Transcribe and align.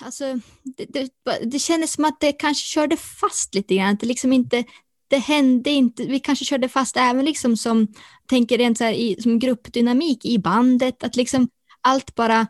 alltså, 0.00 0.38
det, 0.62 0.84
det, 0.84 1.10
det 1.42 1.58
kändes 1.58 1.92
som 1.92 2.04
att 2.04 2.20
det 2.20 2.32
kanske 2.32 2.64
körde 2.64 2.96
fast 2.96 3.54
lite 3.54 3.74
grann. 3.74 3.96
Det 4.00 4.06
liksom 4.06 4.32
inte, 4.32 4.64
det 5.08 5.18
hände 5.18 5.70
inte, 5.70 6.04
vi 6.04 6.20
kanske 6.20 6.44
körde 6.44 6.68
fast 6.68 6.96
även 6.96 7.24
liksom 7.24 7.56
som, 7.56 7.86
tänker 8.28 8.58
rent 8.58 8.78
så 8.78 8.84
här 8.84 8.92
i, 8.92 9.22
som 9.22 9.38
gruppdynamik 9.38 10.24
i 10.24 10.38
bandet, 10.38 11.04
att 11.04 11.16
liksom 11.16 11.48
allt 11.80 12.14
bara, 12.14 12.46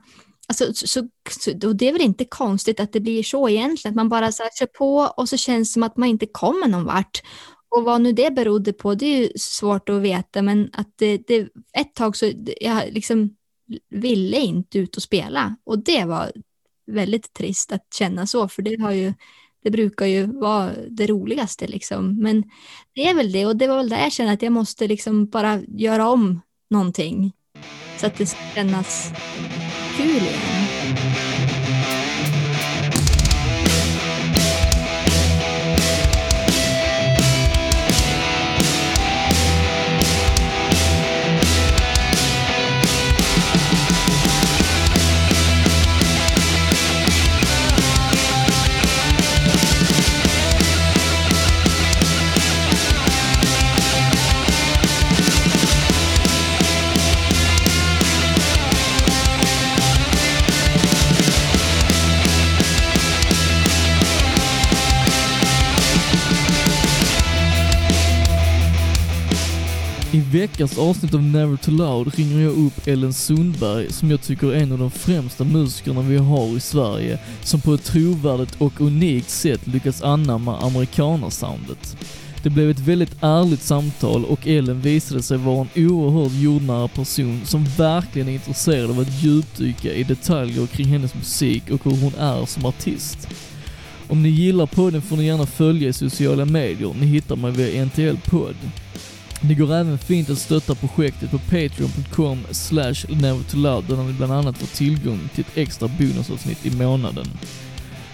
alltså, 0.49 0.75
så, 0.75 1.09
så, 1.31 1.69
och 1.69 1.77
det 1.77 1.89
är 1.89 1.93
väl 1.93 2.03
inte 2.03 2.25
konstigt 2.25 2.81
att 2.81 2.93
det 2.93 3.01
blir 3.01 3.23
så 3.23 3.49
egentligen, 3.49 3.93
att 3.93 3.97
man 3.97 4.09
bara 4.09 4.33
så 4.33 4.43
här, 4.43 4.51
kör 4.59 4.67
på 4.67 4.97
och 5.17 5.29
så 5.29 5.37
känns 5.37 5.69
det 5.69 5.73
som 5.73 5.83
att 5.83 5.97
man 5.97 6.09
inte 6.09 6.27
kommer 6.27 6.69
någon 6.69 6.85
vart. 6.85 7.23
Och 7.77 7.85
vad 7.85 8.01
nu 8.01 8.13
det 8.13 8.31
berodde 8.31 8.73
på, 8.73 8.95
det 8.95 9.07
är 9.07 9.19
ju 9.19 9.29
svårt 9.37 9.89
att 9.89 10.03
veta, 10.03 10.43
men 10.43 10.71
att 10.73 10.89
det, 10.97 11.19
det 11.27 11.49
ett 11.79 11.95
tag 11.95 12.17
så, 12.17 12.33
jag 12.61 12.93
liksom 12.93 13.37
ville 13.91 14.37
inte 14.37 14.79
ut 14.79 14.97
och 14.97 15.03
spela 15.03 15.57
och 15.65 15.79
det 15.79 16.05
var 16.05 16.33
väldigt 16.87 17.33
trist 17.33 17.73
att 17.73 17.95
känna 17.95 18.27
så, 18.27 18.49
för 18.49 18.63
det 18.63 18.81
har 18.81 18.93
ju 18.93 19.15
det 19.65 19.71
brukar 19.71 20.07
ju 20.07 20.27
vara 20.27 20.71
det 20.91 21.07
roligaste 21.07 21.67
liksom. 21.67 22.17
Men 22.23 22.45
det 22.95 23.07
är 23.07 23.15
väl 23.15 23.33
det 23.33 23.47
och 23.47 23.57
det 23.57 23.67
var 23.69 23.77
väl 23.77 23.89
där 23.89 23.99
jag 23.99 24.13
kände 24.13 24.33
att 24.33 24.43
jag 24.43 24.53
måste 24.53 24.87
liksom 24.87 25.27
bara 25.27 25.61
göra 25.69 26.09
om 26.09 26.41
någonting 26.71 27.33
så 27.97 28.07
att 28.07 28.19
det 28.19 28.27
ska 28.27 28.39
kännas 28.55 29.13
kul 29.97 30.17
igen. 30.17 30.54
I 70.15 70.21
veckans 70.21 70.79
avsnitt 70.79 71.15
av 71.15 71.23
Never 71.23 71.57
Too 71.57 71.75
Loud 71.75 72.15
ringer 72.15 72.41
jag 72.41 72.53
upp 72.53 72.87
Ellen 72.87 73.13
Sundberg 73.13 73.93
som 73.93 74.11
jag 74.11 74.23
tycker 74.23 74.53
är 74.53 74.63
en 74.63 74.73
av 74.73 74.79
de 74.79 74.91
främsta 74.91 75.45
musikerna 75.45 76.01
vi 76.01 76.17
har 76.17 76.57
i 76.57 76.61
Sverige, 76.61 77.19
som 77.43 77.61
på 77.61 77.75
ett 77.75 77.85
trovärdigt 77.85 78.55
och 78.59 78.81
unikt 78.81 79.31
sätt 79.31 79.67
lyckats 79.67 80.03
anamma 80.03 80.59
amerikanersoundet. 80.59 81.97
Det 82.43 82.51
blev 82.51 82.71
ett 82.71 82.79
väldigt 82.79 83.17
ärligt 83.21 83.63
samtal 83.63 84.25
och 84.25 84.47
Ellen 84.47 84.81
visade 84.81 85.23
sig 85.23 85.39
vara 85.39 85.67
en 85.75 85.89
oerhört 85.89 86.33
jordnära 86.33 86.89
person 86.89 87.41
som 87.45 87.65
verkligen 87.65 88.29
är 88.29 88.33
intresserad 88.33 88.91
av 88.91 89.01
att 89.01 89.23
djupdyka 89.23 89.93
i 89.93 90.05
detaljer 90.05 90.67
kring 90.67 90.87
hennes 90.87 91.15
musik 91.15 91.71
och 91.71 91.85
hur 91.85 92.03
hon 92.03 92.15
är 92.19 92.47
som 92.47 92.67
artist. 92.67 93.29
Om 94.09 94.23
ni 94.23 94.29
gillar 94.29 94.67
podden 94.67 95.03
får 95.03 95.17
ni 95.17 95.27
gärna 95.27 95.47
följa 95.47 95.89
i 95.89 95.93
sociala 95.93 96.45
medier, 96.45 96.95
ni 97.01 97.07
hittar 97.07 97.37
mig 97.37 97.53
via 97.53 97.85
NTL 97.85 98.31
podd. 98.31 98.57
Det 99.41 99.55
går 99.55 99.75
även 99.75 99.99
fint 99.99 100.31
att 100.31 100.39
stötta 100.39 100.75
projektet 100.75 101.31
på 101.31 101.39
patreon.com 101.39 102.45
slash 102.51 102.95
nevertoloud 103.09 103.85
där 103.85 103.97
ni 103.97 104.13
bland 104.13 104.33
annat 104.33 104.59
får 104.59 104.67
tillgång 104.67 105.29
till 105.35 105.45
ett 105.45 105.59
extra 105.59 105.89
bonusavsnitt 105.89 106.67
i 106.67 106.71
månaden. 106.71 107.27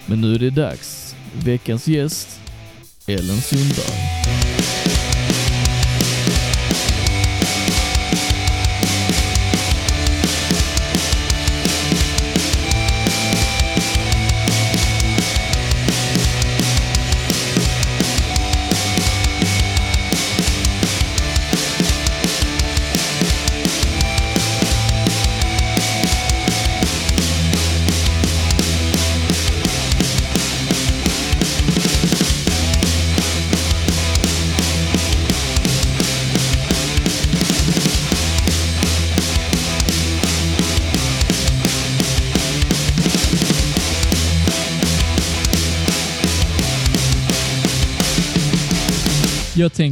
Men 0.05 0.21
nu 0.21 0.35
är 0.35 0.39
det 0.39 0.49
dags. 0.49 1.15
Veckans 1.33 1.87
gäst, 1.87 2.39
Ellen 3.07 3.41
Sundberg. 3.41 4.40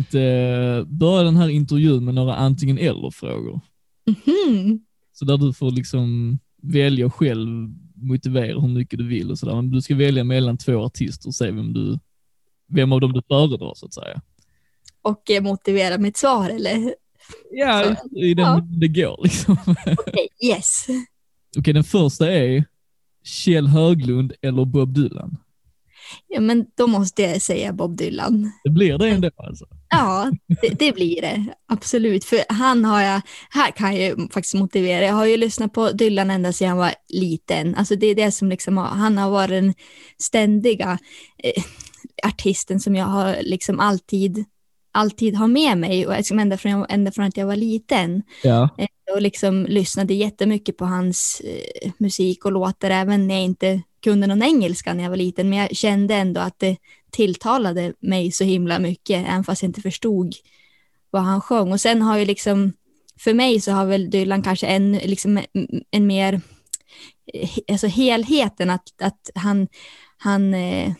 Tänkte 0.09 0.21
eh, 0.21 0.83
börja 0.97 1.23
den 1.23 1.35
här 1.35 1.49
intervjun 1.49 2.05
med 2.05 2.13
några 2.13 2.35
antingen 2.35 2.77
eller-frågor. 2.77 3.61
Mhm. 4.05 4.79
Så 5.13 5.25
där 5.25 5.37
du 5.37 5.53
får 5.53 5.71
liksom 5.71 6.39
välja 6.61 7.09
själv, 7.09 7.69
motivera 7.95 8.59
hur 8.61 8.67
mycket 8.67 8.99
du 8.99 9.07
vill 9.07 9.31
och 9.31 9.39
sådär. 9.39 9.55
Men 9.55 9.71
du 9.71 9.81
ska 9.81 9.95
välja 9.95 10.23
mellan 10.23 10.57
två 10.57 10.83
artister 10.83 11.27
och 11.27 11.35
se 11.35 11.51
vem, 11.51 11.73
du, 11.73 11.99
vem 12.67 12.91
av 12.91 13.01
dem 13.01 13.13
du 13.13 13.21
föredrar 13.27 13.73
så 13.75 13.85
att 13.85 13.93
säga. 13.93 14.21
Och 15.01 15.31
eh, 15.31 15.43
motivera 15.43 15.97
mitt 15.97 16.17
svar 16.17 16.49
eller? 16.49 16.93
Ja, 17.51 17.95
Så, 17.95 18.17
i 18.19 18.33
den 18.33 18.45
ja. 18.45 18.65
det 18.79 18.87
går 18.87 19.19
liksom. 19.23 19.57
Okej, 20.07 20.27
yes. 20.43 20.87
Okej, 21.57 21.73
den 21.73 21.83
första 21.83 22.31
är 22.31 22.65
Kjell 23.23 23.67
Höglund 23.67 24.33
eller 24.41 24.65
Bob 24.65 24.93
Dylan. 24.93 25.37
Ja, 26.27 26.41
men 26.41 26.65
då 26.77 26.87
måste 26.87 27.21
jag 27.21 27.41
säga 27.41 27.73
Bob 27.73 27.97
Dylan. 27.97 28.51
Det 28.63 28.69
blir 28.69 28.97
det 28.97 29.09
ändå 29.09 29.29
alltså. 29.37 29.65
Ja, 29.89 30.31
det, 30.61 30.79
det 30.79 30.91
blir 30.91 31.21
det. 31.21 31.45
Absolut. 31.67 32.25
För 32.25 32.39
han 32.49 32.85
har 32.85 33.01
jag, 33.01 33.21
här 33.49 33.71
kan 33.71 33.95
jag 33.95 34.03
ju 34.03 34.27
faktiskt 34.29 34.55
motivera. 34.55 35.05
Jag 35.05 35.13
har 35.13 35.25
ju 35.25 35.37
lyssnat 35.37 35.73
på 35.73 35.91
Dylan 35.91 36.29
ända 36.29 36.53
sedan 36.53 36.67
jag 36.67 36.75
var 36.75 36.93
liten. 37.09 37.75
Alltså 37.75 37.95
det 37.95 38.07
är 38.07 38.15
det 38.15 38.31
som 38.31 38.49
liksom 38.49 38.77
han 38.77 39.17
har 39.17 39.29
varit 39.29 39.49
den 39.49 39.73
ständiga 40.17 40.97
eh, 41.43 41.63
artisten 42.23 42.79
som 42.79 42.95
jag 42.95 43.05
har 43.05 43.37
liksom 43.41 43.79
alltid, 43.79 44.45
alltid 44.91 45.35
har 45.35 45.47
med 45.47 45.77
mig. 45.77 46.07
Och 46.07 46.17
liksom 46.17 46.39
ända, 46.39 46.57
från, 46.57 46.85
ända 46.89 47.11
från 47.11 47.25
att 47.25 47.37
jag 47.37 47.45
var 47.45 47.55
liten. 47.55 48.23
Ja. 48.43 48.69
Eh, 48.77 48.87
och 49.13 49.21
liksom 49.21 49.65
lyssnade 49.65 50.13
jättemycket 50.13 50.77
på 50.77 50.85
hans 50.85 51.41
eh, 51.43 51.91
musik 51.97 52.45
och 52.45 52.51
låtar, 52.51 52.89
även 52.89 53.27
när 53.27 53.35
jag 53.35 53.43
inte 53.43 53.81
kunde 54.01 54.27
någon 54.27 54.43
engelska 54.43 54.93
när 54.93 55.03
jag 55.03 55.09
var 55.09 55.17
liten. 55.17 55.49
Men 55.49 55.59
jag 55.59 55.75
kände 55.75 56.15
ändå 56.15 56.41
att 56.41 56.59
det 56.59 56.77
tilltalade 57.11 57.93
mig 57.99 58.31
så 58.31 58.43
himla 58.43 58.79
mycket, 58.79 59.27
även 59.27 59.43
fast 59.43 59.61
jag 59.61 59.69
inte 59.69 59.81
förstod 59.81 60.35
vad 61.09 61.21
han 61.21 61.41
sjöng. 61.41 61.71
Och 61.71 61.81
sen 61.81 62.01
har 62.01 62.17
ju 62.17 62.25
liksom, 62.25 62.73
för 63.19 63.33
mig 63.33 63.61
så 63.61 63.71
har 63.71 63.85
väl 63.85 64.09
Dylan 64.09 64.41
kanske 64.41 64.67
en, 64.67 64.91
liksom, 64.91 65.39
en 65.91 66.07
mer, 66.07 66.41
eh, 67.33 67.49
alltså 67.71 67.87
helheten, 67.87 68.69
att, 68.69 69.01
att 69.01 69.29
han, 69.35 69.67
han 70.17 70.53
eh, 70.53 70.93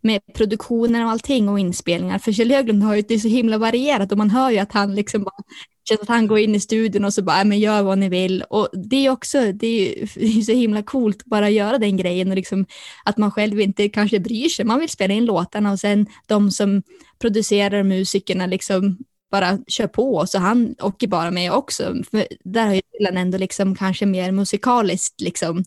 med 0.00 0.20
produktionen 0.34 1.04
och 1.04 1.10
allting 1.10 1.48
och 1.48 1.58
inspelningar. 1.58 2.18
För 2.18 2.32
Kjell 2.32 2.50
Höglund 2.50 2.82
har 2.82 2.94
ju, 2.94 3.02
det 3.02 3.14
är 3.14 3.18
så 3.18 3.28
himla 3.28 3.58
varierat 3.58 4.12
och 4.12 4.18
man 4.18 4.30
hör 4.30 4.50
ju 4.50 4.58
att 4.58 4.72
han 4.72 4.94
liksom 4.94 5.24
bara 5.24 5.42
känner 5.88 6.02
att 6.02 6.08
han 6.08 6.26
går 6.26 6.38
in 6.38 6.54
i 6.54 6.60
studion 6.60 7.04
och 7.04 7.14
så 7.14 7.22
bara, 7.22 7.38
"Ja, 7.38 7.44
men 7.44 7.58
gör 7.58 7.82
vad 7.82 7.98
ni 7.98 8.08
vill. 8.08 8.42
Och 8.50 8.68
det 8.72 9.06
är 9.06 9.10
också, 9.10 9.52
det 9.52 9.66
är 9.66 10.18
ju 10.24 10.42
så 10.42 10.52
himla 10.52 10.82
coolt 10.82 11.16
att 11.20 11.24
bara 11.26 11.50
göra 11.50 11.78
den 11.78 11.96
grejen 11.96 12.28
och 12.30 12.36
liksom 12.36 12.66
att 13.04 13.16
man 13.16 13.30
själv 13.30 13.60
inte 13.60 13.88
kanske 13.88 14.20
bryr 14.20 14.48
sig. 14.48 14.64
Man 14.64 14.80
vill 14.80 14.88
spela 14.88 15.14
in 15.14 15.24
låtarna 15.24 15.72
och 15.72 15.80
sen 15.80 16.06
de 16.26 16.50
som 16.50 16.82
producerar 17.18 17.82
musikerna 17.82 18.46
liksom 18.46 18.98
bara 19.30 19.58
kör 19.66 19.86
på 19.86 20.26
så 20.26 20.38
han 20.38 20.74
åker 20.82 21.08
bara 21.08 21.30
med 21.30 21.52
också. 21.52 21.94
För 22.10 22.26
där 22.44 22.66
har 22.66 22.74
ju 22.74 22.80
Dylan 22.98 23.16
ändå 23.16 23.38
liksom 23.38 23.74
kanske 23.74 24.06
mer 24.06 24.32
musikaliskt 24.32 25.20
liksom 25.20 25.64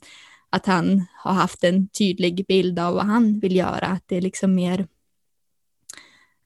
att 0.52 0.66
han 0.66 1.06
har 1.18 1.34
haft 1.34 1.64
en 1.64 1.88
tydlig 1.88 2.46
bild 2.48 2.80
av 2.80 2.94
vad 2.94 3.06
han 3.06 3.40
vill 3.40 3.56
göra. 3.56 3.88
Att 3.88 4.04
det 4.08 4.18
är 4.18 4.22
liksom 4.22 4.56
mer... 4.56 4.88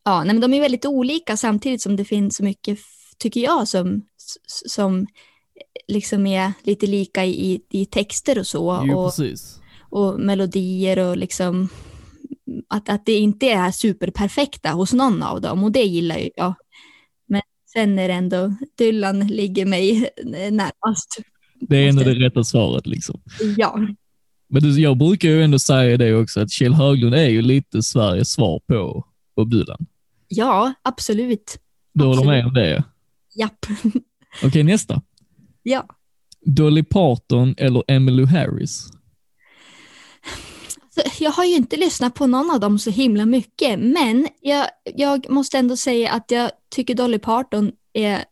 Ja, 0.04 0.24
nej, 0.24 0.34
men 0.34 0.42
de 0.42 0.54
är 0.54 0.62
väldigt 0.62 0.86
olika 0.86 1.38
samtidigt 1.38 1.82
som 1.82 1.96
det 1.96 2.06
finns 2.06 2.36
så 2.36 2.44
mycket, 2.44 2.80
tycker 3.18 3.42
jag, 3.42 3.68
som, 3.68 4.02
som 4.48 5.08
liksom 5.88 6.28
är 6.28 6.54
lite 6.64 6.88
lika 6.88 7.26
i, 7.26 7.62
i 7.70 7.86
texter 7.86 8.40
och 8.40 8.48
så. 8.48 8.84
Jo, 8.86 9.00
och, 9.00 9.10
precis. 9.10 9.60
och 9.90 10.20
melodier 10.20 11.00
och 11.00 11.18
liksom 11.18 11.70
att, 12.68 12.90
att 12.90 13.06
det 13.06 13.18
inte 13.18 13.50
är 13.50 13.72
superperfekta 13.72 14.70
hos 14.70 14.94
någon 14.94 15.24
av 15.24 15.42
dem 15.42 15.64
och 15.64 15.72
det 15.72 15.84
gillar 15.84 16.18
ju 16.18 16.30
jag. 16.36 16.54
Men 17.28 17.42
sen 17.74 18.00
är 18.00 18.08
det 18.08 18.14
ändå, 18.14 18.56
Dylan 18.78 19.28
ligger 19.28 19.66
mig 19.66 20.10
närmast. 20.52 21.22
Det 21.60 21.78
är 21.78 21.90
ändå 21.90 22.04
det 22.04 22.14
rätta 22.14 22.44
svaret 22.44 22.88
liksom. 22.88 23.22
Ja, 23.58 23.80
Men 24.50 24.82
jag 24.82 24.98
brukar 24.98 25.30
ju 25.30 25.44
ändå 25.44 25.60
säga 25.60 25.98
det 25.98 26.16
också, 26.16 26.40
att 26.42 26.52
Kjell 26.52 26.74
Höglund 26.74 27.16
är 27.16 27.30
ju 27.30 27.42
lite 27.42 27.84
Sveriges 27.84 28.32
svar 28.32 28.60
på 28.68 29.06
Bob 29.36 29.50
Dylan. 29.52 29.86
Ja, 30.28 30.74
absolut. 30.82 31.58
Du 31.94 32.04
håller 32.04 32.18
Absolut. 32.22 32.38
med 32.38 32.46
om 32.46 32.54
det? 32.54 32.84
Japp. 33.36 33.66
Okej, 34.44 34.64
nästa. 34.64 35.02
ja. 35.64 35.86
Dolly 36.46 36.84
Parton 36.84 37.56
eller 37.58 37.84
Emmylou 37.88 38.26
Harris? 38.26 38.88
Så 40.96 41.02
Jag 41.24 41.32
har 41.32 41.46
ju 41.46 41.56
inte 41.56 41.78
lyssnat 41.78 42.14
på 42.14 42.28
någon 42.28 42.52
av 42.52 42.60
dem 42.60 42.80
så 42.80 42.90
himla 42.90 43.26
mycket, 43.26 43.80
men 43.80 44.28
jag, 44.42 44.68
jag 44.96 45.30
måste 45.30 45.58
ändå 45.58 45.78
säga 45.78 46.12
att 46.12 46.32
jag 46.32 46.52
tycker 46.76 46.96
Dolly 46.96 47.20
Parton 47.20 47.72
är... 47.94 48.24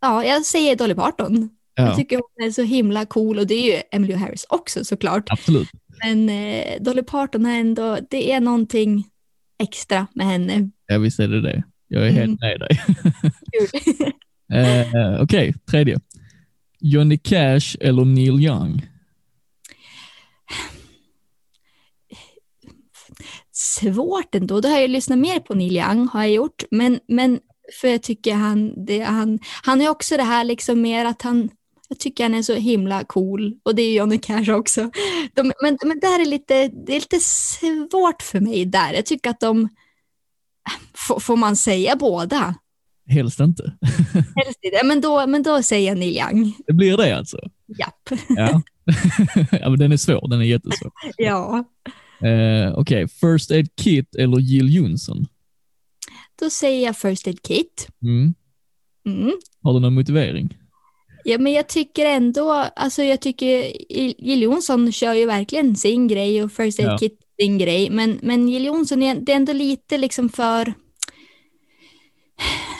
Ja, 0.00 0.24
jag 0.24 0.44
säger 0.46 0.76
Dolly 0.76 0.94
Parton. 0.94 1.50
Ja, 1.80 1.86
Jag 1.86 1.96
tycker 1.96 2.16
hon 2.16 2.46
är 2.46 2.50
så 2.50 2.62
himla 2.62 3.06
cool 3.06 3.38
och 3.38 3.46
det 3.46 3.54
är 3.54 3.76
ju 3.76 3.82
Emily 3.92 4.14
Harris 4.14 4.46
också 4.48 4.84
såklart. 4.84 5.30
absolut. 5.30 5.68
Men 6.04 6.28
eh, 6.28 6.82
Dolly 6.82 7.02
Parton 7.02 7.46
är 7.46 7.60
ändå, 7.60 7.98
det 8.10 8.32
är 8.32 8.40
någonting 8.40 9.04
extra 9.62 10.06
med 10.14 10.26
henne. 10.26 10.70
Ja, 10.86 10.98
visst 10.98 11.20
är 11.20 11.28
det 11.28 11.40
det. 11.42 11.62
Jag 11.88 12.02
är 12.06 12.10
Mm. 12.10 12.20
helt 12.20 12.40
med 12.40 12.60
dig. 12.60 12.80
Eh, 14.52 15.22
Okej, 15.22 15.54
tredje. 15.70 16.00
Johnny 16.80 17.18
Cash 17.18 17.76
eller 17.80 18.04
Neil 18.04 18.40
Young? 18.44 18.86
Svårt 23.52 24.34
ändå, 24.34 24.60
då 24.60 24.68
har 24.68 24.78
jag 24.80 24.90
lyssnat 24.90 25.18
mer 25.18 25.40
på 25.40 25.54
Neil 25.54 25.76
Young 25.76 26.08
har 26.08 26.20
jag 26.22 26.30
gjort, 26.32 26.62
men, 26.70 27.00
men 27.08 27.40
för 27.80 27.88
jag 27.88 28.02
tycker 28.02 28.34
han, 28.34 28.84
det, 28.86 29.00
han, 29.00 29.38
han 29.62 29.80
är 29.80 29.88
också 29.88 30.16
det 30.16 30.22
här 30.22 30.44
liksom 30.44 30.80
mer 30.82 31.04
att 31.04 31.22
han, 31.22 31.48
jag 31.90 31.98
tycker 31.98 32.24
han 32.24 32.34
är 32.34 32.42
så 32.42 32.54
himla 32.54 33.04
cool 33.04 33.54
och 33.62 33.74
det 33.74 33.82
är 33.82 33.94
Johnny 33.94 34.18
Cash 34.18 34.50
också. 34.54 34.90
De, 35.34 35.52
men, 35.62 35.78
men 35.86 36.00
där 36.00 36.20
är 36.20 36.26
lite, 36.26 36.68
det 36.68 36.96
är 36.96 37.00
lite 37.00 37.20
svårt 37.20 38.22
för 38.22 38.40
mig 38.40 38.64
där. 38.64 38.92
Jag 38.92 39.06
tycker 39.06 39.30
att 39.30 39.40
de, 39.40 39.68
får, 40.94 41.20
får 41.20 41.36
man 41.36 41.56
säga 41.56 41.96
båda? 41.96 42.54
Helst 43.06 43.40
inte. 43.40 43.62
Helst 44.36 44.58
inte. 44.62 44.80
Men 44.84 45.00
då, 45.00 45.26
men 45.26 45.42
då 45.42 45.62
säger 45.62 45.88
jag 45.88 45.98
Neil 45.98 46.16
Young. 46.16 46.54
Det 46.66 46.72
blir 46.72 46.96
det 46.96 47.16
alltså? 47.16 47.38
Japp. 47.78 48.20
Ja. 48.28 48.62
ja, 49.52 49.70
men 49.70 49.78
den 49.78 49.92
är 49.92 49.96
svår. 49.96 50.28
Den 50.28 50.40
är 50.40 50.44
jättesvår. 50.44 50.92
Ja. 51.16 51.64
Eh, 52.22 52.72
Okej, 52.74 53.08
First 53.08 53.50
Aid 53.50 53.68
Kit 53.76 54.14
eller 54.14 54.38
Jill 54.38 54.74
Johnson? 54.74 55.26
Då 56.40 56.50
säger 56.50 56.86
jag 56.86 56.96
First 56.96 57.26
Aid 57.26 57.42
Kit. 57.42 57.88
Mm. 58.02 58.34
Mm. 59.06 59.32
Har 59.62 59.72
du 59.72 59.80
någon 59.80 59.94
motivering? 59.94 60.59
Ja, 61.24 61.38
men 61.38 61.52
jag 61.52 61.68
tycker 61.68 62.06
ändå, 62.06 62.52
alltså 62.76 63.02
jag 63.02 63.20
tycker 63.20 63.72
Jill 64.24 64.42
Johnson 64.42 64.92
kör 64.92 65.14
ju 65.14 65.26
verkligen 65.26 65.76
sin 65.76 66.08
grej 66.08 66.42
och 66.44 66.52
First 66.52 66.78
Aid 66.78 66.88
Ja. 66.88 66.98
Kit 66.98 67.18
sin 67.40 67.58
grej, 67.58 67.90
men, 67.90 68.18
men 68.22 68.48
Jill 68.48 68.64
Johnson 68.64 69.02
är, 69.02 69.14
det 69.14 69.32
är 69.32 69.36
ändå 69.36 69.52
lite 69.52 69.98
liksom 69.98 70.28
för 70.28 70.74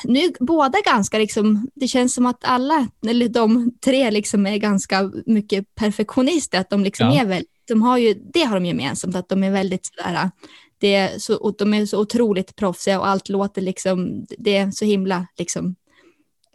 nu 0.04 0.32
båda 0.40 0.78
ganska 0.84 1.18
liksom, 1.18 1.68
det 1.74 1.88
känns 1.88 2.14
som 2.14 2.26
att 2.26 2.44
alla, 2.44 2.88
eller 3.08 3.28
de 3.28 3.72
tre 3.84 4.10
liksom 4.10 4.46
är 4.46 4.56
ganska 4.56 5.12
mycket 5.26 5.74
perfektionister, 5.74 6.58
att 6.60 6.70
de 6.70 6.84
liksom 6.84 7.06
Ja. 7.06 7.20
är 7.20 7.26
väl, 7.26 7.44
de 7.68 7.82
har 7.82 7.98
ju, 7.98 8.14
det 8.34 8.42
har 8.44 8.54
de 8.54 8.66
gemensamt, 8.66 9.16
att 9.16 9.28
de 9.28 9.42
är 9.44 9.50
väldigt 9.50 9.86
sådär, 9.86 10.30
det 10.78 10.94
är 10.94 11.18
så, 11.18 11.36
och 11.36 11.54
de 11.58 11.74
är 11.74 11.86
så 11.86 12.00
otroligt 12.00 12.56
proffsiga 12.56 13.00
och 13.00 13.08
allt 13.08 13.28
låter 13.28 13.62
liksom, 13.62 14.26
det 14.38 14.56
är 14.56 14.70
så 14.70 14.84
himla 14.84 15.26
liksom, 15.38 15.74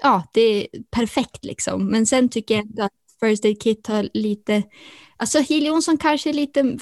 ja, 0.05 0.23
det 0.33 0.41
är 0.41 0.67
perfekt 0.91 1.45
liksom. 1.45 1.87
Men 1.87 2.05
sen 2.05 2.29
tycker 2.29 2.55
jag 2.55 2.65
ändå 2.65 2.83
att 2.83 2.91
First 3.19 3.45
Aid 3.45 3.61
Kit 3.61 3.87
har 3.87 4.09
lite, 4.13 4.63
alltså 5.17 5.39
Jill 5.39 5.65
Johnson 5.65 5.97
kanske 5.97 6.29
är 6.29 6.33
lite, 6.33 6.77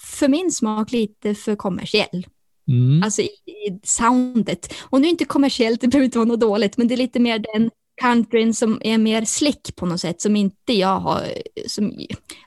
för 0.00 0.28
min 0.28 0.52
smak, 0.52 0.92
lite 0.92 1.34
för 1.34 1.56
kommersiell. 1.56 2.26
Mm. 2.68 3.02
Alltså 3.02 3.22
i, 3.22 3.26
i 3.26 3.80
soundet. 3.82 4.74
Och 4.80 5.00
nu 5.00 5.06
är 5.06 5.10
inte 5.10 5.24
kommersiellt, 5.24 5.80
det 5.80 5.88
behöver 5.88 6.04
inte 6.04 6.18
vara 6.18 6.28
något 6.28 6.40
dåligt, 6.40 6.76
men 6.76 6.88
det 6.88 6.94
är 6.94 6.96
lite 6.96 7.20
mer 7.20 7.38
den 7.38 7.70
countryn 8.02 8.54
som 8.54 8.80
är 8.84 8.98
mer 8.98 9.24
slick 9.24 9.76
på 9.76 9.86
något 9.86 10.00
sätt, 10.00 10.20
som 10.20 10.36
inte 10.36 10.72
jag 10.72 11.00
har, 11.00 11.24
som, 11.66 11.92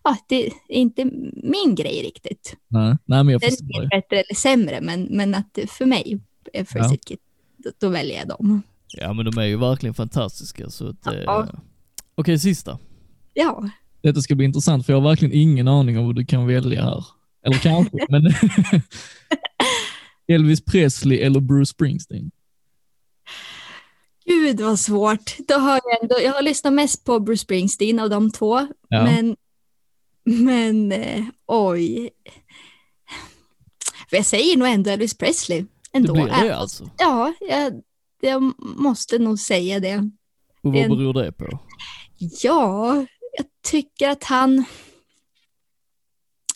ja, 0.04 0.18
det 0.28 0.46
är 0.46 0.52
inte 0.68 1.06
min 1.44 1.76
grej 1.76 2.02
riktigt. 2.04 2.56
Nej. 2.68 2.98
Nej, 3.06 3.24
men 3.24 3.30
jag 3.30 3.42
Den 3.42 3.50
förstår. 3.50 3.78
är 3.78 3.82
det. 3.82 3.88
bättre 3.88 4.16
eller 4.16 4.36
sämre, 4.36 4.82
men, 4.82 5.04
men 5.04 5.36
att 5.36 5.60
för 5.68 5.86
mig 5.86 6.20
är 6.54 6.64
First 6.64 6.76
Ja. 6.76 6.90
Aid 6.90 7.06
Kit, 7.06 7.20
då, 7.58 7.72
då 7.80 7.90
väljer 7.90 8.18
jag 8.18 8.28
dem. 8.28 8.64
Ja, 8.98 9.14
men 9.14 9.26
de 9.26 9.38
är 9.38 9.46
ju 9.46 9.58
verkligen 9.58 9.94
fantastiska. 9.94 10.70
Så 10.70 10.88
att, 10.90 11.08
eh. 11.08 11.46
Okej, 12.16 12.40
sista. 12.40 12.80
Ja, 13.34 13.70
Detta 14.02 14.22
ska 14.22 14.36
bli 14.36 14.46
intressant 14.46 14.86
för 14.86 14.94
jag 14.94 15.02
har 15.02 15.10
verkligen 15.10 15.34
ingen 15.34 15.68
aning 15.68 16.00
om 16.00 16.06
vad 16.06 16.16
du 16.16 16.26
kan 16.26 16.48
välja 16.48 16.84
här. 16.84 17.06
Eller 17.46 17.58
kanske, 17.58 17.98
men 18.10 18.28
Elvis 20.28 20.66
Presley 20.66 21.20
eller 21.20 21.40
Bruce 21.40 21.66
Springsteen? 21.70 22.32
gud 24.26 24.62
vad 24.62 24.80
svårt. 24.80 25.36
Då 25.48 25.56
har 25.56 25.82
jag, 25.84 26.02
ändå, 26.02 26.16
jag 26.24 26.34
har 26.34 26.42
lyssnat 26.42 26.74
mest 26.74 27.04
på 27.06 27.20
Bruce 27.20 27.42
Springsteen 27.42 28.00
av 28.00 28.10
de 28.10 28.32
två, 28.32 28.68
Ja. 28.90 29.04
men, 29.04 29.36
men 30.24 30.92
eh, 30.92 31.24
oj. 31.48 32.10
För 34.10 34.18
jag 34.18 34.26
säger 34.26 34.58
nog 34.58 34.68
ändå 34.68 34.90
Elvis 34.90 35.18
Presley. 35.18 35.62
Det 35.62 35.98
Ändå. 35.98 36.14
blir 36.14 36.26
det 36.26 36.56
alltså. 36.56 36.90
Ja, 36.98 37.34
jag, 37.50 37.82
jag 38.22 38.54
måste 38.60 39.20
nog 39.20 39.40
säga 39.40 39.80
det. 39.80 39.98
Och 40.62 40.74
vad 40.74 40.90
beror 40.90 41.14
det 41.14 41.32
på? 41.32 41.60
Ja, 42.18 42.96
jag 43.38 43.46
tycker 43.64 44.10
att 44.10 44.24
han... 44.24 44.64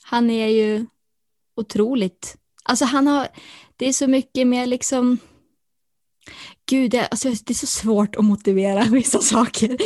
Han 0.01 0.29
är 0.29 0.47
ju 0.47 0.85
otroligt... 1.55 2.37
Alltså 2.63 2.85
han 2.85 3.07
har... 3.07 3.27
Det 3.77 3.85
är 3.87 3.93
så 3.93 4.07
mycket 4.07 4.47
mer 4.47 4.65
liksom... 4.65 5.17
Gud, 6.69 6.91
det, 6.91 7.07
alltså 7.07 7.29
det 7.29 7.49
är 7.49 7.53
så 7.53 7.67
svårt 7.67 8.15
att 8.15 8.25
motivera 8.25 8.83
vissa 8.91 9.19
saker. 9.21 9.77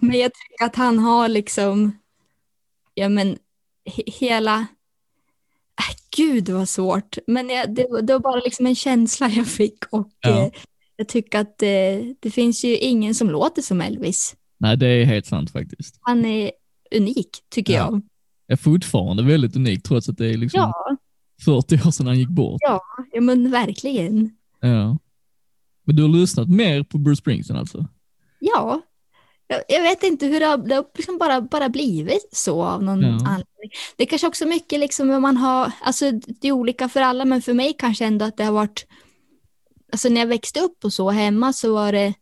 Men 0.00 0.18
jag 0.18 0.30
tycker 0.34 0.64
att 0.64 0.76
han 0.76 0.98
har 0.98 1.28
liksom... 1.28 1.98
Ja, 2.94 3.08
men 3.08 3.38
he, 3.84 4.02
hela... 4.06 4.58
Äh, 5.78 5.96
gud 6.16 6.48
vad 6.48 6.68
svårt. 6.68 7.18
Men 7.26 7.48
jag, 7.50 7.74
det, 7.74 7.86
var- 7.90 8.02
det 8.02 8.12
var 8.12 8.20
bara 8.20 8.40
liksom 8.40 8.66
en 8.66 8.74
känsla 8.74 9.28
jag 9.28 9.46
fick 9.46 9.84
och 9.90 10.08
Ja. 10.20 10.30
eh, 10.46 10.52
jag 10.96 11.08
tycker 11.08 11.38
att 11.40 11.62
eh, 11.62 11.68
det 12.20 12.30
finns 12.30 12.64
ju 12.64 12.76
ingen 12.76 13.14
som 13.14 13.30
låter 13.30 13.62
som 13.62 13.80
Elvis. 13.80 14.36
Nej, 14.58 14.76
det 14.76 14.86
är 14.86 15.04
helt 15.04 15.26
sant 15.26 15.50
faktiskt. 15.50 15.98
Han 16.00 16.24
är 16.24 16.50
unik, 16.96 17.28
tycker 17.50 17.72
Ja. 17.72 17.78
jag. 17.78 18.02
Är 18.48 18.56
fortfarande 18.56 19.22
väldigt 19.22 19.56
unik 19.56 19.82
trots 19.82 20.08
att 20.08 20.18
det 20.18 20.26
är 20.26 20.36
liksom 20.36 20.58
Ja, 20.60 20.96
40 21.44 21.74
år 21.74 21.90
sedan 21.90 22.06
han 22.06 22.18
gick 22.18 22.28
bort. 22.28 22.58
ja, 22.60 22.80
men 23.20 23.50
verkligen. 23.50 24.30
Ja. 24.60 24.98
Men 25.84 25.96
du 25.96 26.02
har 26.02 26.08
lyssnat 26.08 26.48
mer 26.48 26.82
på 26.82 26.98
Bruce 26.98 27.16
Springsteen 27.20 27.58
alltså? 27.58 27.86
Ja. 28.38 28.80
Jag, 29.46 29.62
jag 29.68 29.82
vet 29.82 30.02
inte 30.02 30.26
hur 30.26 30.40
det 30.40 30.46
har, 30.46 30.56
det 30.58 30.74
har 30.74 30.84
liksom 30.96 31.18
bara, 31.18 31.40
bara 31.40 31.68
blivit 31.68 32.28
så 32.32 32.62
av 32.62 32.82
någon 32.82 33.02
Ja. 33.02 33.08
anledning. 33.08 33.70
Det 33.96 34.02
är 34.02 34.06
kanske 34.06 34.26
också 34.26 34.46
mycket 34.46 34.80
liksom 34.80 35.08
vad 35.08 35.22
man 35.22 35.36
har, 35.36 35.72
alltså 35.82 36.10
det 36.12 36.48
är 36.48 36.52
olika 36.52 36.88
för 36.88 37.00
alla, 37.00 37.24
men 37.24 37.42
för 37.42 37.54
mig 37.54 37.74
kanske 37.78 38.04
ändå 38.04 38.24
att 38.24 38.36
det 38.36 38.44
har 38.44 38.52
varit, 38.52 38.86
alltså 39.92 40.08
när 40.08 40.20
jag 40.20 40.28
växte 40.28 40.60
upp 40.60 40.84
och 40.84 40.92
så 40.92 41.10
hemma 41.10 41.52
så 41.52 41.74
var 41.74 41.92
det, 41.92 42.14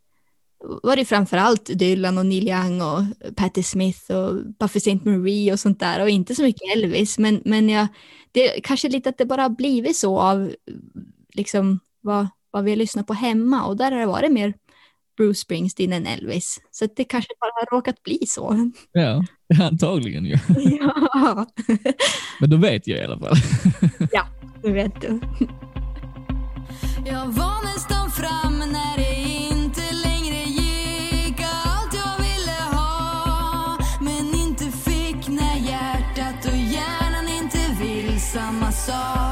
var 0.82 0.96
det 0.96 1.04
framförallt 1.04 1.78
Dylan 1.78 2.18
och 2.18 2.26
Neil 2.26 2.48
Young 2.48 2.82
och 2.82 3.02
Patti 3.36 3.62
Smith 3.62 4.10
och 4.10 4.34
Buffy 4.58 4.76
St. 4.76 5.00
Marie 5.04 5.52
och 5.52 5.60
sånt 5.60 5.80
där 5.80 6.02
och 6.02 6.10
inte 6.10 6.34
så 6.34 6.42
mycket 6.42 6.76
Elvis, 6.76 7.18
men, 7.18 7.42
men 7.44 7.68
jag, 7.68 7.86
det 8.32 8.60
kanske 8.60 8.88
lite 8.88 9.08
att 9.08 9.18
det 9.18 9.26
bara 9.26 9.42
har 9.42 9.48
blivit 9.48 9.96
så 9.96 10.18
av 10.18 10.52
liksom 11.34 11.80
vad, 12.00 12.26
vad 12.50 12.64
vi 12.64 12.76
lyssnat 12.76 13.06
på 13.06 13.14
hemma 13.14 13.64
och 13.64 13.76
där 13.76 13.92
har 13.92 13.98
det 14.00 14.06
varit 14.06 14.32
mer 14.32 14.54
Bruce 15.16 15.40
Springsteen 15.40 15.92
än 15.92 16.06
Elvis. 16.06 16.60
Så 16.70 16.86
det 16.96 17.04
kanske 17.04 17.30
bara 17.40 17.50
har 17.54 17.76
råkat 17.76 18.02
bli 18.02 18.18
så. 18.26 18.70
Ja, 18.92 19.24
antagligen 19.62 20.24
ju. 20.24 20.36
ja, 20.80 21.46
Men 22.40 22.50
då 22.50 22.56
vet 22.56 22.86
jag 22.86 22.98
i 22.98 23.02
alla 23.02 23.18
fall. 23.18 23.36
det 24.62 24.70
vet 24.70 25.00
du. 25.00 25.20
Jag 27.04 27.26
var 27.26 27.64
nästan 27.74 28.10
framme 28.10 28.66
när 28.66 28.96
det 28.96 29.14
inte 29.54 29.80
längre 29.92 30.42
gick 30.44 31.40
Allt 31.40 31.94
jag 31.94 32.24
ville 32.24 32.76
ha 32.76 33.78
men 34.00 34.34
inte 34.34 34.64
fick 34.64 35.28
När 35.28 35.56
hjärtat 35.56 36.44
och 36.44 36.56
hjärnan 36.56 37.28
inte 37.28 37.58
vill 37.78 38.20
samma 38.20 38.72
sak. 38.72 39.29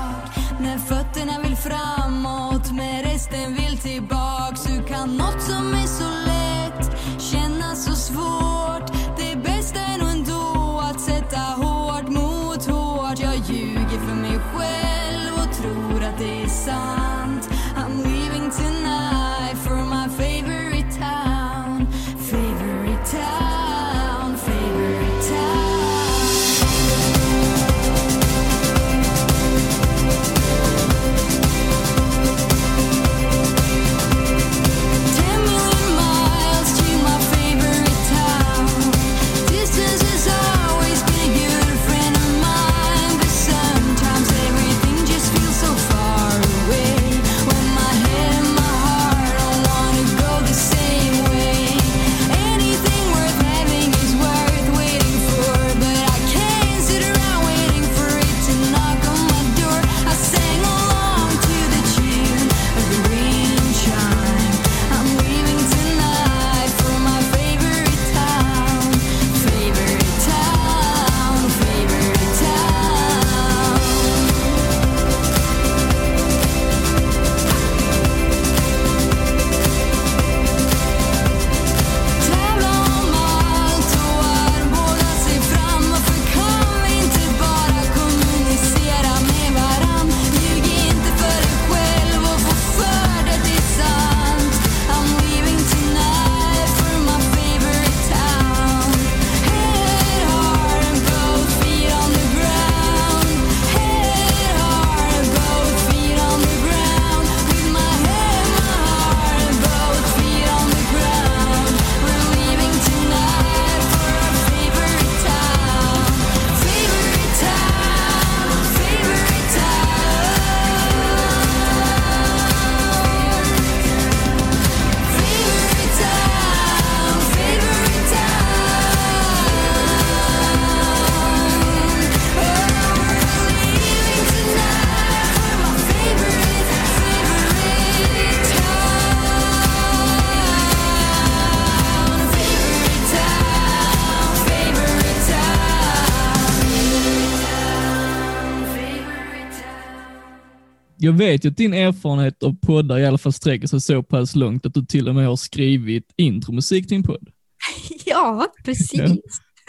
Jag 150.98 151.12
vet 151.12 151.44
ju 151.44 151.48
att 151.48 151.56
din 151.56 151.74
erfarenhet 151.74 152.42
av 152.42 152.56
poddar 152.60 152.98
i 152.98 153.06
alla 153.06 153.18
fall 153.18 153.32
sträcker 153.32 153.66
sig 153.66 153.80
så 153.80 154.02
pass 154.02 154.36
långt 154.36 154.66
att 154.66 154.74
du 154.74 154.84
till 154.84 155.08
och 155.08 155.14
med 155.14 155.26
har 155.26 155.36
skrivit 155.36 156.12
intromusik 156.16 156.88
till 156.88 156.96
en 156.96 157.02
podd. 157.02 157.28
Ja, 158.04 158.46
precis. 158.64 159.20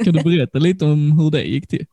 Kan 0.04 0.14
du 0.14 0.24
berätta 0.24 0.60
lite 0.60 0.86
om 0.86 1.12
hur 1.20 1.32
det 1.32 1.44
gick 1.44 1.68
till? 1.68 1.86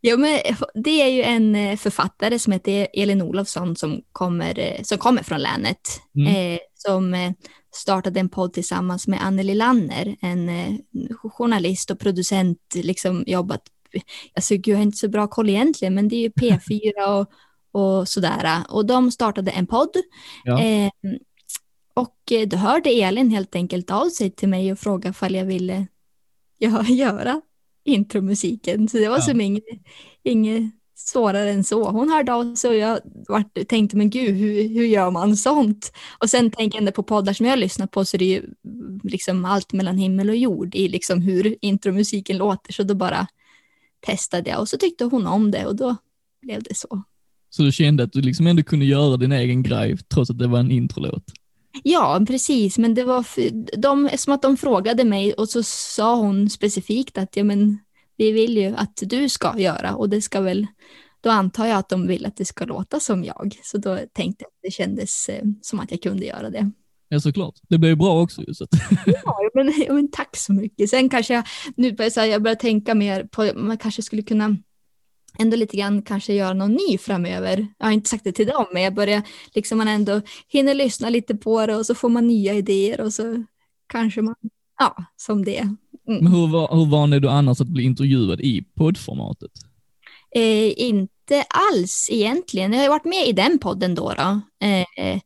Ja, 0.00 0.16
men 0.16 0.40
det 0.74 1.02
är 1.02 1.08
ju 1.08 1.22
en 1.22 1.54
eh, 1.54 1.76
författare 1.76 2.38
som 2.38 2.52
heter 2.52 2.86
Elin 2.92 3.22
Olofsson 3.22 3.76
som 3.76 4.02
kommer, 4.12 4.58
eh, 4.58 4.82
som 4.82 4.98
kommer 4.98 5.22
från 5.22 5.40
länet. 5.40 5.80
Mm. 6.14 6.54
Eh, 6.54 6.58
som 6.74 7.14
eh, 7.14 7.32
startade 7.74 8.20
en 8.20 8.28
podd 8.28 8.52
tillsammans 8.52 9.08
med 9.08 9.24
Anneli 9.24 9.54
Lanner, 9.54 10.16
en 10.20 10.48
eh, 10.48 10.74
journalist 11.22 11.90
och 11.90 11.98
producent, 11.98 12.58
liksom 12.74 13.24
jobbat, 13.26 13.62
alltså 14.34 14.54
gud 14.54 14.68
jag 14.68 14.76
har 14.76 14.82
inte 14.82 14.98
så 14.98 15.08
bra 15.08 15.26
koll 15.26 15.48
egentligen, 15.48 15.94
men 15.94 16.08
det 16.08 16.16
är 16.16 16.20
ju 16.20 16.28
P4 16.40 17.20
och, 17.20 17.30
och 17.72 18.08
sådär. 18.08 18.62
Och 18.68 18.86
de 18.86 19.10
startade 19.10 19.50
en 19.50 19.66
podd. 19.66 19.96
Ja. 20.44 20.62
Eh, 20.62 20.90
och 21.94 22.32
då 22.46 22.56
hörde 22.56 22.90
Elin 22.90 23.30
helt 23.30 23.54
enkelt 23.54 23.90
av 23.90 24.08
sig 24.08 24.30
till 24.30 24.48
mig 24.48 24.72
och 24.72 24.78
frågade 24.78 25.08
ifall 25.10 25.34
jag 25.34 25.44
ville 25.44 25.86
gö- 26.60 26.90
göra 26.92 27.40
intromusiken. 27.84 28.88
Så 28.88 28.96
det 28.96 29.08
var 29.08 29.16
Ja. 29.16 29.22
som 29.22 29.40
inget, 29.40 29.64
inget 30.22 30.62
svårare 30.94 31.50
än 31.50 31.64
så. 31.64 31.90
Hon 31.90 32.08
hörde 32.08 32.32
av 32.34 32.54
sig 32.54 32.70
och 32.86 33.00
jag 33.28 33.66
tänkte, 33.68 33.96
men 33.96 34.10
gud, 34.10 34.36
hur, 34.36 34.68
hur 34.68 34.86
gör 34.86 35.10
man 35.10 35.36
sånt? 35.36 35.92
Och 36.22 36.30
sen 36.30 36.50
tänkande 36.50 36.92
på 36.92 37.02
poddar 37.02 37.32
som 37.32 37.46
jag 37.46 37.52
har 37.52 37.56
lyssnat 37.56 37.90
på 37.90 38.04
så 38.04 38.16
är 38.16 38.18
det 38.18 38.24
ju 38.24 38.42
liksom 39.02 39.44
allt 39.44 39.72
mellan 39.72 39.98
himmel 39.98 40.28
och 40.30 40.36
jord 40.36 40.74
i 40.74 40.88
liksom 40.88 41.20
hur 41.22 41.56
intromusiken 41.60 42.36
låter. 42.36 42.72
Så 42.72 42.82
då 42.82 42.94
bara 42.94 43.26
testade 44.06 44.50
jag 44.50 44.60
och 44.60 44.68
så 44.68 44.76
tyckte 44.78 45.04
hon 45.04 45.26
om 45.26 45.50
det 45.50 45.66
och 45.66 45.76
då 45.76 45.96
blev 46.42 46.62
det 46.62 46.76
så. 46.76 47.02
Så 47.50 47.62
du 47.62 47.72
kände 47.72 48.02
att 48.02 48.12
du 48.12 48.20
liksom 48.20 48.46
ändå 48.46 48.62
kunde 48.62 48.84
göra 48.84 49.16
din 49.16 49.32
egen 49.32 49.62
grej 49.62 49.96
trots 49.96 50.30
att 50.30 50.38
det 50.38 50.46
var 50.46 50.58
en 50.58 50.70
introlåt? 50.70 51.24
Ja, 51.82 52.24
precis, 52.26 52.78
men 52.78 52.94
det 52.94 53.04
var 53.04 53.26
de, 53.76 54.10
som 54.16 54.32
att 54.32 54.42
de 54.42 54.56
frågade 54.56 55.04
mig 55.04 55.32
och 55.32 55.48
så 55.48 55.62
sa 55.62 56.16
hon 56.16 56.50
specifikt 56.50 57.18
att 57.18 57.36
ja, 57.36 57.44
men, 57.44 57.78
vi 58.16 58.32
vill 58.32 58.56
ju 58.56 58.74
att 58.76 59.02
du 59.02 59.28
ska 59.28 59.58
göra 59.58 59.94
och 59.94 60.08
det 60.08 60.22
ska 60.22 60.40
väl, 60.40 60.66
då 61.20 61.30
antar 61.30 61.66
jag 61.66 61.78
att 61.78 61.88
de 61.88 62.06
vill 62.06 62.26
att 62.26 62.36
det 62.36 62.44
ska 62.44 62.64
låta 62.64 63.00
som 63.00 63.24
jag. 63.24 63.58
Så 63.62 63.78
då 63.78 63.98
tänkte 64.12 64.44
jag 64.44 64.48
att 64.48 64.62
det 64.62 64.70
kändes 64.70 65.28
eh, 65.28 65.44
som 65.62 65.80
att 65.80 65.90
jag 65.90 66.02
kunde 66.02 66.26
göra 66.26 66.50
det. 66.50 66.70
Ja 67.08 67.20
såklart. 67.20 67.54
Det 67.68 67.78
blev 67.78 67.96
bra 67.96 68.22
också. 68.22 68.42
Så 68.54 68.66
Ja, 69.06 69.50
men, 69.54 69.72
men 69.88 70.10
tack 70.10 70.36
så 70.36 70.52
mycket. 70.52 70.90
Sen 70.90 71.08
kanske 71.08 71.34
jag, 71.34 71.44
nu 71.76 71.92
börjar 71.92 72.06
jag, 72.06 72.12
säga, 72.12 72.26
jag 72.26 72.42
börjar 72.42 72.54
tänka 72.54 72.94
mer 72.94 73.24
på, 73.24 73.50
man 73.54 73.78
kanske 73.78 74.02
skulle 74.02 74.22
kunna 74.22 74.56
ändå 75.38 75.56
lite 75.56 75.76
grann 75.76 76.02
kanske 76.02 76.34
göra 76.34 76.52
någon 76.52 76.72
ny 76.72 76.98
framöver. 76.98 77.66
Jag 77.78 77.86
har 77.86 77.92
inte 77.92 78.08
sagt 78.08 78.24
det 78.24 78.32
till 78.32 78.46
dem, 78.46 78.66
men 78.72 78.82
jag 78.82 78.94
börjar 78.94 79.22
liksom 79.54 79.78
man 79.78 79.88
ändå 79.88 80.20
hinner 80.48 80.74
lyssna 80.74 81.08
lite 81.08 81.34
på 81.34 81.66
det 81.66 81.76
och 81.76 81.86
så 81.86 81.94
får 81.94 82.08
man 82.08 82.26
nya 82.26 82.54
idéer 82.54 83.00
och 83.00 83.12
så 83.12 83.44
kanske 83.88 84.22
man, 84.22 84.34
ja, 84.78 84.96
som 85.16 85.44
det. 85.44 85.58
Mm. 86.08 86.24
men 86.24 86.32
hur, 86.32 86.46
var, 86.46 86.76
hur 86.76 86.86
van 86.86 87.12
är 87.12 87.20
du 87.20 87.28
annars 87.28 87.60
att 87.60 87.68
bli 87.68 87.82
intervjuad 87.82 88.40
i 88.40 88.64
poddformatet? 88.74 89.50
Eh, 90.34 90.80
inte 90.80 91.44
alls 91.48 92.08
egentligen. 92.12 92.72
Jag 92.72 92.82
har 92.82 92.88
varit 92.88 93.04
med 93.04 93.28
i 93.28 93.32
den 93.32 93.58
podden 93.58 93.94
då. 93.94 94.12
då. 94.16 94.40
Eh, 94.66 95.20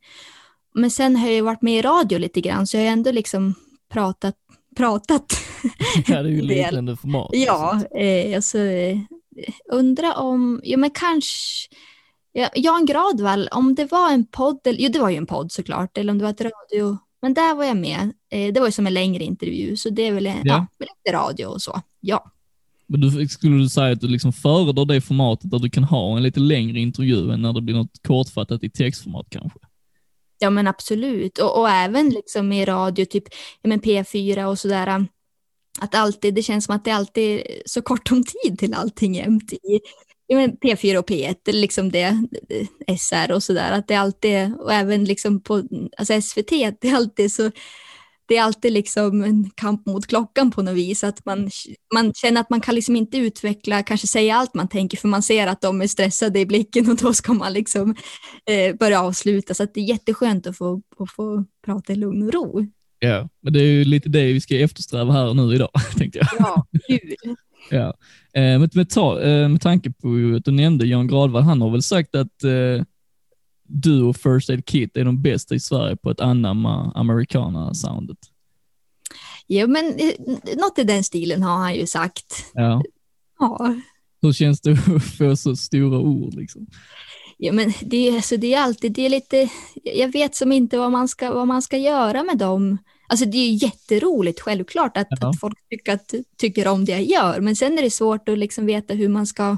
men 0.75 0.91
sen 0.91 1.15
har 1.15 1.29
jag 1.29 1.43
varit 1.43 1.61
med 1.61 1.79
i 1.79 1.81
radio 1.81 2.19
lite 2.19 2.41
grann, 2.41 2.67
så 2.67 2.77
jag 2.77 2.83
har 2.83 2.91
ändå 2.91 3.11
liksom 3.11 3.53
pratat, 3.93 4.35
pratat. 4.77 5.25
Ja, 6.07 6.23
det 6.23 6.29
är 6.29 6.33
ju 6.33 6.41
liknande 6.41 6.95
format. 6.95 7.29
Ja, 7.31 7.81
eh, 7.97 8.35
alltså, 8.35 8.57
undra 9.71 10.13
om, 10.13 10.61
ja 10.63 10.77
men 10.77 10.89
kanske, 10.89 11.69
ja, 12.31 12.49
Jan 12.55 12.85
Gradvall, 12.85 13.47
om 13.51 13.75
det 13.75 13.91
var 13.91 14.11
en 14.11 14.25
podd, 14.25 14.67
eller, 14.67 14.79
jo 14.79 14.89
det 14.89 14.99
var 14.99 15.09
ju 15.09 15.17
en 15.17 15.25
podd 15.25 15.51
såklart, 15.51 15.97
eller 15.97 16.11
om 16.11 16.17
det 16.17 16.23
var 16.23 16.31
ett 16.31 16.41
radio, 16.41 16.97
men 17.21 17.33
där 17.33 17.55
var 17.55 17.63
jag 17.63 17.77
med. 17.77 18.13
Eh, 18.31 18.53
det 18.53 18.59
var 18.59 18.67
ju 18.67 18.71
som 18.71 18.87
en 18.87 18.93
längre 18.93 19.23
intervju, 19.23 19.77
så 19.77 19.89
det 19.89 20.07
är 20.07 20.11
väl, 20.11 20.27
en, 20.27 20.41
Ja. 20.43 20.67
ja. 20.77 20.85
lite 20.85 21.17
radio 21.17 21.45
och 21.45 21.61
så. 21.61 21.81
Ja. 21.99 22.31
Men 22.87 23.01
du, 23.01 23.27
skulle 23.27 23.57
du 23.57 23.69
säga 23.69 23.93
att 23.93 24.01
du 24.01 24.07
liksom 24.07 24.33
föredrar 24.33 24.85
det 24.85 25.01
formatet 25.01 25.51
där 25.51 25.59
du 25.59 25.69
kan 25.69 25.83
ha 25.83 26.17
en 26.17 26.23
lite 26.23 26.39
längre 26.39 26.79
intervju 26.79 27.31
än 27.31 27.41
när 27.41 27.53
det 27.53 27.61
blir 27.61 27.75
något 27.75 28.03
kortfattat 28.07 28.63
i 28.63 28.69
textformat 28.69 29.27
kanske? 29.29 29.59
Ja 30.39 30.49
men 30.49 30.67
absolut. 30.67 31.37
Och, 31.37 31.59
och 31.59 31.69
även 31.69 32.09
liksom 32.09 32.51
i 32.51 32.65
radio, 32.65 33.05
typ 33.05 33.23
ja, 33.61 33.69
men 33.69 33.81
P4 33.81 34.43
och 34.45 34.59
sådär. 34.59 35.07
Att 35.79 35.95
alltid, 35.95 36.33
det 36.33 36.43
känns 36.43 36.65
som 36.65 36.75
att 36.75 36.85
det 36.85 36.91
alltid 36.91 37.39
är 37.39 37.61
så 37.65 37.81
kort 37.81 38.11
om 38.11 38.23
tid 38.23 38.59
till 38.59 38.73
allting 38.73 39.15
jämt 39.15 39.53
i 39.53 39.79
men 40.33 40.57
P4 40.57 40.97
och 40.97 41.09
P1, 41.09 41.35
eller 41.47 41.59
liksom 41.59 41.91
det, 41.91 42.27
SR 42.99 43.31
och 43.31 43.43
sådär. 43.43 43.71
Att 43.71 43.87
det 43.87 43.95
alltid, 43.95 44.53
och 44.55 44.73
även 44.73 45.05
liksom 45.05 45.41
på 45.41 45.63
alltså 45.97 46.21
SVT, 46.21 46.49
det 46.49 46.87
är 46.87 46.95
alltid 46.95 47.31
så 47.31 47.51
det 48.25 48.37
är 48.37 48.43
alltid 48.43 48.73
liksom 48.73 49.23
en 49.23 49.49
kamp 49.55 49.85
mot 49.85 50.07
klockan 50.07 50.51
på 50.51 50.61
något 50.61 50.75
vis. 50.75 51.03
Att 51.03 51.25
man, 51.25 51.49
man 51.93 52.13
känner 52.13 52.41
att 52.41 52.49
man 52.49 52.61
kan 52.61 52.75
liksom 52.75 52.95
inte 52.95 53.17
utveckla, 53.17 53.83
kanske 53.83 54.07
säga 54.07 54.35
allt 54.35 54.53
man 54.53 54.67
tänker, 54.67 54.97
för 54.97 55.07
man 55.07 55.21
ser 55.23 55.47
att 55.47 55.61
de 55.61 55.81
är 55.81 55.87
stressade 55.87 56.39
i 56.39 56.45
blicken 56.45 56.89
och 56.89 56.97
då 56.97 57.13
ska 57.13 57.33
man 57.33 57.53
liksom 57.53 57.95
eh, 58.49 58.75
börja 58.75 59.01
avsluta. 59.01 59.53
Så 59.53 59.63
att 59.63 59.73
det 59.73 59.79
är 59.79 59.89
jätteskönt 59.89 60.47
att 60.47 60.57
få, 60.57 60.81
att 60.99 61.11
få 61.11 61.45
prata 61.65 61.93
i 61.93 61.95
lugn 61.95 62.23
och 62.23 62.33
ro. 62.33 62.67
Ja, 63.03 63.29
men 63.41 63.53
det 63.53 63.59
är 63.59 63.65
ju 63.65 63.83
lite 63.83 64.09
det 64.09 64.33
vi 64.33 64.41
ska 64.41 64.59
eftersträva 64.59 65.13
här 65.13 65.33
nu 65.33 65.55
idag, 65.55 65.69
tänkte 65.97 66.19
jag. 66.19 66.27
Ja, 66.39 66.65
kul. 66.87 67.15
Ja. 67.69 67.93
Eh, 68.33 68.59
med, 68.59 68.75
med, 68.75 68.89
ta, 68.89 69.21
eh, 69.21 69.49
med 69.49 69.61
tanke 69.61 69.91
på 69.91 70.07
att 70.37 70.45
du 70.45 70.51
nämnde 70.51 70.85
Jan 70.85 71.07
Gradvall, 71.07 71.43
han 71.43 71.61
har 71.61 71.69
väl 71.71 71.83
sagt 71.83 72.15
att 72.15 72.43
eh, 72.43 72.85
du 73.63 74.01
och 74.01 74.15
First 74.15 74.49
Aid 74.49 74.65
Kit 74.65 74.97
är 74.97 75.05
de 75.05 75.21
bästa 75.21 75.55
i 75.55 75.59
Sverige 75.59 75.95
på 75.95 76.09
att 76.09 76.19
anamma 76.19 76.91
americana-soundet. 76.95 78.17
Ja, 79.47 79.67
men 79.67 79.85
eh, 79.85 80.13
något 80.57 80.79
i 80.79 80.83
den 80.83 81.03
stilen 81.03 81.43
har 81.43 81.57
han 81.57 81.75
ju 81.75 81.87
sagt. 81.87 82.45
Ja. 82.53 82.83
Ja, 83.39 83.75
Hur 84.21 84.33
känns 84.33 84.61
det 84.61 84.71
att 84.95 85.03
få 85.03 85.35
så 85.35 85.55
stora 85.55 85.99
ord? 85.99 86.33
Liksom? 86.33 86.67
ja 87.37 87.53
men 87.53 87.73
det, 87.81 88.15
alltså, 88.15 88.37
det 88.37 88.53
är 88.53 88.61
alltid, 88.61 88.91
det 88.91 89.05
är 89.05 89.09
lite, 89.09 89.49
jag 89.83 90.11
vet 90.11 90.35
som 90.35 90.51
inte 90.51 90.77
vad 90.77 90.91
man 90.91 91.07
ska, 91.07 91.33
vad 91.33 91.47
man 91.47 91.61
ska 91.61 91.77
göra 91.77 92.23
med 92.23 92.37
dem. 92.37 92.77
Alltså 93.13 93.25
det 93.25 93.37
är 93.37 93.63
jätteroligt 93.63 94.39
självklart 94.39 94.97
att, 94.97 95.07
Ja. 95.21 95.29
att 95.29 95.39
folk 95.39 95.57
tycker, 95.69 95.93
att, 95.93 96.13
tycker 96.37 96.67
om 96.67 96.85
det 96.85 96.91
jag 96.91 97.03
gör, 97.03 97.39
men 97.41 97.55
sen 97.55 97.77
är 97.77 97.81
det 97.81 97.89
svårt 97.89 98.29
att 98.29 98.37
liksom 98.37 98.65
veta 98.65 98.93
hur 98.93 99.07
man 99.09 99.27
ska, 99.27 99.57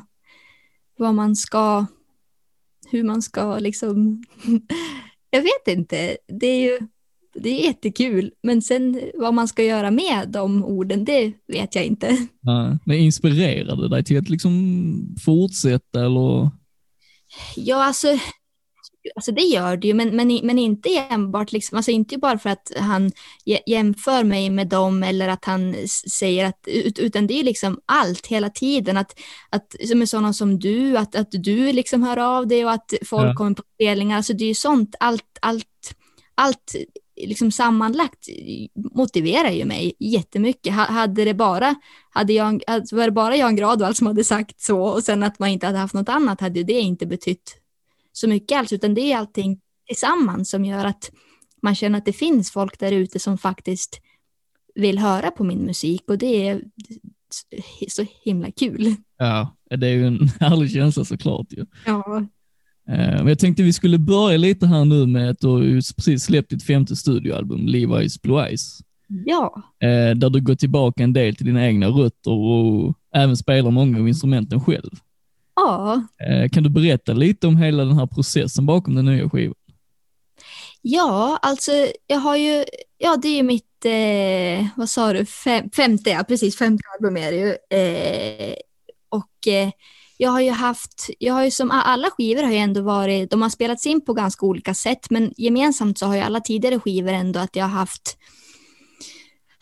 vad 0.98 1.14
man 1.14 1.36
ska, 1.36 1.86
hur 2.92 3.04
man 3.04 3.22
ska 3.22 3.60
liksom, 3.60 4.24
jag 5.30 5.42
vet 5.42 5.78
inte, 5.78 6.18
det 6.28 6.48
är 6.48 6.62
ju, 6.62 6.80
det 7.36 7.50
är 7.50 7.66
jättekul, 7.66 8.32
men 8.44 8.62
sen 8.62 9.02
vad 9.14 9.34
man 9.34 9.48
ska 9.48 9.64
göra 9.64 9.92
med 9.92 10.30
de 10.30 10.64
orden, 10.66 11.06
det 11.06 11.34
vet 11.48 11.76
jag 11.76 11.86
inte. 11.86 12.18
Ja, 12.42 12.78
men 12.86 12.98
inspirerade 12.98 13.90
dig 13.90 14.04
till 14.04 14.18
att 14.20 14.30
liksom 14.30 15.16
fortsätta 15.26 16.06
eller? 16.06 16.50
Ja, 17.56 17.84
alltså, 17.86 18.08
alltså 19.16 19.32
det 19.32 19.42
gör 19.42 19.78
det 19.78 19.88
ju, 19.88 19.94
men, 19.94 20.16
men, 20.16 20.40
men 20.44 20.60
inte 20.60 20.90
enbart 21.10 21.52
liksom, 21.52 21.76
alltså 21.78 21.92
inte 21.92 22.18
bara 22.18 22.38
för 22.40 22.50
att 22.50 22.72
han 22.80 23.12
jä- 23.46 23.62
jämför 23.68 24.24
mig 24.24 24.50
med 24.50 24.68
dem 24.68 25.04
eller 25.04 25.28
att 25.28 25.46
han 25.46 25.76
säger 26.20 26.46
att, 26.46 26.60
ut- 26.68 27.00
utan 27.00 27.28
det 27.28 27.40
är 27.40 27.44
liksom 27.44 27.80
allt 27.86 28.28
hela 28.28 28.50
tiden, 28.50 28.98
att, 28.98 29.20
att 29.50 29.76
som 29.90 30.02
är 30.02 30.06
sådana 30.06 30.34
som 30.34 30.60
du, 30.60 30.98
att, 30.98 31.16
att 31.16 31.28
du 31.32 31.74
liksom 31.74 32.04
hör 32.04 32.18
av 32.18 32.48
dig 32.48 32.66
och 32.66 32.72
att 32.72 32.94
folk 33.06 33.26
Ja. 33.28 33.34
kommer 33.36 33.54
på 33.56 33.64
spelningar, 33.76 34.18
alltså 34.18 34.34
det 34.34 34.44
är 34.44 34.48
ju 34.48 34.56
sånt, 34.56 34.96
allt, 35.00 35.38
allt, 35.42 35.96
allt 36.36 36.76
liksom 37.22 37.52
sammanlagt 37.52 38.28
motiverar 38.96 39.52
ju 39.52 39.66
mig 39.66 39.94
jättemycket. 40.00 40.74
Ha- 40.74 40.92
Hade 40.92 41.26
det 41.26 41.34
bara, 41.34 41.76
hade 42.10 42.34
jag, 42.34 42.64
alltså 42.68 42.96
var 42.96 43.06
det 43.06 43.12
bara 43.12 43.36
Jan 43.38 43.56
Gradvall 43.56 43.96
som 43.96 44.08
hade 44.08 44.24
sagt 44.24 44.62
så 44.62 44.82
och 44.82 45.04
sen 45.04 45.24
att 45.24 45.40
man 45.40 45.50
inte 45.50 45.66
hade 45.66 45.78
haft 45.78 45.94
något 45.94 46.10
annat 46.10 46.42
hade 46.42 46.60
ju 46.60 46.64
det 46.66 46.80
inte 46.80 47.06
betytt 47.06 47.58
så 48.18 48.28
mycket 48.28 48.58
alls, 48.58 48.74
utan 48.74 48.94
det 48.94 49.02
är 49.02 49.18
allting 49.18 49.60
tillsammans 49.88 50.50
som 50.50 50.66
gör 50.66 50.86
att 50.86 51.12
man 51.62 51.76
känner 51.76 51.98
att 51.98 52.06
det 52.06 52.14
finns 52.14 52.52
folk 52.52 52.80
där 52.80 52.92
ute 52.92 53.20
som 53.20 53.38
faktiskt 53.38 54.00
vill 54.76 55.00
höra 55.00 55.32
på 55.32 55.44
min 55.44 55.66
musik 55.66 56.04
och 56.08 56.18
det 56.18 56.48
är 56.48 56.62
så 57.90 58.06
himla 58.24 58.52
kul. 58.52 58.96
Ja, 59.18 59.56
det 59.70 59.88
är 59.88 59.92
ju 59.92 60.08
en 60.08 60.28
härlig 60.40 60.72
känsla 60.72 61.06
såklart 61.06 61.48
ju. 61.50 61.66
Ja, 61.86 62.26
Eh, 62.90 63.18
Men 63.18 63.28
jag 63.28 63.40
tänkte 63.40 63.64
vi 63.64 63.74
skulle 63.74 63.98
börja 63.98 64.38
lite 64.38 64.68
här 64.68 64.86
nu 64.86 65.06
med 65.06 65.30
att 65.30 65.40
du 65.40 65.48
har 65.48 65.94
precis 65.96 66.24
släppt 66.24 66.50
ditt 66.50 66.64
femte 66.64 66.96
studioalbum, 66.96 67.68
Levi's 67.68 68.22
Blue 68.22 68.48
Eyes, 68.48 68.80
ja. 69.26 69.64
eh, 69.80 70.16
där 70.16 70.30
du 70.30 70.42
går 70.42 70.56
tillbaka 70.56 71.04
en 71.04 71.14
del 71.14 71.36
till 71.36 71.46
dina 71.46 71.66
egna 71.66 71.88
rötter 71.88 72.32
och 72.32 72.94
även 73.14 73.38
spelar 73.38 73.72
många 73.72 74.00
av 74.00 74.08
instrumenten 74.08 74.62
själv. 74.62 74.92
Ja. 75.56 76.04
Eh, 76.28 76.50
Kan 76.50 76.64
du 76.64 76.70
berätta 76.70 77.14
lite 77.14 77.48
om 77.48 77.58
hela 77.58 77.86
den 77.86 77.98
här 78.00 78.08
processen 78.08 78.66
bakom 78.66 78.96
den 78.96 79.06
nya 79.06 79.30
skivan? 79.30 79.56
Ja, 80.82 81.40
alltså 81.42 81.72
jag 82.08 82.18
har 82.18 82.36
ju, 82.36 82.66
ja 82.98 83.18
det 83.18 83.28
är 83.28 83.36
ju 83.36 83.44
mitt, 83.44 83.86
eh, 83.86 84.68
vad 84.76 84.90
sa 84.90 85.14
du, 85.14 85.26
Fem, 85.26 85.70
femte, 85.76 86.10
ja 86.10 86.24
precis, 86.24 86.58
femte 86.58 86.84
album 86.94 87.18
är 87.18 87.32
det 87.32 87.38
ju. 87.38 87.80
Eh, 87.80 88.56
och 89.10 89.48
eh, 89.48 89.70
jag 90.18 90.30
har 90.32 90.42
ju 90.42 90.52
haft, 90.52 91.10
jag 91.20 91.34
har 91.34 91.44
ju 91.44 91.52
som 91.52 91.72
alla 91.72 92.10
skivor 92.10 92.44
har 92.44 92.52
ju 92.52 92.58
ändå 92.58 92.82
varit, 92.82 93.32
de 93.32 93.42
har 93.42 93.50
spelats 93.50 93.86
in 93.86 94.06
på 94.06 94.14
ganska 94.14 94.46
olika 94.46 94.74
sätt, 94.74 95.10
men 95.10 95.34
gemensamt 95.38 95.98
så 95.98 96.06
har 96.06 96.16
ju 96.16 96.22
alla 96.22 96.40
tidigare 96.40 96.80
skivor 96.80 97.12
ändå 97.14 97.40
att 97.40 97.56
jag 97.56 97.64
har 97.64 97.70
haft 97.80 98.18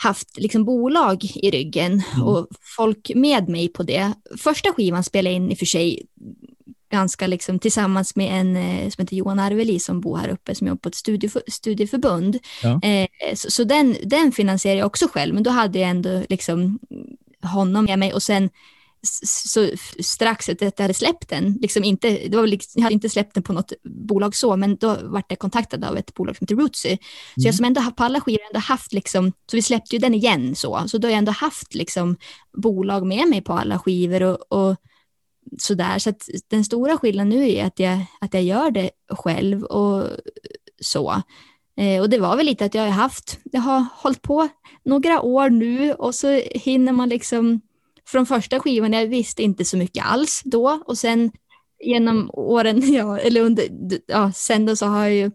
haft 0.04 0.38
liksom 0.38 0.66
bolag 0.66 1.24
i 1.36 1.52
ryggen 1.52 2.04
Mm. 2.14 2.28
och 2.28 2.48
folk 2.78 3.12
med 3.16 3.50
mig 3.50 3.68
på 3.68 3.84
det. 3.84 4.14
Första 4.38 4.74
skivan 4.74 5.04
spelade 5.04 5.34
jag 5.34 5.36
in 5.36 5.52
i 5.52 5.54
och 5.54 5.58
för 5.58 5.66
sig 5.66 6.06
ganska 6.92 7.28
liksom 7.28 7.60
tillsammans 7.60 8.16
med 8.16 8.40
en 8.40 8.56
eh, 8.58 8.90
som 8.90 9.02
heter 9.02 9.16
Johan 9.16 9.40
Arveli 9.40 9.80
som 9.80 10.02
bor 10.02 10.18
här 10.18 10.30
uppe 10.30 10.56
som 10.56 10.68
jobbar 10.68 10.80
på 10.80 10.90
ett 10.90 10.96
studief 10.96 11.38
studieförbund. 11.48 12.40
Ja. 12.64 12.82
Eh, 12.84 13.08
så 13.36 13.52
så 13.52 13.64
den, 13.64 13.96
den 14.04 14.32
finansierar 14.32 14.78
jag 14.78 14.86
också 14.86 15.08
själv, 15.08 15.34
men 15.34 15.44
då 15.44 15.50
hade 15.52 15.80
jag 15.80 15.90
ändå 15.90 16.24
liksom 16.30 16.80
honom 17.42 17.86
med 17.86 18.00
mig 18.00 18.14
och 18.14 18.24
sen 18.24 18.50
så 19.24 19.70
strax 20.00 20.50
efter 20.50 20.68
att 20.68 20.80
jag 20.80 20.84
hade 20.84 20.94
släppt 20.94 21.30
den, 21.30 21.58
liksom 21.62 21.84
inte, 21.84 22.10
det 22.28 22.38
var 22.38 22.48
liksom, 22.48 22.80
jag 22.80 22.84
hade 22.84 22.94
inte 22.94 23.10
släppt 23.10 23.34
den 23.34 23.44
på 23.44 23.54
något 23.54 23.74
bolag 23.84 24.36
så, 24.36 24.56
men 24.56 24.76
då 24.76 24.98
vart 25.04 25.26
jag 25.32 25.40
kontaktad 25.40 25.84
av 25.84 25.98
ett 25.98 26.14
bolag 26.14 26.38
som 26.38 26.46
heter 26.46 26.56
Rootsy. 26.56 26.98
Så 27.36 27.48
jag 27.48 27.56
som 27.56 27.66
ändå 27.66 27.92
på 27.98 28.04
alla 28.04 28.22
skivor 28.22 28.42
ändå 28.48 28.60
haft 28.60 28.94
liksom, 28.94 29.32
så 29.52 29.58
vi 29.58 29.62
släppte 29.62 29.96
ju 29.96 30.00
den 30.00 30.14
igen 30.14 30.56
så, 30.56 30.84
så 30.88 30.98
då 30.98 31.08
har 31.08 31.12
jag 31.12 31.18
ändå 31.18 31.32
haft 31.32 31.76
liksom 31.76 32.18
bolag 32.58 33.06
med 33.06 33.28
mig 33.28 33.42
på 33.42 33.54
alla 33.54 33.80
skivor 33.80 34.24
och, 34.24 34.52
och 34.52 34.76
sådär. 35.58 36.00
Så 36.00 36.10
att 36.10 36.30
den 36.48 36.66
stora 36.66 36.98
skillnaden 36.98 37.30
nu 37.30 37.52
är 37.52 37.66
att 37.66 37.80
jag, 37.80 38.06
att 38.22 38.34
jag 38.34 38.44
gör 38.44 38.72
det 38.72 38.90
själv 39.10 39.64
och 39.64 40.08
så. 40.82 41.22
Eh, 41.78 42.02
och 42.02 42.10
det 42.10 42.20
var 42.20 42.38
väl 42.38 42.46
lite 42.46 42.66
att 42.66 42.76
jag 42.76 42.82
har 42.82 42.90
haft, 42.90 43.40
jag 43.44 43.62
har 43.62 43.86
hållit 43.94 44.22
på 44.22 44.48
några 44.86 45.22
år 45.22 45.50
nu 45.50 45.94
och 45.94 46.16
så 46.16 46.42
hinner 46.52 46.92
man 46.92 47.10
liksom 47.10 47.62
från 48.08 48.26
första 48.26 48.60
skivan, 48.60 48.94
jag 48.94 49.08
visste 49.08 49.44
inte 49.44 49.66
så 49.66 49.78
mycket 49.78 50.06
alls 50.06 50.42
då 50.46 50.84
och 50.86 50.98
sen 50.98 51.32
genom 51.80 52.30
åren, 52.34 52.94
ja, 52.94 53.20
eller 53.20 53.42
under, 53.42 53.68
ja, 54.08 54.32
sen 54.32 54.66
då 54.66 54.76
så 54.76 54.86
har 54.86 55.04
jag 55.04 55.14
ju 55.14 55.32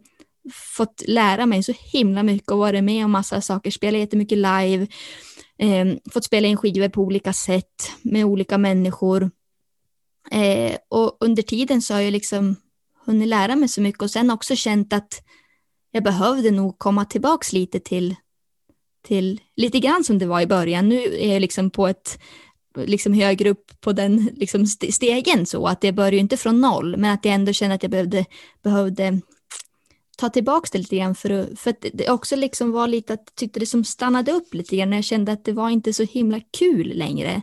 fått 0.52 1.02
lära 1.06 1.46
mig 1.46 1.62
så 1.62 1.72
himla 1.92 2.22
mycket 2.22 2.50
och 2.50 2.58
varit 2.58 2.84
med 2.84 3.04
om 3.04 3.10
massa 3.10 3.40
saker, 3.40 3.70
spelat 3.70 4.00
jättemycket 4.00 4.38
live, 4.38 4.86
eh, 5.58 5.86
fått 6.12 6.24
spela 6.24 6.48
in 6.48 6.56
skivor 6.56 6.88
på 6.88 7.02
olika 7.02 7.32
sätt 7.32 7.92
med 8.02 8.24
olika 8.24 8.58
människor. 8.58 9.30
Eh, 10.30 10.76
och 10.88 11.16
under 11.20 11.42
tiden 11.42 11.82
så 11.82 11.94
har 11.94 12.00
jag 12.00 12.12
liksom 12.12 12.56
hunnit 13.06 13.28
lära 13.28 13.56
mig 13.56 13.68
så 13.68 13.80
mycket 13.80 14.02
och 14.02 14.10
sen 14.10 14.30
också 14.30 14.56
känt 14.56 14.92
att 14.92 15.22
jag 15.90 16.04
behövde 16.04 16.50
nog 16.50 16.78
komma 16.78 17.04
tillbaks 17.04 17.52
lite 17.52 17.80
till, 17.80 18.14
till 19.06 19.40
lite 19.56 19.80
grann 19.80 20.04
som 20.04 20.18
det 20.18 20.26
var 20.26 20.40
i 20.40 20.46
början. 20.46 20.88
Nu 20.88 21.02
är 21.02 21.32
jag 21.32 21.40
liksom 21.40 21.70
på 21.70 21.88
ett 21.88 22.18
liksom 22.76 23.12
högre 23.12 23.50
upp 23.50 23.80
på 23.80 23.92
den 23.92 24.30
liksom 24.36 24.66
stegen 24.66 25.46
så 25.46 25.66
att 25.66 25.80
det 25.80 25.92
började 25.92 26.16
ju 26.16 26.20
inte 26.20 26.36
från 26.36 26.60
noll 26.60 26.96
men 26.96 27.10
att 27.10 27.24
jag 27.24 27.34
ändå 27.34 27.52
kände 27.52 27.74
att 27.74 27.82
jag 27.82 27.90
behövde, 27.90 28.24
behövde 28.62 29.20
ta 30.18 30.28
tillbaka 30.28 30.68
det 30.72 30.78
lite 30.78 30.96
grann 30.96 31.14
för, 31.14 31.30
att, 31.30 31.58
för 31.58 31.70
att 31.70 31.84
det 31.92 32.10
också 32.10 32.36
liksom 32.36 32.72
var 32.72 32.88
lite 32.88 33.12
att 33.12 33.22
jag 33.24 33.34
tyckte 33.34 33.60
det 33.60 33.66
som 33.66 33.84
stannade 33.84 34.32
upp 34.32 34.54
lite 34.54 34.76
grann 34.76 34.90
när 34.90 34.96
jag 34.96 35.04
kände 35.04 35.32
att 35.32 35.44
det 35.44 35.52
var 35.52 35.70
inte 35.70 35.92
så 35.92 36.02
himla 36.02 36.40
kul 36.58 36.92
längre. 36.98 37.42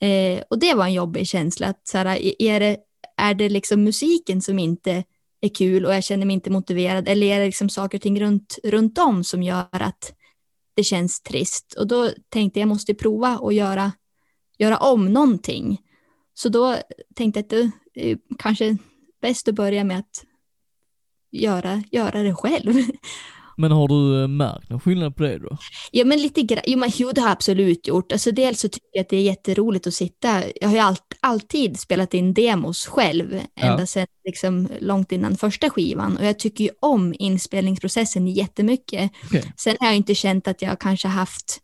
Eh, 0.00 0.42
och 0.50 0.58
det 0.58 0.74
var 0.74 0.84
en 0.84 0.92
jobbig 0.92 1.26
känsla 1.26 1.66
att 1.66 1.88
så 1.88 1.98
här, 1.98 2.42
är 2.42 2.60
det, 2.60 2.76
är 3.16 3.34
det 3.34 3.48
liksom 3.48 3.84
musiken 3.84 4.42
som 4.42 4.58
inte 4.58 5.04
är 5.40 5.48
kul 5.48 5.86
och 5.86 5.94
jag 5.94 6.04
känner 6.04 6.26
mig 6.26 6.34
inte 6.34 6.50
motiverad 6.50 7.08
eller 7.08 7.26
är 7.26 7.40
det 7.40 7.46
liksom 7.46 7.68
saker 7.68 7.98
och 7.98 8.02
ting 8.02 8.20
runt, 8.20 8.58
runt 8.64 8.98
om 8.98 9.24
som 9.24 9.42
gör 9.42 9.66
att 9.70 10.12
det 10.74 10.84
känns 10.84 11.22
trist 11.22 11.74
och 11.78 11.86
då 11.86 12.10
tänkte 12.28 12.60
jag 12.60 12.62
jag 12.62 12.68
måste 12.68 12.94
prova 12.94 13.28
att 13.42 13.54
göra, 13.54 13.92
göra 14.58 14.76
om 14.76 15.12
någonting. 15.12 15.80
Så 16.34 16.48
då 16.48 16.76
tänkte 17.14 17.38
jag 17.38 17.44
att 17.44 17.50
det 17.94 18.10
är 18.10 18.18
kanske 18.38 18.76
bäst 19.22 19.48
att 19.48 19.54
börja 19.54 19.84
med 19.84 19.98
att 19.98 20.24
göra, 21.32 21.82
göra 21.92 22.22
det 22.22 22.34
själv. 22.34 22.74
Men 23.56 23.72
har 23.72 23.88
du 23.88 24.22
eh, 24.22 24.28
märkt 24.28 24.70
någon 24.70 24.80
skillnad 24.80 25.16
på 25.16 25.22
det 25.22 25.38
då? 25.38 25.56
Ja, 25.90 26.04
men 26.04 26.22
lite 26.22 26.42
grann. 26.42 26.62
Jo, 26.66 26.78
men, 26.78 26.90
jo, 26.94 27.10
det 27.12 27.20
har 27.20 27.28
jag 27.28 27.32
absolut 27.32 27.86
gjort. 27.86 28.12
Alltså, 28.12 28.30
dels 28.30 28.60
så 28.60 28.68
tycker 28.68 28.88
jag 28.92 29.00
att 29.00 29.08
det 29.08 29.16
är 29.16 29.22
jätteroligt 29.22 29.86
att 29.86 29.94
sitta. 29.94 30.42
Jag 30.60 30.68
har 30.68 30.74
ju 30.74 30.80
allt, 30.80 31.02
alltid 31.20 31.80
spelat 31.80 32.14
in 32.14 32.34
demos 32.34 32.86
själv, 32.86 33.32
ända 33.56 33.80
Ja. 33.82 33.86
sedan 33.86 34.06
liksom, 34.24 34.68
långt 34.80 35.12
innan 35.12 35.36
första 35.36 35.70
skivan. 35.70 36.16
Och 36.16 36.24
jag 36.24 36.38
tycker 36.38 36.64
ju 36.64 36.70
om 36.80 37.14
inspelningsprocessen 37.18 38.28
jättemycket. 38.28 39.10
Okej. 39.24 39.52
Sen 39.56 39.76
har 39.80 39.86
jag 39.86 39.96
inte 39.96 40.14
känt 40.14 40.48
att 40.48 40.62
jag 40.62 40.78
kanske 40.80 41.08
haft, 41.08 41.60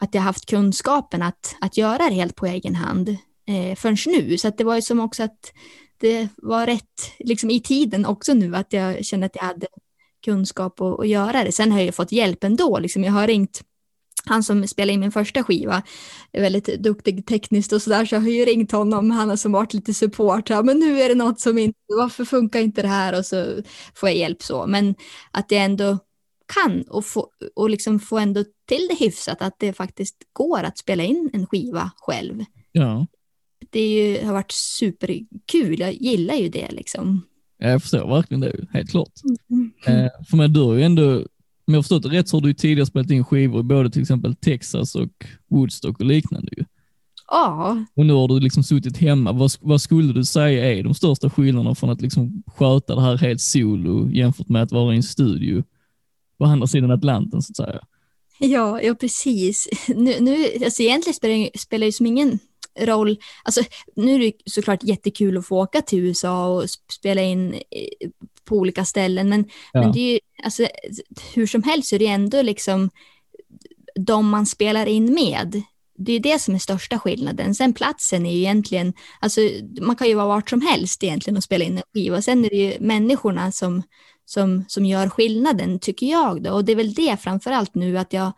att 0.00 0.14
jag 0.14 0.22
haft 0.22 0.46
kunskapen 0.46 1.22
att, 1.22 1.56
att 1.60 1.76
göra 1.76 2.08
det 2.08 2.14
helt 2.14 2.36
på 2.36 2.46
egen 2.46 2.74
hand 2.74 3.08
eh, 3.46 3.76
förrän 3.76 3.96
nu. 4.06 4.38
Så 4.38 4.48
att 4.48 4.58
det 4.58 4.64
var 4.64 4.76
ju 4.76 4.82
som 4.82 5.00
också 5.00 5.22
att 5.22 5.52
det 6.00 6.28
var 6.36 6.66
rätt 6.66 7.12
liksom, 7.18 7.50
i 7.50 7.60
tiden 7.60 8.06
också 8.06 8.34
nu 8.34 8.56
att 8.56 8.72
jag 8.72 9.04
kände 9.04 9.26
att 9.26 9.36
jag 9.36 9.42
hade 9.42 9.66
kunskap 10.24 10.80
att, 10.80 11.00
att 11.00 11.08
göra 11.08 11.44
det. 11.44 11.52
Sen 11.52 11.72
har 11.72 11.78
jag 11.78 11.86
ju 11.86 11.92
fått 11.92 12.12
hjälp 12.12 12.44
ändå. 12.44 12.78
Liksom 12.78 13.04
jag 13.04 13.12
har 13.12 13.26
ringt 13.26 13.62
han 14.24 14.42
som 14.42 14.68
spelade 14.68 14.92
in 14.92 15.00
min 15.00 15.12
första 15.12 15.42
skiva, 15.42 15.82
är 16.32 16.40
väldigt 16.40 16.82
duktig 16.82 17.26
tekniskt 17.26 17.72
och 17.72 17.82
sådär, 17.82 18.04
så 18.04 18.14
jag 18.14 18.20
har 18.20 18.28
ju 18.28 18.44
ringt 18.44 18.72
honom, 18.72 19.10
han 19.10 19.28
har 19.28 19.36
som 19.36 19.52
varit 19.52 19.74
lite 19.74 19.94
support, 19.94 20.50
ja, 20.50 20.62
men 20.62 20.78
nu 20.78 21.00
är 21.00 21.08
det 21.08 21.14
något 21.14 21.40
som 21.40 21.58
inte, 21.58 21.78
varför 21.98 22.24
funkar 22.24 22.60
inte 22.60 22.82
det 22.82 22.88
här 22.88 23.18
och 23.18 23.26
så 23.26 23.62
får 23.94 24.08
jag 24.08 24.18
hjälp 24.18 24.42
så, 24.42 24.66
men 24.66 24.94
att 25.30 25.50
jag 25.50 25.64
ändå 25.64 25.98
kan 26.54 26.82
och, 26.82 27.04
få, 27.04 27.28
och 27.54 27.70
liksom 27.70 28.00
få 28.00 28.18
ändå 28.18 28.44
till 28.68 28.88
det 28.90 29.04
hyfsat, 29.04 29.42
att 29.42 29.54
det 29.58 29.72
faktiskt 29.72 30.16
går 30.32 30.62
att 30.62 30.78
spela 30.78 31.02
in 31.02 31.30
en 31.32 31.46
skiva 31.46 31.90
själv. 31.96 32.44
Ja. 32.72 33.06
Det 33.70 33.86
ju, 33.86 34.26
har 34.26 34.32
varit 34.32 34.52
superkul, 34.52 35.80
jag 35.80 35.92
gillar 35.92 36.34
ju 36.34 36.48
det 36.48 36.70
liksom. 36.70 37.22
Jag 37.58 37.82
förstår 37.82 38.08
verkligen 38.08 38.40
det, 38.40 38.66
helt 38.72 38.90
klart. 38.90 39.12
Eh, 39.86 40.08
för 40.30 40.36
mig, 40.36 40.48
du 40.48 40.60
har 40.60 40.74
ju 40.74 40.82
ändå, 40.82 41.16
om 41.66 41.74
jag 41.74 41.84
förstått 41.84 42.02
det 42.02 42.08
rätt 42.08 42.28
så 42.28 42.36
har 42.36 42.42
du 42.42 42.54
tidigare 42.54 42.86
spelat 42.86 43.10
in 43.10 43.24
skivor 43.24 43.60
i 43.60 43.62
både 43.62 43.90
till 43.90 44.02
exempel 44.02 44.36
Texas 44.36 44.94
och 44.94 45.24
Woodstock 45.50 46.00
och 46.00 46.06
liknande 46.06 46.52
ju. 46.56 46.64
Ja, 47.30 47.84
Och 47.94 48.06
nu 48.06 48.12
har 48.12 48.28
du 48.28 48.40
liksom 48.40 48.62
suttit 48.62 48.96
hemma. 48.96 49.32
Vad, 49.32 49.50
vad 49.60 49.80
skulle 49.80 50.12
du 50.12 50.24
säga 50.24 50.72
är 50.72 50.82
de 50.82 50.94
största 50.94 51.30
skillnaderna 51.30 51.74
från 51.74 51.90
att 51.90 52.00
liksom 52.00 52.42
sköta 52.46 52.94
det 52.94 53.00
här 53.00 53.16
helt 53.16 53.40
solo 53.40 54.10
jämfört 54.10 54.48
med 54.48 54.62
att 54.62 54.72
vara 54.72 54.92
i 54.92 54.96
en 54.96 55.02
studio 55.02 55.64
på 56.40 56.44
andra 56.46 56.66
sidan 56.66 56.90
Atlanten 56.90 57.42
så 57.42 57.52
att 57.52 57.56
säga? 57.56 57.80
Ja, 58.38 58.82
ja 58.82 58.94
precis. 58.94 59.68
Nu, 59.88 60.16
nu, 60.20 60.46
alltså 60.64 60.82
egentligen 60.82 61.14
spelar, 61.14 61.34
det- 61.34 61.58
spelar 61.60 61.86
det 61.86 61.92
som 61.92 62.06
ingen 62.06 62.38
roll. 62.80 63.16
Alltså, 63.44 63.62
nu 63.96 64.14
är 64.14 64.18
det 64.18 64.32
såklart 64.46 64.82
jättekul 64.84 65.36
att 65.38 65.46
få 65.46 65.62
åka 65.62 65.82
till 65.82 65.98
USA 65.98 66.46
och 66.48 66.62
sp- 66.62 66.92
spela 66.92 67.22
in 67.22 67.54
eh, 67.54 68.08
på 68.44 68.56
olika 68.56 68.84
ställen, 68.84 69.28
men, 69.28 69.44
Ja. 69.72 69.80
men 69.80 69.92
det 69.92 70.00
är 70.00 70.12
ju, 70.12 70.18
alltså, 70.42 70.66
hur 71.34 71.46
som 71.46 71.62
helst 71.62 71.88
så 71.88 71.94
är 71.94 71.98
det 71.98 72.06
ändå 72.06 72.42
liksom 72.42 72.90
de 74.00 74.28
man 74.28 74.46
spelar 74.46 74.86
in 74.86 75.14
med. 75.14 75.62
Det 75.98 76.12
är 76.12 76.20
det 76.20 76.38
som 76.38 76.54
är 76.54 76.58
största 76.58 76.98
skillnaden. 76.98 77.54
Sen 77.54 77.72
platsen 77.72 78.26
är 78.26 78.32
ju 78.32 78.38
egentligen, 78.38 78.92
alltså 79.20 79.40
man 79.80 79.96
kan 79.96 80.08
ju 80.08 80.14
vara 80.14 80.26
vart 80.26 80.50
som 80.50 80.60
helst 80.60 81.04
egentligen 81.04 81.36
och 81.36 81.44
spela 81.44 81.64
in 81.64 81.76
en 81.76 81.82
skiva. 81.94 82.22
Sen 82.22 82.44
är 82.44 82.50
det 82.50 82.56
ju 82.56 82.74
människorna 82.80 83.52
som, 83.52 83.82
som, 84.30 84.64
som 84.68 84.86
gör 84.86 85.08
skillnaden, 85.08 85.78
tycker 85.78 86.06
jag. 86.06 86.42
Då. 86.42 86.52
Och 86.52 86.64
det 86.64 86.72
är 86.72 86.76
väl 86.76 86.94
det 86.94 87.16
framför 87.20 87.50
allt 87.50 87.74
nu 87.74 87.98
att 87.98 88.12
jag, 88.12 88.32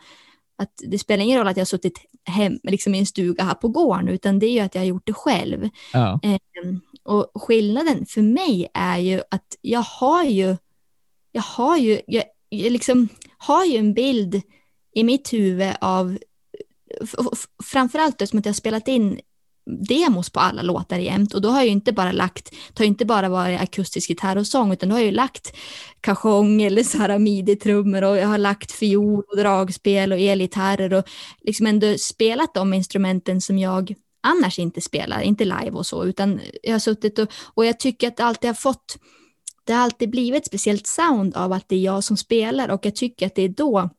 att 0.59 0.73
det 0.87 0.99
spelar 0.99 1.25
ingen 1.25 1.39
roll 1.39 1.49
att 1.49 1.57
jag 1.57 1.61
har 1.61 1.67
suttit 1.67 1.99
hem, 2.25 2.59
liksom 2.63 2.95
i 2.95 2.99
en 2.99 3.07
stuga 3.07 3.45
här 3.45 3.55
på 3.55 3.69
gården, 3.69 4.09
utan 4.09 4.39
det 4.39 4.47
är 4.47 4.51
ju 4.51 4.61
att 4.61 4.75
jag 4.75 4.83
har 4.83 4.87
gjort 4.87 5.07
det 5.07 5.13
själv. 5.13 5.69
Ja, 5.93 6.21
Ehm, 6.23 6.81
Och 7.03 7.43
skillnaden 7.43 8.07
för 8.07 8.23
mig 8.23 8.69
är 8.75 8.99
ju 8.99 9.21
att 9.31 9.57
jag 9.61 9.83
har 9.83 10.25
ju, 10.25 10.57
jag 11.33 11.43
har 11.43 11.77
ju, 11.77 12.01
jag, 12.07 12.25
jag 12.49 12.73
liksom 12.73 13.09
har 13.39 13.65
ju 13.65 13.77
en 13.77 13.95
bild 13.95 14.43
i 14.95 15.05
mitt 15.05 15.33
huvud 15.33 15.73
av, 15.81 16.19
framförallt 17.65 18.23
eftersom 18.23 18.39
att 18.39 18.47
jag 18.47 18.53
har 18.53 18.55
spelat 18.55 18.89
in 18.89 19.21
demos 19.67 20.31
på 20.31 20.41
alla 20.41 20.63
låtar 20.63 20.99
jämt. 20.99 21.35
Och 21.35 21.43
då 21.43 21.49
har 21.49 21.57
jag 21.57 21.67
ju 21.67 21.73
inte 21.73 21.93
bara 21.93 22.13
lagt, 22.13 22.51
det 22.51 22.79
har 22.79 22.85
ju 22.85 22.89
inte 22.89 23.05
bara 23.05 23.29
varit 23.29 23.61
akustisk 23.61 24.11
gitarr 24.11 24.37
och 24.37 24.47
sång 24.47 24.73
utan 24.73 24.89
då 24.89 24.95
har 24.95 25.01
jag 25.01 25.07
ju 25.07 25.13
lagt 25.13 25.57
kajong 26.01 26.63
eller 26.63 26.83
så 26.83 26.99
här 26.99 27.19
midi-trummor 27.19 28.03
och 28.05 28.17
jag 28.17 28.29
har 28.29 28.39
lagt 28.39 28.73
fiol 28.73 29.25
och 29.29 29.37
dragspel 29.37 30.13
och 30.13 30.19
elgitarrer 30.19 30.93
och 30.93 31.05
liksom 31.41 31.67
ändå 31.67 31.99
spelat 31.99 32.55
de 32.55 32.75
instrumenten 32.75 33.41
som 33.41 33.59
jag 33.59 33.95
annars 34.23 34.59
inte 34.59 34.81
spelar, 34.81 35.21
inte 35.21 35.45
live 35.45 35.71
och 35.71 35.87
så, 35.87 36.05
utan 36.05 36.41
jag 36.63 36.73
har 36.73 36.79
suttit 36.79 37.19
och, 37.19 37.29
och 37.55 37.67
jag 37.67 37.81
tycker 37.81 38.09
att 38.09 38.17
det 38.17 38.25
alltid 38.25 38.49
har 38.49 38.55
fått, 38.55 38.97
det 39.65 39.73
har 39.73 39.81
alltid 39.81 40.11
blivit 40.11 40.43
ett 40.43 40.47
speciellt 40.47 40.87
sound 40.87 41.37
av 41.37 41.53
att 41.53 41.69
det 41.69 41.77
är 41.77 41.81
jag 41.81 42.05
som 42.05 42.17
spelar 42.17 42.69
och 42.69 42.87
jag 42.87 42.97
tycker 42.97 43.27
att 43.27 43.35
det 43.35 43.43
är 43.43 43.49
då 43.49 43.91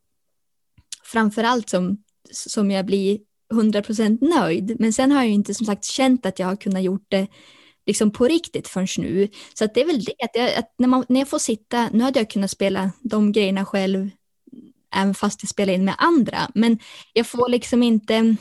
framförallt 1.04 1.69
som, 1.69 1.97
som 2.32 2.71
jag 2.71 2.86
blir 2.86 3.19
100% 3.53 4.17
nöjd. 4.39 4.75
Men 4.79 4.93
sen 4.93 5.11
har 5.11 5.19
jag 5.19 5.27
ju 5.27 5.33
inte 5.33 5.53
som 5.53 5.65
sagt 5.65 5.85
känt 5.85 6.25
att 6.25 6.39
jag 6.39 6.47
har 6.47 6.55
kunnat 6.55 6.83
gjort 6.83 7.05
det 7.07 7.27
liksom 7.85 8.11
på 8.11 8.25
riktigt 8.25 8.67
förrän 8.67 8.87
nu. 8.97 9.27
Så 9.53 9.65
att 9.65 9.73
det 9.73 9.81
är 9.81 9.85
väl 9.85 10.03
det, 10.03 10.13
att, 10.23 10.31
jag, 10.33 10.53
att 10.53 10.73
när, 10.77 10.87
man, 10.87 11.05
när 11.09 11.19
jag 11.19 11.29
får 11.29 11.39
sitta, 11.39 11.89
nu 11.93 12.03
hade 12.03 12.19
jag 12.19 12.29
kunnat 12.29 12.51
spela 12.51 12.91
de 13.01 13.31
grejerna 13.31 13.65
själv 13.65 14.09
även 14.95 15.13
fast 15.13 15.43
jag 15.43 15.49
spelar 15.49 15.73
in 15.73 15.85
med 15.85 15.95
andra, 15.97 16.37
men 16.53 16.79
jag 17.13 17.27
får 17.27 17.49
liksom 17.49 17.83
inte 17.83 18.35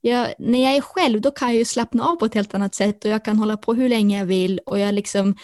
jag, 0.00 0.34
när 0.38 0.62
jag 0.62 0.76
är 0.76 0.80
själv 0.80 1.20
då 1.20 1.30
kan 1.30 1.48
jag 1.48 1.56
ju 1.56 1.64
slappna 1.64 2.04
av 2.04 2.16
på 2.16 2.24
ett 2.24 2.34
helt 2.34 2.54
annat 2.54 2.74
sätt 2.74 3.04
och 3.04 3.10
jag 3.10 3.24
kan 3.24 3.38
hålla 3.38 3.56
på 3.56 3.74
hur 3.74 3.88
länge 3.88 4.18
jag 4.18 4.26
vill 4.26 4.60
och 4.66 4.78
jag 4.78 4.94
liksom 4.94 5.36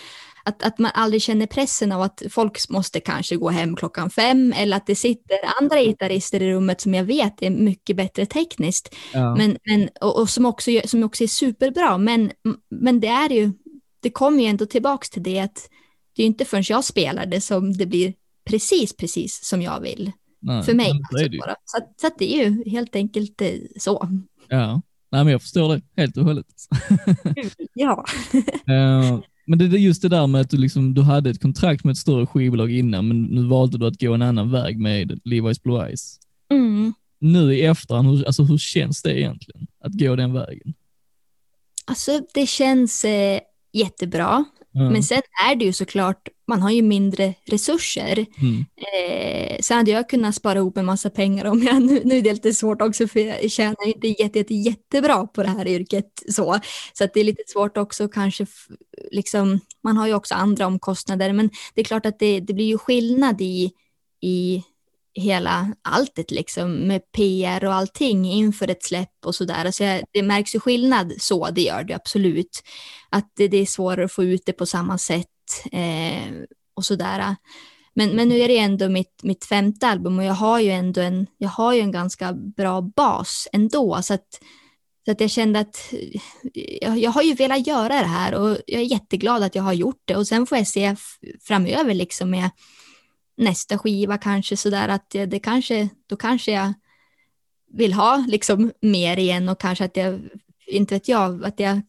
att, 0.44 0.62
att 0.62 0.78
man 0.78 0.90
aldrig 0.94 1.22
känner 1.22 1.46
pressen 1.46 1.92
av 1.92 2.02
att 2.02 2.22
folk 2.30 2.68
måste 2.68 3.00
kanske 3.00 3.36
gå 3.36 3.50
hem 3.50 3.76
klockan 3.76 4.10
fem 4.10 4.52
eller 4.56 4.76
att 4.76 4.86
det 4.86 4.94
sitter 4.94 5.36
andra 5.60 5.80
gitarrister 5.80 6.42
i 6.42 6.52
rummet 6.52 6.80
som 6.80 6.94
jag 6.94 7.04
vet 7.04 7.42
är 7.42 7.50
mycket 7.50 7.96
bättre 7.96 8.26
tekniskt. 8.26 8.94
Ja. 9.12 9.36
Men, 9.36 9.56
men, 9.64 9.88
och, 10.00 10.20
och 10.20 10.30
som, 10.30 10.46
också, 10.46 10.70
som 10.84 11.04
också 11.04 11.24
är 11.24 11.28
superbra. 11.28 11.98
Men, 11.98 12.30
men 12.70 13.00
det 13.00 13.08
är 13.08 13.30
ju, 13.30 13.52
det 14.00 14.10
kommer 14.10 14.42
ju 14.42 14.48
ändå 14.48 14.66
tillbaks 14.66 15.10
till 15.10 15.22
det 15.22 15.40
att 15.40 15.68
det 16.16 16.22
är 16.22 16.26
inte 16.26 16.44
förrän 16.44 16.64
jag 16.68 16.84
spelar 16.84 17.26
det 17.26 17.40
som 17.40 17.72
det 17.72 17.86
blir 17.86 18.14
precis, 18.44 18.96
precis 18.96 19.44
som 19.44 19.62
jag 19.62 19.80
vill. 19.80 20.12
Nej, 20.42 20.62
För 20.62 20.74
mig. 20.74 20.90
Alltså 20.90 21.38
bara. 21.38 21.54
Så, 21.64 21.78
att, 21.78 22.00
så 22.00 22.06
att 22.06 22.18
det 22.18 22.34
är 22.34 22.44
ju 22.44 22.70
helt 22.70 22.96
enkelt 22.96 23.40
eh, 23.40 23.50
så. 23.78 24.08
Ja. 24.48 24.82
Nej, 25.12 25.24
men 25.24 25.32
jag 25.32 25.42
förstår 25.42 25.74
det 25.74 25.82
helt 25.96 26.16
och 26.16 26.24
hållet. 26.24 26.46
Ja. 27.74 28.04
Eh, 28.66 29.20
men 29.50 29.58
det 29.58 29.64
är 29.64 29.68
just 29.68 30.02
det 30.02 30.08
där 30.08 30.26
med 30.26 30.40
att 30.40 30.50
du, 30.50 30.56
liksom, 30.56 30.94
du 30.94 31.02
hade 31.02 31.30
ett 31.30 31.42
kontrakt 31.42 31.84
med 31.84 31.92
ett 31.92 31.98
större 31.98 32.26
skivbolag 32.26 32.70
innan, 32.70 33.08
men 33.08 33.22
nu 33.22 33.46
valde 33.46 33.78
du 33.78 33.86
att 33.86 34.00
gå 34.00 34.14
en 34.14 34.22
annan 34.22 34.50
väg 34.50 34.78
med 34.78 35.20
Levi's 35.24 35.62
Blue 35.62 35.86
Eyes. 35.86 36.18
Mm. 36.50 36.94
Nu 37.18 37.54
i 37.54 37.62
efterhand, 37.62 38.08
hur, 38.08 38.26
alltså, 38.26 38.42
hur 38.42 38.58
känns 38.58 39.02
det 39.02 39.20
egentligen 39.20 39.66
att 39.80 39.92
gå 39.92 40.16
den 40.16 40.32
vägen? 40.32 40.74
Alltså 41.84 42.20
det 42.34 42.46
känns 42.46 43.04
eh, 43.04 43.40
jättebra. 43.72 44.44
Ja. 44.72 44.90
Men 44.90 45.02
sen 45.02 45.22
är 45.48 45.54
det 45.54 45.64
ju 45.64 45.72
såklart, 45.72 46.28
man 46.46 46.62
har 46.62 46.70
ju 46.70 46.82
mindre 46.82 47.34
resurser. 47.44 48.26
Mm. 48.40 48.64
Eh, 48.76 49.58
sen 49.60 49.76
hade 49.76 49.90
jag 49.90 50.08
kunnat 50.08 50.34
spara 50.34 50.58
ihop 50.58 50.76
en 50.76 50.84
massa 50.84 51.10
pengar 51.10 51.44
om 51.44 51.62
jag, 51.62 51.82
nu, 51.86 52.00
nu 52.04 52.18
är 52.18 52.22
det 52.22 52.32
lite 52.32 52.54
svårt 52.54 52.82
också 52.82 53.08
för 53.08 53.20
jag 53.20 53.50
tjänar 53.50 53.86
ju 53.86 53.92
inte 53.92 54.08
jätte, 54.08 54.38
jätte, 54.38 54.54
jättebra 54.54 55.26
på 55.26 55.42
det 55.42 55.48
här 55.48 55.68
yrket 55.68 56.22
så. 56.28 56.58
Så 56.92 57.04
att 57.04 57.14
det 57.14 57.20
är 57.20 57.24
lite 57.24 57.42
svårt 57.46 57.76
också 57.76 58.08
kanske, 58.08 58.46
liksom, 59.10 59.60
man 59.82 59.96
har 59.96 60.06
ju 60.06 60.14
också 60.14 60.34
andra 60.34 60.66
omkostnader 60.66 61.32
men 61.32 61.50
det 61.74 61.80
är 61.80 61.84
klart 61.84 62.06
att 62.06 62.18
det, 62.18 62.40
det 62.40 62.54
blir 62.54 62.66
ju 62.66 62.78
skillnad 62.78 63.40
i, 63.40 63.72
i 64.20 64.62
hela 65.14 65.74
alltet 65.82 66.30
liksom 66.30 66.72
med 66.72 67.12
PR 67.12 67.64
och 67.64 67.74
allting 67.74 68.32
inför 68.32 68.70
ett 68.70 68.84
släpp 68.84 69.26
och 69.26 69.34
sådär. 69.34 69.64
Alltså 69.64 69.84
jag, 69.84 70.02
det 70.12 70.22
märks 70.22 70.54
ju 70.54 70.60
skillnad 70.60 71.12
så, 71.18 71.50
det 71.50 71.62
gör 71.62 71.84
det 71.84 71.94
absolut. 71.94 72.62
Att 73.10 73.32
det, 73.36 73.48
det 73.48 73.56
är 73.56 73.66
svårare 73.66 74.04
att 74.04 74.12
få 74.12 74.24
ut 74.24 74.42
det 74.46 74.52
på 74.52 74.66
samma 74.66 74.98
sätt 74.98 75.26
eh, 75.72 76.32
och 76.74 76.84
sådär. 76.84 77.36
Men, 77.94 78.10
men 78.10 78.28
nu 78.28 78.38
är 78.38 78.48
det 78.48 78.58
ändå 78.58 78.88
mitt, 78.88 79.22
mitt 79.22 79.44
femte 79.44 79.86
album 79.86 80.18
och 80.18 80.24
jag 80.24 80.34
har 80.34 80.60
ju 80.60 80.70
ändå 80.70 81.00
en, 81.00 81.26
jag 81.38 81.48
har 81.48 81.74
ju 81.74 81.80
en 81.80 81.92
ganska 81.92 82.32
bra 82.32 82.80
bas 82.80 83.48
ändå. 83.52 84.02
Så 84.02 84.14
att, 84.14 84.40
så 85.04 85.12
att 85.12 85.20
jag 85.20 85.30
kände 85.30 85.58
att 85.58 85.92
jag, 86.82 86.98
jag 86.98 87.10
har 87.10 87.22
ju 87.22 87.34
velat 87.34 87.66
göra 87.66 87.88
det 87.88 88.08
här 88.08 88.34
och 88.34 88.58
jag 88.66 88.80
är 88.80 88.84
jätteglad 88.84 89.42
att 89.42 89.54
jag 89.54 89.62
har 89.62 89.72
gjort 89.72 90.02
det. 90.04 90.16
Och 90.16 90.26
sen 90.26 90.46
får 90.46 90.58
jag 90.58 90.66
se 90.66 90.96
framöver 91.40 91.94
liksom 91.94 92.30
med 92.30 92.50
nästa 93.40 93.78
skiva 93.78 94.18
kanske 94.18 94.56
sådär 94.56 94.88
att 94.88 95.10
det, 95.10 95.38
kanske, 95.38 95.88
då 96.06 96.16
kanske 96.16 96.52
jag 96.52 96.74
vill 97.72 97.92
ha 97.92 98.24
liksom 98.28 98.72
mer 98.80 99.16
igen 99.16 99.48
och 99.48 99.60
kanske 99.60 99.84
att 99.84 99.96
jag, 99.96 100.20
inte 100.66 100.94
vet 100.94 101.08
jag, 101.08 101.44
att 101.44 101.60
jag 101.60 101.80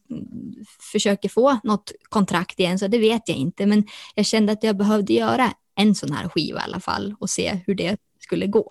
försöker 0.92 1.28
få 1.28 1.60
något 1.64 1.92
kontrakt 2.08 2.60
igen, 2.60 2.78
så 2.78 2.88
det 2.88 2.98
vet 2.98 3.28
jag 3.28 3.36
inte. 3.36 3.66
Men 3.66 3.84
jag 4.14 4.26
kände 4.26 4.52
att 4.52 4.62
jag 4.62 4.76
behövde 4.76 5.12
göra 5.12 5.52
en 5.74 5.94
sån 5.94 6.12
här 6.12 6.28
skiva 6.28 6.60
i 6.60 6.62
alla 6.62 6.80
fall 6.80 7.14
och 7.20 7.30
se 7.30 7.60
hur 7.66 7.74
det 7.74 7.96
skulle 8.20 8.46
gå. 8.46 8.70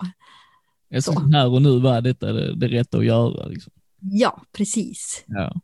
Så. 1.00 1.30
här 1.32 1.48
och 1.48 1.62
nu 1.62 1.80
var 1.80 2.00
detta 2.00 2.32
det, 2.32 2.54
det 2.54 2.68
rätta 2.68 2.98
att 2.98 3.04
göra. 3.04 3.46
Liksom. 3.46 3.72
Ja, 4.00 4.42
precis. 4.52 5.24
Ja. 5.26 5.54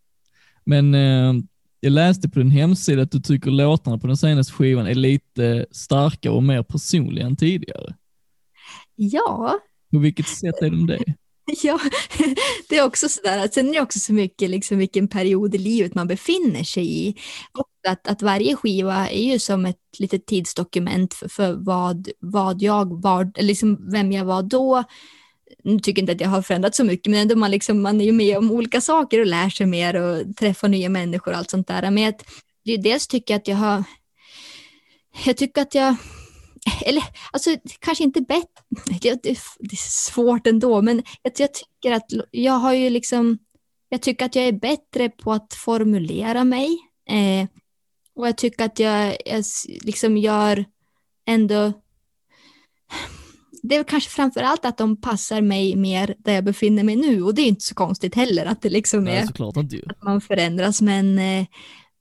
Men 0.65 0.95
eh, 0.95 1.33
jag 1.81 1.93
läste 1.93 2.29
på 2.29 2.39
din 2.39 2.51
hemsida 2.51 3.03
att 3.03 3.11
du 3.11 3.21
tycker 3.21 3.51
låtarna 3.51 3.99
på 3.99 4.07
den 4.07 4.17
senaste 4.17 4.53
skivan 4.53 4.87
är 4.87 4.95
lite 4.95 5.67
starkare 5.71 6.33
och 6.33 6.43
mer 6.43 6.63
personliga 6.63 7.27
än 7.27 7.37
tidigare. 7.37 7.95
Ja, 8.95 9.59
På 9.93 9.99
vilket 9.99 10.29
sätt 10.29 10.63
är 10.63 10.71
de 10.71 10.87
det? 10.87 11.05
Ja, 11.63 11.79
det 12.69 12.77
är 12.77 12.87
också 12.87 13.09
sådär. 13.09 13.45
att 13.45 13.55
Sen 13.55 13.69
är 13.69 13.73
det 13.73 13.81
också 13.81 13.99
så 13.99 14.13
mycket 14.13 14.51
liksom 14.51 14.79
vilken 14.79 15.09
period 15.09 15.55
i 15.55 15.59
livet 15.59 15.95
man 15.95 16.09
befinner 16.09 16.65
sig 16.65 17.09
i. 17.09 17.15
Och 17.59 17.91
att, 17.91 18.09
att 18.09 18.23
varje 18.23 18.57
skiva 18.57 19.09
är 19.09 19.33
ju 19.33 19.39
som 19.39 19.67
ett 19.67 19.77
litet 19.99 20.27
tidsdokument 20.27 21.15
för, 21.15 21.29
för 21.29 21.53
vad, 21.53 22.09
vad 22.21 22.63
jag 22.63 23.03
var, 23.03 23.43
liksom 23.43 23.91
vem 23.91 24.13
jag 24.13 24.25
var 24.25 24.43
då. 24.43 24.85
Nu 25.69 25.79
tycker 25.79 26.03
jag 26.03 26.03
inte 26.03 26.13
att 26.13 26.21
jag 26.21 26.29
har 26.29 26.43
förändrats 26.43 26.77
så 26.77 26.85
mycket, 26.85 27.11
men 27.11 27.21
ändå 27.21 27.37
man, 27.37 27.51
liksom, 27.51 27.83
man 27.83 28.01
är 28.01 28.05
ju 28.05 28.13
med 28.13 28.39
om 28.39 28.51
olika 28.51 28.81
saker 28.81 29.21
och 29.21 29.27
lär 29.27 29.51
sig 29.51 29.67
mer 29.67 29.95
och 29.95 30.37
träffar 30.37 30.69
nya 30.69 30.89
människor 30.89 31.33
och 31.33 31.39
allt 31.39 31.51
sånt 31.51 31.69
där. 31.69 31.91
Men 31.91 32.09
att, 32.09 32.25
det 32.65 32.73
är 32.73 32.79
dels 32.79 33.07
tycker 33.07 33.35
jag 33.35 33.39
att 33.39 33.49
jag 33.49 33.57
har, 33.57 33.85
jag 35.25 35.37
tycker 35.37 35.63
att 35.63 35.75
jag, 35.75 35.97
eller 36.87 37.03
alltså 37.33 37.57
kanske 37.79 38.05
inte 38.05 38.21
bättre, 38.21 38.63
det, 39.01 39.23
det, 39.23 39.31
är 39.73 39.77
svårt 40.11 40.47
ändå, 40.47 40.83
men 40.83 41.03
jag, 41.23 41.33
jag 41.37 41.55
tycker 41.55 41.93
att 41.93 42.13
jag 42.31 42.53
har 42.53 42.75
ju 42.75 42.91
liksom, 42.91 43.39
jag 43.89 44.03
tycker 44.03 44.25
att 44.25 44.37
jag 44.37 44.45
är 44.45 44.53
bättre 44.53 45.09
på 45.09 45.33
att 45.33 45.55
formulera 45.55 46.45
mig. 46.45 46.79
Eh, 47.11 47.49
och 48.15 48.29
jag 48.29 48.37
tycker 48.37 48.65
att 48.65 48.79
jag, 48.79 49.17
jag 49.27 49.45
liksom 49.85 50.17
gör 50.17 50.65
ändå, 51.27 51.73
det 53.69 53.77
är 53.77 53.85
kanske 53.85 54.11
framför 54.11 54.41
allt 54.41 54.65
att 54.65 54.79
de 54.79 55.01
passar 55.01 55.41
mig 55.41 55.77
mer 55.77 56.15
där 56.19 56.33
jag 56.35 56.45
befinner 56.45 56.85
mig 56.85 56.97
nu. 56.97 57.23
Och 57.23 57.35
det 57.35 57.43
är 57.43 57.47
inte 57.47 57.65
så 57.65 57.75
konstigt 57.75 58.15
heller 58.15 58.47
att 58.47 58.63
det 58.63 58.71
liksom 58.71 59.05
Nej, 59.05 59.17
är 59.17 59.23
att 59.91 60.03
man 60.03 60.21
förändras, 60.21 60.81
men, 60.81 61.19
eh, 61.19 61.47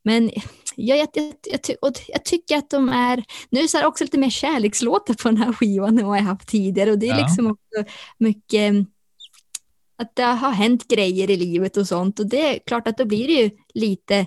men 0.03 0.31
jag, 0.75 0.97
jag, 0.97 1.07
jag, 1.13 1.33
jag, 1.81 1.93
jag 2.07 2.25
tycker 2.25 2.57
att 2.57 2.69
de 2.69 2.89
är, 2.89 3.23
nu 3.49 3.59
är 3.59 3.81
det 3.81 3.87
också 3.87 4.03
lite 4.03 4.17
mer 4.17 4.29
kärlekslåtar 4.29 5.13
på 5.13 5.27
den 5.29 5.37
här 5.37 5.53
skivan 5.53 5.99
än 5.99 6.07
vad 6.07 6.17
jag 6.17 6.23
haft 6.23 6.47
tidigare. 6.47 6.91
Och 6.91 6.99
det 6.99 7.09
är 7.09 7.17
Ja. 7.17 7.21
liksom 7.27 7.47
också 7.47 7.93
mycket 8.17 8.73
att 9.97 10.15
det 10.15 10.23
har 10.23 10.51
hänt 10.51 10.87
grejer 10.87 11.29
i 11.29 11.35
livet 11.37 11.77
och 11.77 11.87
sånt. 11.87 12.19
Och 12.19 12.27
det 12.27 12.55
är 12.55 12.59
klart 12.59 12.87
att 12.87 12.97
då 12.97 13.05
blir 13.05 13.27
det 13.27 13.33
ju 13.33 13.49
lite 13.73 14.25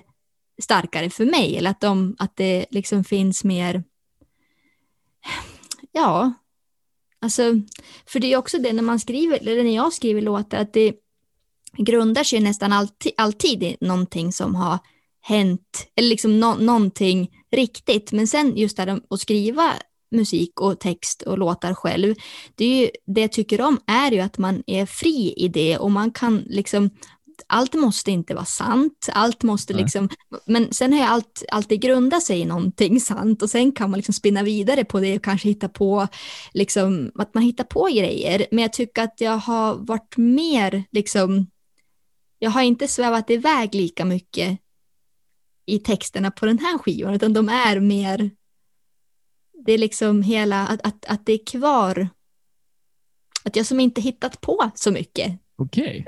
starkare 0.61 1.09
för 1.09 1.25
mig. 1.25 1.57
Eller 1.57 1.69
att, 1.69 1.81
de, 1.81 2.15
att 2.19 2.35
det 2.35 2.65
liksom 2.71 3.03
finns 3.03 3.43
mer, 3.43 3.83
ja, 5.91 6.33
alltså, 7.21 7.43
för 8.05 8.19
det 8.19 8.33
är 8.33 8.37
också 8.37 8.57
det 8.57 8.73
när 8.73 8.83
man 8.83 8.99
skriver, 8.99 9.37
eller 9.37 9.63
när 9.63 9.75
jag 9.75 9.93
skriver 9.93 10.21
låtar, 10.21 10.57
att 10.57 10.73
det 10.73 10.93
grundar 11.77 12.23
sig 12.23 12.39
nästan 12.39 12.73
alltid, 12.73 13.11
alltid 13.17 13.63
i 13.63 13.77
någonting 13.81 14.31
som 14.33 14.55
har 14.55 14.79
hänt, 15.21 15.87
eller 15.95 16.09
liksom 16.09 16.39
no 16.39 16.55
någonting 16.59 17.29
riktigt. 17.51 18.11
Men 18.11 18.27
sen 18.27 18.57
just 18.57 18.77
det 18.77 18.83
här 18.83 19.01
att 19.09 19.19
skriva 19.19 19.73
musik 20.11 20.61
och 20.61 20.79
text 20.79 21.21
och 21.21 21.37
låtar 21.37 21.73
själv, 21.73 22.15
det, 22.55 22.65
är 22.65 22.81
ju, 22.81 22.89
det 23.05 23.21
jag 23.21 23.31
tycker 23.31 23.61
om 23.61 23.79
är 23.87 24.11
ju 24.11 24.19
att 24.19 24.37
man 24.37 24.63
är 24.67 24.85
fri 24.85 25.33
i 25.37 25.47
det 25.47 25.77
och 25.77 25.91
man 25.91 26.11
kan 26.11 26.37
liksom 26.37 26.89
allt 27.47 27.73
måste 27.73 28.11
inte 28.11 28.33
vara 28.33 28.45
sant, 28.45 29.09
allt 29.13 29.43
måste 29.43 29.73
Nej. 29.73 29.81
liksom, 29.81 30.09
men 30.45 30.73
sen 30.73 30.93
har 30.93 30.99
jag 30.99 31.09
allt, 31.09 31.43
alltid 31.51 31.81
grundat 31.81 32.23
sig 32.23 32.39
i 32.39 32.45
någonting 32.45 32.99
sant 33.01 33.41
och 33.41 33.49
sen 33.49 33.71
kan 33.71 33.89
man 33.89 33.97
liksom 33.97 34.13
spinna 34.13 34.43
vidare 34.43 34.85
på 34.85 34.99
det 34.99 35.15
och 35.15 35.23
kanske 35.23 35.47
hitta 35.47 35.69
på, 35.69 36.07
liksom, 36.53 37.11
att 37.15 37.33
man 37.33 37.43
hittar 37.43 37.63
på 37.63 37.83
grejer. 37.83 38.45
Men 38.51 38.61
jag 38.61 38.73
tycker 38.73 39.03
att 39.03 39.21
jag 39.21 39.37
har 39.37 39.75
varit 39.75 40.17
mer, 40.17 40.83
liksom, 40.91 41.47
jag 42.39 42.51
har 42.51 42.61
inte 42.61 42.87
svävat 42.87 43.29
iväg 43.29 43.75
lika 43.75 44.05
mycket 44.05 44.59
i 45.65 45.79
texterna 45.79 46.31
på 46.31 46.45
den 46.45 46.59
här 46.59 46.77
skivan, 46.77 47.13
utan 47.13 47.33
de 47.33 47.49
är 47.49 47.79
mer, 47.79 48.29
det 49.65 49.73
är 49.73 49.77
liksom 49.77 50.21
hela, 50.21 50.67
att, 50.67 50.87
att, 50.87 51.05
att 51.05 51.25
det 51.25 51.33
är 51.33 51.45
kvar, 51.45 52.09
att 53.43 53.55
jag 53.55 53.65
som 53.65 53.79
inte 53.79 54.01
hittat 54.01 54.41
på 54.41 54.71
så 54.75 54.91
mycket. 54.91 55.39
Okej. 55.55 56.05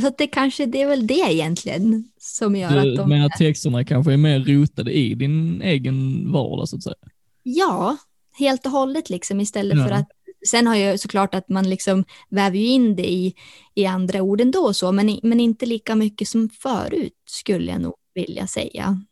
Så 0.00 0.06
att 0.06 0.18
det 0.18 0.26
kanske, 0.26 0.66
det 0.66 0.82
är 0.82 0.86
väl 0.86 1.06
det 1.06 1.14
egentligen 1.14 2.04
som 2.20 2.56
gör 2.56 2.76
att 2.76 2.82
Du 2.82 2.94
de... 2.94 3.08
menar 3.08 3.26
att 3.26 3.38
texterna 3.38 3.84
kanske 3.84 4.12
är 4.12 4.16
mer 4.16 4.40
rotade 4.40 4.92
i 4.92 5.14
din 5.14 5.62
egen 5.62 6.32
vardag 6.32 6.68
så 6.68 6.76
att 6.76 6.82
säga? 6.82 6.94
Ja, 7.42 7.96
helt 8.38 8.66
och 8.66 8.72
hållet 8.72 9.10
liksom 9.10 9.40
istället 9.40 9.78
Ja. 9.78 9.84
för 9.84 9.90
att 9.94 10.08
Sen 10.50 10.66
har 10.66 10.74
jag 10.76 11.00
såklart 11.00 11.34
att 11.34 11.48
man 11.48 11.70
liksom 11.70 12.04
väver 12.28 12.58
ju 12.58 12.66
in 12.66 12.96
det 12.96 13.10
i, 13.12 13.34
i 13.74 13.86
andra 13.86 14.22
ord 14.22 14.40
ändå 14.40 14.58
och 14.60 14.76
så, 14.76 14.92
men, 14.92 15.18
men 15.22 15.40
inte 15.40 15.66
lika 15.66 15.94
mycket 15.94 16.28
som 16.28 16.48
förut 16.48 17.12
skulle 17.28 17.72
jag 17.72 17.80
nog 17.80 17.94
vilja 18.14 18.46
säga. 18.46 19.02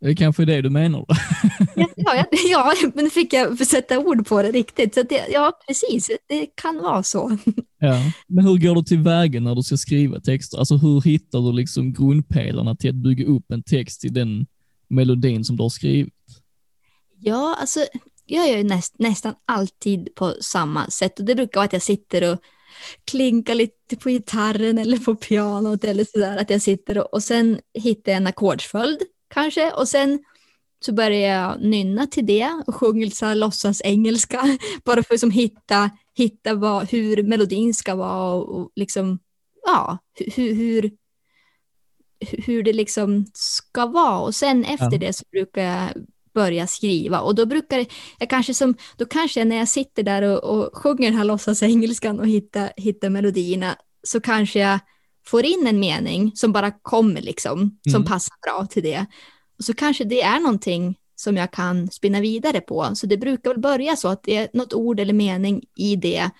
Det 0.00 0.06
är 0.08 0.14
kanske 0.16 0.42
är 0.42 0.46
det 0.46 0.62
du 0.62 0.70
menar? 0.70 1.06
Ja, 1.76 2.14
ja, 2.14 2.24
ja 2.50 2.74
men 2.94 3.04
nu 3.04 3.10
fick 3.10 3.32
jag 3.32 3.66
sätta 3.66 3.98
ord 3.98 4.26
på 4.28 4.42
det 4.42 4.52
riktigt. 4.52 4.94
Så 4.94 5.00
att 5.00 5.08
det, 5.08 5.26
ja, 5.32 5.52
precis, 5.66 6.10
det 6.28 6.46
kan 6.46 6.76
vara 6.78 7.02
så. 7.02 7.38
Ja. 7.78 8.12
Men 8.26 8.44
hur 8.44 8.58
går 8.58 8.74
du 8.74 8.82
tillväga 8.82 9.40
när 9.40 9.54
du 9.54 9.62
ska 9.62 9.76
skriva 9.76 10.20
texter? 10.20 10.58
Alltså 10.58 10.76
hur 10.76 11.00
hittar 11.00 11.40
du 11.40 11.52
liksom 11.52 11.92
grundpelarna 11.92 12.76
till 12.76 12.90
att 12.90 12.96
bygga 12.96 13.26
upp 13.26 13.50
en 13.50 13.62
text 13.62 14.04
i 14.04 14.08
den 14.08 14.46
melodin 14.88 15.44
som 15.44 15.56
du 15.56 15.62
har 15.62 15.70
skrivit? 15.70 16.14
Ja, 17.20 17.56
alltså 17.60 17.80
jag 18.26 18.48
gör 18.48 18.56
ju 18.56 18.64
näst, 18.64 18.98
nästan 18.98 19.34
alltid 19.44 20.14
på 20.14 20.34
samma 20.40 20.90
sätt 20.90 21.18
och 21.18 21.24
det 21.24 21.34
brukar 21.34 21.60
vara 21.60 21.64
att 21.64 21.72
jag 21.72 21.82
sitter 21.82 22.32
och 22.32 22.38
klinka 23.04 23.54
lite 23.54 23.96
på 23.96 24.08
gitarren 24.08 24.78
eller 24.78 24.98
på 24.98 25.14
pianot 25.14 25.84
eller 25.84 26.04
sådär. 26.04 26.36
Att 26.36 26.50
jag 26.50 26.62
sitter 26.62 26.98
och, 26.98 27.14
och 27.14 27.22
sen 27.22 27.60
hittar 27.74 28.12
jag 28.12 28.16
en 28.16 28.26
ackordsföljd 28.26 28.98
kanske 29.28 29.72
och 29.72 29.88
sen 29.88 30.18
så 30.80 30.92
börjar 30.92 31.34
jag 31.34 31.60
nynna 31.60 32.06
till 32.06 32.26
det 32.26 32.62
och 32.66 32.74
sjunger 32.74 33.10
så 33.10 33.26
här 33.26 33.34
låtsas 33.34 33.82
engelska 33.84 34.58
bara 34.84 34.94
för 34.94 35.00
att 35.00 35.10
liksom 35.10 35.30
hitta, 35.30 35.90
hitta 36.18 36.54
vad, 36.54 36.88
hur 36.90 37.22
melodin 37.22 37.74
ska 37.74 37.94
vara 37.94 38.32
och, 38.32 38.56
och 38.60 38.70
liksom, 38.76 39.18
ja, 39.66 39.98
hur, 40.34 40.54
hur, 40.54 40.90
hur 42.20 42.62
det 42.62 42.72
liksom 42.72 43.26
ska 43.34 43.86
vara. 43.86 44.18
Och 44.18 44.34
sen 44.34 44.64
efter 44.64 44.92
Ja. 44.92 44.98
det 44.98 45.12
så 45.12 45.24
brukar 45.32 45.62
jag 45.62 45.88
börja 46.34 46.66
skriva 46.66 47.20
och 47.20 47.34
då 47.34 47.46
brukar 47.46 47.86
jag 48.18 48.30
kanske 48.30 48.54
som, 48.54 48.74
då 48.96 49.04
kanske 49.04 49.44
när 49.44 49.56
jag 49.56 49.68
sitter 49.68 50.02
där 50.02 50.22
och, 50.22 50.44
och 50.58 50.76
sjunger 50.76 51.10
den 51.10 51.14
här 51.18 51.24
låtsas 51.24 51.62
engelskan 51.62 52.20
och 52.20 52.28
hittar, 52.28 52.72
hittar 52.76 53.10
melodierna 53.10 53.76
så 54.02 54.20
kanske 54.20 54.58
jag 54.58 54.78
får 55.26 55.44
in 55.44 55.66
en 55.66 55.80
mening 55.80 56.32
som 56.34 56.52
bara 56.52 56.70
kommer 56.70 57.20
liksom, 57.20 57.78
som 57.90 57.94
Mm. 58.00 58.04
passar 58.06 58.34
bra 58.46 58.66
till 58.66 58.82
det. 58.82 59.06
Och 59.58 59.64
så 59.64 59.74
kanske 59.74 60.04
det 60.04 60.22
är 60.22 60.40
någonting 60.40 60.98
som 61.20 61.36
jag 61.36 61.50
kan 61.50 61.90
spinna 61.90 62.20
vidare 62.20 62.60
på. 62.60 62.90
Så 62.94 63.06
det 63.06 63.16
brukar 63.16 63.50
väl 63.50 63.58
börja 63.60 63.96
så 63.96 64.08
att 64.08 64.22
det 64.22 64.36
är 64.36 64.48
något 64.52 64.74
ord 64.74 65.00
eller 65.00 65.12
mening 65.14 65.64
i 65.74 65.96
det 65.96 66.30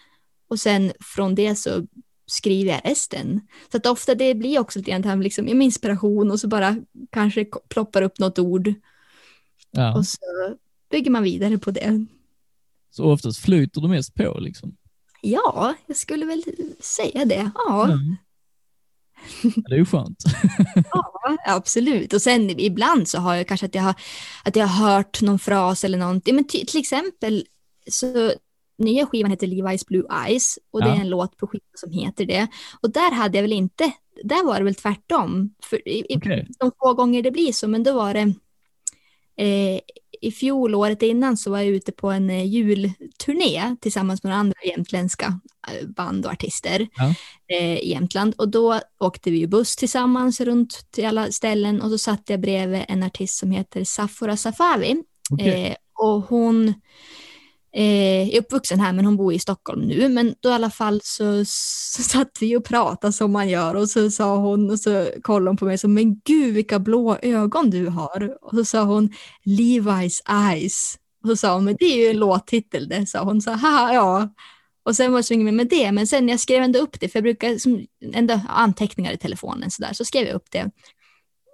och 0.48 0.60
sen 0.60 0.92
från 1.00 1.34
det 1.34 1.54
så 1.54 1.86
skriver 2.26 2.72
jag 2.72 2.80
resten. 2.84 3.40
Så 3.70 3.76
att 3.76 3.86
ofta 3.86 4.14
det 4.14 4.34
blir 4.34 4.58
också 4.58 4.78
lite 4.78 4.90
grann 4.90 5.02
det 5.02 5.08
här 5.08 5.16
med 5.16 5.24
liksom, 5.24 5.44
med 5.44 5.62
inspiration 5.62 6.30
och 6.30 6.40
så 6.40 6.48
bara 6.48 6.76
kanske 7.10 7.44
ploppar 7.68 8.02
upp 8.02 8.18
något 8.18 8.38
ord 8.38 8.72
Ja. 9.70 9.98
och 9.98 10.06
så 10.06 10.18
bygger 10.90 11.10
man 11.10 11.22
vidare 11.22 11.58
på 11.58 11.70
det. 11.70 12.06
Så 12.90 13.04
oftast 13.04 13.38
flyter 13.40 13.80
det 13.80 13.88
mest 13.88 14.14
på 14.14 14.38
liksom. 14.40 14.76
Ja, 15.22 15.74
jag 15.86 15.96
skulle 15.96 16.26
väl 16.26 16.42
säga 16.80 17.24
det. 17.24 17.50
Ja, 17.54 17.84
Mm. 17.84 18.16
Det 19.42 19.74
är 19.74 19.78
ju 19.78 19.84
skönt. 19.86 20.24
ja 20.90 21.36
absolut. 21.46 22.12
Och 22.12 22.22
sen 22.22 22.50
ibland 22.60 23.08
så 23.08 23.18
har 23.18 23.34
jag 23.34 23.48
kanske 23.48 23.66
att 23.66 23.74
jag 23.74 23.82
har, 23.82 23.94
att 24.44 24.56
jag 24.56 24.66
har 24.66 24.86
hört 24.90 25.22
någon 25.22 25.38
fras 25.38 25.84
eller 25.84 25.98
någonting. 25.98 26.34
Men 26.34 26.44
till 26.44 26.78
exempel 26.80 27.46
så 27.90 28.32
nya 28.78 29.06
skivan 29.06 29.30
heter 29.30 29.46
Levi's 29.46 29.86
Blue 29.86 30.04
Eyes 30.26 30.58
och 30.70 30.80
det 30.82 30.88
Ja. 30.88 30.94
är 30.96 31.00
en 31.00 31.08
låt 31.08 31.36
på 31.36 31.46
skivan 31.46 31.68
som 31.74 31.90
heter 31.92 32.26
det. 32.26 32.46
Och 32.82 32.90
där 32.92 33.12
hade 33.12 33.38
jag 33.38 33.42
väl 33.42 33.52
inte, 33.52 33.92
där 34.24 34.46
var 34.46 34.58
det 34.58 34.64
väl 34.64 34.74
tvärtom. 34.74 35.54
För 35.64 35.88
i, 35.88 36.04
Okej. 36.16 36.48
de 36.58 36.70
få 36.78 36.94
gånger 36.94 37.22
det 37.22 37.30
blir 37.30 37.52
så, 37.52 37.68
men 37.68 37.82
då 37.82 37.92
var 37.94 38.14
det 38.14 38.20
eh, 39.44 39.80
i 40.20 40.32
fjol, 40.32 40.74
året 40.74 41.02
innan, 41.02 41.36
så 41.36 41.50
var 41.50 41.58
jag 41.58 41.66
ute 41.66 41.92
på 41.92 42.10
en 42.10 42.30
eh, 42.30 42.44
julturné 42.46 43.76
tillsammans 43.80 44.22
med 44.22 44.30
några 44.30 44.40
andra 44.40 44.54
jämtländska 44.64 45.40
eh, 45.68 45.88
band 45.88 46.26
och 46.26 46.32
artister 46.32 46.88
Ja. 46.96 47.14
eh, 47.56 47.78
i 47.78 47.90
Jämtland. 47.90 48.34
Och 48.38 48.48
då 48.48 48.80
åkte 49.00 49.30
vi 49.30 49.46
buss 49.46 49.76
tillsammans 49.76 50.40
runt 50.40 50.86
till 50.90 51.06
alla 51.06 51.32
ställen 51.32 51.82
och 51.82 51.90
så 51.90 51.98
satt 51.98 52.22
jag 52.30 52.40
bredvid 52.40 52.84
en 52.88 53.02
artist 53.02 53.38
som 53.38 53.50
heter 53.50 53.84
Safora 53.84 54.36
Safavi. 54.36 55.02
Eh, 55.40 55.74
och 55.94 56.22
hon 56.28 56.74
eh, 57.72 58.34
är 58.34 58.40
uppvuxen 58.40 58.80
här 58.80 58.92
men 58.92 59.04
hon 59.04 59.16
bor 59.16 59.32
i 59.32 59.38
Stockholm 59.38 59.80
nu. 59.80 60.08
Men 60.08 60.34
då 60.40 60.48
i 60.48 60.52
alla 60.52 60.70
fall 60.70 61.00
så, 61.04 61.44
så 61.44 62.02
satt 62.02 62.30
vi 62.40 62.56
och 62.56 62.64
pratade 62.64 63.12
som 63.12 63.32
man 63.32 63.48
gör 63.48 63.74
och 63.74 63.90
så 63.90 64.10
sa 64.10 64.36
hon 64.36 64.70
och 64.70 64.80
så 64.80 65.08
kollade 65.22 65.50
hon 65.50 65.56
på 65.56 65.64
mig 65.64 65.78
så 65.78 65.88
men 65.88 66.20
gud 66.24 66.54
vilka 66.54 66.78
blå 66.78 67.16
ögon 67.22 67.70
du 67.70 67.86
har. 67.86 68.36
Och 68.42 68.56
så 68.56 68.64
sa 68.64 68.82
hon 68.82 69.10
Levi's 69.44 70.20
eyes. 70.50 70.98
Och 71.22 71.28
så 71.28 71.36
sa 71.36 71.54
hon 71.54 71.64
men 71.64 71.76
det 71.78 71.84
är 71.84 71.96
ju 71.96 72.10
en 72.10 72.18
låttitel 72.18 72.88
det 72.88 73.06
sa 73.06 73.24
hon. 73.24 73.40
Så 73.40 73.50
haha 73.50 73.94
ja. 73.94 74.28
Och 74.82 74.96
sen 74.96 75.12
var 75.12 75.18
det 75.18 75.22
så 75.22 75.34
inget 75.34 75.44
mer 75.44 75.52
med 75.52 75.68
det, 75.68 75.92
men 75.92 76.06
sen 76.06 76.28
jag 76.28 76.40
skrev 76.40 76.62
ändå 76.62 76.78
upp 76.78 77.00
det, 77.00 77.08
för 77.08 77.18
jag 77.18 77.24
brukar 77.24 77.58
som, 77.58 77.86
ändå 78.14 78.40
anteckningar 78.48 79.12
i 79.12 79.18
telefonen 79.18 79.70
så 79.70 79.82
där, 79.82 79.92
så 79.92 80.04
skrev 80.04 80.26
jag 80.26 80.34
upp 80.34 80.50
det. 80.50 80.70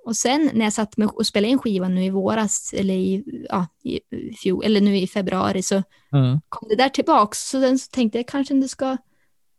Och 0.04 0.16
sen 0.16 0.50
när 0.54 0.64
jag 0.64 0.72
satt 0.72 0.96
med 0.96 1.08
och 1.08 1.26
spelade 1.26 1.50
in 1.50 1.58
skivan 1.58 1.94
nu 1.94 2.04
i 2.04 2.10
våras, 2.10 2.74
eller 2.76 2.94
i, 2.94 3.24
ja, 3.50 3.66
i 3.84 4.00
fjol, 4.42 4.64
eller 4.64 4.80
nu 4.80 4.96
i 4.96 5.06
februari, 5.06 5.62
så 5.62 5.82
Ja. 6.10 6.40
kom 6.48 6.68
det 6.68 6.76
där 6.76 6.88
tillbaks. 6.88 7.38
Så 7.50 7.60
sen 7.60 7.78
så 7.78 7.90
tänkte 7.90 8.18
jag 8.18 8.28
kanske 8.28 8.54
inte 8.54 8.68
ska, 8.68 8.96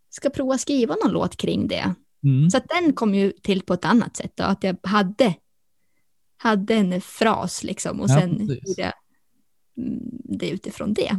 ska 0.09 0.29
prova 0.29 0.57
skriva 0.57 0.95
någon 1.03 1.11
låt 1.13 1.37
kring 1.37 1.67
det. 1.67 1.95
Mm. 2.23 2.49
Så 2.49 2.57
att 2.57 2.65
den 2.69 2.93
kom 2.93 3.15
ju 3.15 3.31
till 3.31 3.61
på 3.61 3.73
ett 3.73 3.85
annat 3.85 4.15
sätt, 4.17 4.31
då, 4.35 4.43
att 4.43 4.63
jag 4.63 4.77
hade, 4.83 5.33
hade 6.37 6.73
en 6.75 7.01
fras 7.01 7.63
liksom, 7.63 8.01
och 8.01 8.09
Ja, 8.09 8.19
sen 8.19 8.37
precis. 8.37 8.67
gjorde 8.67 8.81
jag 8.81 8.93
mm, 9.85 9.99
det 10.23 10.49
utifrån 10.49 10.93
det. 10.93 11.11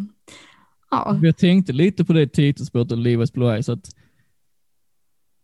Ja, 0.91 1.19
Jag 1.23 1.37
tänkte 1.37 1.73
lite 1.73 2.05
på 2.05 2.13
det 2.13 2.27
titelspåret 2.29 2.93
av 2.93 2.99
Levi's 2.99 3.33
Blue 3.33 3.53
Eyes, 3.53 3.69
att 3.69 3.91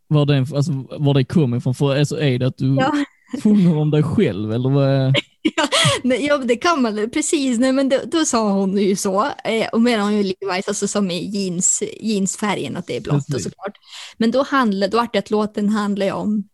var, 0.09 0.27
den, 0.27 0.47
alltså, 0.55 0.73
var 0.99 1.15
det 1.15 1.25
kommer 1.25 1.57
ifrån. 1.57 1.75
För 1.75 1.97
alltså, 1.99 2.21
är 2.21 2.39
det 2.39 2.47
att 2.47 2.57
du 2.57 2.75
Ja. 2.75 2.93
Sjunger 3.43 3.77
om 3.77 3.91
dig 3.91 4.03
själv 4.03 4.53
eller 4.53 4.71
vad 4.71 5.15
ja, 6.03 6.39
det 6.39 6.57
kan 6.57 6.83
man 6.83 7.11
precis. 7.11 7.59
Nej, 7.59 7.73
men 7.73 7.89
då, 7.89 7.99
då 8.05 8.25
sa 8.25 8.53
hon 8.53 8.79
ju 8.79 8.97
så. 8.97 9.25
Eh, 9.45 9.69
och 9.73 9.81
medan 9.81 10.05
hon 10.05 10.17
ju 10.17 10.23
Levi's, 10.23 10.69
alltså 10.69 10.89
som 10.89 11.11
i 11.11 11.25
jeans, 11.25 11.83
jeansfärgen, 12.01 12.77
att 12.77 12.87
det 12.87 12.97
är 12.97 13.01
blått 13.01 13.15
och 13.15 13.27
Precis. 13.27 13.45
såklart. 13.45 13.77
Men 14.17 14.31
då, 14.31 14.43
handlade, 14.43 14.91
då 14.91 14.99
vart 14.99 15.13
det 15.13 15.19
att 15.19 15.31
låten 15.31 15.69
handlar 15.69 16.07
ju 16.07 16.13
om 16.13 16.49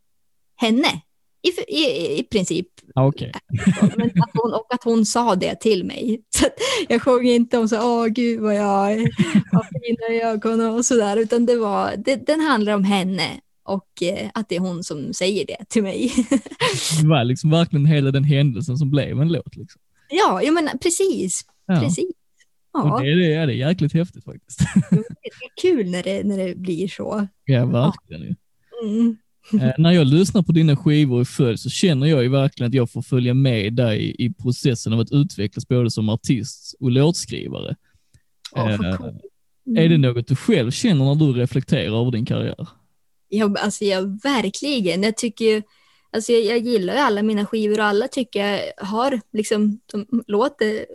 henne. 0.56 1.02
I, 1.42 1.76
i, 1.76 2.18
i 2.18 2.22
princip. 2.22 2.66
Ah, 2.94 3.06
Okej. 3.06 3.32
Men 3.96 4.10
att 4.10 4.30
hon, 4.32 4.54
och 4.54 4.74
att 4.74 4.84
hon 4.84 5.06
sa 5.06 5.34
det 5.34 5.60
till 5.60 5.84
mig. 5.84 6.22
Så 6.36 6.46
jag 6.88 7.02
sjöng 7.02 7.28
inte 7.28 7.58
om 7.58 7.68
så, 7.68 7.76
åh 7.76 8.06
gud 8.06 8.40
vad 8.40 8.54
jag 8.54 8.64
har 8.64 9.66
fina 9.80 10.28
ögon 10.30 10.60
och 10.60 10.84
sådär, 10.84 11.16
utan 11.16 11.46
det 11.46 11.56
var, 11.56 11.94
det, 11.96 12.26
den 12.26 12.40
handlar 12.40 12.72
om 12.72 12.84
henne 12.84 13.40
och 13.68 14.02
eh, 14.02 14.30
att 14.34 14.48
det 14.48 14.56
är 14.56 14.60
hon 14.60 14.84
som 14.84 15.14
säger 15.14 15.46
det 15.46 15.64
till 15.68 15.82
mig. 15.82 16.12
Det 17.02 17.08
var 17.08 17.24
liksom 17.24 17.50
verkligen 17.50 17.86
hela 17.86 18.10
den 18.10 18.24
händelsen 18.24 18.78
som 18.78 18.90
blev 18.90 19.20
en 19.20 19.28
låt. 19.32 19.56
Liksom. 19.56 19.80
ja, 20.10 20.42
jag 20.42 20.54
menar 20.54 20.72
precis, 20.72 21.44
Ja. 21.66 21.80
precis. 21.80 22.10
Och 22.72 22.88
Ja, 22.88 23.00
det, 23.02 23.12
är 23.12 23.16
det, 23.16 23.28
ja, 23.28 23.46
det 23.46 23.52
är 23.52 23.68
jäkligt 23.68 23.92
häftigt 23.92 24.24
faktiskt. 24.24 24.58
det 24.90 24.96
är 25.28 25.62
kul 25.62 25.90
när 25.90 26.02
det, 26.02 26.24
när 26.24 26.38
det 26.46 26.54
blir 26.56 26.88
så. 26.88 27.28
ja, 27.44 27.66
verkligen. 27.66 28.22
ju. 28.22 28.34
Mm. 28.84 29.16
Eh, 29.52 29.72
när 29.78 29.90
jag 29.92 30.06
lyssnar 30.06 30.42
på 30.42 30.52
dina 30.52 30.76
skivor 30.76 31.22
i 31.22 31.24
följd 31.24 31.60
så 31.60 31.70
känner 31.70 32.06
jag 32.06 32.22
ju 32.22 32.28
verkligen 32.28 32.68
att 32.68 32.74
jag 32.74 32.90
får 32.90 33.02
följa 33.02 33.34
med 33.34 33.74
dig 33.74 34.16
i, 34.18 34.32
processen 34.32 34.92
av 34.92 35.00
att 35.00 35.12
utvecklas 35.12 35.68
både 35.68 35.90
som 35.90 36.08
artist 36.08 36.74
och 36.80 36.90
låtskrivare. 36.90 37.76
Ja, 38.54 38.70
Eh, 38.70 38.78
vad 38.78 38.98
coolt. 38.98 39.22
Är 39.76 39.88
det 39.88 39.98
något 39.98 40.26
du 40.28 40.36
själv 40.36 40.70
känner 40.70 41.04
när 41.04 41.14
du 41.14 41.32
reflekterar 41.32 42.00
över 42.00 42.10
din 42.10 42.24
karriär? 42.26 42.68
Ja, 43.28 43.54
alltså 43.58 43.84
jag 43.84 44.22
verkligen. 44.22 45.02
Jag 45.02 45.16
tycker 45.16 45.44
ju, 45.44 45.62
alltså 46.10 46.32
jag, 46.32 46.42
jag 46.42 46.58
gillar 46.58 46.94
ju 46.94 47.00
alla 47.00 47.22
mina 47.22 47.46
skivor 47.46 47.78
och 47.78 47.84
alla 47.84 48.08
tycker 48.08 48.46
jag 48.46 48.86
har 48.86 49.20
liksom, 49.32 49.80
de 49.86 50.06
låter 50.26 50.86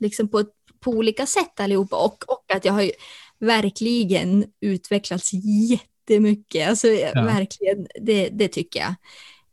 liksom 0.00 0.28
på, 0.28 0.44
på 0.80 0.90
olika 0.90 1.26
sätt 1.26 1.60
allihopa 1.60 1.96
och, 1.96 2.24
och 2.26 2.44
att 2.54 2.64
jag 2.64 2.72
har 2.72 2.82
ju 2.82 2.92
verkligen 3.38 4.44
utvecklats 4.60 5.30
jättemycket. 5.70 6.68
Alltså 6.68 6.88
verkligen, 7.14 7.86
det, 8.00 8.28
det 8.28 8.48
tycker 8.48 8.80
jag. 8.80 8.94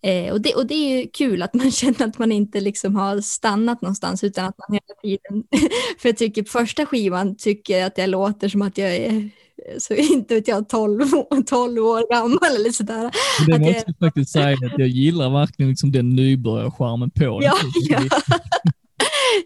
Eh, 0.04 0.34
och, 0.34 0.41
det, 0.41 0.56
och 0.56 0.65
det 0.65 0.74
är 0.74 0.97
ju 0.97 1.08
kul 1.08 1.41
att 1.41 1.54
man 1.54 1.71
känner 1.71 2.06
att 2.06 2.17
man 2.17 2.32
inte 2.32 2.60
liksom 2.60 2.95
har 2.95 3.21
stannat 3.21 3.82
någonstans 3.82 4.24
utan 4.24 4.45
att 4.45 4.58
man 4.58 4.74
hela 4.74 5.00
tiden, 5.02 5.43
för 6.00 6.10
jag 6.10 6.17
tycker 6.17 6.43
första 6.43 6.86
skivan 6.86 7.36
tycker 7.38 7.86
att 7.86 7.97
jag 7.97 8.10
låter 8.10 8.50
som 8.50 8.62
att 8.62 8.78
jag 8.78 8.95
är 8.95 9.30
så 9.80 9.93
inte 9.93 10.36
vet 10.36 10.47
jag, 10.47 10.69
12, 10.69 11.02
år- 11.13 11.43
12 11.43 11.86
år 11.86 12.13
gammal 12.13 12.56
eller 12.56 12.71
sådär. 12.71 13.12
Det 13.47 13.60
måste 13.60 13.84
jag- 13.88 14.08
faktiskt 14.08 14.32
säga 14.32 14.54
att 14.54 14.80
jag 14.80 14.88
gillar 14.88 15.30
verkligen 15.30 15.69
liksom 15.69 15.91
den 15.91 16.10
nybörjarcharmen 16.10 17.10
på. 17.12 17.39
Ja, 17.43 17.54
ja. 17.89 18.00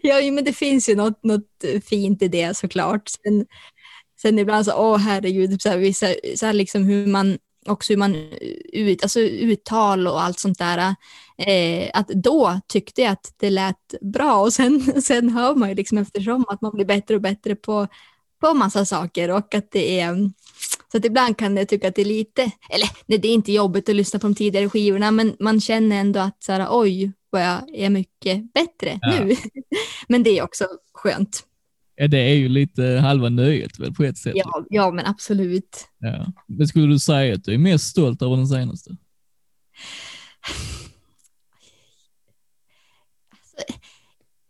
ja, 0.24 0.32
men 0.32 0.44
det 0.44 0.52
finns 0.52 0.88
ju 0.88 0.94
något, 0.94 1.24
något 1.24 1.64
fint 1.84 2.22
i 2.22 2.28
det 2.28 2.56
såklart. 2.56 3.08
Sen, 3.08 3.46
sen 4.22 4.38
ibland 4.38 4.64
så, 4.64 4.72
åh 4.76 4.96
herregud, 4.96 5.50
typ 5.50 5.62
så 5.62 5.68
här, 5.68 5.78
vissa, 5.78 6.06
så 6.36 6.46
här 6.46 6.52
liksom 6.52 6.84
hur 6.84 7.06
man 7.06 7.38
också 7.68 7.92
hur 7.92 7.98
man 7.98 8.14
ut, 8.72 9.02
alltså 9.02 9.20
uttal 9.20 10.06
och 10.06 10.22
allt 10.22 10.40
sånt 10.40 10.58
där. 10.58 10.94
Eh, 11.38 11.90
att 11.94 12.08
då 12.08 12.60
tyckte 12.68 13.02
jag 13.02 13.12
att 13.12 13.32
det 13.36 13.50
lät 13.50 13.94
bra 14.00 14.36
och 14.36 14.52
sen, 14.52 15.02
sen 15.02 15.28
hör 15.30 15.54
man 15.54 15.68
ju 15.68 15.74
liksom 15.74 15.98
eftersom 15.98 16.44
att 16.48 16.60
man 16.60 16.72
blir 16.74 16.84
bättre 16.84 17.14
och 17.14 17.20
bättre 17.20 17.56
på, 17.56 17.86
på 18.48 18.54
massa 18.54 18.84
saker 18.84 19.30
och 19.30 19.54
att 19.54 19.70
det 19.70 20.00
är 20.00 20.30
så 20.92 20.98
att 20.98 21.04
ibland 21.04 21.38
kan 21.38 21.56
jag 21.56 21.68
tycka 21.68 21.88
att 21.88 21.94
det 21.94 22.02
är 22.02 22.06
lite, 22.06 22.42
eller 22.70 22.88
nej, 23.06 23.18
det 23.18 23.28
är 23.28 23.32
inte 23.32 23.52
jobbigt 23.52 23.88
att 23.88 23.96
lyssna 23.96 24.18
på 24.18 24.26
de 24.26 24.34
tidigare 24.34 24.68
skivorna 24.68 25.10
men 25.10 25.36
man 25.40 25.60
känner 25.60 25.96
ändå 25.96 26.20
att 26.20 26.42
så 26.42 26.52
här, 26.52 26.66
oj 26.70 27.12
vad 27.30 27.42
jag 27.42 27.74
är 27.74 27.90
mycket 27.90 28.52
bättre 28.52 28.98
Ja. 29.02 29.24
nu. 29.24 29.36
men 30.08 30.22
det 30.22 30.38
är 30.38 30.42
också 30.42 30.64
skönt. 30.94 31.42
Ja, 31.96 32.08
det 32.08 32.18
är 32.18 32.34
ju 32.34 32.48
lite 32.48 32.82
halva 32.82 33.28
nöjet 33.28 33.78
väl 33.78 33.94
på 33.94 34.04
ett 34.04 34.18
sätt. 34.18 34.32
Ja, 34.36 34.64
ja 34.70 34.90
men 34.90 35.06
absolut. 35.06 35.88
Ja. 35.98 36.32
Men 36.46 36.68
skulle 36.68 36.86
du 36.86 36.98
säga 36.98 37.34
att 37.34 37.44
du 37.44 37.54
är 37.54 37.58
mest 37.58 37.86
stolt 37.86 38.22
över 38.22 38.36
den 38.36 38.46
senaste? 38.46 38.90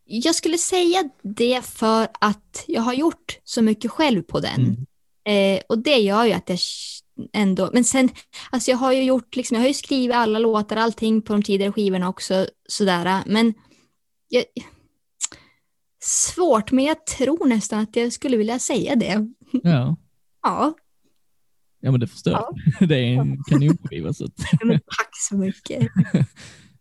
Jag 0.09 0.35
skulle 0.35 0.59
säga 0.59 1.11
det 1.23 1.65
för 1.65 2.09
att 2.21 2.65
jag 2.67 2.83
har 2.83 2.95
gjort 2.95 3.39
så 3.45 3.63
mycket 3.63 3.91
själv 3.91 4.23
på 4.23 4.41
den. 4.41 4.61
Mm. 4.61 5.57
Eh, 5.57 5.63
och 5.69 5.79
det 5.79 5.97
gör 5.97 6.25
ju 6.25 6.33
att 6.33 6.49
jag 6.49 6.59
ändå, 7.33 7.71
men 7.73 7.85
sen, 7.85 8.09
alltså 8.51 8.71
jag 8.71 8.79
har 8.79 8.93
ju 8.93 9.03
gjort, 9.03 9.37
liksom, 9.37 9.55
jag 9.55 9.63
har 9.63 9.69
ju 9.69 9.75
skrivit 9.75 10.17
alla 10.17 10.39
låtar, 10.39 10.77
allting 10.77 11.23
på 11.23 11.33
de 11.33 11.43
tidigare 11.43 11.73
skivorna 11.73 12.09
också, 12.09 12.47
sådär, 12.69 13.23
men 13.27 13.55
jag, 14.29 14.45
svårt, 16.05 16.73
men 16.73 16.85
jag 16.85 17.07
tror 17.07 17.47
nästan 17.47 17.81
att 17.81 17.97
jag 17.97 18.13
skulle 18.13 18.37
vilja 18.37 18.59
säga 18.59 18.97
det. 18.97 19.27
Ja. 19.53 19.97
Ja, 20.43 20.75
Ja 21.81 21.91
men 21.91 22.01
det 22.01 22.07
förstår 22.07 22.33
Ja. 22.33 22.51
jag. 22.81 22.89
Det 22.89 22.97
är 22.97 23.21
en 23.21 23.43
kanonskiva. 23.45 24.13
Så 24.13 24.25
att, 24.25 24.33
men 24.65 24.81
tack 24.81 25.11
så 25.31 25.37
mycket. 25.37 25.89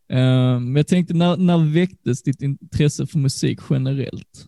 Eh, 0.10 0.60
Men 0.60 0.76
jag 0.76 0.88
tänkte, 0.88 1.14
när, 1.14 1.38
när 1.38 1.74
väcktes 1.74 2.24
ditt 2.24 2.42
intresse 2.42 3.08
för 3.08 3.18
musik 3.18 3.60
generellt? 3.70 4.48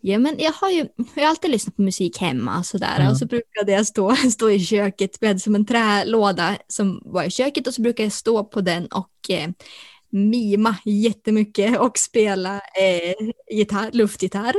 Ja, 0.00 0.18
men 0.18 0.36
jag 0.38 0.52
har 0.52 0.70
ju 0.70 0.86
jag 1.14 1.22
har 1.22 1.30
alltid 1.30 1.50
lyssnat 1.50 1.76
på 1.76 1.82
musik 1.82 2.18
hemma 2.18 2.64
sådär. 2.64 3.00
Ja. 3.00 3.10
och 3.10 3.18
så 3.18 3.26
brukade 3.26 3.72
jag 3.72 3.86
stå, 3.86 4.16
stå 4.32 4.50
i 4.50 4.60
köket, 4.60 5.18
vi 5.20 5.26
hade 5.26 5.40
som 5.40 5.54
en 5.54 5.66
trälåda 5.66 6.56
som 6.68 7.02
var 7.04 7.24
i 7.24 7.30
köket 7.30 7.66
och 7.66 7.74
så 7.74 7.82
brukade 7.82 8.06
jag 8.06 8.12
stå 8.12 8.44
på 8.44 8.60
den 8.60 8.86
och 8.86 9.30
eh, 9.30 9.50
mima 10.10 10.76
jättemycket 10.84 11.78
och 11.78 11.98
spela 11.98 12.54
eh, 12.56 13.28
gitarr, 13.56 13.90
luftgitarr. 13.92 14.54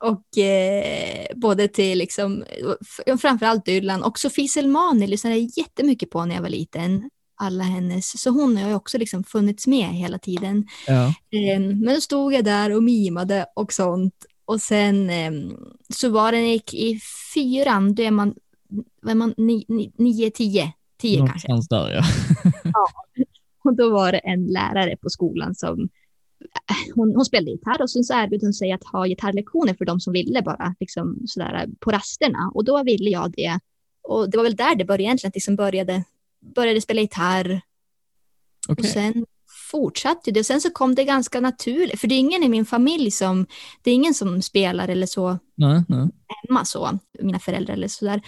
och 0.00 0.38
eh, 0.38 1.26
både 1.36 1.68
till 1.68 1.98
liksom, 1.98 2.44
framförallt 3.20 3.64
Dylan 3.64 4.02
och 4.02 4.18
Sofie 4.18 4.48
Selmani 4.48 5.06
lyssnade 5.06 5.36
jag 5.36 5.50
jättemycket 5.56 6.10
på 6.10 6.24
när 6.24 6.34
jag 6.34 6.42
var 6.42 6.48
liten. 6.48 7.10
Alla 7.42 7.64
hennes, 7.64 8.22
så 8.22 8.30
hon 8.30 8.56
har 8.56 8.68
ju 8.68 8.74
också 8.74 8.98
liksom 8.98 9.24
funnits 9.24 9.66
med 9.66 9.88
hela 9.88 10.18
tiden. 10.18 10.66
Ja. 10.86 11.06
Eh, 11.06 11.60
Men 11.60 11.94
då 11.94 12.00
stod 12.00 12.32
jag 12.32 12.44
där 12.44 12.76
och 12.76 12.82
mimade 12.82 13.46
och 13.54 13.72
sånt. 13.72 14.14
Och 14.44 14.60
sen 14.60 15.10
eh, 15.10 15.32
så 15.94 16.08
var 16.08 16.32
jag 16.32 16.46
gick 16.46 16.74
i 16.74 17.00
fyran, 17.34 17.94
då 17.94 18.02
är 18.02 18.10
man, 18.10 18.34
vad 19.02 19.10
är 19.10 19.14
man 19.14 19.34
ni, 19.36 19.64
ni, 19.68 19.92
nio, 19.96 20.30
tio, 20.30 20.72
tio 21.00 21.18
kanske. 21.18 21.48
Någonstans 21.48 21.68
där 21.68 21.90
ja. 22.64 22.86
Och 23.64 23.76
då 23.76 23.90
var 23.90 24.12
det 24.12 24.18
en 24.18 24.46
lärare 24.46 24.96
på 24.96 25.10
skolan 25.10 25.54
som 25.54 25.80
eh, 26.40 26.94
hon, 26.94 27.14
hon 27.16 27.24
spelade 27.24 27.50
gitarr 27.50 27.82
och 27.82 27.90
sen 27.90 28.04
så 28.04 28.14
erbjöd 28.14 28.42
hon 28.42 28.52
sig 28.52 28.72
att 28.72 28.84
ha 28.84 29.06
gitarrlektioner 29.06 29.74
för 29.74 29.84
de 29.84 30.00
som 30.00 30.12
ville 30.12 30.42
bara 30.42 30.74
liksom 30.80 31.18
sådär 31.26 31.68
på 31.80 31.90
rasterna. 31.90 32.50
Och 32.54 32.64
då 32.64 32.82
ville 32.82 33.10
jag 33.10 33.32
det. 33.36 33.58
Och 34.02 34.30
det 34.30 34.36
var 34.36 34.44
väl 34.44 34.56
där 34.56 34.74
det 34.74 34.84
började 34.84 35.02
egentligen, 35.02 35.28
att 35.28 35.34
liksom 35.34 35.56
började, 35.56 36.04
började 36.54 36.80
spela 36.80 37.00
gitarr 37.00 37.60
Okej. 38.68 38.82
och 38.82 38.86
sen 38.86 39.26
fortsatte 39.70 40.30
det. 40.30 40.40
Och 40.40 40.46
sen 40.46 40.60
så 40.60 40.70
kom 40.70 40.94
det 40.94 41.04
ganska 41.04 41.40
naturligt, 41.40 42.00
för 42.00 42.08
det 42.08 42.14
är 42.14 42.18
ingen 42.18 42.42
i 42.42 42.48
min 42.48 42.66
familj 42.66 43.10
som, 43.10 43.46
det 43.82 43.90
är 43.90 43.94
ingen 43.94 44.14
som 44.14 44.42
spelar 44.42 44.88
eller 44.88 45.06
så 45.06 45.38
Nej, 45.54 45.82
nej. 45.88 46.08
hemma 46.26 46.64
så, 46.64 46.98
mina 47.22 47.38
föräldrar 47.38 47.74
eller 47.74 47.88
sådär. 47.88 48.22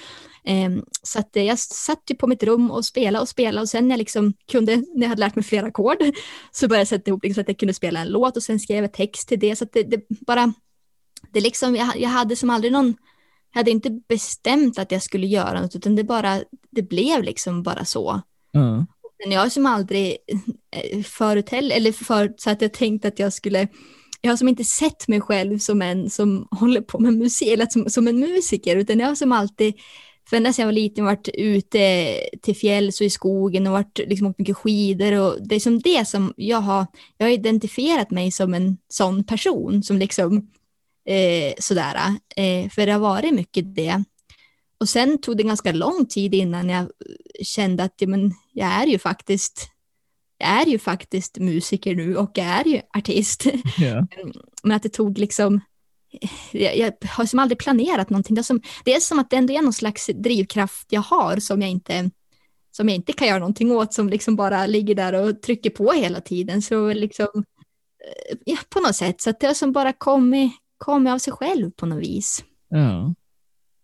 Um, 0.67 0.85
så 1.03 1.19
att 1.19 1.37
eh, 1.37 1.43
jag 1.43 1.59
satt 1.59 2.03
ju 2.09 2.15
på 2.15 2.27
mitt 2.27 2.43
rum 2.43 2.71
och 2.71 2.85
spelade 2.85 3.23
och 3.23 3.29
spelade 3.29 3.63
och 3.63 3.69
sen 3.69 3.89
när 3.89 3.95
jag 3.95 3.99
liksom 3.99 4.33
kunde, 4.51 4.77
när 4.77 5.03
jag 5.03 5.09
hade 5.09 5.21
lärt 5.21 5.35
mig 5.35 5.45
flera 5.45 5.67
ackord, 5.67 5.97
så 6.53 6.69
började 6.69 6.81
jag 6.81 6.89
sätta 6.89 7.11
ihop 7.11 7.23
liksom 7.23 7.35
så 7.35 7.41
att 7.41 7.49
jag 7.49 7.59
kunde 7.59 7.75
spela 7.75 8.01
en 8.01 8.09
låt 8.09 8.37
och 8.37 8.43
sen 8.43 8.61
skrev 8.61 8.85
jag 8.85 8.93
text 8.93 9.29
till 9.29 9.39
det. 9.39 9.57
Så 9.57 9.65
att 9.65 9.73
det, 9.73 9.83
det 9.83 10.01
bara, 10.09 10.53
det 11.33 11.41
liksom, 11.41 11.77
jag, 11.77 12.01
jag 12.01 12.09
hade 12.09 12.37
som 12.37 12.51
aldrig 12.51 12.73
någon, 12.73 12.95
jag 13.53 13.61
hade 13.61 13.71
inte 13.71 13.91
bestämt 13.91 14.79
att 14.79 14.93
jag 14.93 15.03
skulle 15.03 15.27
göra 15.27 15.61
något, 15.63 15.77
utan 15.77 15.97
det 15.97 16.05
bara, 16.05 16.41
det 16.71 16.83
blev 16.83 17.23
liksom 17.23 17.63
bara 17.63 17.85
så. 17.85 18.23
Ja. 18.53 18.87
Men 19.25 19.33
jag 19.33 19.53
som 19.53 19.67
aldrig 19.67 20.17
eh, 20.77 21.03
förut 21.03 21.49
heller, 21.49 21.77
eller 21.77 21.93
förut 21.93 22.35
så 22.37 22.51
att 22.51 22.63
jag 22.63 22.73
tänkte 22.73 23.09
att 23.09 23.19
jag 23.19 23.33
skulle, 23.33 23.69
jag 24.21 24.31
har 24.31 24.37
som 24.37 24.49
inte 24.49 24.65
sett 24.65 25.09
mig 25.09 25.21
själv 25.21 25.59
som 25.59 25.83
en 25.83 26.11
som 26.11 26.49
håller 26.51 26.81
på 26.81 26.99
med 26.99 27.15
musik, 27.15 27.49
eller 27.49 27.67
som, 27.67 27.91
som 27.91 28.09
en 28.09 28.19
musiker, 28.19 28.77
utan 28.77 28.99
jag 28.99 29.09
har 29.09 29.15
som 29.15 29.33
alltid, 29.33 29.75
för 30.31 30.37
ända 30.37 30.53
sedan 30.53 30.63
jag 30.63 30.67
var 30.67 30.73
liten, 30.73 31.05
varit 31.05 31.29
ute 31.35 32.15
till 32.43 32.57
fjälls 32.57 33.01
och 33.01 33.07
i 33.07 33.11
skogen 33.11 33.67
och 33.67 33.73
varit, 33.73 33.99
liksom, 33.99 34.27
åkt 34.27 34.39
mycket 34.39 34.57
skidor 34.57 35.13
och 35.13 35.37
det 35.49 35.55
är 35.55 35.61
som 35.61 35.79
det 35.79 36.09
som 36.09 36.35
jag 36.37 36.61
har, 36.61 36.87
jag 37.19 37.27
har 37.27 37.33
identifierat 37.33 38.11
mig 38.11 38.31
som 38.31 38.55
en 38.55 38.79
sån 38.89 39.25
person 39.25 39.83
som 39.83 39.99
liksom 39.99 40.49
eh, 41.07 41.55
sådär, 41.59 41.97
eh, 42.37 42.71
för 42.71 42.87
det 42.87 42.93
har 42.93 43.01
varit 43.01 43.35
mycket 43.35 43.75
det. 43.75 44.05
Och 44.79 44.89
sen 44.89 45.21
tog 45.21 45.37
det 45.37 45.43
ganska 45.43 45.73
lång 45.73 46.07
tid 46.07 46.35
innan 46.35 46.69
jag 46.69 46.91
kände 47.43 47.83
att 47.83 47.95
ja, 47.97 48.09
men, 48.09 48.33
jag 48.53 48.69
är 48.69 48.87
ju 48.87 48.99
faktiskt 48.99 49.69
jag 50.39 50.51
är 50.51 50.67
ju 50.67 50.79
faktiskt 50.79 51.39
musiker 51.39 51.95
nu 51.95 52.17
och 52.17 52.31
jag 52.35 52.47
är 52.47 52.65
ju 52.65 52.81
artist. 52.97 53.47
Ja. 53.79 54.07
Men 54.63 54.77
att 54.77 54.83
det 54.83 54.89
tog 54.89 55.19
liksom 55.19 55.61
jag, 56.51 56.77
jag 56.77 56.93
har 57.09 57.27
som 57.27 57.39
aldrig 57.39 57.59
planerat 57.59 58.11
någonting. 58.11 58.35
Det 58.35 58.41
är, 58.41 58.43
som, 58.43 58.63
det 58.85 58.95
är 58.95 59.01
som 59.01 59.19
att 59.19 59.31
det 59.31 59.37
ändå 59.37 59.53
är 59.53 59.63
någon 59.63 59.73
slags 59.73 60.07
drivkraft 60.07 60.87
jag 60.91 61.01
har 61.01 61.37
som 61.37 61.63
jag 61.63 61.71
inte 61.71 62.11
som 62.77 62.89
jag 62.89 62.97
inte 62.97 63.13
kan 63.13 63.29
göra 63.29 63.39
någonting 63.39 63.73
åt, 63.73 63.95
som 63.95 64.09
liksom 64.09 64.37
bara 64.37 64.67
ligger 64.67 64.95
där 64.95 65.13
och 65.13 65.43
trycker 65.43 65.71
på 65.71 65.93
hela 65.93 66.21
tiden. 66.21 66.63
Så 66.63 66.93
liksom, 66.93 67.29
eh, 67.35 68.39
ja, 68.45 68.57
på 68.69 68.81
något 68.81 68.97
sätt, 68.97 69.21
så 69.21 69.31
att 69.31 69.41
det 69.41 69.47
har 69.47 69.55
som 69.55 69.73
bara 69.73 69.93
kommit, 69.93 70.53
kommit 70.85 71.13
av 71.13 71.19
sig 71.19 71.33
själv 71.33 71.71
på 71.71 71.87
något 71.87 72.03
vis. 72.03 72.45
ja. 72.69 73.15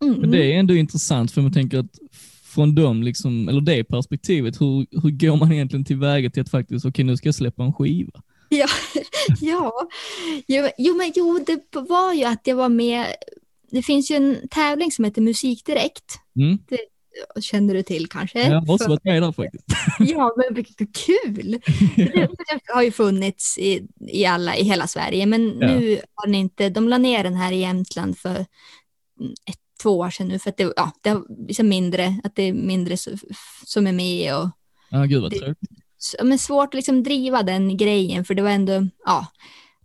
Mm. 0.05 0.21
Men 0.21 0.31
det 0.31 0.53
är 0.53 0.59
ändå 0.59 0.75
intressant 0.75 1.33
för 1.33 1.43
man 1.43 1.53
tänker 1.53 1.79
att 1.79 1.99
från 2.45 2.75
dem, 2.75 3.03
liksom, 3.03 3.49
eller 3.49 3.61
det 3.61 3.85
perspektivet, 3.85 4.61
hur, 4.61 4.87
hur 5.03 5.11
går 5.11 5.37
man 5.37 5.53
egentligen 5.53 5.85
tillväga 5.85 6.31
till 6.31 6.43
att 6.43 6.51
faktiskt, 6.51 6.87
okej 6.87 7.05
nu 7.05 7.17
ska 7.17 7.29
jag 7.29 7.35
släppa 7.35 7.63
en 7.65 7.73
skiva? 7.73 8.23
Ja, 8.49 8.67
ja. 9.41 9.89
Jo, 10.47 10.69
jo, 10.79 10.97
men 10.97 11.13
jo, 11.15 11.45
det 11.47 11.81
var 11.81 12.15
ju 12.15 12.25
att 12.25 12.41
jag 12.45 12.57
var 12.57 12.69
med. 12.69 13.07
Det 13.71 13.83
finns 13.83 14.11
ju 14.11 14.17
en 14.17 14.49
tävling 14.51 14.93
som 14.93 15.05
heter 15.05 15.23
Musikdirekt. 15.23 16.19
Mm. 16.37 16.59
Känner 17.41 17.75
du 17.75 17.83
till 17.83 18.09
kanske? 18.09 18.49
Jag 18.49 18.67
För- 18.67 18.89
varit 18.89 19.05
med 19.05 19.23
där 19.23 19.33
faktiskt. 19.33 19.65
Ja, 19.99 20.35
men 20.37 20.55
vilket 20.55 20.97
kul! 20.97 21.61
Det, 21.97 22.29
har 22.75 22.83
ju 22.83 22.91
funnits 22.93 23.59
i, 23.59 23.83
i, 24.09 24.25
alla, 24.27 24.57
i 24.57 24.65
hela 24.65 24.87
Sverige, 24.87 25.27
men 25.27 25.59
Ja. 25.61 25.67
nu 25.67 26.01
har 26.15 26.27
den 26.27 26.35
inte, 26.35 26.69
de 26.69 26.89
la 26.89 26.99
ner 26.99 27.25
den 27.25 27.35
här 27.35 27.53
i 27.53 27.61
Jämtland 27.61 28.19
för 28.19 28.31
mm, 28.35 29.33
ett, 29.51 29.59
två 29.83 29.99
år 29.99 30.11
sedan 30.11 30.29
nu, 30.29 30.39
för 30.39 30.51
att 30.51 30.57
det, 30.57 30.73
ja, 30.77 30.93
det 31.03 31.11
har 31.11 31.47
liksom 31.49 31.69
mindre, 31.69 32.21
att 32.25 32.35
det 32.35 32.43
är 32.43 32.53
mindre 32.53 32.97
som 33.65 33.87
är 33.87 33.93
med 33.93 34.37
och 34.37 34.51
Ja, 34.91 35.05
gud 35.05 35.23
vad 35.23 35.31
Det- 35.31 35.39
tråkigt. 35.39 35.71
men 36.23 36.39
svårt 36.39 36.69
att 36.69 36.75
liksom 36.75 37.03
driva 37.03 37.43
den 37.43 37.77
grejen 37.77 38.25
för 38.25 38.35
det 38.35 38.43
var 38.43 38.51
ändå, 38.51 38.87
ja, 39.05 39.27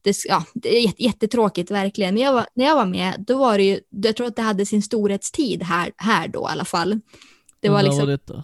det, 0.03 0.15
ja, 0.27 0.45
det 0.53 0.99
jättetråkigt 0.99 1.71
verkligen. 1.71 2.13
Men 2.13 2.23
jag 2.23 2.33
var, 2.33 2.45
när 2.55 2.65
jag 2.65 2.75
var 2.75 2.85
med, 2.85 3.23
då 3.27 3.37
var 3.37 3.57
det 3.57 3.63
ju, 3.63 3.79
jag 3.89 4.15
tror 4.15 4.27
att 4.27 4.35
det 4.35 4.41
hade 4.41 4.65
sin 4.65 4.81
storhetstid 4.81 5.63
här, 5.63 5.91
här 5.97 6.27
då 6.27 6.39
i 6.39 6.51
alla 6.51 6.65
fall. 6.65 6.99
Det 7.59 7.69
var 7.69 7.83
liksom, 7.83 7.99
var 7.99 8.07
detta? 8.07 8.43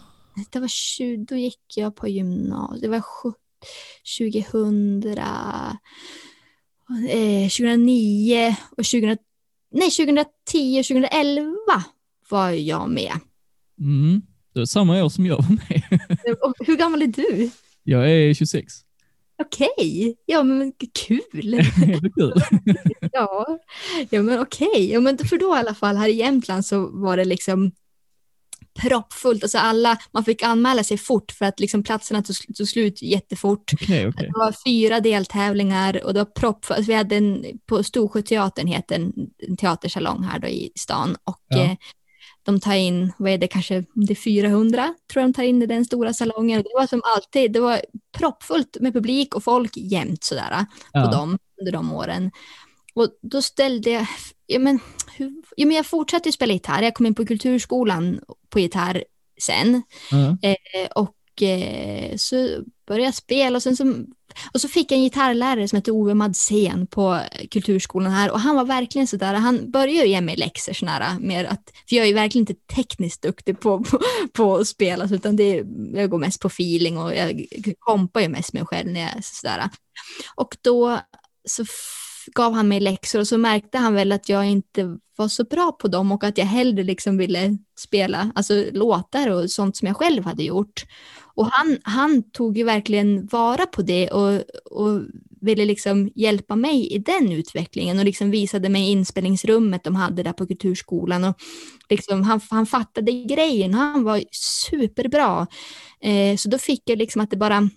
det 0.52 0.60
var 0.60 0.68
20, 0.68 1.26
då 1.26 1.36
gick 1.36 1.60
jag 1.76 1.96
på 1.96 2.08
gymnasiet, 2.08 2.82
det 2.82 2.88
var 2.88 3.02
sju- 3.02 3.34
2000, 4.18 5.04
eh, 7.10 7.50
2009 7.50 8.56
och 8.72 8.86
2000, 8.86 9.18
nej 9.72 9.92
2010 9.92 10.80
och 10.80 10.86
2011 10.86 11.56
var 12.30 12.50
jag 12.50 12.90
med. 12.90 13.14
Mm. 13.80 14.22
Det 14.54 14.60
var 14.60 14.66
samma 14.66 15.04
år 15.04 15.10
som 15.10 15.26
jag 15.26 15.36
var 15.36 15.50
med. 15.50 16.00
Hur 16.68 16.78
gammal 16.78 17.02
är 17.02 17.08
du? 17.08 17.52
Jag 17.84 18.12
är 18.12 18.34
26. 18.34 18.74
Okej, 19.42 20.16
ja 20.26 20.44
men 20.44 20.74
kul. 21.08 21.22
Ja, 23.12 23.60
ja 24.10 24.22
men 24.22 24.40
okej. 24.40 24.92
Ja, 24.92 25.00
men 25.00 25.18
för 25.18 25.38
då 25.38 25.56
i 25.56 25.60
alla 25.60 25.74
fall 25.74 25.96
här 25.96 26.08
i 26.10 26.16
Jämtland 26.16 26.66
så 26.66 26.90
var 27.02 27.18
det 27.18 27.26
liksom 27.26 27.72
proppfullt. 28.82 29.44
Alltså 29.44 29.58
alla, 29.58 29.98
man 30.12 30.26
fick 30.26 30.44
anmäla 30.44 30.84
sig 30.84 30.98
fort 30.98 31.32
för 31.32 31.46
att 31.46 31.60
liksom 31.60 31.84
platserna 31.84 32.22
tog, 32.24 32.36
tog 32.58 32.68
slut 32.68 33.02
jättefort. 33.02 33.74
Okej, 33.74 34.08
okej. 34.08 34.28
Det 34.28 34.40
var 34.40 34.56
fyra 34.66 35.00
deltävlingar 35.00 36.04
och 36.06 36.14
det 36.14 36.20
var 36.20 36.26
proppfullt. 36.26 36.78
Alltså 36.78 36.92
vi 36.92 36.96
hade 36.98 37.16
en, 37.16 37.46
på 37.66 37.84
Storsjöteatern 37.84 38.68
heter 38.68 38.96
en, 38.96 39.14
en 39.48 39.58
teatersalong 39.58 40.24
här 40.24 40.40
då 40.40 40.48
i 40.48 40.72
stan 40.80 41.16
och 41.24 41.44
Ja. 41.48 41.64
eh, 41.64 41.72
de 42.44 42.60
tar 42.60 42.74
in, 42.76 43.14
vad 43.18 43.32
är 43.32 43.38
det, 43.38 43.48
kanske 43.48 43.86
det 43.94 44.14
är 44.14 44.16
400 44.16 44.94
tror 45.14 45.22
jag 45.22 45.30
de 45.30 45.34
tar 45.34 45.44
in 45.44 45.62
i 45.62 45.66
den 45.66 45.86
stora 45.86 46.14
salongen. 46.14 46.58
Och 46.60 46.64
Det 46.64 46.72
var 46.80 46.88
som 46.88 47.02
alltid, 47.16 47.52
det 47.52 47.60
var 47.60 47.82
proppfullt 48.18 48.78
med 48.80 48.94
publik 48.94 49.36
och 49.36 49.44
folk 49.44 49.72
jämt 49.78 50.24
sådär 50.24 50.50
på 50.50 50.66
Ja. 51.00 51.12
dem 51.12 51.38
under 51.60 51.72
de 51.72 51.94
åren. 51.94 52.32
Och 52.94 53.08
då 53.22 53.42
ställde 53.42 53.90
jag, 53.90 54.08
ja 54.46 54.60
men, 54.60 54.80
hur, 55.18 55.34
ja, 55.58 55.66
men 55.68 55.76
jag 55.76 55.86
fortsatte 55.86 56.30
ju 56.30 56.34
spela 56.34 56.54
gitarr, 56.54 56.82
jag 56.82 56.94
kom 56.94 57.06
in 57.06 57.16
på 57.16 57.26
kulturskolan 57.26 58.20
på 58.50 58.60
gitarr 58.60 59.04
sen. 59.42 59.82
Ja. 60.12 60.38
Eh, 60.50 60.88
och 60.96 61.42
eh, 61.44 62.16
så 62.18 62.36
började 62.88 63.04
jag 63.06 63.16
spela 63.16 63.56
och 63.56 63.64
sen 63.64 63.76
så, 63.78 63.94
och 64.54 64.62
så 64.62 64.68
fick 64.68 64.92
jag 64.92 64.98
en 64.98 65.04
gitarrlärare 65.04 65.68
som 65.68 65.76
hette 65.76 65.92
Ove 65.92 66.14
Madsen 66.14 66.88
på 66.88 67.20
kulturskolan 67.52 68.12
här 68.12 68.32
och 68.32 68.40
han 68.40 68.56
var 68.56 68.66
verkligen 68.66 69.08
sådär, 69.08 69.34
han 69.34 69.72
började 69.72 69.92
ju 69.92 70.08
ge 70.08 70.22
mig 70.22 70.36
läxor 70.36 70.74
sådär, 70.74 71.20
mer 71.20 71.46
att, 71.46 71.72
för 71.90 71.96
jag 71.96 72.04
är 72.04 72.08
ju 72.08 72.14
verkligen 72.14 72.42
inte 72.42 72.76
tekniskt 72.76 73.22
duktig 73.22 73.60
på, 73.60 73.84
på, 73.84 74.00
på 74.34 74.56
att 74.56 74.68
spela 74.68 75.10
utan 75.12 75.36
det, 75.36 75.64
jag 75.94 76.10
går 76.10 76.18
mest 76.18 76.42
på 76.42 76.48
feeling 76.48 76.98
och 76.98 77.16
jag 77.16 77.46
kompar 77.80 78.22
ju 78.22 78.30
mest 78.30 78.54
mig 78.54 78.66
själv 78.66 78.90
när 78.90 79.00
jag 79.00 79.10
är 79.10 79.22
sådär. 79.22 79.70
Och 80.36 80.58
då 80.62 81.00
så 81.48 81.66
gav 82.36 82.54
han 82.54 82.68
mig 82.68 82.80
läxor 82.80 83.20
och 83.20 83.28
så 83.28 83.38
märkte 83.38 83.78
han 83.78 83.94
väl 83.94 84.12
att 84.12 84.30
jag 84.30 84.46
inte 84.46 84.98
var 85.16 85.28
så 85.28 85.44
bra 85.44 85.72
på 85.72 85.88
dem 85.88 86.12
och 86.12 86.24
att 86.24 86.38
jag 86.38 86.46
hellre 86.46 86.84
liksom 86.84 87.18
ville 87.18 87.58
spela 87.80 88.32
alltså, 88.36 88.66
låtar 88.72 89.30
och 89.30 89.52
sånt 89.52 89.78
som 89.78 89.88
jag 89.88 89.98
själv 89.98 90.26
hade 90.26 90.44
gjort. 90.44 90.84
Och 91.40 91.48
han, 91.52 91.78
han 91.84 92.24
tog 92.32 92.58
ju 92.58 92.64
verkligen 92.64 93.26
vara 93.28 93.66
på 93.66 93.82
det 93.82 94.10
och, 94.10 94.42
och 94.72 95.02
ville 95.42 95.66
liksom 95.66 96.12
hjälpa 96.16 96.56
mig 96.56 96.94
i 96.94 96.98
den 96.98 97.32
utvecklingen 97.32 98.00
och 98.00 98.06
liksom 98.06 98.32
visade 98.32 98.70
mig 98.70 98.92
inspelningsrummet 98.92 99.84
de 99.84 99.96
hade 99.96 100.24
där 100.24 100.34
på 100.34 100.48
kulturskolan. 100.48 101.24
Och 101.24 101.36
liksom, 101.90 102.24
han, 102.24 102.42
han 102.50 102.66
fattade 102.66 103.12
grejen, 103.12 103.74
han 103.74 104.04
var 104.04 104.24
superbra. 104.32 105.48
Eh, 106.02 106.36
så 106.36 106.50
då 106.50 106.58
fick 106.58 106.82
jag 106.86 106.98
liksom 106.98 107.22
att 107.22 107.30
det 107.30 107.38
bara 107.38 107.70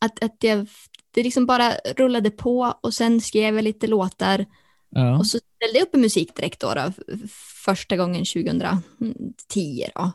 att, 0.00 0.24
att 0.24 0.36
jag, 0.40 0.66
det 1.10 1.22
liksom 1.22 1.46
bara 1.46 1.72
rullade 1.96 2.30
på 2.30 2.74
och 2.80 2.94
sen 2.94 3.20
skrev 3.20 3.54
jag 3.54 3.64
lite 3.64 3.86
låtar 3.86 4.46
Ja. 4.90 5.18
och 5.18 5.26
så 5.26 5.38
ställde 5.56 5.78
jag 5.78 5.82
upp 5.82 5.94
en 5.94 6.00
musik 6.00 6.36
direkt 6.36 6.60
då, 6.60 6.74
då 6.74 6.92
första 7.64 7.96
gången 7.96 8.24
2010 8.24 9.86
då. 9.94 10.12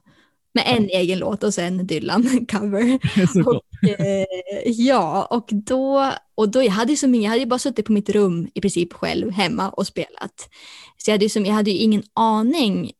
Med 0.56 0.64
en 0.68 0.90
egen 0.90 1.20
låt 1.20 1.44
och 1.44 1.54
sen 1.54 1.88
Dylan 1.88 2.46
cover. 2.52 3.00
Såklart. 3.34 3.64
Eh, 4.00 4.72
ja, 4.72 5.26
och 5.26 5.50
då, 5.52 6.12
och 6.36 6.50
då 6.50 6.64
jag 6.64 6.72
hade 6.72 6.92
ju 6.92 6.98
som, 6.98 7.16
jag 7.16 7.30
hade 7.30 7.42
ju 7.42 7.46
bara 7.46 7.60
suttit 7.60 7.86
på 7.86 7.92
mitt 7.92 8.10
rum 8.10 8.48
i 8.54 8.62
princip 8.62 8.94
själv 8.94 9.32
hemma 9.32 9.70
och 9.70 9.88
spelat. 9.88 10.50
Så 10.98 11.10
jag 11.10 11.14
hade 11.14 11.26
ju, 11.26 11.30
som, 11.30 11.46
jag 11.46 11.54
hade 11.54 11.72
ju 11.72 11.78
ingen 11.78 12.04
aning 12.14 12.92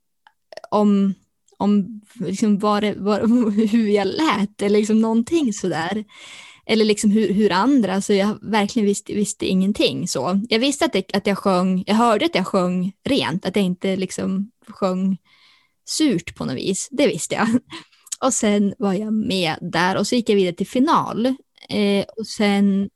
om, 0.72 1.14
om 1.58 2.02
liksom 2.20 2.60
vad 2.60 2.84
det, 2.84 2.94
vad, 2.98 3.32
hur 3.72 3.88
jag 3.88 4.08
lät 4.08 4.62
eller 4.62 4.80
liksom 4.80 5.02
någonting 5.02 5.54
sådär. 5.54 6.06
Eller 6.66 6.86
liksom 6.86 7.12
hur, 7.12 7.34
hur 7.34 7.52
andra, 7.52 8.02
så 8.02 8.14
jag 8.14 8.38
verkligen 8.42 8.86
visste, 8.86 9.14
visste 9.14 9.46
ingenting 9.46 10.08
så. 10.08 10.42
Jag 10.50 10.60
visste 10.60 10.86
att, 10.86 10.94
det, 10.94 11.16
att 11.16 11.28
jag 11.28 11.38
sjöng, 11.38 11.84
jag 11.88 11.96
hörde 11.96 12.26
att 12.26 12.36
jag 12.36 12.48
sjöng 12.48 12.92
rent, 13.04 13.46
att 13.46 13.56
jag 13.56 13.66
inte 13.66 13.96
liksom 13.96 14.52
sjöng 14.68 15.18
surt 15.86 16.36
på 16.36 16.46
något 16.46 16.56
vis. 16.56 16.88
Det 16.92 17.08
visste 17.08 17.36
jag. 17.36 17.48
Och 18.26 18.34
sen 18.34 18.74
var 18.78 18.94
jag 18.94 19.14
med 19.14 19.58
där 19.62 19.98
och 19.98 20.08
så 20.08 20.16
gick 20.16 20.30
jag 20.30 20.36
vidare 20.36 20.56
till 20.56 20.68
final. 20.68 21.26
Eh, 21.70 22.06
och 22.18 22.28
sen 22.28 22.90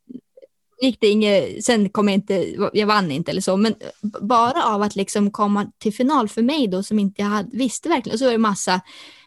gick 0.81 0.97
det 1.01 1.07
inget, 1.07 1.65
sen 1.65 1.89
kom 1.89 2.07
jag 2.07 2.15
inte, 2.15 2.55
jag 2.73 2.87
vann 2.87 3.11
inte 3.11 3.31
eller 3.31 3.41
så, 3.41 3.57
men 3.57 3.75
bara 4.21 4.63
av 4.63 4.81
att 4.81 4.95
liksom 4.95 5.31
komma 5.31 5.71
till 5.77 5.93
final 5.93 6.29
för 6.29 6.41
mig 6.41 6.67
då 6.67 6.83
som 6.83 6.99
inte 6.99 7.21
jag 7.21 7.29
hade, 7.29 7.57
visste 7.57 7.89
verkligen, 7.89 8.15
och 8.15 8.19
så 8.19 8.25
var 8.25 8.31
det 8.31 8.37
massa, 8.37 8.81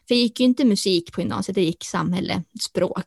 för 0.09 0.15
jag 0.15 0.23
gick 0.23 0.41
ju 0.41 0.47
inte 0.47 0.65
musik 0.65 1.13
på 1.13 1.21
gymnasiet, 1.21 1.57
jag 1.57 1.67
gick 1.67 1.85
samhälle, 1.85 2.43
språk. 2.61 3.07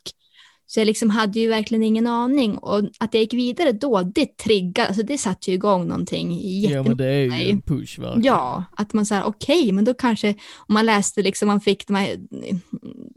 Så 0.68 0.80
jag 0.80 0.86
liksom 0.86 1.10
hade 1.10 1.40
ju 1.40 1.48
verkligen 1.48 1.84
ingen 1.84 2.08
aning 2.08 2.58
och 2.58 2.82
att 3.00 3.14
jag 3.14 3.22
gick 3.22 3.34
vidare 3.34 3.72
då, 3.72 4.02
det 4.02 4.38
triggade, 4.38 4.88
alltså 4.88 5.04
det 5.04 5.18
satte 5.18 5.52
ju 5.52 5.56
igång 5.56 5.88
någonting 5.88 6.32
Ja 6.32 6.40
jättemycket. 6.40 6.88
men 6.88 6.98
det 6.98 7.06
är 7.06 7.26
ju 7.26 7.50
en 7.50 7.62
push 7.62 8.00
verkligen. 8.00 8.24
Ja, 8.24 8.64
att 8.78 8.94
man 8.94 9.06
säger 9.06 9.24
okej, 9.24 9.72
men 9.72 9.86
då 9.86 9.94
kanske 9.94 10.30
om 10.56 10.74
man 10.74 10.86
läste 10.86 11.22
liksom, 11.22 11.48
man 11.48 11.62
fick 11.62 11.88
de 11.88 11.96
här 11.96 12.12
eh, 12.12 12.58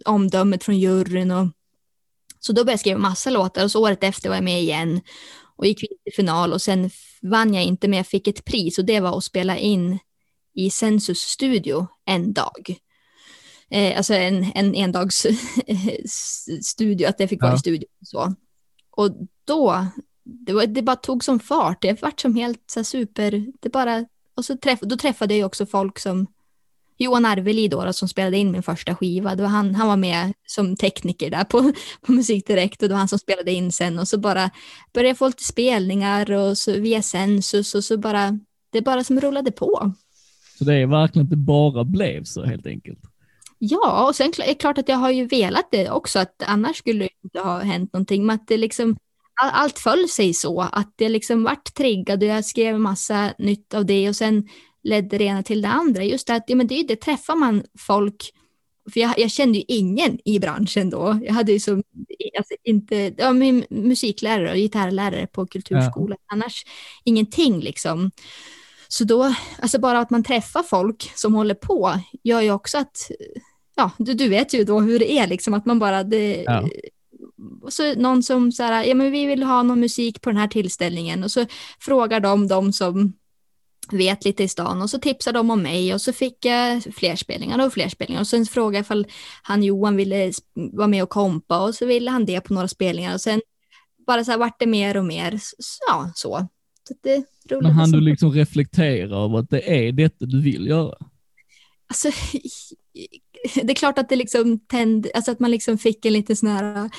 omdömet 0.04 0.64
från 0.64 0.78
juryn 0.78 1.30
och 1.30 1.48
så 2.40 2.52
då 2.52 2.64
började 2.64 2.72
jag 2.72 2.80
skriva 2.80 2.98
massa 2.98 3.30
låtar 3.30 3.64
och 3.64 3.70
så 3.70 3.82
året 3.82 4.04
efter 4.04 4.28
var 4.28 4.36
jag 4.36 4.44
med 4.44 4.62
igen 4.62 5.00
och 5.56 5.66
gick 5.66 5.82
vidare 5.82 5.98
till 6.04 6.14
final 6.16 6.52
och 6.52 6.62
sen 6.62 6.90
vann 7.22 7.54
jag 7.54 7.64
inte 7.64 7.88
men 7.88 7.96
jag 7.96 8.06
fick 8.06 8.28
ett 8.28 8.44
pris 8.44 8.78
och 8.78 8.84
det 8.84 9.00
var 9.00 9.18
att 9.18 9.24
spela 9.24 9.58
in 9.58 9.98
i 10.54 10.70
Sensus 10.70 11.18
studio 11.18 11.86
en 12.06 12.32
dag. 12.32 12.78
Eh, 13.70 13.96
alltså 13.96 14.14
en, 14.14 14.52
en 14.54 14.74
endags 14.74 15.26
studio, 16.62 17.06
att 17.08 17.20
jag 17.20 17.28
fick 17.28 17.42
vara 17.42 17.52
Ja. 17.52 17.56
i 17.56 17.60
studio 17.60 17.86
och 18.00 18.06
så. 18.06 18.34
Och 18.90 19.10
då, 19.44 19.86
det, 20.24 20.52
var, 20.52 20.66
det 20.66 20.82
bara 20.82 20.96
tog 20.96 21.24
som 21.24 21.40
fart, 21.40 21.82
det 21.82 22.02
vart 22.02 22.20
som 22.20 22.34
helt 22.34 22.62
så 22.66 22.84
super, 22.84 23.46
det 23.60 23.68
bara, 23.68 24.04
och 24.36 24.44
så 24.44 24.56
träff, 24.56 24.80
då 24.80 24.96
träffade 24.96 25.36
jag 25.36 25.46
också 25.46 25.66
folk 25.66 25.98
som 25.98 26.26
Johan 27.00 27.24
Arveli 27.24 27.68
då, 27.68 27.84
då, 27.84 27.92
som 27.92 28.08
spelade 28.08 28.36
in 28.38 28.50
min 28.52 28.62
första 28.62 28.94
skiva, 28.94 29.34
det 29.34 29.42
var 29.42 29.50
han, 29.50 29.74
han 29.74 29.88
var 29.88 29.96
med 29.96 30.32
som 30.46 30.76
tekniker 30.76 31.30
där 31.30 31.44
på, 31.44 31.72
på 32.00 32.12
Musik 32.12 32.46
Direkt 32.46 32.82
och 32.82 32.88
det 32.88 32.94
var 32.94 32.98
han 32.98 33.08
som 33.08 33.18
spelade 33.18 33.52
in 33.52 33.72
sen 33.72 33.98
och 33.98 34.08
så 34.08 34.18
bara 34.18 34.50
började 34.92 35.08
jag 35.08 35.18
få 35.18 35.26
lite 35.26 35.44
spelningar 35.44 36.30
och 36.32 36.58
så 36.58 36.72
via 36.80 37.02
Sensus 37.02 37.74
och 37.74 37.84
så 37.84 37.98
bara, 37.98 38.38
det 38.70 38.82
bara 38.82 39.04
som 39.04 39.20
rullade 39.20 39.52
på. 39.52 39.92
Så 40.58 40.64
det 40.64 40.74
är 40.74 40.86
verkligen 40.86 41.26
att 41.26 41.30
det 41.30 41.36
bara 41.36 41.84
blev 41.84 42.24
så 42.24 42.44
helt 42.44 42.66
enkelt. 42.66 42.98
Ja, 43.58 44.08
och 44.08 44.16
sen 44.16 44.26
är 44.28 44.46
det 44.46 44.54
klart 44.54 44.78
att 44.78 44.88
jag 44.88 44.96
har 44.96 45.10
ju 45.10 45.26
velat 45.26 45.68
det 45.70 45.90
också, 45.90 46.18
att 46.18 46.42
annars 46.46 46.76
skulle 46.76 47.04
det 47.04 47.10
inte 47.24 47.40
ha 47.40 47.58
hänt 47.58 47.92
någonting, 47.92 48.26
men 48.26 48.34
att 48.34 48.48
det 48.48 48.56
liksom 48.56 48.96
all- 49.42 49.50
allt 49.52 49.78
föll 49.78 50.08
sig 50.08 50.34
så, 50.34 50.60
att 50.60 50.92
det 50.96 51.08
liksom 51.08 51.44
vart 51.44 51.74
triggad 51.74 52.22
och 52.22 52.28
jag 52.28 52.44
skrev 52.44 52.80
massa 52.80 53.34
nytt 53.38 53.74
av 53.74 53.86
det 53.86 54.08
och 54.08 54.16
sen 54.16 54.48
ledde 54.82 55.18
det 55.18 55.24
ena 55.24 55.42
till 55.42 55.62
det 55.62 55.68
andra. 55.68 56.04
Just 56.04 56.26
det 56.26 56.34
att, 56.34 56.44
ja 56.46 56.56
men 56.56 56.66
det 56.66 56.74
är 56.74 56.78
ju 56.78 56.86
det, 56.86 56.96
träffar 56.96 57.34
man 57.36 57.62
folk, 57.78 58.30
för 58.92 59.00
jag, 59.00 59.18
jag 59.18 59.30
kände 59.30 59.58
ju 59.58 59.64
ingen 59.68 60.18
i 60.24 60.38
branschen 60.38 60.90
då. 60.90 61.18
Jag 61.22 61.34
hade 61.34 61.52
ju 61.52 61.60
som, 61.60 61.82
alltså 62.38 62.54
inte, 62.64 63.14
ja 63.18 63.32
min 63.32 63.64
musiklärare 63.70 64.50
och 64.50 64.56
gitarrlärare 64.56 65.26
på 65.26 65.46
kulturskolan, 65.46 66.18
annars 66.32 66.64
ingenting 67.04 67.60
liksom. 67.60 68.10
Så 68.88 69.04
då, 69.04 69.34
alltså 69.62 69.78
bara 69.78 69.98
att 69.98 70.10
man 70.10 70.24
träffar 70.24 70.62
folk 70.62 71.12
som 71.14 71.34
håller 71.34 71.54
på 71.54 71.94
gör 72.22 72.40
ju 72.40 72.50
också 72.50 72.78
att, 72.78 73.10
ja, 73.78 73.90
du, 73.98 74.14
du 74.14 74.28
vet 74.28 74.54
ju 74.54 74.64
då 74.64 74.80
hur 74.80 74.98
det 74.98 75.12
är 75.12 75.26
liksom, 75.26 75.54
att 75.54 75.66
man 75.66 75.78
bara, 75.78 76.02
det, 76.04 76.42
Ja. 76.46 76.68
och 77.62 77.72
så 77.72 77.94
någon 77.94 78.22
som 78.22 78.52
så 78.52 78.62
här, 78.62 78.84
ja 78.84 78.94
men 78.94 79.12
vi 79.12 79.26
vill 79.26 79.42
ha 79.42 79.62
någon 79.62 79.80
musik 79.80 80.20
på 80.20 80.30
den 80.30 80.36
här 80.36 80.48
tillställningen 80.48 81.24
och 81.24 81.30
så 81.30 81.46
frågar 81.80 82.20
de 82.20 82.48
de 82.48 82.72
som 82.72 83.12
vet 83.90 84.24
lite 84.24 84.42
i 84.42 84.48
stan 84.48 84.82
och 84.82 84.90
så 84.90 84.98
tipsar 84.98 85.32
de 85.32 85.50
om 85.50 85.62
mig 85.62 85.94
och 85.94 86.00
så 86.00 86.12
fick 86.12 86.44
jag 86.44 86.82
fler 86.94 87.16
spelningar 87.16 87.66
och 87.66 87.72
fler 87.72 87.88
spelningar 87.88 88.20
och 88.20 88.26
sen 88.26 88.46
frågade 88.46 88.76
jag 88.76 88.82
ifall 88.82 89.06
han 89.42 89.62
Johan 89.62 89.96
ville 89.96 90.32
vara 90.54 90.86
med 90.86 91.02
och 91.02 91.08
kompa 91.08 91.58
och 91.66 91.74
så 91.74 91.86
ville 91.86 92.10
han 92.10 92.24
det 92.26 92.40
på 92.40 92.54
några 92.54 92.68
spelningar 92.68 93.14
och 93.14 93.20
sen 93.20 93.40
bara 94.06 94.24
så 94.24 94.30
här 94.30 94.38
vart 94.38 94.58
det 94.58 94.66
mer 94.66 94.96
och 94.96 95.04
mer, 95.04 95.40
ja 95.88 96.10
så. 96.14 96.48
så 96.88 96.94
det 97.02 97.24
Men 97.60 97.64
han 97.72 97.90
du 97.90 97.98
som- 97.98 98.04
liksom 98.04 98.32
reflektera 98.32 99.16
över 99.24 99.38
att 99.38 99.50
det 99.50 99.86
är 99.88 99.92
detta 99.92 100.24
du 100.26 100.40
vill 100.42 100.66
göra? 100.66 100.94
Alltså, 101.88 102.08
det 103.54 103.72
är 103.72 103.74
klart 103.74 103.98
att 103.98 104.08
det 104.08 104.16
liksom 104.16 104.58
tände, 104.58 105.10
alltså 105.14 105.30
att 105.30 105.40
man 105.40 105.50
liksom 105.50 105.78
fick 105.78 106.04
en 106.04 106.12
liten 106.12 106.36
sån 106.36 106.48
här, 106.48 106.90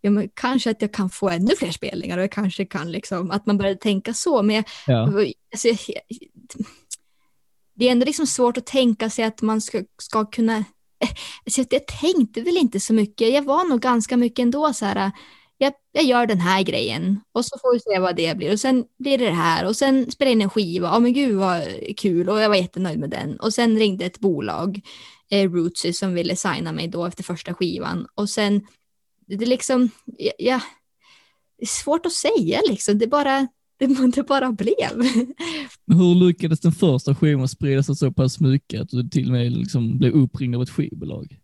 ja 0.00 0.10
men 0.10 0.28
kanske 0.34 0.70
att 0.70 0.82
jag 0.82 0.92
kan 0.92 1.10
få 1.10 1.28
ännu 1.28 1.56
fler 1.58 1.70
spelningar 1.70 2.18
och 2.18 2.22
jag 2.22 2.32
kanske 2.32 2.64
kan 2.64 2.92
liksom, 2.92 3.30
att 3.30 3.46
man 3.46 3.58
började 3.58 3.80
tänka 3.80 4.14
så, 4.14 4.42
men 4.42 4.56
jag, 4.56 4.64
Ja. 4.86 5.10
alltså, 5.52 5.68
jag, 5.68 5.78
det 7.74 7.88
är 7.88 7.92
ändå 7.92 8.06
liksom 8.06 8.26
svårt 8.26 8.56
att 8.58 8.66
tänka 8.66 9.10
sig 9.10 9.24
att 9.24 9.42
man 9.42 9.60
ska, 9.60 9.82
ska 10.02 10.24
kunna, 10.24 10.64
alltså, 11.44 11.64
jag 11.70 11.86
tänkte 11.86 12.40
väl 12.40 12.56
inte 12.56 12.80
så 12.80 12.94
mycket, 12.94 13.32
jag 13.34 13.42
var 13.42 13.64
nog 13.68 13.80
ganska 13.80 14.16
mycket 14.16 14.42
ändå 14.42 14.72
så 14.72 14.84
här, 14.84 15.10
jag, 15.58 15.72
jag 15.92 16.04
gör 16.04 16.26
den 16.26 16.40
här 16.40 16.62
grejen 16.62 17.20
och 17.32 17.44
så 17.44 17.58
får 17.58 17.72
vi 17.72 17.80
se 17.80 17.98
vad 17.98 18.16
det 18.16 18.36
blir 18.36 18.52
och 18.52 18.60
sen 18.60 18.84
blir 18.98 19.18
det 19.18 19.24
det 19.24 19.30
här 19.30 19.66
och 19.66 19.76
sen 19.76 20.10
spelar 20.10 20.30
jag 20.30 20.32
in 20.32 20.42
en 20.42 20.50
skiva, 20.50 20.88
ja 20.88 20.98
men 20.98 21.12
gud 21.12 21.36
vad 21.36 21.62
kul 21.96 22.28
och 22.28 22.40
jag 22.40 22.48
var 22.48 22.56
jättenöjd 22.56 22.98
med 22.98 23.10
den 23.10 23.36
och 23.36 23.54
sen 23.54 23.78
ringde 23.78 24.04
ett 24.04 24.18
bolag, 24.18 24.80
eh, 25.30 25.50
Rootsy, 25.50 25.92
som 25.92 26.14
ville 26.14 26.36
signa 26.36 26.72
mig 26.72 26.88
då 26.88 27.06
efter 27.06 27.24
första 27.24 27.54
skivan 27.54 28.06
och 28.14 28.30
sen, 28.30 28.60
det 29.26 29.34
är 29.34 29.46
liksom, 29.46 29.90
ja, 30.38 30.60
det 31.58 31.64
är 31.64 31.66
svårt 31.66 32.06
att 32.06 32.12
säga 32.12 32.60
liksom, 32.68 32.98
det 32.98 33.06
bara, 33.06 33.48
det, 33.78 33.86
det 34.14 34.22
bara 34.22 34.52
blev. 34.52 34.96
Men 35.84 35.96
hur 35.98 36.14
lyckades 36.14 36.60
den 36.60 36.72
första 36.72 37.14
skivan 37.14 37.48
sprida 37.48 37.82
sig 37.82 37.96
så 37.96 38.12
pass 38.12 38.40
mycket 38.40 38.80
att 38.80 38.88
du 38.88 39.08
till 39.08 39.26
och 39.26 39.32
med 39.32 39.52
liksom 39.52 39.98
blev 39.98 40.12
uppringd 40.12 40.54
av 40.56 40.62
ett 40.62 40.70
skivbolag? 40.70 41.38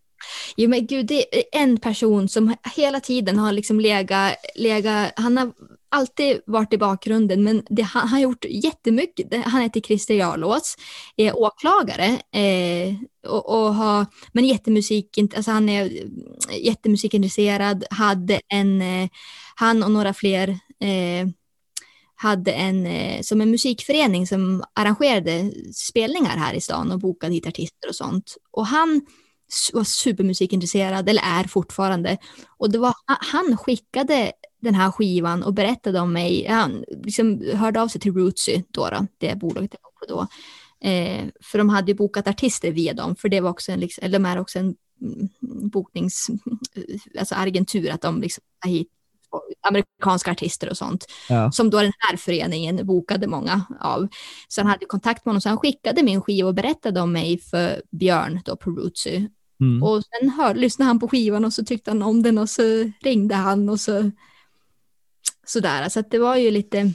Jo 0.55 0.69
men 0.69 0.87
gud, 0.87 1.05
det 1.05 1.37
är 1.37 1.43
en 1.61 1.77
person 1.77 2.29
som 2.29 2.55
hela 2.75 2.99
tiden 2.99 3.39
har 3.39 3.51
liksom 3.51 3.79
legat, 3.79 4.35
lega, 4.55 5.11
han 5.15 5.37
har 5.37 5.51
alltid 5.89 6.41
varit 6.45 6.73
i 6.73 6.77
bakgrunden 6.77 7.43
men 7.43 7.63
det, 7.69 7.81
han 7.81 8.07
har 8.07 8.19
gjort 8.19 8.45
jättemycket. 8.45 9.45
Han 9.45 9.61
heter 9.61 9.81
Christer 9.81 10.13
Jarlås, 10.13 10.75
är 11.15 11.37
åklagare 11.37 12.05
eh, 12.31 12.95
och, 13.27 13.49
och 13.49 13.75
har, 13.75 14.05
men 14.31 14.45
jättemusik, 14.45 15.17
alltså 15.17 15.51
han 15.51 15.69
är 15.69 15.91
jättemusikintresserad, 16.51 17.85
hade 17.89 18.41
en, 18.47 18.81
eh, 18.81 19.09
han 19.55 19.83
och 19.83 19.91
några 19.91 20.13
fler 20.13 20.49
eh, 20.79 21.27
hade 22.15 22.51
en, 22.51 22.85
eh, 22.85 23.21
som 23.21 23.41
en 23.41 23.51
musikförening 23.51 24.27
som 24.27 24.63
arrangerade 24.73 25.51
spelningar 25.73 26.37
här 26.37 26.53
i 26.53 26.61
stan 26.61 26.91
och 26.91 26.99
bokade 26.99 27.33
hit 27.33 27.47
artister 27.47 27.89
och 27.89 27.95
sånt. 27.95 28.37
Och 28.51 28.67
han 28.67 29.01
var 29.73 29.83
supermusikintresserad, 29.83 31.09
eller 31.09 31.21
är 31.21 31.43
fortfarande. 31.43 32.17
Och 32.57 32.71
det 32.71 32.77
var, 32.77 32.93
han 33.05 33.57
skickade 33.57 34.31
den 34.61 34.75
här 34.75 34.91
skivan 34.91 35.43
och 35.43 35.53
berättade 35.53 35.99
om 35.99 36.13
mig. 36.13 36.47
Han 36.49 36.83
liksom 37.03 37.43
hörde 37.53 37.81
av 37.81 37.87
sig 37.87 38.01
till 38.01 38.13
Rootsy, 38.13 38.63
då, 38.71 38.89
då, 38.89 39.07
det 39.17 39.35
bolaget 39.35 39.73
jag 39.73 39.79
var 39.83 40.07
på 40.07 40.13
då. 40.13 40.27
Eh, 40.89 41.25
för 41.41 41.57
de 41.57 41.69
hade 41.69 41.91
ju 41.91 41.97
bokat 41.97 42.27
artister 42.27 42.71
via 42.71 42.93
dem, 42.93 43.15
för 43.15 43.29
det 43.29 43.41
var 43.41 43.49
också 43.49 43.71
en, 43.71 43.79
liksom, 43.79 44.03
eller 44.03 44.19
de 44.19 44.25
är 44.25 44.39
också 44.39 44.59
en 44.59 44.75
mm, 45.01 45.29
boknings, 45.69 46.27
alltså 47.19 47.35
agentur, 47.35 47.91
att 47.91 48.01
de 48.01 48.21
liksom 48.21 48.43
tar 48.61 48.69
hit 48.69 48.87
amerikanska 49.61 50.31
artister 50.31 50.69
och 50.69 50.77
sånt, 50.77 51.05
Ja. 51.29 51.51
som 51.51 51.69
då 51.69 51.81
den 51.81 51.91
här 51.97 52.17
föreningen 52.17 52.85
bokade 52.87 53.27
många 53.27 53.65
av. 53.79 54.07
Så 54.47 54.61
han 54.61 54.69
hade 54.69 54.85
kontakt 54.85 55.25
med 55.25 55.31
honom, 55.31 55.41
så 55.41 55.49
han 55.49 55.57
skickade 55.57 56.03
min 56.03 56.21
skiva 56.21 56.47
och 56.47 56.55
berättade 56.55 57.01
om 57.01 57.11
mig 57.11 57.39
för 57.39 57.81
Björn 57.91 58.39
då 58.45 58.55
på 58.55 58.69
Rootsy. 58.69 59.27
Mm. 59.63 59.83
Och 59.83 60.03
sen 60.03 60.29
hör, 60.29 60.55
lyssnade 60.55 60.87
han 60.87 60.99
på 60.99 61.07
skivan 61.07 61.45
och 61.45 61.53
så 61.53 61.65
tyckte 61.65 61.91
han 61.91 62.01
om 62.01 62.23
den 62.23 62.37
och 62.37 62.49
så 62.49 62.91
ringde 63.01 63.35
han 63.35 63.69
och 63.69 63.79
så 63.79 64.11
sådär. 65.45 65.89
Så 65.89 65.99
att 65.99 66.11
det 66.11 66.19
var 66.19 66.35
ju 66.35 66.51
lite 66.51 66.91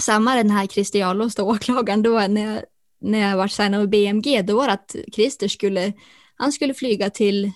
samma 0.00 0.36
den 0.36 0.50
här 0.50 0.66
Christer 0.66 0.98
Jarlås, 0.98 1.34
då, 1.34 1.42
åklagaren, 1.50 2.02
då 2.02 2.18
när 2.18 2.54
jag, 2.54 2.62
när 3.00 3.18
jag 3.18 3.36
var 3.36 3.48
signad 3.48 3.80
med 3.80 3.90
BMG, 3.90 4.42
då 4.42 4.56
var 4.56 4.66
det 4.66 4.72
att 4.72 4.96
Christer 5.12 5.48
skulle, 5.48 5.92
han 6.34 6.52
skulle 6.52 6.74
flyga 6.74 7.10
till 7.10 7.52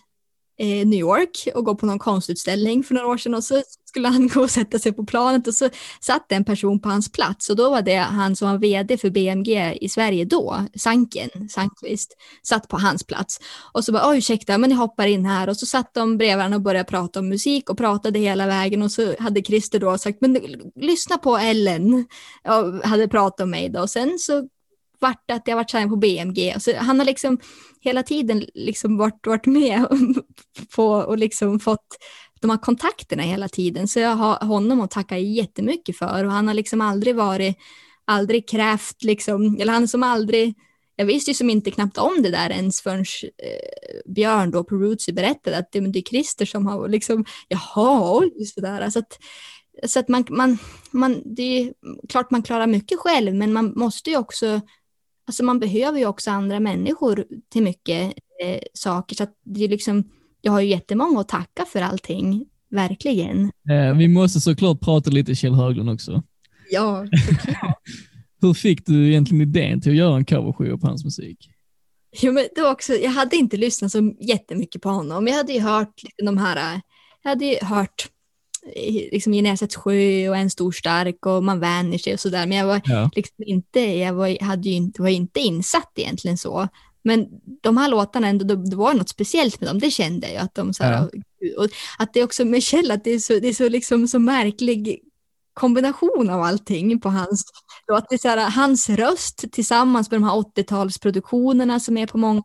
eh, 0.59 0.87
New 0.87 0.99
York 0.99 1.49
och 1.55 1.65
gå 1.65 1.75
på 1.75 1.87
någon 1.87 1.99
konstutställning 1.99 2.85
för 2.85 2.95
några 2.95 3.09
år 3.09 3.17
sedan 3.17 3.35
och 3.35 3.45
så 3.45 3.63
skulle 3.85 4.09
han 4.09 4.29
gå 4.35 4.41
och 4.41 4.51
sätta 4.51 4.79
sig 4.79 4.93
på 4.93 5.05
planet 5.05 5.47
och 5.47 5.55
så 5.55 5.69
satt 6.01 6.33
en 6.33 6.45
person 6.45 6.81
på 6.81 6.89
hans 6.89 7.13
plats 7.13 7.51
och 7.51 7.57
då 7.57 7.71
var 7.71 7.83
det 7.83 7.97
han 7.97 8.37
som 8.37 8.49
var 8.49 8.59
vd 8.59 8.97
för 8.97 9.11
BMG 9.11 9.79
i 9.81 9.89
Sverige 9.89 10.25
då, 10.25 10.67
Sanken, 10.77 11.49
Sankvist, 11.49 12.17
satt 12.43 12.69
på 12.69 12.77
hans 12.79 13.05
plats. 13.05 13.41
Och 13.73 13.85
så 13.85 13.93
bara, 13.93 14.11
oj 14.11 14.25
ursäkta, 14.25 14.59
men 14.59 14.71
ni 14.71 14.77
hoppar 14.77 15.07
in 15.07 15.27
här. 15.27 15.49
Och 15.49 15.57
så 15.57 15.67
satt 15.67 15.95
de 15.95 16.19
bredvid 16.19 16.37
varandra 16.37 16.57
och 16.57 16.63
började 16.63 16.91
prata 16.91 17.21
om 17.21 17.29
musik 17.29 17.71
och 17.71 17.79
pratade 17.79 18.19
hela 18.19 18.47
vägen 18.47 18.83
och 18.83 18.93
så 18.93 19.15
hade 19.19 19.43
Christer 19.43 19.79
då 19.79 19.99
sagt, 19.99 20.19
men 20.21 20.39
lyssna 20.81 21.19
på 21.19 21.37
Ellen, 21.37 22.07
och 22.49 22.89
hade 22.89 23.09
pratat 23.09 23.41
om 23.41 23.51
mig 23.51 23.69
då. 23.69 23.81
Och 23.81 23.91
sen 23.91 24.19
så 24.19 24.49
vart 25.05 25.23
det 25.27 25.35
att 25.35 25.49
jag 25.49 25.57
varit 25.57 25.71
signad 25.71 25.91
på 25.91 25.97
BMG. 25.97 26.51
Så 26.51 26.55
alltså, 26.55 26.77
han 26.77 26.99
har 26.99 27.07
liksom 27.07 27.39
hela 27.81 28.03
tiden 28.03 28.45
liksom 28.55 28.97
varit, 28.97 29.27
varit 29.27 29.47
med 29.47 29.87
på 30.77 30.87
och 30.87 31.19
liksom 31.19 31.61
fått 31.61 31.87
de 32.41 32.51
här 32.51 32.59
kontakterna 32.59 33.23
hela 33.23 33.49
tiden. 33.49 33.89
Så 33.89 34.01
jag 34.01 34.17
har 34.17 34.47
honom 34.47 34.81
att 34.81 34.91
tacka 34.91 35.19
jättemycket 35.19 35.99
för 35.99 36.25
och 36.25 36.33
han 36.33 36.49
har 36.49 36.55
liksom 36.55 36.81
aldrig 36.81 37.17
varit, 37.17 37.57
aldrig 38.05 38.49
krävt 38.49 39.03
liksom, 39.03 39.57
eller 39.61 39.73
han 39.73 39.89
som 39.89 40.03
aldrig 40.03 40.55
jag 40.97 41.07
visste 41.07 41.31
ju 41.31 41.35
som 41.35 41.51
inte 41.51 41.71
knappt 41.71 41.99
om 41.99 42.23
det 42.23 42.31
där 42.31 42.51
ens 42.51 42.81
förrän 42.81 43.05
eh, 43.21 44.13
Björn 44.15 44.51
då 44.51 44.65
på 44.65 44.75
Rootsy 44.75 45.13
berättade 45.13 45.59
att 45.59 45.73
det, 45.73 45.81
men 45.81 45.93
det 45.93 45.99
är 45.99 46.03
Christer 46.03 46.47
som 46.47 46.67
har 46.67 46.89
liksom, 46.89 47.25
jaha, 47.49 48.19
oj, 48.19 48.47
sådär. 48.47 48.91
Så 48.91 48.99
att, 48.99 49.19
så 49.87 50.01
att 50.01 50.09
man, 50.09 50.25
man, 50.31 50.59
man, 50.91 51.23
det 51.25 51.43
är 51.43 51.73
klart 52.09 52.31
man 52.31 52.43
klarar 52.43 52.67
mycket 52.67 52.99
själv, 52.99 53.35
men 53.35 53.53
man 53.53 53.73
måste 53.77 54.11
ju 54.11 54.17
också, 54.17 54.61
alltså 55.27 55.45
man 55.45 55.59
behöver 55.61 55.99
ju 55.99 56.07
också 56.07 56.31
andra 56.31 56.61
människor 56.61 57.25
till 57.53 57.62
mycket 57.62 58.14
eh, 58.43 58.61
saker. 58.75 59.16
Så 59.16 59.27
det 59.45 59.64
är 59.64 59.68
liksom, 59.68 60.11
jag 60.41 60.53
har 60.53 60.61
ju 60.61 60.68
jättemånga 60.68 61.20
att 61.20 61.29
tacka 61.29 61.64
för 61.64 61.81
allting, 61.81 62.47
verkligen. 62.70 63.51
Eh, 63.70 63.97
vi 63.97 64.09
måste 64.09 64.41
såklart 64.41 64.81
prata 64.81 65.11
lite 65.11 65.35
Kjell 65.35 65.55
Höglund 65.55 65.91
också. 65.91 66.22
Ja, 66.70 67.07
Hur 68.41 68.55
fick 68.55 68.87
du 68.87 69.09
egentligen 69.09 69.43
idén 69.43 69.81
till 69.81 69.93
att 69.93 69.97
göra 69.97 70.16
en 70.16 70.25
coverskiva 70.25 70.79
på 70.79 70.87
hans 70.87 71.05
musik? 71.05 71.51
Jo, 72.22 72.33
men 72.33 72.47
det 72.55 72.62
var 72.62 72.72
också, 72.72 72.93
jag 72.93 73.11
hade 73.11 73.37
inte 73.37 73.57
lyssnat 73.57 73.93
så 73.93 74.14
jättemycket 74.20 74.83
på 74.83 74.89
honom. 74.89 75.27
Jag 75.27 75.35
hade 75.35 75.53
ju 75.53 75.61
hört 75.61 76.03
liksom 76.03 76.27
de 76.27 76.39
här, 76.39 76.81
jag 77.22 77.31
hade 77.31 77.45
ju 77.45 77.57
hört 77.62 78.09
liksom 79.12 79.33
Genesets 79.33 79.77
sjö 79.77 80.29
och 80.29 80.37
En 80.37 80.51
stor 80.51 80.73
stark 80.73 81.27
och 81.27 81.45
Man 81.45 81.61
vänjer 81.61 81.99
sig 81.99 82.15
och 82.15 82.21
sådär. 82.21 82.47
Men 82.47 82.59
jag 82.59 82.67
var 82.67 82.81
Ja. 82.85 83.11
liksom 83.17 83.45
inte, 83.47 83.81
jag 83.81 84.15
var, 84.15 84.43
hade 84.45 84.69
ju 84.69 84.75
inte, 84.75 85.03
var 85.03 85.09
inte 85.09 85.41
insatt 85.41 85.93
egentligen 85.97 86.39
så. 86.39 86.69
Men 87.03 87.27
de 87.62 87.77
här 87.77 87.89
låtarna 87.89 88.29
ändå, 88.29 88.45
det, 88.45 88.71
det 88.71 88.77
var 88.77 88.95
något 88.95 89.09
speciellt 89.09 89.61
med 89.61 89.69
dem, 89.71 89.79
det 89.79 89.91
kände 89.91 90.33
jag. 90.33 90.43
Att, 90.43 90.55
de, 90.55 90.75
så 90.75 90.85
här, 90.85 90.93
Ja. 91.39 91.62
och 91.65 91.69
att 91.99 92.15
det 92.15 92.25
också 92.25 92.45
med 92.45 92.62
Kjell, 92.62 92.91
att 92.91 93.05
det 93.05 93.11
är 93.11 93.19
så, 93.19 93.33
det 93.39 93.49
är 93.49 93.53
så, 93.53 93.69
liksom, 93.69 94.09
så 94.09 94.19
märklig 94.19 95.01
kombination 95.55 96.31
av 96.31 96.43
allting 96.43 97.01
på 97.01 97.09
hans, 97.09 97.45
då 97.87 97.95
att 97.95 98.09
det 98.09 98.15
är 98.15 98.19
så 98.19 98.29
här, 98.29 98.51
hans 98.51 98.89
röst 98.89 99.45
tillsammans 99.53 100.11
med 100.11 100.21
de 100.21 100.25
här 100.25 100.33
80-talsproduktionerna 100.33 101.79
som 101.79 101.97
är 101.97 102.07
på 102.07 102.19
många 102.19 102.43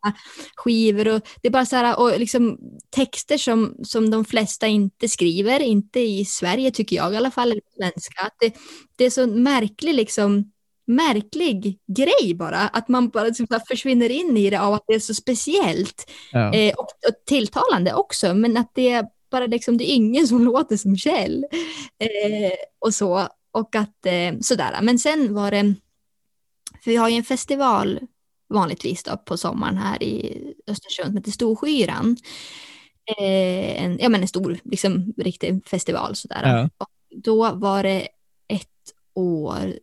skivor 0.55 1.07
och 1.07 1.21
det 1.41 1.47
är 1.47 1.51
bara 1.51 1.65
så 1.65 1.75
här, 1.75 1.99
och 1.99 2.19
liksom 2.19 2.57
texter 2.89 3.37
som, 3.37 3.75
som 3.83 4.09
de 4.09 4.25
flesta 4.25 4.67
inte 4.67 5.09
skriver, 5.09 5.59
inte 5.59 5.99
i 5.99 6.25
Sverige 6.25 6.71
tycker 6.71 6.95
jag 6.95 7.13
i 7.13 7.17
alla 7.17 7.31
fall, 7.31 7.51
eller 7.51 7.61
svenska. 7.77 8.21
Att 8.21 8.35
det, 8.39 8.53
det 8.95 9.05
är 9.05 9.09
så 9.09 9.27
märklig 9.27 9.93
liksom 9.93 10.51
märklig 10.87 11.79
grej 11.87 12.35
bara, 12.35 12.59
att 12.59 12.87
man 12.87 13.09
bara 13.09 13.23
liksom 13.23 13.47
försvinner 13.67 14.09
in 14.09 14.37
i 14.37 14.49
det 14.49 14.61
av 14.61 14.73
att 14.73 14.83
det 14.87 14.93
är 14.93 14.99
så 14.99 15.13
speciellt 15.13 16.11
Ja. 16.31 16.53
eh, 16.53 16.73
och, 16.73 16.85
och 16.85 17.25
tilltalande 17.25 17.93
också, 17.93 18.33
men 18.33 18.57
att 18.57 18.71
det 18.75 18.89
är 18.89 19.05
bara 19.29 19.47
liksom, 19.47 19.77
det 19.77 19.91
är 19.91 19.95
ingen 19.95 20.27
som 20.27 20.43
låter 20.45 20.77
som 20.77 20.97
Kjell. 20.97 21.45
Eh, 21.99 22.53
och 22.79 22.93
så, 22.93 23.27
och 23.51 23.75
att 23.75 24.05
eh, 24.05 24.39
sådär. 24.41 24.79
Men 24.81 24.99
sen 24.99 25.33
var 25.33 25.51
det, 25.51 25.73
för 26.83 26.91
vi 26.91 26.97
har 26.97 27.09
ju 27.09 27.15
en 27.15 27.23
festival 27.23 27.99
vanligtvis 28.49 29.03
då 29.03 29.17
på 29.17 29.37
sommaren 29.37 29.77
här 29.77 30.03
i 30.03 30.43
Östersund 30.67 31.07
som 31.07 31.17
heter 31.17 31.31
Storskyran. 31.31 32.17
Eh, 33.17 33.83
en, 33.83 33.99
ja 34.01 34.09
men 34.09 34.21
en 34.21 34.27
stor, 34.27 34.59
liksom 34.63 35.13
riktig 35.17 35.67
festival 35.67 36.15
sådär. 36.15 36.41
Ja. 36.43 36.69
Och 36.77 36.89
då 37.23 37.51
var 37.55 37.83
det 37.83 38.07
ett 38.47 38.93
år, 39.13 39.73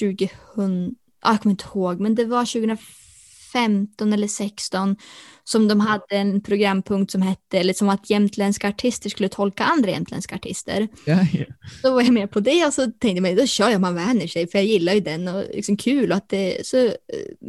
2000, 0.00 0.94
ah, 1.20 1.32
jag 1.32 1.42
kommer 1.42 1.50
inte 1.50 1.64
ihåg, 1.74 2.00
men 2.00 2.14
det 2.14 2.24
var 2.24 2.44
2015 2.44 3.09
eller 3.54 4.26
16 4.26 4.96
som 5.44 5.68
de 5.68 5.80
hade 5.80 6.16
en 6.16 6.40
programpunkt 6.40 7.12
som 7.12 7.22
hette, 7.22 7.58
eller 7.58 7.72
som 7.72 7.88
att 7.88 8.10
jämtländska 8.10 8.68
artister 8.68 9.10
skulle 9.10 9.28
tolka 9.28 9.64
andra 9.64 9.90
jämtländska 9.90 10.34
artister. 10.34 10.88
Ja, 11.04 11.26
ja. 11.32 11.44
Då 11.82 11.94
var 11.94 12.02
jag 12.02 12.12
med 12.12 12.30
på 12.30 12.40
det 12.40 12.66
och 12.66 12.74
så 12.74 12.90
tänkte 12.90 13.28
jag 13.28 13.36
då 13.36 13.46
kör 13.46 13.70
jag 13.70 13.80
Man 13.80 13.94
vänjer 13.94 14.28
sig, 14.28 14.46
för 14.46 14.58
jag 14.58 14.66
gillar 14.66 14.92
ju 14.92 15.00
den 15.00 15.28
och 15.28 15.44
liksom 15.54 15.76
kul 15.76 16.10
och 16.10 16.16
att 16.16 16.28
det, 16.28 16.66
så 16.66 16.86
eh, 16.86 16.92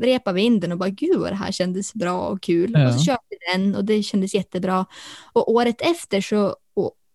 repade 0.01 0.35
vi 0.35 0.41
in 0.41 0.59
den 0.59 0.71
och 0.71 0.77
bara 0.77 0.89
gud 0.89 1.19
vad 1.19 1.31
det 1.31 1.35
här 1.35 1.51
kändes 1.51 1.93
bra 1.93 2.27
och 2.27 2.41
kul. 2.41 2.71
Ja. 2.73 2.87
Och 2.87 2.93
så 2.93 3.05
körde 3.05 3.19
vi 3.29 3.37
den 3.53 3.75
och 3.75 3.85
det 3.85 4.03
kändes 4.03 4.33
jättebra. 4.33 4.85
Och 5.33 5.51
året 5.51 5.81
efter 5.81 6.21
så 6.21 6.55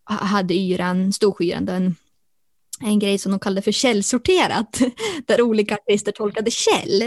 hade 0.04 0.54
Yran, 0.54 1.12
Storskyran, 1.12 1.66
en, 2.80 2.98
grej 2.98 3.18
som 3.18 3.32
de 3.32 3.40
kallade 3.40 3.62
för 3.62 3.72
källsorterat, 3.72 4.80
där 5.26 5.42
olika 5.42 5.74
artister 5.74 6.12
tolkade 6.12 6.50
käll. 6.50 7.02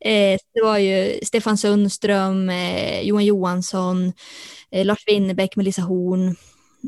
Eh, 0.00 0.38
det 0.54 0.62
var 0.62 0.78
ju 0.78 1.20
Stefan 1.22 1.58
Sundström, 1.58 2.50
eh, 2.50 3.00
Johan 3.00 3.24
Johansson, 3.24 4.12
eh, 4.70 4.86
Lars 4.86 5.04
Winnerbäck, 5.06 5.56
Melissa 5.56 5.82
Horn. 5.82 6.36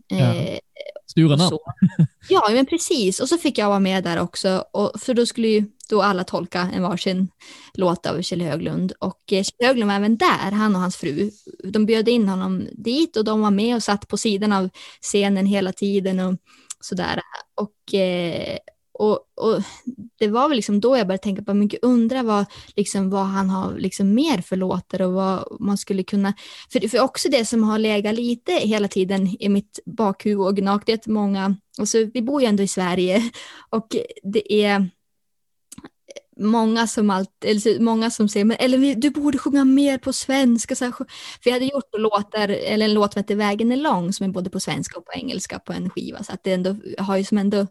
Ja. 0.08 0.34
Eh, 0.34 0.58
Stora 1.10 1.32
och 1.32 1.38
namn. 1.38 1.58
Ja, 2.28 2.48
men 2.52 2.66
precis. 2.66 3.20
Och 3.20 3.28
så 3.28 3.38
fick 3.38 3.58
jag 3.58 3.68
vara 3.68 3.80
med 3.80 4.04
där 4.04 4.20
också. 4.20 4.64
Och, 4.72 5.00
för 5.00 5.14
då 5.14 5.26
skulle 5.26 5.48
ju 5.48 5.64
då 5.88 6.02
alla 6.02 6.24
tolka 6.24 6.70
en 6.74 6.82
varsin 6.82 7.28
låt 7.74 8.06
av 8.06 8.22
Kjell 8.22 8.42
Höglund. 8.42 8.92
Och 8.98 9.18
Kjell 9.28 9.44
Höglund 9.58 9.90
var 9.90 9.96
även 9.96 10.16
där, 10.16 10.50
han 10.52 10.74
och 10.74 10.80
hans 10.80 10.96
fru. 10.96 11.30
De 11.64 11.86
bjöd 11.86 12.08
in 12.08 12.28
honom 12.28 12.68
dit 12.72 13.16
och 13.16 13.24
de 13.24 13.40
var 13.40 13.50
med 13.50 13.76
och 13.76 13.82
satt 13.82 14.08
på 14.08 14.16
sidan 14.16 14.52
av 14.52 14.68
scenen 15.00 15.46
hela 15.46 15.72
tiden 15.72 16.20
och 16.20 16.36
sådär. 16.80 17.20
Och, 17.54 17.94
eh, 17.94 18.58
och, 18.92 19.18
och 19.34 19.62
det 20.18 20.28
var 20.28 20.48
väl 20.48 20.56
liksom 20.56 20.80
då 20.80 20.96
jag 20.96 21.06
började 21.06 21.22
tänka 21.22 21.42
på, 21.42 21.54
men 21.54 21.68
gud, 21.68 21.80
undra 21.82 22.22
vad, 22.22 22.44
liksom, 22.76 23.10
vad 23.10 23.24
han 23.24 23.50
har 23.50 23.78
liksom 23.78 24.14
mer 24.14 24.40
för 24.40 24.56
låtar 24.56 25.02
och 25.02 25.12
vad 25.12 25.56
man 25.60 25.78
skulle 25.78 26.02
kunna 26.02 26.34
för, 26.72 26.88
för 26.88 27.00
också 27.00 27.28
det 27.28 27.44
som 27.44 27.64
har 27.64 27.78
legat 27.78 28.14
lite 28.14 28.52
hela 28.52 28.88
tiden 28.88 29.36
i 29.40 29.48
mitt 29.48 29.78
bakhuvud 29.86 30.46
och 30.46 30.56
gnagt, 30.56 30.86
det 30.86 30.92
är 30.92 30.96
att 30.96 31.06
många, 31.06 31.56
alltså 31.78 31.98
vi 32.14 32.22
bor 32.22 32.42
ju 32.42 32.46
ändå 32.46 32.62
i 32.62 32.68
Sverige 32.68 33.30
och 33.70 33.96
det 34.22 34.52
är 34.64 34.90
många 36.40 36.86
som, 36.86 37.10
allt, 37.10 37.44
eller 37.44 37.80
många 37.80 38.10
som 38.10 38.28
säger, 38.28 38.44
men 38.44 38.56
eller 38.60 38.94
du 38.94 39.10
borde 39.10 39.38
sjunga 39.38 39.64
mer 39.64 39.98
på 39.98 40.12
svenska. 40.12 40.74
Så 40.74 40.84
här, 40.84 40.92
för 40.92 41.06
jag 41.44 41.52
hade 41.52 41.64
gjort 41.64 41.98
låtar, 41.98 42.48
eller 42.48 42.84
en 42.84 42.94
låt 42.94 43.12
som 43.12 43.20
heter 43.20 43.34
Vägen 43.36 43.72
är 43.72 43.76
lång 43.76 44.12
som 44.12 44.26
är 44.26 44.30
både 44.30 44.50
på 44.50 44.60
svenska 44.60 44.98
och 44.98 45.06
på 45.06 45.12
engelska 45.12 45.58
på 45.58 45.72
en 45.72 45.90
skiva. 45.90 46.22
Så 46.22 46.32
att 46.32 46.44
det 46.44 46.52
ändå, 46.52 46.76
jag 46.96 47.04
har 47.04 47.16
ju 47.16 47.24
som 47.24 47.38
ändå 47.38 47.66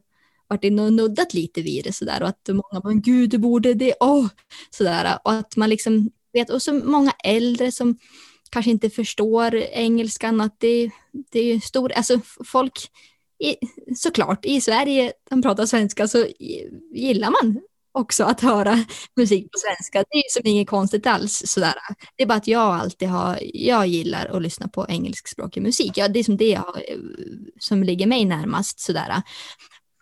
varit 0.48 0.64
inne 0.64 0.82
och 0.82 0.94
nuddat 0.94 1.34
lite 1.34 1.62
vid 1.62 1.84
det 1.84 1.94
sådär 1.94 2.22
och 2.22 2.30
att 2.30 2.48
många 2.48 2.82
bara, 2.82 2.88
"Men 2.90 3.02
gud 3.02 3.30
du 3.30 3.38
borde 3.38 3.74
det, 3.74 3.94
åh, 4.00 4.28
sådär. 4.70 5.20
Och 5.24 5.34
att 5.34 5.56
man 5.56 5.70
liksom 5.70 6.10
vet, 6.34 6.50
och 6.50 6.62
så 6.62 6.74
många 6.74 7.12
äldre 7.24 7.72
som 7.72 7.98
kanske 8.50 8.72
inte 8.72 8.90
förstår 8.90 9.56
engelskan, 9.56 10.42
att 10.42 10.60
det, 10.60 10.92
det 11.32 11.40
är 11.40 11.60
stor, 11.60 11.92
alltså 11.92 12.20
folk, 12.46 12.74
i, 13.44 13.56
såklart 13.96 14.46
i 14.46 14.62
Sverige, 14.62 15.14
de 15.30 15.42
pratar 15.42 15.66
svenska, 15.66 16.08
så 16.08 16.26
gillar 16.94 17.32
man 17.32 17.62
också 18.00 18.24
att 18.24 18.42
höra 18.42 18.86
musik 19.16 19.52
på 19.52 19.58
svenska. 19.58 20.04
Det 20.10 20.18
är 20.18 20.24
ju 20.24 20.30
som 20.30 20.42
inget 20.46 20.70
konstigt 20.70 21.08
alls. 21.08 21.44
Sådär. 21.46 21.74
Det 22.16 22.24
är 22.24 22.28
bara 22.28 22.38
att 22.38 22.48
jag 22.48 22.62
alltid 22.62 23.08
har, 23.08 23.40
jag 23.54 23.88
gillar 23.88 24.26
att 24.26 24.42
lyssna 24.42 24.68
på 24.68 24.86
engelskspråkig 24.90 25.64
musik. 25.64 25.92
Ja, 25.96 26.08
det 26.08 26.20
är 26.20 26.24
som 26.24 26.38
det 26.38 26.50
jag, 26.50 26.82
som 27.60 27.84
ligger 27.84 28.08
mig 28.08 28.26
närmast. 28.26 28.80
Sådär. 28.80 29.22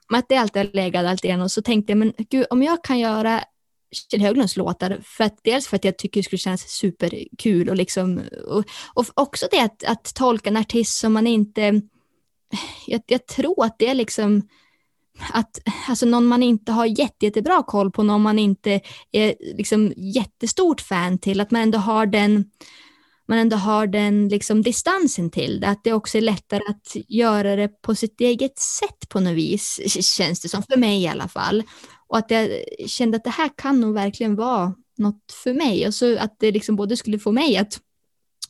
Men 0.09 0.19
att 0.19 0.29
det 0.29 0.35
alltid 0.35 0.65
har 0.65 0.73
legat 0.73 1.05
allt 1.05 1.25
igen 1.25 1.41
och 1.41 1.51
så 1.51 1.61
tänkte 1.61 1.91
jag, 1.91 1.97
men 1.97 2.13
gud, 2.17 2.45
om 2.49 2.63
jag 2.63 2.83
kan 2.83 2.99
göra 2.99 3.43
Kjell 4.11 4.21
Höglunds 4.21 4.57
låtar, 4.57 5.01
för 5.03 5.23
att, 5.23 5.39
dels 5.43 5.67
för 5.67 5.75
att 5.75 5.83
jag 5.83 5.97
tycker 5.97 6.19
det 6.19 6.23
skulle 6.23 6.39
kännas 6.39 6.61
superkul 6.61 7.69
och, 7.69 7.75
liksom, 7.75 8.21
och, 8.47 8.63
och 8.93 9.05
också 9.13 9.47
det 9.51 9.59
att, 9.59 9.83
att 9.83 10.15
tolka 10.15 10.49
en 10.49 10.57
artist 10.57 10.99
som 10.99 11.13
man 11.13 11.27
inte 11.27 11.81
jag, 12.85 13.01
jag 13.07 13.25
tror 13.25 13.65
att 13.65 13.79
det 13.79 13.87
är 13.87 13.95
liksom 13.95 14.47
att 15.33 15.59
alltså 15.87 16.05
någon 16.05 16.25
man 16.25 16.43
inte 16.43 16.71
har 16.71 16.85
jätte, 16.85 17.25
jättebra 17.25 17.63
koll 17.63 17.91
på, 17.91 18.03
någon 18.03 18.21
man 18.21 18.39
inte 18.39 18.81
är 19.11 19.35
liksom 19.57 19.93
jättestort 19.97 20.81
fan 20.81 21.17
till, 21.17 21.41
att 21.41 21.51
man 21.51 21.61
ändå 21.61 21.77
har 21.77 22.05
den 22.05 22.45
man 23.27 23.37
ändå 23.37 23.57
har 23.57 23.87
den 23.87 24.29
liksom 24.29 24.61
distansen 24.61 25.29
till 25.29 25.59
det, 25.59 25.67
att 25.67 25.83
det 25.83 25.93
också 25.93 26.17
är 26.17 26.21
lättare 26.21 26.61
att 26.69 26.95
göra 27.07 27.55
det 27.55 27.81
på 27.81 27.95
sitt 27.95 28.21
eget 28.21 28.59
sätt 28.59 29.09
på 29.09 29.19
något 29.19 29.33
vis, 29.33 29.79
känns 30.17 30.41
det 30.41 30.49
som, 30.49 30.63
för 30.63 30.77
mig 30.77 31.03
i 31.03 31.07
alla 31.07 31.27
fall. 31.27 31.63
Och 32.07 32.17
att 32.17 32.31
jag 32.31 32.49
kände 32.87 33.17
att 33.17 33.23
det 33.23 33.29
här 33.29 33.49
kan 33.57 33.81
nog 33.81 33.93
verkligen 33.93 34.35
vara 34.35 34.73
något 34.97 35.31
för 35.43 35.53
mig 35.53 35.87
och 35.87 35.93
så 35.93 36.17
att 36.17 36.35
det 36.39 36.51
liksom 36.51 36.75
både 36.75 36.97
skulle 36.97 37.19
få 37.19 37.31
mig 37.31 37.57
att 37.57 37.79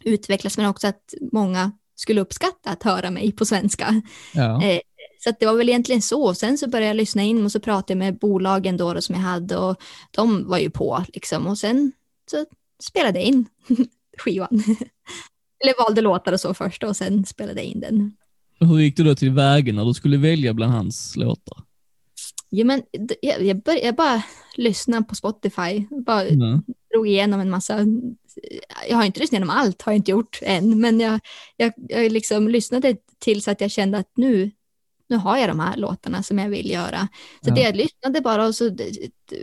utvecklas 0.04 0.58
men 0.58 0.66
också 0.66 0.88
att 0.88 1.14
många 1.32 1.72
skulle 1.96 2.22
uppskatta 2.22 2.70
att 2.70 2.84
höra 2.84 3.12
mig 3.12 3.32
på 3.32 3.46
svenska. 3.46 4.02
Ja. 4.34 4.64
Eh, 4.64 4.80
så 5.28 5.32
att 5.32 5.40
det 5.40 5.46
var 5.46 5.54
väl 5.58 5.70
egentligen 5.70 6.02
så. 6.02 6.34
Sen 6.34 6.58
så 6.58 6.70
började 6.70 6.88
jag 6.88 6.96
lyssna 6.96 7.24
in 7.24 7.46
och 7.46 7.52
så 7.52 7.60
pratade 7.60 7.94
jag 7.94 7.98
med 7.98 8.18
bolagen 8.18 8.78
då, 8.78 8.94
då 8.94 9.02
som 9.02 9.16
jag 9.16 9.22
hade 9.22 9.58
och 9.58 9.76
de 10.12 10.48
var 10.48 10.58
ju 10.58 10.70
på 10.70 11.04
liksom. 11.14 11.48
Och 11.48 11.58
sen 11.58 11.92
så 12.32 12.46
spelade 12.84 13.20
jag 13.20 13.28
in 13.28 13.46
skivan. 14.18 14.50
Eller 15.64 15.84
valde 15.84 16.02
låtar 16.02 16.34
och 16.34 16.40
så 16.40 16.54
först 16.54 16.84
och 16.84 16.96
sen 16.98 17.26
spelade 17.26 17.60
jag 17.62 17.66
in 17.66 17.80
den. 17.80 18.12
Hur 18.60 18.80
gick 18.80 18.98
du 18.98 19.04
då 19.04 19.16
till 19.16 19.32
vägen 19.32 19.76
när 19.76 19.86
du 19.86 19.94
skulle 19.94 20.18
välja 20.18 20.54
bland 20.54 20.74
hans 20.74 21.16
låtar? 21.16 21.64
Ja, 22.50 22.66
men 22.66 22.82
jag, 23.22 23.44
jag, 23.44 23.64
bör, 23.64 23.86
jag 23.86 23.96
bara 23.96 24.24
lyssnade 24.56 25.04
på 25.04 25.16
Spotify, 25.16 25.88
bara 26.06 26.26
Ja. 26.28 26.62
drog 26.94 27.08
igenom 27.08 27.40
en 27.40 27.50
massa, 27.50 27.86
jag 28.90 28.98
har 28.98 29.04
inte 29.04 29.20
lyssnat 29.20 29.34
igenom 29.34 29.50
allt, 29.50 29.82
har 29.82 29.92
jag 29.92 29.98
inte 29.98 30.12
gjort 30.12 30.40
än, 30.42 30.80
men 30.82 31.00
jag, 31.00 31.20
jag, 31.58 31.74
jag 31.78 32.12
liksom 32.12 32.48
lyssnade 32.48 32.96
tills 33.20 33.48
att 33.48 33.62
jag 33.62 33.72
kände 33.72 33.98
att 33.98 34.12
nu, 34.16 34.52
nu 35.10 35.16
har 35.16 35.38
jag 35.38 35.50
de 35.50 35.60
här 35.60 35.78
låtarna 35.78 36.24
som 36.24 36.40
jag 36.40 36.50
vill 36.50 36.70
göra. 36.70 37.08
Så 37.42 37.50
Ja. 37.50 37.56
det 37.56 37.62
jag 37.62 37.76
lyssnade 37.76 38.22
bara 38.22 38.46
och 38.48 38.56
så, 38.56 38.78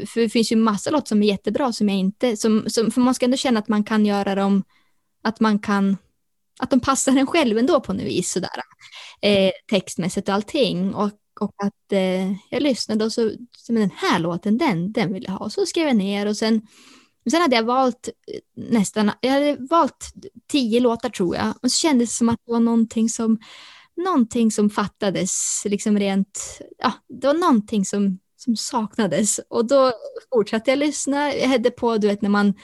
för 0.07 0.21
det 0.21 0.29
finns 0.29 0.53
ju 0.53 0.57
massa 0.57 0.91
låtar 0.91 1.07
som 1.07 1.23
är 1.23 1.27
jättebra 1.27 1.73
som 1.73 1.89
jag 1.89 1.99
inte, 1.99 2.37
som, 2.37 2.65
som, 2.67 2.91
för 2.91 3.01
man 3.01 3.15
ska 3.15 3.25
ändå 3.25 3.37
känna 3.37 3.61
att 3.61 3.69
man 3.69 3.85
kan 3.85 4.07
göra 4.07 4.35
dem, 4.35 4.65
att 5.23 5.41
man 5.41 5.59
kan, 5.59 5.97
att 6.61 6.71
de 6.71 6.81
passar 6.81 7.17
en 7.17 7.27
själv 7.27 7.59
ändå 7.59 7.81
på 7.81 7.93
något 7.93 8.03
vis 8.03 8.33
sådär, 8.33 8.51
eh, 9.23 9.51
textmässigt 9.71 10.29
och 10.29 10.35
allting. 10.35 10.95
Och, 10.95 11.11
och 11.41 11.55
att 11.57 11.93
eh, 11.93 12.33
jag 12.51 12.63
lyssnade 12.63 13.05
och 13.05 13.13
så, 13.13 13.31
men 13.69 13.81
den 13.81 13.91
här 13.97 14.19
låten, 14.19 14.59
den, 14.59 14.93
den 14.93 15.13
vill 15.13 15.25
jag 15.25 15.33
ha. 15.33 15.51
Så 15.51 15.67
skrev 15.67 15.87
jag 15.87 15.97
ner 15.97 16.27
och 16.27 16.37
sen, 16.37 16.63
sen 17.31 17.41
hade 17.41 17.57
jag 17.57 17.63
valt 17.63 18.09
eh, 18.09 18.65
nästan, 18.71 19.11
jag 19.21 19.31
hade 19.31 19.57
valt 19.71 20.13
tio 20.47 20.81
låtar 20.81 21.09
tror 21.09 21.37
jag. 21.37 21.55
Och 21.63 21.71
så 21.73 21.79
kändes 21.79 22.11
det 22.11 22.15
som 22.15 22.29
att 22.29 22.41
det 22.47 22.53
var 22.53 22.61
någonting 22.61 23.09
som, 23.09 23.39
någonting 23.97 24.51
som 24.51 24.71
fattades, 24.71 25.63
liksom 25.65 25.99
rent, 25.99 26.61
ja, 26.79 26.93
det 27.09 27.27
var 27.27 27.35
någonting 27.35 27.85
som, 27.85 28.19
som 28.37 28.57
saknades. 28.57 29.41
Och 29.49 29.67
då 29.67 29.93
fortsatte 30.35 30.71
jag 30.71 30.79
lyssna, 30.79 31.35
jag 31.35 31.49
hade 31.49 31.71
på, 31.71 31.99
du 31.99 32.07
vet 32.07 32.23
när 32.23 32.31
man 32.31 32.55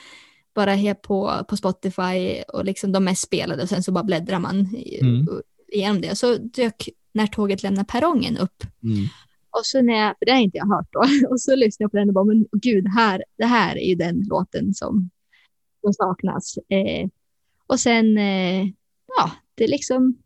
bara 0.55 0.73
är 0.73 0.93
på, 0.93 1.45
på 1.49 1.57
Spotify 1.57 2.41
och 2.47 2.65
liksom 2.65 2.91
de 2.91 3.03
mest 3.03 3.21
spelade 3.23 3.63
och 3.63 3.69
sen 3.69 3.83
så 3.83 3.91
bara 3.91 4.03
bläddrar 4.03 4.39
man 4.39 4.75
i- 4.75 4.99
Mm. 5.01 5.27
igenom 5.73 6.01
det. 6.01 6.11
Och 6.11 6.17
så 6.17 6.37
dök 6.37 6.89
När 7.13 7.27
tåget 7.27 7.63
lämnar 7.63 7.83
perrongen 7.83 8.37
upp. 8.37 8.63
Mm. 8.83 9.03
Och 9.57 9.65
så 9.65 9.81
när 9.81 9.93
jag, 9.93 10.15
för 10.19 10.25
det 10.25 10.31
har 10.31 10.39
inte 10.39 10.57
jag 10.57 10.67
hört 10.75 10.87
då, 10.91 10.99
och 11.29 11.41
så 11.41 11.55
lyssnade 11.55 11.83
jag 11.83 11.91
på 11.91 11.97
den 11.97 12.07
och 12.07 12.13
bara, 12.13 12.25
men 12.25 12.45
gud, 12.51 12.87
här, 12.87 13.23
det 13.37 13.45
här 13.45 13.77
är 13.77 13.89
ju 13.89 13.95
den 13.95 14.25
låten 14.29 14.73
som, 14.73 15.09
som 15.81 15.93
saknas. 15.93 16.57
Eh, 16.57 17.09
och 17.67 17.79
sen, 17.79 18.17
eh, 18.17 18.65
ja, 19.17 19.31
det 19.55 19.67
liksom, 19.67 20.17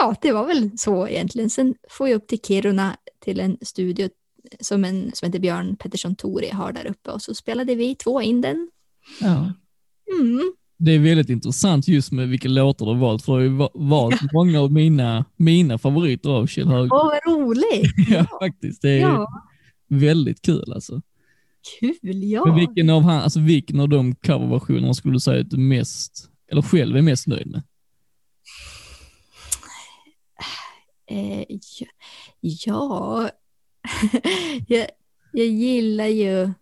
ja, 0.00 0.14
det 0.22 0.32
var 0.32 0.46
väl 0.46 0.70
så 0.78 1.08
egentligen. 1.08 1.50
Sen 1.50 1.74
får 1.90 2.08
jag 2.08 2.16
upp 2.16 2.26
till 2.26 2.38
Kiruna 2.40 2.96
till 3.24 3.40
en 3.40 3.56
studio 3.62 4.08
som, 4.60 4.84
en, 4.84 5.10
som 5.14 5.26
heter 5.26 5.38
Björn 5.38 5.76
Pettersson 5.76 6.16
Tori 6.16 6.50
har 6.50 6.72
där 6.72 6.86
uppe 6.86 7.10
och 7.10 7.22
så 7.22 7.34
spelade 7.34 7.74
vi 7.74 7.94
två 7.94 8.22
in 8.22 8.40
den. 8.40 8.70
Ja. 9.20 9.52
Mm. 10.20 10.52
Det 10.78 10.92
är 10.92 10.98
väldigt 10.98 11.28
intressant 11.28 11.88
just 11.88 12.12
med 12.12 12.28
vilka 12.28 12.48
låtar 12.48 12.86
du 12.86 12.92
har 12.92 12.98
valt, 12.98 13.24
för 13.24 13.32
du 13.32 13.38
har 13.38 13.42
ju 13.42 13.56
va- 13.56 13.70
valt 13.74 14.20
många 14.32 14.60
av 14.60 14.72
mina, 14.72 15.24
mina 15.36 15.78
favoriter 15.78 16.30
av 16.30 16.46
Kjell 16.46 16.66
Högberg. 16.68 16.88
Åh, 16.92 17.10
vad 17.26 17.34
roligt! 17.36 17.90
Ja, 18.08 18.26
faktiskt. 18.40 18.82
Det 18.82 18.90
är 18.90 19.00
Ja, 19.00 19.26
väldigt 19.88 20.42
kul 20.42 20.72
alltså. 20.72 21.00
kul, 21.80 22.22
ja. 22.22 22.44
Men 22.46 22.54
vilken 22.56 22.90
av, 22.90 23.02
han, 23.02 23.20
alltså, 23.22 23.40
vilken 23.40 23.80
av 23.80 23.88
de 23.88 24.14
coverversionerna 24.14 24.94
skulle 24.94 25.14
du 25.14 25.20
säga 25.20 25.40
att 25.40 25.50
du 25.50 25.56
mest, 25.56 26.28
eller 26.50 26.62
själv 26.62 26.96
är 26.96 27.02
mest 27.02 27.26
nöjd 27.26 27.46
med? 27.46 27.62
Eh, 31.12 31.44
ja, 32.40 33.30
jag, 34.68 34.86
jag 35.32 35.46
gillar 35.46 36.06
ju... 36.06 36.52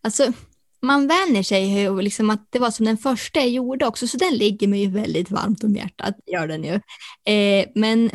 Alltså, 0.00 0.32
man 0.82 1.06
vänjer 1.06 1.42
sig 1.42 1.80
ju 1.80 2.00
liksom 2.00 2.30
att 2.30 2.48
det 2.50 2.58
var 2.58 2.70
som 2.70 2.86
den 2.86 2.98
första 2.98 3.40
jag 3.40 3.48
gjorde 3.48 3.86
också, 3.86 4.08
så 4.08 4.16
den 4.16 4.34
ligger 4.34 4.68
mig 4.68 4.80
ju 4.80 4.90
väldigt 4.90 5.30
varmt 5.30 5.64
om 5.64 5.76
hjärtat, 5.76 6.14
gör 6.26 6.48
den 6.48 6.64
ju. 6.64 6.80
Eh, 7.34 7.68
men 7.74 8.10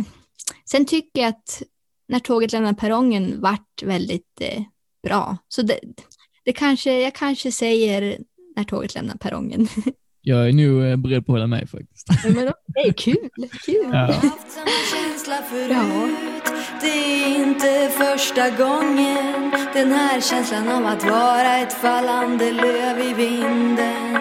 sen 0.66 0.86
tycker 0.86 1.22
jag 1.22 1.30
att 1.30 1.64
när 2.08 2.20
tåget 2.20 2.52
lämnar 2.52 2.74
perrongen 2.74 3.42
vart 3.42 3.84
väldigt 3.84 4.42
eh, 4.42 4.64
bra. 5.04 5.38
Så 5.48 5.62
det, 5.62 5.80
det 6.44 6.54
kanske, 6.54 7.00
jag 7.00 7.16
kanske 7.16 7.52
säger 7.52 8.18
när 8.56 8.64
tåget 8.64 8.96
lämnar 8.96 9.16
perrongen. 9.16 9.68
Jag 10.24 10.48
är 10.50 10.54
nog 10.54 10.84
eh, 10.84 10.96
beredd 10.96 11.26
på 11.26 11.32
att 11.32 11.36
hålla 11.36 11.48
med 11.48 11.70
faktiskt. 11.70 12.08
men 12.24 12.46
det 12.68 12.80
är 12.80 12.94
kul, 12.94 13.30
kul. 13.66 13.90
Ja. 13.92 14.22
Det 16.82 16.88
är 16.88 17.44
inte 17.44 17.90
första 17.98 18.50
gången. 18.50 19.52
Den 19.74 19.92
här 19.92 20.22
känslan 20.22 20.70
av 20.70 20.86
att 20.86 21.04
vara 21.06 21.58
ett 21.58 21.74
fallande 21.74 22.52
löv 22.52 23.00
i 23.00 23.14
vinden. 23.14 24.18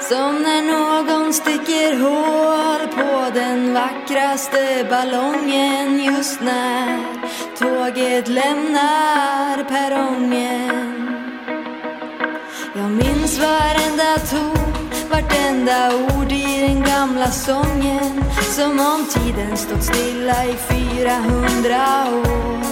Som 0.00 0.42
när 0.42 0.62
någon 0.62 1.32
sticker 1.32 1.98
hål 1.98 2.88
på 2.88 3.38
den 3.38 3.74
vackraste 3.74 4.86
ballongen. 4.90 6.04
Just 6.04 6.40
när 6.40 6.98
tåget 7.58 8.28
lämnar 8.28 9.33
vartenda 15.64 16.16
ord 16.16 16.32
i 16.32 16.60
den 16.60 16.82
gamla 16.82 17.30
sången 17.30 18.24
Som 18.56 18.80
om 18.80 19.06
tiden 19.10 19.56
stått 19.56 19.82
stilla 19.82 20.44
i 20.44 20.54
400 20.54 21.76
år. 22.12 22.64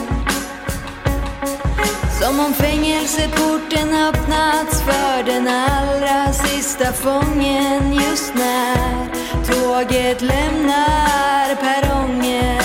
Som 2.21 2.41
om 2.41 2.55
fängelseporten 2.55 3.95
öppnats 3.95 4.83
för 4.83 5.23
den 5.25 5.49
allra 5.49 6.33
sista 6.33 6.93
fången 6.93 7.93
Just 7.93 8.35
när 8.35 9.07
tåget 9.47 10.23
lämnar 10.23 11.55
perrongen. 11.55 12.62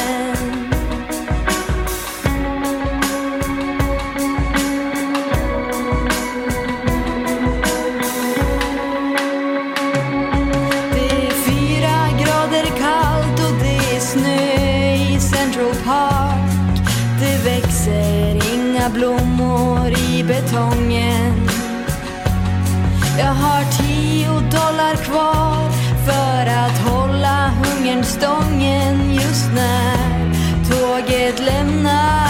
Fingerstången 27.88 28.04
stången 28.04 29.14
just 29.14 29.54
när 29.54 30.34
tåget 30.70 31.40
lämnar. 31.40 32.27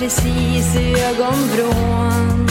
Precis 0.00 0.76
i 0.76 0.94
ögonvrån. 1.02 2.48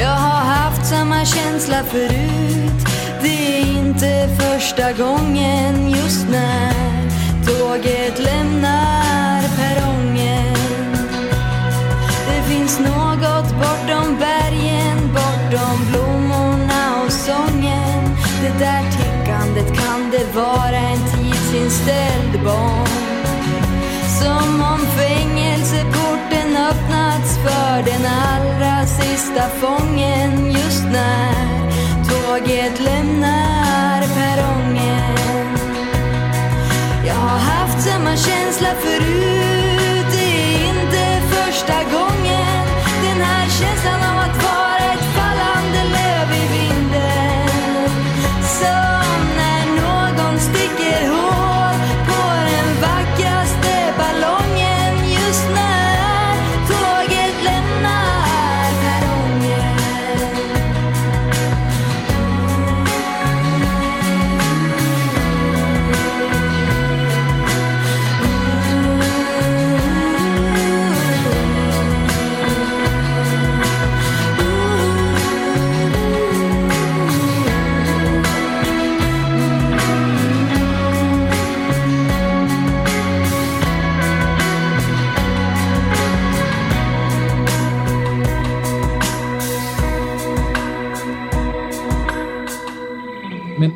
Jag 0.00 0.08
har 0.08 0.44
haft 0.44 0.86
samma 0.86 1.24
känsla 1.24 1.84
förut. 1.84 2.86
Det 3.22 3.58
är 3.58 3.78
inte 3.78 4.28
första 4.38 4.92
gången 4.92 5.90
just 5.90 6.28
när 6.28 6.72
tåget 7.46 8.18
lämnar 8.18 9.42
perrongen. 9.56 10.56
Det 12.28 12.42
finns 12.54 12.80
något 12.80 13.50
bortom 13.50 14.16
bergen, 14.18 14.98
bortom 15.14 15.78
blommorna 15.90 17.04
och 17.04 17.12
sången. 17.12 18.16
Det 18.42 18.64
där 18.64 18.82
tickandet 18.90 19.80
kan 19.80 20.10
det 20.10 20.34
vara 20.34 20.76
en 20.76 20.98
tidsinställd 20.98 22.44
bomb. 22.44 22.85
För 27.46 27.82
den 27.82 28.04
allra 28.06 28.86
sista 28.86 29.42
fången 29.48 30.50
just 30.50 30.84
när 30.84 31.34
tåget 32.08 32.80
lämnar 32.80 34.00
perrongen. 34.18 35.56
Jag 37.06 37.14
har 37.14 37.38
haft 37.38 37.80
samma 37.88 38.16
känsla 38.16 38.68
förut, 38.84 40.06
det 40.12 40.28
är 40.44 40.68
inte 40.68 41.04
första 41.34 41.74
gången. 41.74 42.64
Den 43.02 43.20
här 43.26 43.48
känslan 43.48 43.95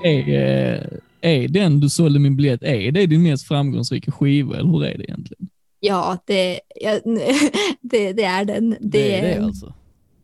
är, 0.05 0.29
eh, 0.29 1.43
är 1.43 1.49
den 1.49 1.81
du 1.81 1.89
sålde 1.89 2.19
min 2.19 2.37
biljett, 2.37 2.63
är 2.63 2.93
det 2.93 3.07
din 3.07 3.23
mest 3.23 3.49
framgångsrika 3.49 4.13
skiva 4.13 4.57
eller 4.57 4.71
hur 4.71 4.85
är 4.85 4.99
det 4.99 5.05
egentligen? 5.05 5.49
Ja, 5.81 6.19
det, 6.27 6.61
ja, 6.75 7.01
det, 7.81 8.13
det 8.13 8.25
är 8.25 8.45
den. 8.45 8.77
Det 8.81 9.15
är 9.15 9.23
det 9.23 9.45
alltså? 9.45 9.75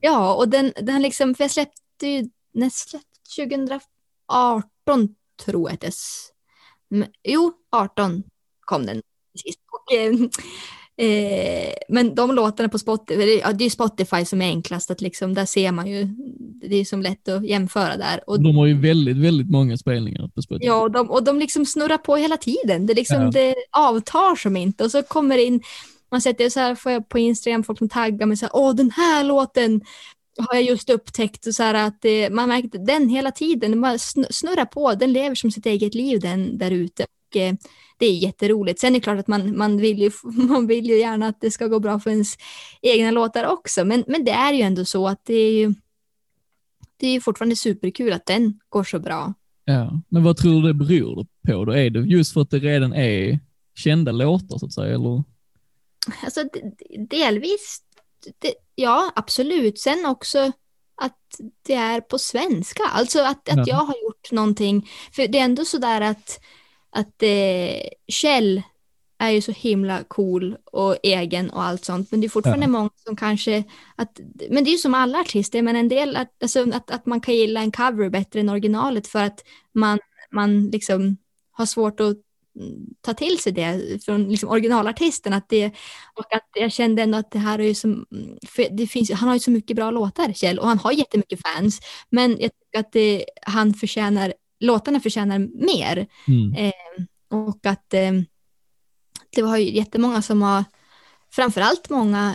Ja, 0.01 0.35
och 0.35 0.49
den, 0.49 0.73
den 0.83 1.03
liksom, 1.03 1.35
för 1.35 1.45
jag 1.45 1.51
släppte 1.51 2.07
ju, 2.07 2.29
när 2.53 2.71
släppte 2.71 3.07
2018 3.37 5.15
tror 5.45 5.71
jag 5.71 5.79
det 5.79 5.95
Jo, 7.23 7.53
18 7.73 8.23
kom 8.61 8.87
den 8.87 9.03
sist. 9.39 9.59
Och, 9.73 9.93
eh, 10.99 11.07
eh, 11.07 11.73
men 11.89 12.15
de 12.15 12.35
låtarna 12.35 12.69
på 12.69 12.79
Spotify, 12.79 13.41
ja, 13.43 13.53
det 13.53 13.65
är 13.65 13.71
Spotify 13.71 14.25
som 14.25 14.43
är 14.43 14.47
enklast 14.47 14.91
att 14.91 15.01
liksom, 15.01 15.35
där 15.35 15.47
ser 15.47 15.73
man 15.73 15.87
ju, 15.87 16.09
det 16.69 16.77
är 16.77 16.85
som 16.85 17.03
lätt 17.03 17.29
att 17.29 17.47
jämföra 17.47 17.97
där. 17.97 18.21
Och, 18.27 18.43
De 18.43 18.57
har 18.57 18.67
ju 18.67 18.81
väldigt, 18.81 19.17
väldigt 19.17 19.51
många 19.51 19.77
spelningar 19.77 20.29
på 20.29 20.43
Spotify. 20.43 20.67
Ja, 20.67 20.83
och 20.83 20.91
de, 20.91 21.11
och 21.11 21.25
de 21.25 21.39
liksom 21.39 21.67
snurrar 21.67 21.99
på 21.99 22.17
hela 22.17 22.37
tiden. 22.37 22.87
Det, 22.87 22.95
liksom, 22.95 23.23
Ja. 23.23 23.31
det 23.31 23.55
avtar 23.71 24.37
som 24.37 24.57
inte. 24.57 24.85
Och 24.85 24.91
så 24.91 25.03
kommer 25.03 25.37
det 25.37 25.45
in, 25.45 25.63
man 26.11 26.21
sätter 26.21 26.49
så 26.49 26.61
här, 26.61 26.75
får 26.75 26.93
jag 26.93 27.09
på 27.09 27.19
Instagram 27.19 27.65
folk 27.65 27.79
som 27.79 27.89
taggar 27.89 28.27
mig 28.27 28.37
så 28.37 28.45
här, 28.45 28.57
åh 28.57 28.75
den 28.75 28.91
här 28.91 29.25
låten 29.25 29.81
har 30.39 30.55
jag 30.55 30.65
just 30.65 30.91
upptäckt. 30.91 31.47
Och 31.47 31.55
så 31.55 31.63
här 31.63 31.75
att 31.75 32.03
det, 32.03 32.31
man 32.31 32.49
märker 32.49 32.87
den 32.87 33.09
hela 33.09 33.31
tiden, 33.31 33.71
den 33.71 33.81
bara 33.81 33.99
snurrar 34.31 34.65
på, 34.65 34.95
den 34.95 35.13
lever 35.13 35.35
som 35.35 35.51
sitt 35.51 35.67
eget 35.67 35.95
liv 35.95 36.21
den 36.21 36.59
där 36.59 36.71
ute. 36.71 37.07
Det 37.99 38.07
är 38.07 38.13
jätteroligt. 38.13 38.81
Sen 38.81 38.95
är 38.95 38.99
det 38.99 39.05
klart 39.05 39.19
att 39.19 39.27
man, 39.29 39.59
man, 39.59 39.77
vill 39.77 39.99
ju, 39.99 40.11
man 40.23 40.67
vill 40.67 40.87
ju 40.87 40.99
gärna 40.99 41.27
att 41.29 41.41
det 41.41 41.51
ska 41.51 41.67
gå 41.67 41.81
bra 41.81 42.01
för 42.01 42.11
ens 42.11 42.37
egna 42.83 43.11
låtar 43.11 43.47
också. 43.47 43.85
Men, 43.85 44.05
men 44.07 44.25
det 44.25 44.31
är 44.31 44.53
ju 44.53 44.63
ändå 44.63 44.85
så 44.85 45.09
att 45.09 45.21
det 45.25 45.35
är 45.35 45.53
ju 45.53 45.75
det 46.97 47.07
är 47.07 47.21
fortfarande 47.21 47.57
superkul 47.57 48.13
att 48.13 48.27
den 48.27 48.61
går 48.69 48.85
så 48.85 48.99
bra. 48.99 49.35
Ja. 49.65 50.01
Men 50.09 50.25
vad 50.25 50.37
tror 50.37 50.63
du 50.63 50.69
det 50.69 50.75
beror 50.75 51.27
på 51.49 51.65
då? 51.65 51.73
Är 51.73 51.91
det 51.91 52.01
just 52.01 52.33
för 52.33 52.41
att 52.41 52.51
det 52.51 52.59
redan 52.59 52.93
är 52.95 53.41
kända 53.75 54.13
låtar 54.13 54.59
så 54.59 54.67
att 54.67 54.73
säga? 54.73 54.95
Eller? 54.95 55.25
Alltså 56.25 56.45
delvis, 57.11 57.83
det, 58.39 58.55
ja 58.75 59.13
absolut. 59.15 59.79
Sen 59.79 60.07
också 60.07 60.53
att 61.03 61.19
det 61.67 61.75
är 61.75 62.01
på 62.01 62.19
svenska. 62.19 62.83
Alltså 62.93 63.21
att, 63.21 63.49
att 63.49 63.57
Ja. 63.57 63.65
jag 63.67 63.77
har 63.77 63.95
gjort 64.05 64.33
någonting. 64.33 64.89
För 65.13 65.29
det 65.29 65.39
är 65.39 65.45
ändå 65.45 65.65
sådär 65.65 66.01
att, 66.01 66.41
att 66.97 67.23
eh, 67.23 67.89
Kjell 68.09 68.63
är 69.19 69.31
ju 69.31 69.41
så 69.41 69.53
himla 69.53 70.05
cool 70.09 70.57
och 70.65 70.97
egen 71.03 71.51
och 71.51 71.63
allt 71.63 71.85
sånt. 71.85 72.11
Men 72.11 72.21
det 72.21 72.27
är 72.27 72.29
fortfarande 72.29 72.67
Ja. 72.67 72.71
många 72.71 72.91
som 73.07 73.17
kanske, 73.17 73.65
att, 73.97 74.21
men 74.51 74.65
det 74.65 74.71
är 74.71 74.73
ju 74.73 74.79
som 74.79 74.95
alla 74.95 75.21
artister, 75.21 75.63
men 75.63 75.77
en 75.77 75.89
del, 75.89 76.17
att, 76.17 76.43
alltså, 76.43 76.71
att, 76.73 76.91
att 76.91 77.07
man 77.07 77.21
kan 77.21 77.35
gilla 77.35 77.61
en 77.61 77.73
cover 77.73 78.11
bättre 78.11 78.41
än 78.41 78.49
originalet 78.49 79.07
för 79.07 79.23
att 79.23 79.45
man, 79.75 79.99
man 80.31 80.71
liksom 80.71 81.17
har 81.51 81.67
svårt 81.67 82.01
att 82.01 82.17
mm, 82.61 82.87
ta 83.01 83.15
till 83.15 83.39
sig 83.39 83.53
det 83.53 84.05
från 84.05 84.29
liksom 84.31 84.49
originalartisten. 84.49 85.33
Att 85.33 85.49
det, 85.49 85.67
och 86.15 86.35
att 86.35 86.49
jag 86.55 86.73
kände 86.73 87.03
ändå 87.03 87.19
att 87.19 87.31
det 87.31 87.39
här 87.39 87.59
är 87.59 87.65
ju 87.65 87.75
som, 87.75 88.07
för 88.47 88.69
det 88.71 88.87
finns, 88.87 89.11
han 89.11 89.29
har 89.29 89.37
ju 89.37 89.41
så 89.41 89.51
mycket 89.51 89.77
bra 89.77 89.91
låtar 89.91 90.33
Kjell 90.33 90.59
och 90.59 90.69
han 90.69 90.79
har 90.79 90.93
jättemycket 90.93 91.41
fans. 91.43 91.81
Men 92.11 92.31
jag 92.31 92.51
tycker 92.53 92.81
att 92.81 92.93
det, 92.93 93.25
han 93.43 93.75
förtjänar, 93.75 94.33
låtarna 94.61 95.01
förtjänar 95.01 95.39
mer. 95.39 96.07
Mm. 96.29 96.73
Och 97.29 97.67
att 97.67 97.95
eh, 97.95 98.13
det 99.31 99.43
var 99.43 99.57
ju 99.57 99.71
jättemånga 99.71 100.23
som 100.23 100.43
har, 100.43 100.65
framförallt 101.31 101.91
många 101.91 102.35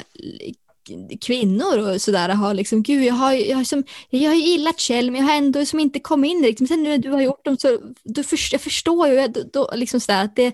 kvinnor 1.21 1.77
och 1.77 2.01
sådär 2.01 2.29
har 2.29 2.53
liksom, 2.53 2.83
gud 2.83 3.03
jag 3.03 3.13
har, 3.13 3.33
jag 3.33 3.57
har, 3.57 3.63
som, 3.63 3.83
jag 4.09 4.29
har 4.29 4.35
ju 4.35 4.41
gillat 4.41 4.79
Kjell 4.79 5.11
men 5.11 5.21
jag 5.21 5.27
har 5.27 5.37
ändå 5.37 5.65
som 5.65 5.79
inte 5.79 5.99
kommit 5.99 6.31
in 6.31 6.41
liksom, 6.41 6.67
sen 6.67 6.83
nu 6.83 6.89
när 6.89 6.97
du 6.97 7.11
har 7.11 7.21
gjort 7.21 7.45
dem 7.45 7.57
så, 7.57 7.79
då 8.03 8.23
för, 8.23 8.39
jag 8.51 8.61
förstår 8.61 9.07
ju, 9.07 9.27
då, 9.27 9.43
då, 9.53 9.71
liksom 9.75 9.99
sådär 9.99 10.23
att 10.23 10.35
det, 10.35 10.53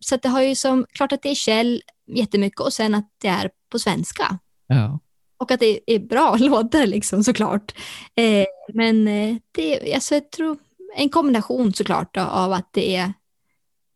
så 0.00 0.14
att 0.14 0.22
det 0.22 0.28
har 0.28 0.42
ju 0.42 0.54
som, 0.54 0.86
klart 0.92 1.12
att 1.12 1.22
det 1.22 1.30
är 1.30 1.34
Kjell 1.34 1.82
jättemycket 2.06 2.60
och 2.60 2.72
sen 2.72 2.94
att 2.94 3.08
det 3.18 3.28
är 3.28 3.50
på 3.70 3.78
svenska. 3.78 4.38
Ja. 4.66 5.00
Och 5.42 5.50
att 5.50 5.60
det 5.60 5.80
är 5.86 5.98
bra 5.98 6.36
låtar 6.40 6.86
liksom 6.86 7.24
såklart. 7.24 7.74
Eh, 8.14 8.46
men 8.74 9.08
eh, 9.08 9.36
det, 9.52 9.94
alltså, 9.94 10.14
jag 10.14 10.30
tror 10.30 10.58
en 10.96 11.08
kombination 11.08 11.72
såklart 11.72 12.14
då, 12.14 12.20
av 12.20 12.52
att 12.52 12.68
det 12.72 12.96
är 12.96 13.12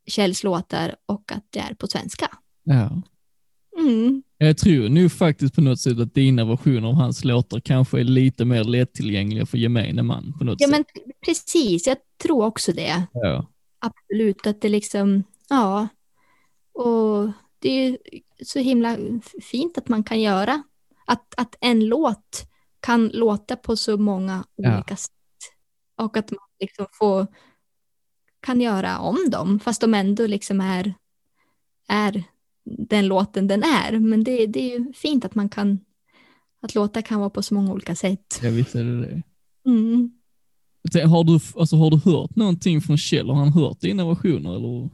Kjells 0.06 0.44
låtar 0.44 0.96
och 1.06 1.32
att 1.32 1.44
det 1.50 1.58
är 1.58 1.74
på 1.74 1.86
svenska. 1.86 2.30
ja. 2.64 3.02
Mm. 3.78 4.22
Jag 4.38 4.58
tror 4.58 4.88
nu 4.88 5.08
faktiskt 5.08 5.54
på 5.54 5.60
något 5.60 5.80
sätt 5.80 5.98
att 5.98 6.14
dina 6.14 6.44
versioner 6.44 6.88
av 6.88 6.94
hans 6.94 7.24
låtar 7.24 7.60
kanske 7.60 8.00
är 8.00 8.04
lite 8.04 8.44
mer 8.44 8.64
lättillgängliga 8.64 9.46
för 9.46 9.58
gemene 9.58 10.02
man 10.02 10.34
på 10.38 10.44
något 10.44 10.60
Ja 10.60 10.68
sätt. 10.68 10.76
men 10.76 10.84
precis, 11.26 11.86
jag 11.86 11.96
tror 12.22 12.44
också 12.44 12.72
det. 12.72 13.02
Ja. 13.12 13.46
Absolut 13.78 14.46
att 14.46 14.60
det 14.60 14.68
liksom, 14.68 15.24
ja. 15.48 15.88
Och 16.74 17.30
det 17.58 17.68
är 17.70 17.90
ju 17.90 17.98
så 18.44 18.58
himla 18.58 18.96
fint 19.42 19.78
att 19.78 19.88
man 19.88 20.04
kan 20.04 20.20
göra. 20.20 20.62
Att, 21.06 21.34
att 21.36 21.56
en 21.60 21.84
låt 21.86 22.46
kan 22.80 23.08
låta 23.08 23.56
på 23.56 23.76
så 23.76 23.96
många 23.96 24.44
Ja. 24.56 24.74
olika 24.74 24.96
sätt. 24.96 25.10
Och 26.00 26.16
att 26.16 26.30
man 26.30 26.38
liksom 26.60 26.86
får, 26.92 27.26
kan 28.40 28.60
göra 28.60 28.98
om 28.98 29.18
dem, 29.30 29.60
fast 29.60 29.80
de 29.80 29.94
ändå 29.94 30.26
liksom 30.26 30.60
är, 30.60 30.94
är 31.88 32.24
den 32.64 33.06
låten 33.06 33.46
den 33.48 33.62
är. 33.62 33.98
Men 33.98 34.24
det, 34.24 34.46
det 34.46 34.60
är 34.72 34.78
ju 34.78 34.92
fint 34.92 35.24
att 35.24 35.34
man 35.34 35.48
kan, 35.48 35.80
att 36.62 36.74
låtar 36.74 37.02
kan 37.02 37.18
vara 37.20 37.30
på 37.30 37.42
så 37.42 37.54
många 37.54 37.72
olika 37.72 37.94
sätt. 37.94 38.40
ja, 38.42 38.50
visst 38.50 38.74
är 38.74 38.84
det 38.84 39.00
det. 39.00 39.22
Mm. 39.70 40.10
Tänker, 40.92 41.08
Har 41.08 41.24
du, 41.24 41.32
alltså, 41.60 41.76
har 41.76 41.90
du 41.90 41.96
hört 42.10 42.36
någonting 42.36 42.80
från 42.80 42.98
Kjell? 42.98 43.28
Har 43.28 43.36
han 43.36 43.52
hört 43.52 43.80
dina 43.80 44.08
versioner? 44.08 44.56
Eller? 44.56 44.90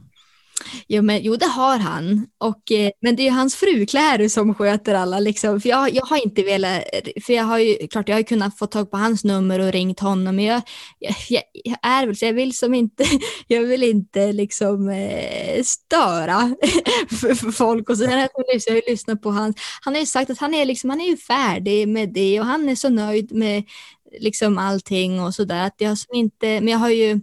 Jo, 0.87 1.01
men, 1.01 1.23
jo, 1.23 1.35
det 1.35 1.45
har 1.45 1.77
han. 1.77 2.27
Och, 2.37 2.71
eh, 2.71 2.91
men 3.01 3.15
det 3.15 3.21
är 3.21 3.25
ju 3.25 3.31
hans 3.31 3.55
fru 3.55 3.85
Claire 3.85 4.29
som 4.29 4.55
sköter 4.55 4.95
alla. 4.95 5.19
Liksom. 5.19 5.61
För 5.61 5.69
jag, 5.69 5.93
jag 5.95 6.05
har 6.05 6.23
inte 6.23 6.43
velat, 6.43 6.83
för 7.25 7.33
jag 7.33 7.43
har 7.43 7.59
ju, 7.59 7.87
klart 7.87 8.09
jag 8.09 8.15
har 8.15 8.23
kunnat 8.23 8.57
få 8.57 8.67
tag 8.67 8.91
på 8.91 8.97
hans 8.97 9.23
nummer 9.23 9.59
och 9.59 9.71
ringt 9.71 9.99
honom, 9.99 10.35
men 10.35 10.45
jag, 10.45 10.61
jag, 10.99 11.43
jag, 11.63 11.77
är 11.81 12.05
väl 12.05 12.15
så 12.15 12.25
jag 12.25 12.33
vill 12.33 12.57
som 12.57 12.73
inte, 12.73 13.05
jag 13.47 13.61
vill 13.61 13.83
inte 13.83 14.31
liksom 14.31 14.89
eh, 14.89 15.63
störa 15.63 16.55
för, 17.09 17.35
för 17.35 17.51
folk. 17.51 17.89
Och 17.89 17.97
så 17.97 18.05
har 18.05 18.17
jag, 18.17 18.29
jag 18.45 18.73
har 18.73 18.75
ju 18.75 18.81
lyssnat 18.87 19.21
på 19.21 19.31
hans, 19.31 19.55
han 19.81 19.93
har 19.93 19.99
ju 19.99 20.05
sagt 20.05 20.29
att 20.29 20.39
han 20.39 20.53
är, 20.53 20.65
liksom, 20.65 20.89
han 20.89 21.01
är 21.01 21.09
ju 21.09 21.17
färdig 21.17 21.87
med 21.87 22.13
det 22.13 22.39
och 22.39 22.45
han 22.45 22.69
är 22.69 22.75
så 22.75 22.89
nöjd 22.89 23.31
med 23.31 23.63
liksom 24.19 24.57
allting 24.57 25.21
och 25.21 25.35
sådär. 25.35 25.67
Att 25.67 25.75
jag 25.77 25.97
som 25.97 26.15
inte, 26.15 26.47
men 26.61 26.67
jag 26.67 26.77
har 26.77 26.89
ju 26.89 27.19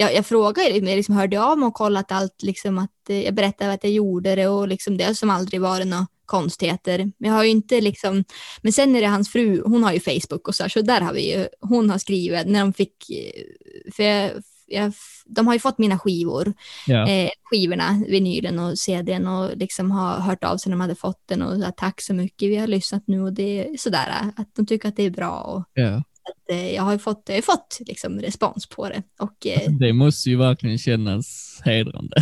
jag, 0.00 0.14
jag 0.14 0.26
frågade, 0.26 0.68
jag 0.68 0.84
liksom 0.84 1.16
hörde 1.16 1.42
av 1.42 1.58
mig 1.58 1.66
och 1.66 1.74
kollat 1.74 2.12
allt, 2.12 2.42
liksom 2.42 2.78
att 2.78 3.10
eh, 3.10 3.24
jag 3.24 3.34
berättade 3.34 3.72
att 3.72 3.84
jag 3.84 3.92
gjorde 3.92 4.34
det 4.34 4.48
och 4.48 4.68
liksom 4.68 4.96
det 4.96 5.14
som 5.14 5.30
aldrig 5.30 5.60
varit 5.60 5.86
några 5.86 6.06
konstigheter. 6.26 7.12
Men 7.18 7.30
jag 7.30 7.36
har 7.36 7.44
ju 7.44 7.50
inte 7.50 7.80
liksom, 7.80 8.24
men 8.62 8.72
sen 8.72 8.96
är 8.96 9.00
det 9.00 9.06
hans 9.06 9.32
fru, 9.32 9.62
hon 9.66 9.84
har 9.84 9.92
ju 9.92 10.00
Facebook 10.00 10.48
och 10.48 10.54
så, 10.54 10.68
så 10.68 10.82
där 10.82 11.00
har 11.00 11.12
vi 11.12 11.32
ju, 11.34 11.46
hon 11.60 11.90
har 11.90 11.98
skrivit 11.98 12.46
när 12.46 12.60
de 12.60 12.72
fick, 12.72 13.10
eh, 13.10 13.92
för 13.92 14.02
jag, 14.02 14.30
jag, 14.66 14.92
de 15.26 15.46
har 15.46 15.54
ju 15.54 15.60
fått 15.60 15.78
mina 15.78 15.98
skivor, 15.98 16.52
Ja. 16.86 17.08
eh, 17.08 17.30
skivorna, 17.42 18.04
vinylen 18.08 18.58
och 18.58 18.78
CDn 18.78 19.26
och 19.26 19.56
liksom 19.56 19.90
har 19.90 20.20
hört 20.20 20.44
av 20.44 20.56
sig 20.56 20.70
när 20.70 20.76
de 20.76 20.80
hade 20.80 20.94
fått 20.94 21.22
den 21.26 21.42
och 21.42 21.62
så 21.62 21.72
tack 21.76 22.00
så 22.00 22.14
mycket, 22.14 22.48
vi 22.48 22.56
har 22.56 22.66
lyssnat 22.66 23.02
nu 23.06 23.22
och 23.22 23.32
det 23.32 23.68
är 23.68 23.76
sådär, 23.76 24.32
att 24.36 24.54
de 24.56 24.66
tycker 24.66 24.88
att 24.88 24.96
det 24.96 25.02
är 25.02 25.10
bra 25.10 25.40
och 25.40 25.64
ja. 25.74 26.02
Att, 26.28 26.50
eh, 26.50 26.74
jag 26.74 26.82
har 26.82 26.98
fått, 26.98 27.22
jag 27.26 27.34
har 27.34 27.42
fått 27.42 27.78
liksom, 27.80 28.20
respons 28.20 28.66
på 28.68 28.88
det 28.88 29.02
och 29.18 29.46
eh, 29.46 29.70
Det 29.70 29.92
måste 29.92 30.30
ju 30.30 30.36
verkligen 30.36 30.78
kännas 30.78 31.60
hedrande. 31.64 32.16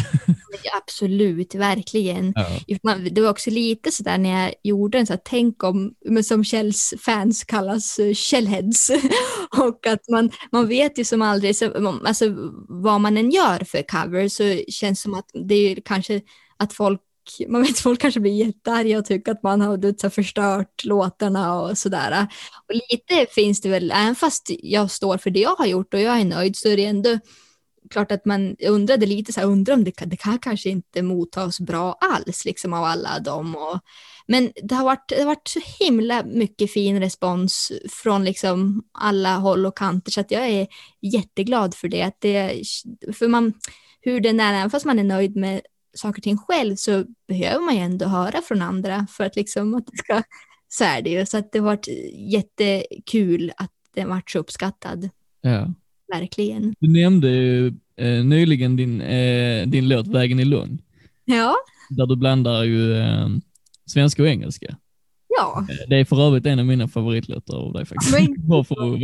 Absolut, 0.83 1.55
verkligen. 1.55 2.33
Ja. 2.37 2.95
Det 3.11 3.21
var 3.21 3.31
också 3.31 3.51
lite 3.51 3.91
sådär 3.91 4.19
när 4.19 4.43
jag 4.43 4.55
gjorde 4.63 4.99
den, 4.99 5.07
så 5.07 5.13
här, 5.13 5.21
tänk 5.25 5.65
om, 5.65 5.95
men 6.05 6.25
som 6.25 6.45
Kjells 6.45 6.95
fans 7.01 7.45
kallas, 7.45 7.99
uh, 7.99 8.15
Kjellheads. 8.15 8.91
och 9.59 9.87
att 9.87 10.09
man, 10.09 10.31
man 10.53 10.69
vet 10.69 10.99
ju 10.99 11.05
som 11.05 11.23
aldrig, 11.23 11.57
så, 11.57 11.99
alltså, 12.05 12.25
vad 12.69 13.01
man 13.01 13.17
än 13.17 13.31
gör 13.31 13.65
för 13.65 13.83
cover 13.83 14.29
så 14.29 14.73
känns 14.73 15.01
som 15.01 15.15
att 15.15 15.31
det 15.49 15.55
är 15.55 15.81
kanske 15.85 16.21
att 16.57 16.73
folk 16.73 17.01
man 17.49 17.63
vet 17.63 17.79
folk 17.79 18.01
kanske 18.01 18.21
blir 18.21 18.47
jättearga 18.47 18.99
och 18.99 19.05
tycker 19.05 19.33
att 19.33 19.43
man 19.43 19.61
har 19.61 19.77
du 19.77 19.95
så 19.99 20.07
här, 20.07 20.11
förstört 20.11 20.85
låtarna 20.85 21.61
och 21.61 21.79
sådär. 21.79 22.27
Och 22.69 22.75
lite 22.75 23.33
finns 23.35 23.61
det 23.61 23.69
väl, 23.69 23.91
även 23.91 24.15
fast 24.15 24.51
jag 24.63 24.91
står 24.91 25.19
för 25.19 25.31
det 25.31 25.41
jag 25.41 25.57
har 25.57 25.67
gjort 25.67 25.95
och 25.95 26.01
jag 26.01 26.21
är 26.21 26.25
nöjd 26.25 26.57
så 26.57 26.69
är 26.69 26.77
det 26.77 26.85
ändå 26.85 27.19
klart 27.91 28.13
att 28.13 28.25
man 28.25 28.57
undrade 28.67 29.07
lite 29.07 29.33
så 29.33 29.41
här, 29.41 29.47
undrar 29.47 29.75
om 29.75 29.85
det, 29.85 29.93
det 30.07 30.17
kan 30.17 30.39
kanske 30.39 30.69
inte 30.69 31.03
mottas 31.03 31.61
bra 31.61 31.99
alls 32.01 32.45
liksom 32.45 32.73
av 32.73 32.85
alla 32.85 33.19
dem. 33.19 33.57
Och, 33.57 33.81
men 34.27 34.53
det 34.63 34.75
har, 34.75 34.85
varit, 34.85 35.09
det 35.09 35.19
har 35.19 35.27
varit 35.27 35.49
så 35.49 35.61
himla 35.79 36.25
mycket 36.25 36.73
fin 36.73 37.01
respons 37.01 37.73
från 38.03 38.25
liksom 38.25 38.83
alla 38.93 39.37
håll 39.37 39.67
och 39.67 39.77
kanter 39.77 40.11
så 40.11 40.21
att 40.21 40.31
jag 40.31 40.49
är 40.49 40.67
jätteglad 41.01 41.75
för 41.75 41.89
det. 41.89 42.03
Att 42.03 42.21
det 42.21 42.63
för 43.13 43.29
man, 43.29 43.53
hur 44.01 44.21
den 44.21 44.41
är, 44.41 44.55
även 44.55 44.71
fast 44.71 44.87
man 44.87 44.99
är 44.99 45.05
nöjd 45.05 45.37
med 45.37 45.61
saker 45.97 46.19
och 46.21 46.23
ting 46.23 46.39
själv 46.39 46.77
så 46.77 47.05
behöver 47.29 47.65
man 47.65 47.75
ju 47.77 47.81
ändå 47.81 48.07
höra 48.07 48.43
från 48.43 48.63
andra 48.63 49.07
för 49.11 49.25
att 49.25 49.37
liksom 49.37 49.75
att 49.75 49.87
det 49.87 49.97
ska, 49.97 50.23
så 50.69 50.85
är 50.85 51.03
det 51.03 51.11
ju. 51.11 51.27
Så 51.27 51.39
att 51.39 51.53
det 51.53 51.59
har 51.59 51.67
varit 51.67 51.89
jättekul 52.33 53.53
att 53.57 53.73
den 53.95 54.09
varit 54.09 54.31
så 54.31 54.39
uppskattad, 54.39 55.09
Ja. 55.41 55.73
verkligen. 56.13 56.75
Du 56.81 56.89
nämnde 57.03 57.29
ju 57.29 57.67
eh, 57.97 58.25
nyligen 58.25 58.77
din, 58.77 59.01
eh, 59.01 59.67
din 59.67 59.89
låt 59.89 60.07
Vägen 60.07 60.41
i 60.41 60.45
Lund, 60.45 60.83
Ja, 61.25 61.55
där 61.91 62.07
du 62.07 62.17
blandar 62.17 62.63
ju 62.65 62.93
eh, 62.99 63.29
svenska 63.87 64.23
och 64.23 64.29
engelska. 64.29 64.77
ja. 65.29 65.67
Eh, 65.71 65.89
Det 65.89 65.97
är 65.97 66.05
för 66.05 66.27
övrigt 66.27 66.47
en 66.47 66.59
av 66.59 66.67
mina 66.67 66.89
favoritlåtar 66.89 67.57
av 67.57 67.73
dig 67.73 67.87
faktiskt. 67.87 68.13
Men- 68.13 68.49
Bara 68.49 68.65
för 68.65 68.99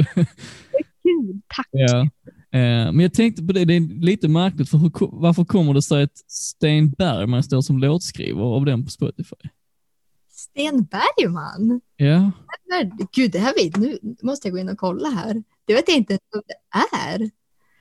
Kul, 1.03 1.41
tack. 1.57 1.69
Ja. 1.71 2.09
Eh, 2.55 2.93
men 2.93 3.01
jag 3.01 3.15
tänkte 3.15 3.43
på 3.43 3.53
det, 3.53 3.65
det 3.65 3.75
är 3.75 4.01
lite 4.05 4.29
märkligt, 4.29 4.71
för 4.71 4.79
hur, 4.79 4.91
varför 5.13 5.45
kommer 5.45 5.75
det 5.75 5.83
sig 5.83 6.03
att 6.03 6.19
Sten 6.29 6.91
Bergman 6.91 7.43
står 7.43 7.61
som 7.61 7.79
låtskrivare 7.79 8.45
av 8.45 8.65
den 8.65 8.85
på 8.85 8.91
Spotify? 8.91 9.37
Sten 10.31 10.85
Bergman. 10.85 11.81
Ja, 11.97 12.31
Gud, 13.13 13.33
det 13.33 13.39
här 13.39 13.55
vet 13.55 13.77
nu 13.77 13.99
måste 14.23 14.49
jag 14.49 14.53
gå 14.53 14.59
in 14.59 14.69
och 14.69 14.79
kolla 14.79 15.09
här. 15.09 15.43
Det 15.65 15.75
vet 15.75 15.89
jag 15.89 15.97
inte 15.97 16.19
vad 16.31 16.43
det 16.47 16.99
är. 16.99 17.31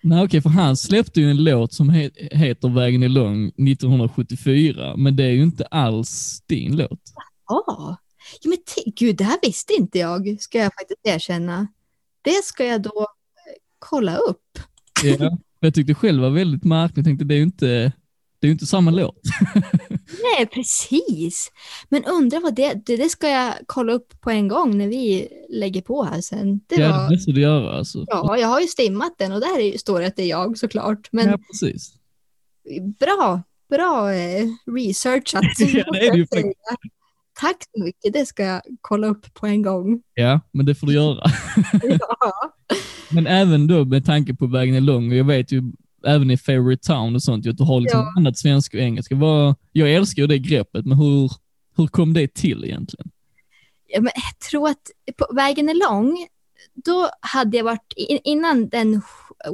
nej 0.04 0.26
okej, 0.26 0.42
för 0.42 0.50
han 0.50 0.78
släppte 0.78 1.22
ju 1.22 1.30
en 1.30 1.44
låt 1.44 1.74
som 1.74 1.90
he 1.90 2.12
heter 2.32 2.70
Vägen 2.70 3.04
är 3.04 3.10
lång 3.10 3.48
1974, 3.48 4.96
men 4.98 5.16
det 5.16 5.24
är 5.24 5.32
ju 5.32 5.44
inte 5.44 5.66
alls 5.66 6.42
din 6.46 6.76
låt. 6.76 7.02
Ja, 7.48 7.98
ja 8.42 8.50
men 8.50 8.58
gud, 8.96 9.18
det 9.18 9.24
här 9.24 9.40
visste 9.42 9.74
inte 9.74 10.00
jag, 10.00 10.38
ska 10.40 10.58
jag 10.58 10.74
faktiskt 10.74 11.02
erkänna. 11.04 11.68
Det 12.22 12.44
ska 12.44 12.66
jag 12.66 12.82
då 12.82 13.08
kolla 13.90 14.18
upp. 14.18 14.60
Ja. 15.04 15.38
Jag 15.60 15.74
tyckte 15.74 15.94
själv 15.94 16.22
var 16.22 16.30
väldigt 16.30 16.64
märkligt, 16.64 16.98
jag 16.98 17.06
tänkte 17.06 17.26
det 17.26 17.34
är 17.34 17.38
ju 17.38 17.44
inte, 17.44 17.92
det 18.40 18.48
är 18.48 18.52
inte 18.52 18.66
samma 18.66 18.92
låt. 18.92 19.22
Nej, 20.24 20.46
precis. 20.46 21.52
Men 21.90 22.06
undrar 22.06 22.40
vad 22.40 22.56
det, 22.56 22.74
det, 22.86 22.98
det 22.98 23.10
ska 23.10 23.30
jag 23.30 23.54
kolla 23.66 23.94
upp 23.94 24.22
på 24.22 24.30
en 24.30 24.48
gång 24.48 24.78
när 24.78 24.88
vi 24.88 25.28
lägger 25.50 25.82
på 25.82 26.04
här 26.04 26.22
sen. 26.22 26.60
Det 26.68 26.76
ja, 26.76 26.90
var, 26.90 27.04
det 27.04 27.16
måste 27.16 27.32
du 27.32 27.42
göra 27.42 27.78
alltså. 27.78 28.06
ja, 28.08 28.38
jag 28.38 28.48
har 28.48 28.60
ju 28.60 28.68
stimmat 28.68 29.16
den 29.18 29.32
och 29.32 29.40
där 29.40 29.60
är, 29.60 29.78
står 29.78 30.00
det 30.00 30.08
att 30.08 30.16
det 30.16 30.24
är 30.24 30.30
jag 30.30 30.58
såklart. 30.58 31.10
Men 31.12 31.28
ja 31.28 31.38
precis. 31.38 31.94
bra, 33.00 33.42
bra 33.70 34.14
eh, 34.14 34.48
researchat. 34.76 35.44
Ja, 35.60 35.92
det 35.92 36.08
är 36.08 36.16
ju. 36.16 36.28
Tack 37.40 37.58
så 37.76 37.84
mycket, 37.84 38.14
det 38.14 38.26
ska 38.26 38.44
jag 38.44 38.62
kolla 38.82 39.08
upp 39.08 39.34
på 39.34 39.48
en 39.48 39.62
gång. 39.62 40.02
Ja, 40.14 40.40
men 40.52 40.66
det 40.66 40.76
får 40.76 40.88
du 40.88 40.94
göra. 40.94 41.24
Ja. 42.00 42.54
Men 43.12 43.28
även 43.28 43.68
då 43.68 43.86
med 43.86 44.06
tanke 44.06 44.34
på 44.34 44.48
vägen 44.48 44.76
är 44.76 44.82
lång, 44.82 45.12
och 45.12 45.18
jag 45.18 45.24
vet 45.26 45.52
ju 45.52 45.64
även 46.06 46.32
i 46.32 46.38
Favorite 46.38 46.88
Town 46.88 47.16
och 47.16 47.24
sånt, 47.24 47.48
att 47.48 47.58
du 47.58 47.64
har 47.64 47.82
liksom 47.82 48.00
Ja. 48.00 48.14
annat 48.18 48.38
svenska 48.38 48.78
och 48.78 48.84
engelska. 48.84 49.16
Vad, 49.16 49.56
jag 49.72 49.94
älskar 49.94 50.22
ju 50.22 50.28
det 50.28 50.40
greppet, 50.40 50.86
men 50.86 50.98
hur, 50.98 51.32
hur 51.78 51.88
kom 51.88 52.14
det 52.14 52.34
till 52.34 52.64
egentligen? 52.66 53.12
Ja, 53.88 54.02
men 54.02 54.12
jag 54.16 54.50
tror 54.50 54.70
att 54.70 54.92
på 55.18 55.34
vägen 55.36 55.70
är 55.70 55.90
lång, 55.90 56.28
då 56.86 57.10
hade 57.22 57.58
jag 57.58 57.64
varit, 57.64 57.94
in- 57.96 58.20
innan 58.24 58.70
den 58.70 59.02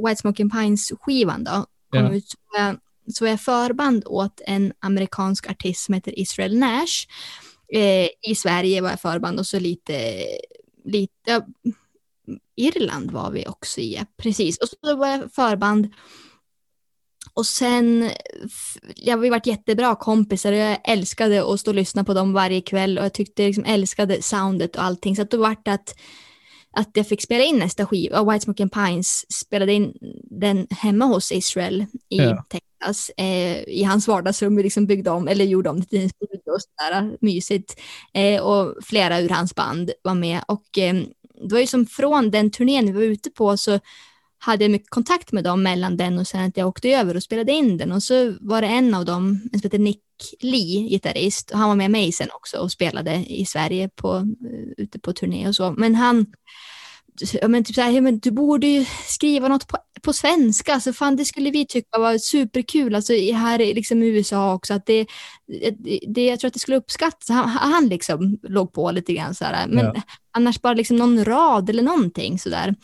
White 0.06 0.20
Smoking 0.20 0.50
Pines 0.50 0.92
skivan 1.00 1.44
då 1.44 1.50
kom 1.90 2.04
Ja. 2.04 2.12
ut, 2.12 2.28
så 2.28 2.36
var, 2.52 2.60
jag, 2.66 2.76
så 3.14 3.24
var 3.24 3.30
jag 3.30 3.40
förband 3.40 4.02
åt 4.06 4.40
en 4.46 4.72
amerikansk 4.80 5.50
artist 5.50 5.84
som 5.84 5.94
heter 5.94 6.18
Israel 6.20 6.58
Nash. 6.58 7.06
Eh, 7.72 8.08
I 8.30 8.34
Sverige 8.36 8.80
var 8.80 8.90
jag 8.90 9.00
förband 9.00 9.38
och 9.38 9.46
så 9.46 9.58
lite, 9.58 10.24
lite 10.84 11.46
Irland 12.60 13.10
var 13.10 13.30
vi 13.30 13.46
också 13.46 13.80
i, 13.80 14.04
precis. 14.16 14.58
Och 14.58 14.68
så 14.68 14.96
var 14.96 15.06
jag 15.08 15.32
förband 15.32 15.88
och 17.34 17.46
sen, 17.46 18.10
ja, 18.96 19.16
vi 19.16 19.30
varit 19.30 19.46
jättebra 19.46 19.94
kompisar 19.94 20.52
och 20.52 20.58
jag 20.58 20.78
älskade 20.84 21.52
att 21.52 21.60
stå 21.60 21.70
och 21.70 21.74
lyssna 21.74 22.04
på 22.04 22.14
dem 22.14 22.32
varje 22.32 22.60
kväll 22.60 22.98
och 22.98 23.04
jag 23.04 23.14
tyckte 23.14 23.46
liksom 23.46 23.64
älskade 23.64 24.22
soundet 24.22 24.76
och 24.76 24.82
allting. 24.82 25.16
Så 25.16 25.22
att 25.22 25.30
då 25.30 25.36
vart 25.36 25.64
det 25.64 25.72
att, 25.72 25.94
att 26.76 26.90
jag 26.94 27.08
fick 27.08 27.22
spela 27.22 27.44
in 27.44 27.58
nästa 27.58 27.86
skiva, 27.86 28.32
White 28.32 28.44
Smoking 28.44 28.68
Pines 28.68 29.32
spelade 29.32 29.72
in 29.72 29.92
den 30.40 30.66
hemma 30.70 31.04
hos 31.04 31.32
Israel 31.32 31.86
i 32.08 32.16
Ja. 32.16 32.44
Texas, 32.48 33.10
eh, 33.16 33.62
i 33.62 33.82
hans 33.82 34.08
vardagsrum, 34.08 34.56
vi 34.56 34.62
liksom 34.62 34.86
byggde 34.86 35.10
om, 35.10 35.28
eller 35.28 35.44
gjorde 35.44 35.70
om 35.70 35.80
det 35.80 35.86
till 35.86 36.02
en 36.02 36.10
studio 36.10 36.50
och 36.50 36.60
sådär, 36.60 37.16
mysigt. 37.20 37.80
Eh, 38.14 38.42
och 38.42 38.74
flera 38.82 39.20
ur 39.20 39.28
hans 39.28 39.54
band 39.54 39.90
var 40.02 40.14
med 40.14 40.40
och 40.48 40.78
eh, 40.78 41.02
det 41.48 41.54
var 41.54 41.60
ju 41.60 41.66
som 41.66 41.86
från 41.86 42.30
den 42.30 42.50
turnén 42.50 42.86
vi 42.86 42.92
var 42.92 43.02
ute 43.02 43.30
på 43.30 43.56
så 43.56 43.80
hade 44.38 44.64
jag 44.64 44.70
mycket 44.70 44.90
kontakt 44.90 45.32
med 45.32 45.44
dem 45.44 45.62
mellan 45.62 45.96
den 45.96 46.18
och 46.18 46.26
sen 46.26 46.40
att 46.40 46.56
jag 46.56 46.68
åkte 46.68 46.88
över 46.88 47.16
och 47.16 47.22
spelade 47.22 47.52
in 47.52 47.76
den 47.76 47.92
och 47.92 48.02
så 48.02 48.34
var 48.40 48.62
det 48.62 48.68
en 48.68 48.94
av 48.94 49.04
dem, 49.04 49.40
en 49.52 49.60
som 49.60 49.66
heter 49.66 49.78
Nick 49.78 50.02
Lee, 50.40 50.88
gitarrist, 50.88 51.50
och 51.50 51.58
han 51.58 51.68
var 51.68 51.76
med 51.76 51.90
mig 51.90 52.12
sen 52.12 52.28
också 52.34 52.56
och 52.56 52.72
spelade 52.72 53.14
i 53.14 53.46
Sverige 53.46 53.88
på, 53.88 54.16
eh, 54.16 54.84
ute 54.84 54.98
på 54.98 55.12
turné 55.12 55.48
och 55.48 55.54
så. 55.54 55.72
Men 55.72 55.94
han, 55.94 56.26
ja, 57.42 57.48
men 57.48 57.64
typ 57.64 57.74
så 57.74 57.80
här, 57.80 57.90
ja, 57.90 58.00
men 58.00 58.18
du 58.18 58.30
borde 58.30 58.66
ju 58.66 58.84
skriva 59.06 59.48
något 59.48 59.68
på, 59.68 59.76
på 60.02 60.12
svenska, 60.12 60.74
alltså 60.74 60.92
fan 60.92 61.16
det 61.16 61.24
skulle 61.24 61.50
vi 61.50 61.66
tycka 61.66 61.98
var 61.98 62.18
superkul, 62.18 62.94
alltså 62.94 63.12
i- 63.12 63.32
här 63.32 63.60
i 63.60 63.74
liksom 63.74 64.02
i 64.02 64.06
USA 64.06 64.54
också, 64.54 64.74
att 64.74 64.86
det, 64.86 65.06
det, 65.78 66.00
det, 66.08 66.24
jag 66.26 66.40
tror 66.40 66.48
att 66.48 66.54
det 66.54 66.60
skulle 66.60 66.76
uppskattas. 66.76 67.28
Han, 67.28 67.48
han 67.48 67.88
liksom 67.88 68.38
låg 68.42 68.72
på 68.72 68.90
lite 68.90 69.12
grann 69.12 69.34
så 69.34 69.44
här, 69.44 69.66
men 69.66 69.84
Ja. 69.84 70.02
annars 70.32 70.60
bara 70.60 70.74
liksom 70.74 70.96
någon 70.96 71.24
rad 71.24 71.70
eller 71.70 71.82
någonting 71.82 72.38
så 72.38 72.48
där 72.48 72.74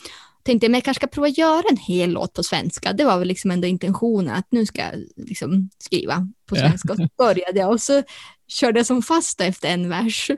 tänkte 0.46 0.64
jag, 0.66 0.70
men 0.70 0.78
jag 0.78 0.84
kanske 0.84 1.00
ska 1.00 1.06
prova 1.06 1.28
göra 1.28 1.62
en 1.70 1.76
hel 1.76 2.10
låt 2.10 2.32
på 2.34 2.42
svenska. 2.42 2.92
Det 2.92 3.04
var 3.04 3.18
väl 3.18 3.28
liksom 3.28 3.50
ändå 3.50 3.66
intentionen 3.66 4.34
att 4.34 4.46
nu 4.50 4.66
ska 4.66 4.80
jag 4.80 4.94
liksom 5.16 5.70
skriva 5.78 6.28
på 6.48 6.54
svenska. 6.56 6.92
Och 6.92 6.96
så 6.98 7.08
började 7.18 7.58
jag 7.60 7.70
och 7.70 7.80
så 7.80 8.02
körde 8.48 8.78
jag 8.78 8.86
som 8.86 9.02
fast 9.02 9.40
efter 9.40 9.68
en 9.68 9.88
vers. 9.88 10.30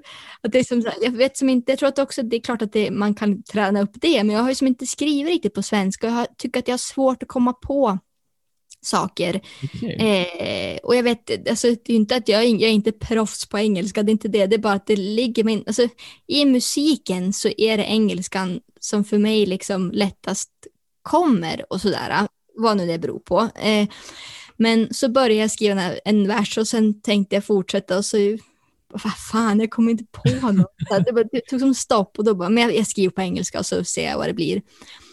Att 0.43 0.53
det 0.53 0.59
är 0.59 0.65
som, 0.65 0.85
jag 1.03 1.11
vet 1.11 1.37
som 1.37 1.49
inte, 1.49 1.73
jag 1.73 1.79
tror 1.79 1.89
att 1.89 1.99
också 1.99 2.23
det 2.23 2.37
är 2.37 2.41
klart 2.41 2.63
att 2.63 2.73
det, 2.73 2.91
man 2.91 3.15
kan 3.15 3.43
träna 3.43 3.83
upp 3.83 3.93
det, 3.95 4.25
men 4.25 4.37
jag 4.37 4.43
har 4.43 4.49
ju 4.49 4.55
som 4.55 4.67
inte 4.67 4.87
skrivit 4.87 5.33
riktigt 5.33 5.55
på 5.55 5.63
svenska 5.63 6.07
jag 6.07 6.15
har- 6.15 6.27
tycker 6.39 6.61
att 6.61 6.69
jag 6.69 6.73
har 6.73 6.79
svårt 6.79 7.23
att 7.23 7.29
komma 7.29 7.53
på 7.53 7.99
Okej. 9.65 9.95
Eh, 9.95 10.79
och 10.83 10.97
jag 10.97 11.03
vet, 11.03 11.49
alltså, 11.51 11.67
det 11.69 11.93
är 11.93 11.97
inte 11.97 12.17
att 12.17 12.29
jag, 12.29 12.45
jag 12.45 12.63
är 12.63 12.69
inte 12.69 12.93
proffs 12.93 13.47
på 13.49 13.59
engelska, 13.59 14.03
det 14.03 14.11
är 14.11 14.13
inte 14.13 14.29
det, 14.29 14.47
det 14.47 14.57
är 14.57 14.59
bara 14.59 14.73
att 14.73 14.87
det 14.87 14.97
ligger 14.97 15.45
mig, 15.45 15.65
alltså, 15.67 15.89
i 16.27 16.45
musiken 16.45 17.33
så 17.33 17.49
är 17.57 17.77
det 17.77 17.83
engelskan 17.85 18.61
som 18.81 19.05
för 19.05 19.19
mig 19.19 19.47
liksom 19.47 19.91
lättast 19.91 20.51
kommer 21.03 21.73
och 21.73 21.81
sådär, 21.81 22.29
vad 22.55 22.77
nu 22.77 22.87
det 22.87 22.99
beror 22.99 23.19
på. 23.19 23.41
Eh, 23.41 23.89
men 24.57 24.95
så 24.95 25.09
började 25.09 25.35
jag 25.35 25.51
skriva 25.51 25.97
en, 26.05 26.29
vers 26.29 26.59
och 26.59 26.69
sen 26.69 27.01
tänkte 27.01 27.35
jag 27.37 27.45
fortsätta 27.45 27.99
och 27.99 28.05
så, 28.05 28.17
vad 28.93 29.13
fan, 29.31 29.61
jag 29.61 29.71
kommer 29.71 29.91
inte 29.91 30.05
på 30.05 30.47
något. 30.53 31.05
Det, 31.07 31.13
bara, 31.13 31.25
det 31.33 31.41
tog 31.41 31.61
som 31.61 31.75
stopp 31.75 32.19
och 32.19 32.25
då 32.25 32.35
bara, 32.35 32.49
men 32.49 32.63
jag, 32.63 32.77
jag 32.77 32.87
skriver 32.87 33.11
på 33.11 33.21
engelska 33.21 33.59
och 33.59 33.67
så 33.67 33.85
ser 33.85 34.05
jag 34.05 34.19
vad 34.19 34.29
det 34.29 34.35
blir. 34.35 34.63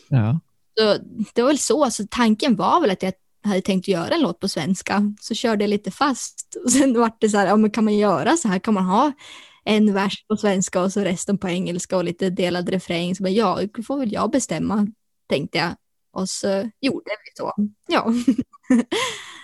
Ja. 0.09 0.39
Så 0.80 0.97
det 1.34 1.41
var 1.41 1.49
väl 1.49 1.59
så, 1.59 1.91
så 1.91 2.07
tanken 2.09 2.55
var 2.55 2.82
väl 2.82 2.91
att 2.91 3.03
jag 3.03 3.13
hade 3.43 3.61
tänkt 3.61 3.88
göra 3.88 4.16
en 4.16 4.22
låt 4.22 4.39
på 4.39 4.47
svenska. 4.47 5.13
Så 5.22 5.34
körde 5.34 5.63
jag 5.63 5.70
lite 5.70 5.91
fast 5.91 6.57
och 6.66 6.72
sen 6.72 6.99
var 6.99 7.11
det 7.20 7.30
så 7.30 7.38
här, 7.38 7.47
ja 7.47 7.55
men 7.55 7.72
kan 7.72 7.84
man 7.84 7.97
göra 7.97 8.38
så 8.38 8.47
här? 8.47 8.59
Kan 8.59 8.74
man 8.74 8.86
ha 8.86 9.11
en 9.66 9.93
vers 9.93 10.26
på 10.28 10.38
svenska 10.38 10.82
och 10.82 10.93
så 10.93 11.01
resten 11.01 11.38
på 11.38 11.49
engelska 11.49 11.97
och 11.97 12.03
lite 12.03 12.30
delad 12.30 12.70
refräng? 12.70 13.16
Så 13.16 13.24
bara, 13.24 13.30
ja, 13.30 13.59
det 13.76 13.84
får 13.84 13.99
väl 13.99 14.13
jag 14.13 14.32
bestämma, 14.32 14.88
tänkte 15.30 15.57
jag. 15.57 15.76
Och 16.13 16.30
så 16.30 16.47
gjorde 16.82 17.09
vi 17.09 17.32
så. 17.38 17.53
Ja, 17.88 18.13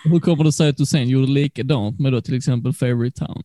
Hur 0.04 0.20
kommer 0.20 0.44
det 0.44 0.52
sig 0.52 0.68
att 0.68 0.76
du 0.76 0.86
sen 0.86 1.08
gjorde 1.08 1.26
likadant 1.26 2.00
med 2.00 2.12
då 2.12 2.20
till 2.20 2.36
exempel 2.36 2.72
Favorite 2.72 3.26
Town? 3.26 3.42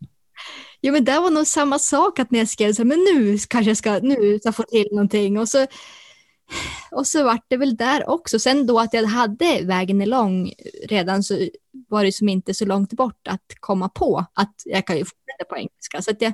ja 0.82 0.92
men 0.92 1.06
det 1.06 1.20
var 1.20 1.30
nog 1.32 1.48
samma 1.48 1.80
sak 1.80 2.20
att 2.20 2.32
när 2.32 2.40
jag 2.40 2.48
skrev 2.48 2.74
så 2.74 2.82
här, 2.82 2.88
men 2.88 3.00
nu 3.00 3.38
kanske 3.50 3.70
jag 3.70 3.78
ska, 3.78 4.00
nu 4.00 4.40
ska 4.40 4.48
jag 4.48 4.56
få 4.56 4.64
till 4.64 4.88
någonting. 4.92 5.40
Och 5.40 5.50
så, 5.50 5.68
och 6.92 7.08
så 7.08 7.24
vart 7.24 7.46
det 7.48 7.58
väl 7.58 7.76
där 7.76 8.10
också. 8.10 8.40
Sen 8.40 8.68
då 8.68 8.80
att 8.80 8.94
jag 8.94 9.04
hade 9.04 9.62
Vägen 9.64 10.02
är 10.02 10.06
lång 10.06 10.54
redan 10.90 11.24
så 11.24 11.48
var 11.88 12.04
det 12.04 12.12
som 12.12 12.30
inte 12.30 12.54
så 12.54 12.66
långt 12.66 12.94
bort 12.94 13.28
att 13.28 13.46
komma 13.60 13.90
på 13.90 14.26
att 14.34 14.54
jag 14.66 14.88
kan 14.88 14.98
ju 14.98 15.06
fortsätta 15.06 15.46
på 15.50 15.58
engelska. 15.58 16.02
Så 16.02 16.12
att 16.12 16.22
jag, 16.22 16.34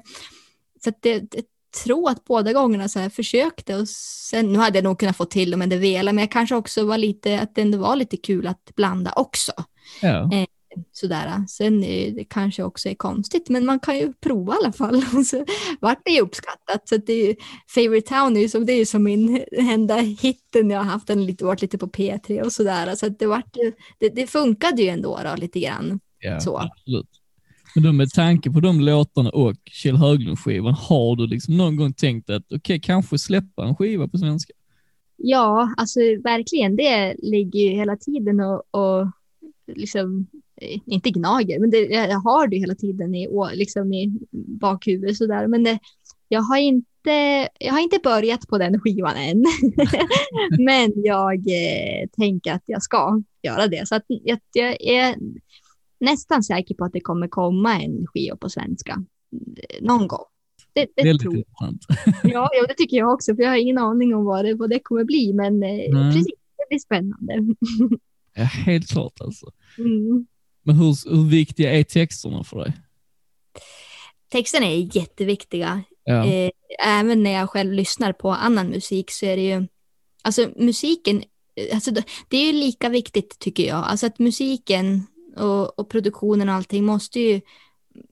så 0.84 0.90
att 0.90 1.00
jag, 1.02 1.28
jag 1.32 1.44
tror 1.84 2.10
att 2.10 2.26
båda 2.26 2.54
gångerna 2.54 2.90
så 2.90 3.00
här 3.00 3.10
försökte 3.10 3.76
och 3.76 3.90
sen, 3.90 4.54
nu 4.54 4.60
hade 4.60 4.78
jag 4.78 4.84
nog 4.84 5.00
kunnat 5.00 5.18
få 5.18 5.26
till 5.26 5.54
om 5.54 5.62
jag 5.62 5.68
hade 5.68 5.78
velat, 5.78 6.16
men 6.16 6.22
jag 6.22 6.32
kanske 6.32 6.56
också 6.56 6.86
var 6.86 6.98
lite, 6.98 7.40
att 7.40 7.56
det 7.56 7.62
ändå 7.62 7.78
var 7.78 7.96
lite 7.96 8.18
kul 8.18 8.48
att 8.48 8.72
blanda 8.76 9.14
också. 9.16 9.52
Ja. 10.02 10.30
Sådär. 10.92 11.46
Sen 11.48 11.84
är 11.84 12.12
det 12.12 12.24
kanske 12.24 12.64
också 12.64 12.90
är 12.90 12.96
konstigt, 12.96 13.50
men 13.50 13.66
man 13.66 13.80
kan 13.80 13.98
ju 13.98 14.14
prova 14.14 14.54
i 14.54 14.58
alla 14.64 14.72
fall. 14.72 14.96
Och 15.18 15.26
så 15.26 15.46
vart 15.80 16.02
det 16.06 16.12
ju 16.12 16.22
uppskattat. 16.22 16.90
Så 16.90 16.98
det 16.98 17.14
är 17.14 17.28
ju, 17.28 17.36
Favorite 17.68 18.16
Town 18.16 18.38
är 18.38 18.42
ju 18.42 18.50
som, 18.50 18.66
det 18.66 18.74
är 18.74 18.86
som 18.86 19.04
min 19.04 19.44
enda 19.52 19.96
hitten 19.96 20.70
jag 20.70 20.80
har 20.80 20.86
haft. 20.92 21.08
Den 21.08 21.26
lite, 21.26 21.46
varit 21.46 21.62
lite 21.62 21.78
på 21.78 21.88
P3 21.88 22.42
och 22.42 22.52
sådär. 22.52 22.96
Så 22.96 23.06
att 23.06 23.20
det, 23.20 23.26
vart, 23.26 23.58
det, 24.00 24.10
det 24.10 24.28
funkade 24.28 24.82
ju 24.82 24.88
ändå 24.90 25.20
då, 25.24 25.36
lite 25.36 25.60
grann. 25.60 26.00
ja 26.20 26.40
Så. 26.40 26.58
absolut. 26.58 27.10
Men 27.76 27.84
då 27.84 27.92
med 27.92 28.10
tanke 28.10 28.52
på 28.52 28.60
de 28.60 28.80
låtarna 28.80 29.30
och 29.30 29.56
Kjell 29.66 29.96
Höglund-skivan, 29.96 30.74
har 30.74 31.16
du 31.16 31.28
liksom 31.28 31.58
någon 31.58 31.76
gång 31.76 31.94
tänkt 31.94 32.30
att 32.30 32.52
okej, 32.52 32.80
kanske 32.80 33.18
släppa 33.20 33.66
en 33.66 33.76
skiva 33.76 34.08
på 34.08 34.18
svenska? 34.18 34.54
Ja, 35.18 35.74
alltså 35.78 36.00
verkligen. 36.24 36.76
Det 36.76 37.16
ligger 37.18 37.60
ju 37.60 37.70
hela 37.70 37.98
tiden 37.98 38.40
och, 38.40 38.64
och 38.72 39.08
liksom, 39.76 40.28
inte 40.86 41.10
gnager, 41.10 41.60
men 41.60 41.70
det, 41.70 41.78
jag 41.80 42.20
har 42.20 42.48
det 42.48 42.58
hela 42.58 42.76
tiden 42.76 43.16
i, 43.16 43.28
liksom 43.54 43.94
i 43.94 44.20
bakhuvudet 44.60 45.18
sådär. 45.18 45.48
Men 45.48 45.64
det, 45.64 45.80
jag, 46.28 46.42
har 46.42 46.58
inte, 46.58 47.50
jag 47.60 47.74
har 47.74 47.80
inte 47.80 48.00
börjat 48.04 48.48
på 48.48 48.58
den 48.58 48.80
skivan 48.80 49.16
än. 49.16 49.46
men 50.66 50.94
jag 50.96 51.36
eh, 51.36 52.10
tänker 52.18 52.54
att 52.54 52.64
jag 52.66 52.84
ska 52.84 53.22
göra 53.44 53.68
det. 53.68 53.88
Så 53.88 53.96
att 53.96 54.06
jag, 54.08 54.40
jag 54.54 54.82
är 54.82 55.16
nästan 56.00 56.44
säker 56.44 56.76
på 56.76 56.86
att 56.86 56.94
det 56.94 57.00
kommer 57.00 57.28
komma 57.28 57.82
en 57.82 58.08
skiva 58.08 58.36
på 58.36 58.50
svenska 58.50 59.04
eh, 59.58 59.86
någon 59.86 60.08
gång. 60.08 60.26
Det, 60.74 60.88
det 60.96 61.04
Väldigt 61.04 61.22
tror 61.22 61.36
jag. 61.36 61.70
intressant. 61.70 61.82
Ja, 62.34 62.50
ja, 62.54 62.66
det 62.68 62.74
tycker 62.74 62.98
jag 62.98 63.14
också, 63.14 63.36
för 63.36 63.44
jag 63.44 63.50
har 63.50 63.58
ingen 63.58 63.78
aning 63.78 64.16
om 64.16 64.26
vad 64.26 64.46
det, 64.46 64.54
vad 64.54 64.70
det 64.70 64.80
kommer 64.80 65.04
bli, 65.04 65.34
men 65.34 65.64
eh, 65.64 66.14
precis, 66.14 66.26
det 66.58 66.66
blir 66.70 66.80
spännande. 66.80 67.34
Ja, 68.36 68.44
helt 68.44 68.88
klart 68.88 69.22
alltså. 69.22 69.46
Mm. 69.78 70.26
Men 70.64 70.76
hur, 70.76 71.16
hur 71.16 71.30
viktiga 71.30 71.74
är 71.74 71.84
texterna 71.84 72.44
för 72.44 72.60
dig? 72.60 72.74
Texterna 74.32 74.66
är 74.66 74.98
jätteviktiga. 74.98 75.84
Ja. 76.04 76.26
Eh, 76.26 76.52
även 76.86 77.24
när 77.24 77.32
jag 77.32 77.50
själv 77.50 77.74
lyssnar 77.74 78.14
på 78.14 78.32
annan 78.32 78.68
musik 78.68 79.12
så 79.12 79.26
är 79.26 79.36
det 79.36 79.44
ju, 79.44 79.68
alltså 80.22 80.50
musiken, 80.56 81.24
alltså 81.74 81.92
det 81.92 82.04
det 82.28 82.38
är 82.38 82.46
ju 82.46 82.60
lika 82.60 82.90
viktigt 82.90 83.40
tycker 83.40 83.68
jag. 83.68 83.84
Alltså 83.86 84.06
att 84.06 84.20
musiken 84.20 85.08
och, 85.38 85.80
och 85.80 85.90
produktionen 85.90 86.50
och 86.50 86.56
allting 86.56 86.84
måste 86.86 87.20
ju 87.20 87.42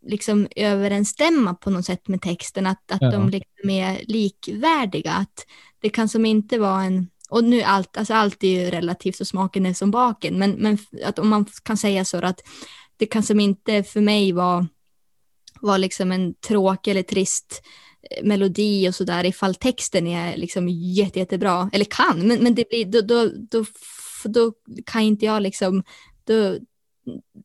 liksom 0.08 0.48
överensstämma 0.56 1.54
på 1.54 1.70
något 1.70 1.86
sätt 1.86 2.08
med 2.08 2.22
texten, 2.22 2.68
att, 2.68 2.92
att 2.92 3.02
Ja. 3.02 3.12
de 3.12 3.30
liksom 3.30 3.70
är 3.70 4.02
likvärdiga. 4.08 5.12
Att 5.12 5.46
det 5.80 5.90
kan 5.90 6.10
som 6.10 6.26
inte 6.26 6.60
vara 6.60 6.84
en, 6.84 7.08
och 7.32 7.44
nu 7.44 7.62
allt, 7.62 7.98
alltså 7.98 8.14
allt 8.14 8.44
är 8.44 8.48
ju 8.48 8.72
relativt 8.72 9.20
och 9.20 9.28
smaken 9.28 9.66
är 9.66 9.74
som 9.74 9.92
baken, 9.92 10.40
men, 10.40 10.52
men 10.52 10.78
att 11.04 11.20
om 11.20 11.30
man 11.30 11.46
kan 11.64 11.78
säga 11.78 12.06
så 12.06 12.18
att 12.18 12.42
det 12.98 13.06
kan 13.06 13.24
som 13.24 13.40
inte 13.40 13.84
för 13.84 14.02
mig 14.02 14.32
vara 14.32 14.68
var 15.62 15.78
liksom 15.78 16.12
en 16.12 16.34
tråkig 16.34 16.92
eller 16.92 17.04
trist 17.04 17.62
eh, 18.12 18.26
melodi 18.26 18.90
och 18.90 18.96
sådär 18.96 19.24
ifall 19.24 19.56
texten 19.56 20.08
är 20.08 20.38
liksom 20.38 20.70
jätte, 20.70 21.20
jättebra, 21.20 21.70
eller 21.74 21.86
kan, 21.86 22.28
men, 22.28 22.44
men 22.44 22.56
det 22.56 22.70
blir, 22.70 22.86
då, 22.86 23.02
då, 23.02 23.30
då, 23.50 23.66
då 24.24 24.52
kan 24.86 25.02
inte 25.02 25.26
jag 25.26 25.44
liksom, 25.44 25.84
då, 26.24 26.58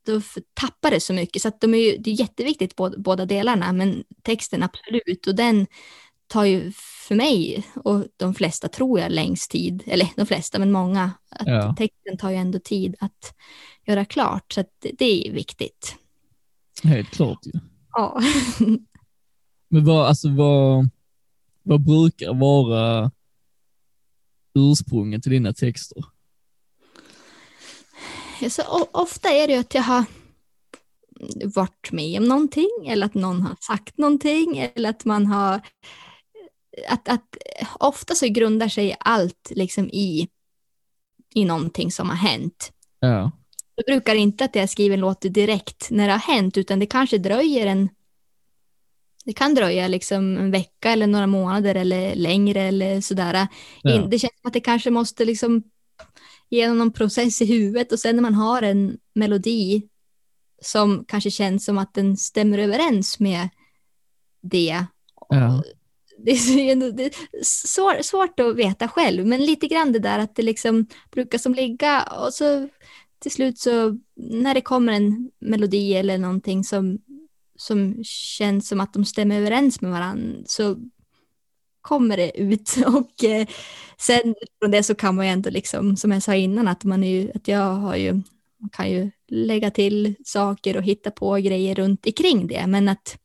då 0.06 0.20
tappar 0.54 0.90
det 0.90 1.00
så 1.00 1.12
mycket, 1.12 1.42
så 1.42 1.48
att 1.48 1.60
de 1.60 1.74
är 1.74 1.78
ju, 1.78 1.96
det 1.96 2.10
är 2.10 2.20
jätteviktigt 2.20 2.76
båda, 2.76 2.98
båda 2.98 3.26
delarna, 3.26 3.72
men 3.72 4.04
texten 4.22 4.62
absolut, 4.62 5.26
och 5.26 5.34
den 5.34 5.66
tar 6.26 6.44
ju 6.44 6.72
för 7.08 7.14
mig 7.14 7.66
och 7.74 8.04
de 8.16 8.34
flesta 8.34 8.68
tror 8.68 9.00
jag 9.00 9.12
längst 9.12 9.50
tid, 9.50 9.82
eller 9.86 10.08
de 10.16 10.26
flesta, 10.26 10.58
men 10.58 10.72
många, 10.72 11.10
att 11.30 11.46
Ja. 11.46 11.74
texten 11.78 12.16
tar 12.18 12.30
ju 12.30 12.36
ändå 12.36 12.58
tid 12.58 12.94
att 13.00 13.34
göra 13.86 14.04
klart, 14.04 14.52
så 14.52 14.60
att 14.60 14.86
det, 14.98 15.26
är 15.28 15.32
viktigt. 15.32 15.96
Helt 16.82 17.10
klart 17.10 17.46
ju. 17.46 17.52
Ja. 17.92 18.20
Men 19.68 19.84
vad, 19.84 20.06
alltså 20.06 20.28
vad, 20.28 20.88
vad 21.62 21.84
brukar 21.84 22.34
vara 22.34 23.10
ursprunget 24.54 25.22
till 25.22 25.32
dina 25.32 25.52
texter? 25.52 26.04
Så 28.50 28.88
ofta 28.92 29.28
är 29.28 29.46
det 29.46 29.52
ju 29.52 29.58
att 29.60 29.74
jag 29.74 29.82
har 29.82 30.04
varit 31.54 31.92
med 31.92 32.20
om 32.20 32.28
någonting 32.28 32.70
eller 32.86 33.06
att 33.06 33.14
någon 33.14 33.42
har 33.42 33.56
sagt 33.60 33.98
någonting 33.98 34.70
eller 34.74 34.90
att 34.90 35.04
man 35.04 35.26
har... 35.26 35.60
Att, 36.88 37.08
att 37.08 37.36
ofta 37.80 38.14
så 38.14 38.26
grundar 38.26 38.68
sig 38.68 38.96
allt 39.00 39.52
liksom 39.54 39.90
i, 39.90 40.28
i 41.34 41.44
någonting 41.44 41.90
som 41.90 42.08
har 42.08 42.16
hänt. 42.16 42.72
Ja. 43.00 43.32
Det 43.76 43.82
brukar 43.86 44.14
inte 44.14 44.44
att 44.44 44.54
jag 44.54 44.70
skriver 44.70 44.94
en 44.94 45.00
låt 45.00 45.20
direkt 45.20 45.90
när 45.90 46.06
det 46.06 46.12
har 46.12 46.34
hänt 46.34 46.56
utan 46.56 46.78
det 46.78 46.86
kanske 46.86 47.18
dröjer 47.18 47.66
en... 47.66 47.88
Det 49.24 49.32
kan 49.32 49.54
dröja 49.54 49.88
liksom 49.88 50.36
en 50.36 50.50
vecka 50.50 50.90
eller 50.90 51.06
några 51.06 51.26
månader 51.26 51.74
eller 51.74 52.14
längre 52.14 52.62
eller 52.62 53.00
sådär. 53.00 53.48
Ja. 53.82 54.06
Det 54.06 54.18
känns 54.18 54.40
som 54.40 54.48
att 54.48 54.52
det 54.52 54.60
kanske 54.60 54.90
måste 54.90 55.24
liksom 55.24 55.62
genom 56.48 56.78
någon 56.78 56.92
process 56.92 57.42
i 57.42 57.46
huvudet 57.46 57.92
och 57.92 57.98
sen 57.98 58.16
när 58.16 58.22
man 58.22 58.34
har 58.34 58.62
en 58.62 58.98
melodi 59.14 59.82
som 60.62 61.04
kanske 61.08 61.30
känns 61.30 61.64
som 61.64 61.78
att 61.78 61.94
den 61.94 62.16
stämmer 62.16 62.58
överens 62.58 63.20
med 63.20 63.48
det. 64.42 64.84
Ja. 65.28 65.62
Det 66.18 66.30
är, 66.30 66.72
ändå- 66.72 66.90
det 66.90 67.04
är 67.04 67.12
svår, 67.42 68.02
svårt 68.02 68.40
att 68.40 68.56
veta 68.56 68.88
själv, 68.88 69.26
men 69.26 69.44
lite 69.44 69.66
grann 69.66 69.92
det 69.92 69.98
där 69.98 70.18
att 70.18 70.36
det 70.36 70.42
liksom 70.42 70.86
brukar 71.12 71.38
som 71.38 71.54
ligga 71.54 72.02
och 72.02 72.34
så 72.34 72.68
till 73.18 73.30
slut 73.30 73.58
så 73.58 73.98
när 74.16 74.54
det 74.54 74.60
kommer 74.60 74.92
en 74.92 75.30
melodi 75.40 75.94
eller 75.94 76.18
någonting 76.18 76.64
som, 76.64 76.98
som 77.56 78.04
känns 78.04 78.68
som 78.68 78.80
att 78.80 78.92
de 78.92 79.04
stämmer 79.04 79.36
överens 79.40 79.80
med 79.80 79.90
varandra 79.90 80.38
så 80.46 80.76
kommer 81.80 82.16
det 82.16 82.40
ut. 82.40 82.74
Och 82.86 83.24
eh, 83.24 83.46
sen 83.98 84.34
från 84.58 84.70
det 84.70 84.82
så 84.82 84.94
kan 84.94 85.14
man 85.14 85.26
ju 85.26 85.32
ändå 85.32 85.50
liksom, 85.50 85.96
som 85.96 86.12
jag 86.12 86.22
sa 86.22 86.34
innan, 86.34 86.68
att 86.68 86.84
man 86.84 87.04
är 87.04 87.08
ju, 87.10 87.30
att 87.34 87.48
jag 87.48 87.72
har 87.74 87.96
ju, 87.96 88.12
man 88.60 88.70
kan 88.72 88.90
ju 88.90 89.10
lägga 89.28 89.70
till 89.70 90.14
saker 90.24 90.76
och 90.76 90.82
hitta 90.82 91.10
på 91.10 91.34
grejer 91.34 91.74
runt 91.74 92.06
omkring 92.06 92.46
det, 92.46 92.66
men 92.66 92.88
att 92.88 93.18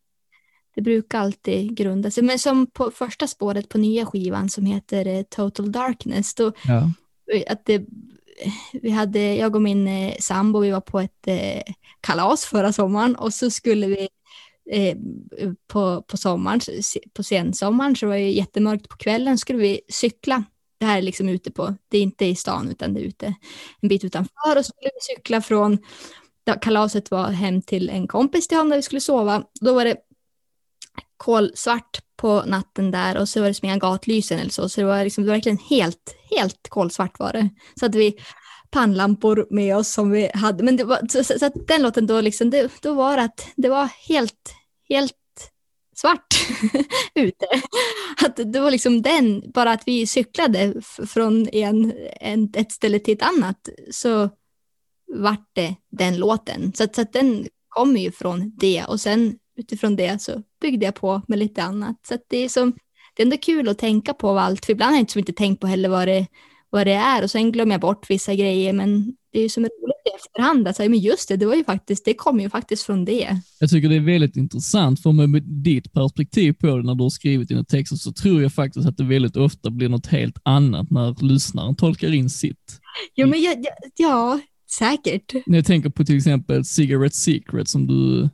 det 0.76 0.82
brukar 0.82 1.19
alltid 1.19 1.78
grunda 1.78 2.11
sig. 2.11 2.24
Men 2.24 2.39
som 2.39 2.67
på 2.67 2.91
första 2.91 3.28
spåret 3.28 3.69
på 3.69 3.78
nya 3.78 4.05
skivan 4.05 4.49
som 4.49 4.65
heter 4.65 5.07
eh, 5.07 5.22
Total 5.22 5.72
Darkness, 5.72 6.36
då 6.36 6.51
Ja. 6.67 6.91
att 7.47 7.65
det, 7.65 7.86
vi 8.74 8.89
hade, 8.89 9.36
jag 9.36 9.55
och 9.55 9.61
min 9.61 9.88
eh, 9.88 10.15
sambo, 10.19 10.59
vi 10.59 10.72
var 10.72 10.82
på 10.82 10.99
ett 10.99 11.28
eh, 11.28 11.74
kalas 12.01 12.45
förra 12.45 12.74
sommaren 12.74 13.15
och 13.15 13.34
så 13.34 13.51
skulle 13.51 13.88
vi 13.88 14.09
eh, 14.72 14.97
på, 15.67 16.01
på 16.01 16.17
sommaren, 16.17 16.61
på 17.13 17.24
sensommaren 17.24 17.95
så 17.95 18.07
var 18.07 18.15
det 18.15 18.32
jättemörkt 18.32 18.89
på 18.89 18.97
kvällen, 18.97 19.38
skulle 19.38 19.59
vi 19.59 19.82
cykla 19.89 20.43
det 20.82 20.86
här 20.86 20.97
är 20.97 21.01
liksom 21.01 21.30
ute 21.30 21.51
på, 21.51 21.76
det 21.89 21.97
är 21.97 22.01
inte 22.01 22.26
i 22.26 22.36
stan 22.36 22.69
utan 22.69 22.93
det 22.93 22.99
är 22.99 23.03
ute 23.03 23.34
en 23.82 23.89
bit 23.89 24.03
utanför 24.03 24.57
och 24.57 24.65
så 24.65 24.72
skulle 24.72 24.91
vi 24.93 25.15
cykla 25.15 25.41
från, 25.41 25.78
kalaset 26.61 27.11
var 27.11 27.30
hem 27.30 27.61
till 27.61 27.89
en 27.89 28.07
kompis 28.07 28.47
till 28.47 28.57
honom 28.57 28.69
där 28.69 28.78
vi 28.78 28.82
skulle 28.82 29.01
sova. 29.01 29.43
Då 29.61 29.74
var 29.74 29.86
det 29.86 29.95
kolsvart 31.18 32.00
på 32.18 32.44
natten 32.46 32.92
där 32.92 33.18
och 33.18 33.30
så 33.30 33.42
var 33.42 33.48
det 33.48 33.54
som 33.54 33.66
inga 33.66 33.78
gatlysen 33.78 34.39
eller 34.39 34.52
så, 34.52 34.70
så 34.70 34.82
det 34.82 34.88
var 34.88 35.04
liksom 35.04 35.24
det 35.24 35.28
var 35.28 35.36
verkligen 35.36 35.58
helt, 35.58 36.16
helt 36.30 36.70
kolsvart 36.70 37.20
var 37.20 37.34
det. 37.34 37.50
Så 37.80 37.86
att 37.86 37.96
vi 37.96 38.16
pannlampor 38.72 39.48
med 39.50 39.78
oss 39.78 39.94
som 39.94 40.12
vi 40.12 40.32
hade, 40.34 40.64
men 40.64 40.78
det 40.78 40.84
var, 40.84 41.00
så, 41.10 41.24
så, 41.24 41.39
så 41.39 41.46
att 41.46 41.68
den 41.68 41.82
låten 41.82 42.08
då 42.08 42.22
liksom, 42.22 42.50
det, 42.50 42.72
då 42.82 42.94
var 42.94 43.18
det 43.18 43.24
att 43.24 43.48
det 43.56 43.70
var 43.70 43.89
helt, 44.08 44.54
helt 44.89 45.14
svart 45.96 46.48
ute. 47.16 47.46
Att 48.22 48.54
det 48.54 48.60
var 48.60 48.72
liksom 48.72 49.02
den, 49.02 49.52
bara 49.54 49.72
att 49.72 49.84
vi 49.86 50.08
cyklade 50.08 50.74
från 51.08 51.48
en, 51.50 51.94
en, 52.20 52.52
ett 52.54 52.72
ställe 52.72 53.00
till 53.00 53.14
ett 53.14 53.24
annat 53.24 53.70
så 53.92 54.30
vart 55.14 55.50
det 55.54 55.76
den 55.92 56.18
låten. 56.18 56.74
Så, 56.76 56.84
att, 56.84 56.96
så 56.96 57.02
att 57.02 57.14
den 57.14 57.48
kommer 57.70 58.00
ju 58.00 58.12
från 58.12 58.56
det 58.58 58.86
och 58.86 59.02
sen 59.02 59.36
utifrån 59.58 59.96
det 59.96 60.22
så 60.22 60.44
byggde 60.62 60.86
jag 60.86 60.95
på 60.95 61.22
med 61.28 61.39
lite 61.39 61.64
annat. 61.64 61.95
Så 62.07 62.18
det 62.30 62.38
är 62.38 62.49
som, 62.49 62.74
det 63.16 63.22
är 63.22 63.26
ändå 63.26 63.38
kul 63.38 63.70
att 63.70 63.78
tänka 63.78 64.14
på 64.14 64.39
allt, 64.39 64.66
för 64.66 64.74
ibland 64.74 64.89
har 64.89 64.97
jag 64.97 65.01
inte, 65.01 65.20
inte 65.20 65.34
tänkt 65.34 65.62
på 65.62 65.68
heller 65.68 65.89
vad 65.89 66.07
det, 66.07 66.28
vad 66.70 66.88
det 66.88 66.93
är 66.93 67.24
och 67.24 67.32
sen 67.32 67.51
glömmer 67.51 67.74
jag 67.74 67.82
bort 67.82 68.09
vissa 68.09 68.36
grejer, 68.36 68.74
men 68.74 69.16
det 69.34 69.39
är 69.39 69.43
ju 69.43 69.49
som 69.49 69.64
roligt 69.64 70.01
i 70.05 70.16
efterhand 70.16 70.68
att 70.68 70.76
säga, 70.76 70.89
men 70.89 70.99
just 70.99 71.30
det, 71.30 71.38
det 71.38 71.45
var 71.45 71.55
ju 71.55 71.64
faktiskt, 71.64 72.05
det 72.05 72.14
kom 72.14 72.39
ju 72.39 72.49
faktiskt 72.49 72.84
från 72.84 73.05
det. 73.05 73.41
Jag 73.59 73.70
tycker 73.70 73.89
det 73.89 73.95
är 73.95 73.99
väldigt 73.99 74.36
intressant, 74.36 75.01
för 75.01 75.12
med 75.12 75.43
ditt 75.43 75.93
perspektiv 75.93 76.53
på 76.53 76.68
det 76.68 76.84
när 76.84 76.95
du 76.95 77.03
har 77.03 77.09
skrivit 77.09 77.47
dina 77.47 77.64
texter 77.64 77.95
så 77.95 78.12
tror 78.12 78.41
jag 78.41 78.53
faktiskt 78.53 78.88
att 78.88 78.97
det 78.97 79.03
väldigt 79.03 79.38
ofta 79.38 79.70
blir 79.70 79.89
något 79.89 80.07
helt 80.07 80.38
annat 80.43 80.91
när 80.91 81.24
lyssnaren 81.24 81.76
tolkar 81.76 82.14
in 82.14 82.30
sitt. 82.30 82.80
Ja, 83.14 83.26
men 83.26 83.41
jag, 83.41 83.53
jag, 83.53 83.74
ja 83.97 84.39
säkert. 84.80 85.34
När 85.45 85.57
jag 85.57 85.66
tänker 85.66 85.89
på 85.89 86.05
till 86.05 86.18
exempel 86.18 86.66
Cigarette 86.66 87.16
Secret 87.16 87.70
som 87.70 87.88
du 87.88 88.30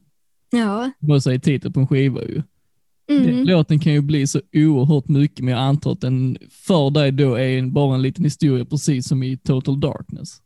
Ja. 0.50 0.92
bara 1.00 1.22
säger 1.22 1.40
titel 1.40 1.72
på 1.74 1.80
en 1.80 1.88
skiva 1.88 2.22
ju. 2.22 2.42
Den 3.08 3.26
Mm. 3.30 3.44
låten 3.48 3.80
kan 3.80 3.94
ju 3.94 4.02
bli 4.02 4.28
så 4.28 4.42
oerhört 4.54 5.08
mycket, 5.08 5.40
men 5.46 5.54
jag 5.54 5.62
antar 5.64 5.92
att 5.92 6.02
den 6.02 6.38
för 6.52 6.90
dig 6.90 7.12
då 7.12 7.36
är 7.36 7.48
en, 7.58 7.74
bara 7.74 7.96
en 7.96 8.02
liten 8.02 8.24
historia, 8.24 8.66
precis 8.66 9.08
som 9.08 9.24
i 9.24 9.38
Total 9.38 9.80
Darkness. 9.80 10.42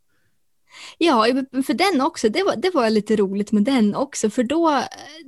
Ja, 0.98 1.26
för 1.66 1.74
den 1.74 2.02
också, 2.02 2.30
det 2.30 2.44
var, 2.44 2.56
det 2.56 2.72
var 2.74 2.90
lite 2.90 3.16
roligt 3.16 3.52
med 3.52 3.64
den 3.64 3.96
också, 3.96 4.30
för 4.30 4.44
då, 4.44 4.84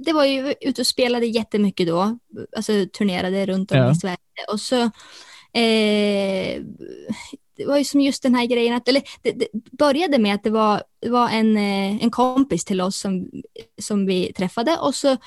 det 0.06 0.14
var 0.14 0.26
ju 0.26 0.54
ute 0.62 0.82
och 0.82 0.88
spelade 0.88 1.26
jättemycket 1.26 1.88
då, 1.88 2.20
alltså 2.58 2.72
turnerade 2.98 3.46
runt 3.46 3.72
om 3.72 3.78
Ja. 3.78 3.92
i 3.92 3.96
Sverige 3.96 4.18
och 4.52 4.60
så, 4.60 4.82
eh, 5.60 6.62
det 7.56 7.66
var 7.66 7.78
ju 7.78 7.84
som 7.84 8.02
just 8.02 8.24
den 8.24 8.36
här 8.36 8.46
grejen 8.46 8.76
att, 8.76 8.88
eller 8.88 9.02
det, 9.22 9.32
det 9.32 9.48
började 9.72 10.18
med 10.18 10.36
att 10.36 10.44
det 10.44 10.50
var, 10.50 10.84
det 11.02 11.10
var 11.10 11.30
en, 11.30 11.58
eh, 11.58 12.04
en 12.04 12.12
kompis 12.12 12.66
till 12.66 12.82
oss 12.82 12.98
som, 13.00 13.30
som 13.82 14.06
vi 14.06 14.34
träffade 14.34 14.78
och 14.78 14.96
så 14.96 15.18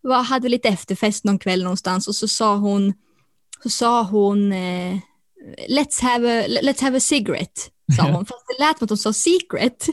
var, 0.00 0.22
hade 0.22 0.42
vi 0.42 0.48
lite 0.48 0.68
efterfest 0.68 1.24
någon 1.24 1.38
kväll 1.38 1.62
någonstans 1.62 2.08
och 2.08 2.16
så 2.16 2.28
sa 2.28 2.56
hon, 2.56 2.94
så 3.62 3.68
sa 3.68 4.02
hon 4.02 4.52
eh, 4.52 4.98
let's, 5.68 6.02
have 6.02 6.40
a, 6.40 6.46
let's 6.62 6.82
have 6.82 6.96
a 6.96 7.00
cigarette, 7.00 7.60
sa 7.96 8.02
hon, 8.02 8.26
fast 8.26 8.46
det 8.46 8.64
lät 8.64 8.78
som 8.78 8.84
att 8.84 8.90
hon 8.90 8.98
sa 8.98 9.12
secret. 9.12 9.86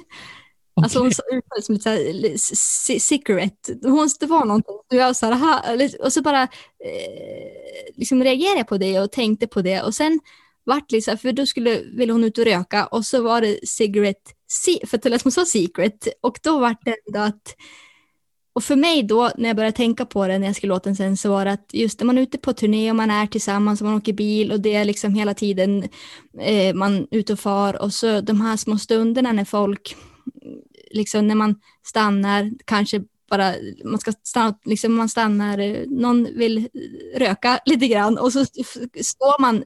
Alltså 0.82 1.00
hon 1.00 1.12
sa 1.12 1.24
ut 1.32 1.44
det 1.56 1.62
som 1.62 1.76
lite 1.76 2.38
såhär, 2.38 3.00
cigarette. 3.00 3.74
Hon, 3.82 4.10
det 4.20 4.26
var 4.26 4.46
någonting. 4.46 4.76
Och 4.76 4.96
jag 4.96 5.16
så 5.16 5.26
här, 5.26 5.90
och 6.02 6.14
så 6.14 6.22
bara 6.22 6.42
eh, 6.44 7.94
liksom 7.96 8.24
reagerade 8.24 8.58
jag 8.58 8.68
på 8.68 8.78
det 8.78 9.00
och 9.00 9.12
tänkte 9.12 9.48
på 9.48 9.62
det. 9.62 9.82
Och 9.82 9.96
sen 9.96 10.20
vart 10.66 10.90
det 10.90 11.22
för 11.22 11.32
då 11.32 11.46
skulle, 11.46 11.82
ville 11.82 12.14
hon 12.14 12.24
ut 12.24 12.38
och 12.38 12.46
röka 12.46 12.86
och 12.86 13.06
så 13.06 13.22
var 13.22 13.42
det 13.42 13.60
cigarette, 13.68 14.32
för 14.88 14.98
att 14.98 15.04
det 15.04 15.10
lät 15.10 15.22
som 15.22 15.30
hon 15.30 15.32
sa 15.32 15.46
secret. 15.46 16.08
Och 16.22 16.40
då 16.44 16.60
vart 16.60 16.86
det 16.86 16.96
ändå 17.08 17.20
att, 17.20 17.56
och 18.54 18.64
för 18.64 18.76
mig 18.76 19.04
då 19.04 19.32
när 19.38 19.50
jag 19.50 19.56
började 19.56 19.78
tänka 19.78 20.06
på 20.06 20.28
det 20.28 20.40
när 20.40 20.48
jag 20.48 20.56
skrev 20.56 20.70
låten 20.70 20.96
sen 20.96 21.18
så 21.18 21.30
var 21.30 21.46
det 21.46 21.52
att 21.52 21.70
just 21.74 22.00
när 22.00 22.06
man 22.06 22.18
är 22.18 22.22
ute 22.22 22.38
på 22.38 22.54
turné 22.54 22.90
och 22.90 22.96
man 22.96 23.12
är 23.12 23.28
tillsammans 23.28 23.82
och 23.82 23.88
man 23.88 23.98
åker 23.98 24.14
bil 24.14 24.52
och 24.52 24.60
det 24.60 24.76
är 24.76 24.86
liksom 24.86 25.14
hela 25.14 25.34
tiden 25.34 25.84
eh, 26.40 26.76
man 26.76 27.08
är 27.12 27.18
ute 27.18 27.34
och 27.34 27.40
far 27.40 27.82
och 27.82 27.94
så 27.94 28.22
de 28.22 28.42
här 28.42 28.58
små 28.58 28.78
stunderna 28.78 29.32
när 29.32 29.46
folk 29.46 29.96
liksom 30.92 31.28
när 31.28 31.36
man 31.36 31.56
stannar, 31.84 32.52
kanske 32.66 33.02
bara, 33.30 33.54
man 33.84 34.00
ska 34.00 34.12
stanna, 34.24 34.58
liksom 34.66 34.94
man 34.94 35.10
stannar, 35.10 35.58
eh, 35.60 35.84
någon 35.88 36.24
vill 36.24 36.68
röka 37.16 37.60
lite 37.66 37.88
grann 37.88 38.18
och 38.18 38.34
så 38.34 38.46
står 39.02 39.42
man, 39.42 39.64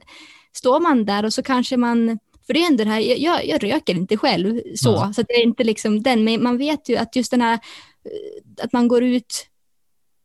står 0.56 0.80
man 0.80 1.04
där 1.04 1.24
och 1.24 1.34
så 1.34 1.42
kanske 1.42 1.76
man, 1.76 2.18
för 2.46 2.54
det 2.54 2.62
är 2.62 2.66
ändå 2.66 2.84
det 2.84 2.90
här, 2.90 3.00
jag, 3.00 3.46
jag, 3.46 3.64
röker 3.64 3.94
inte 3.94 4.16
själv 4.16 4.60
så, 4.74 5.04
Nej. 5.04 5.14
så 5.14 5.22
det 5.22 5.34
är 5.34 5.42
inte 5.42 5.64
liksom 5.64 6.02
den, 6.02 6.24
men 6.24 6.42
man 6.42 6.58
vet 6.58 6.88
ju 6.88 6.96
att 6.96 7.16
just 7.16 7.30
den 7.30 7.40
här, 7.40 7.54
eh, 7.54 8.64
att 8.64 8.72
man 8.72 8.88
går 8.88 9.02
ut, 9.02 9.46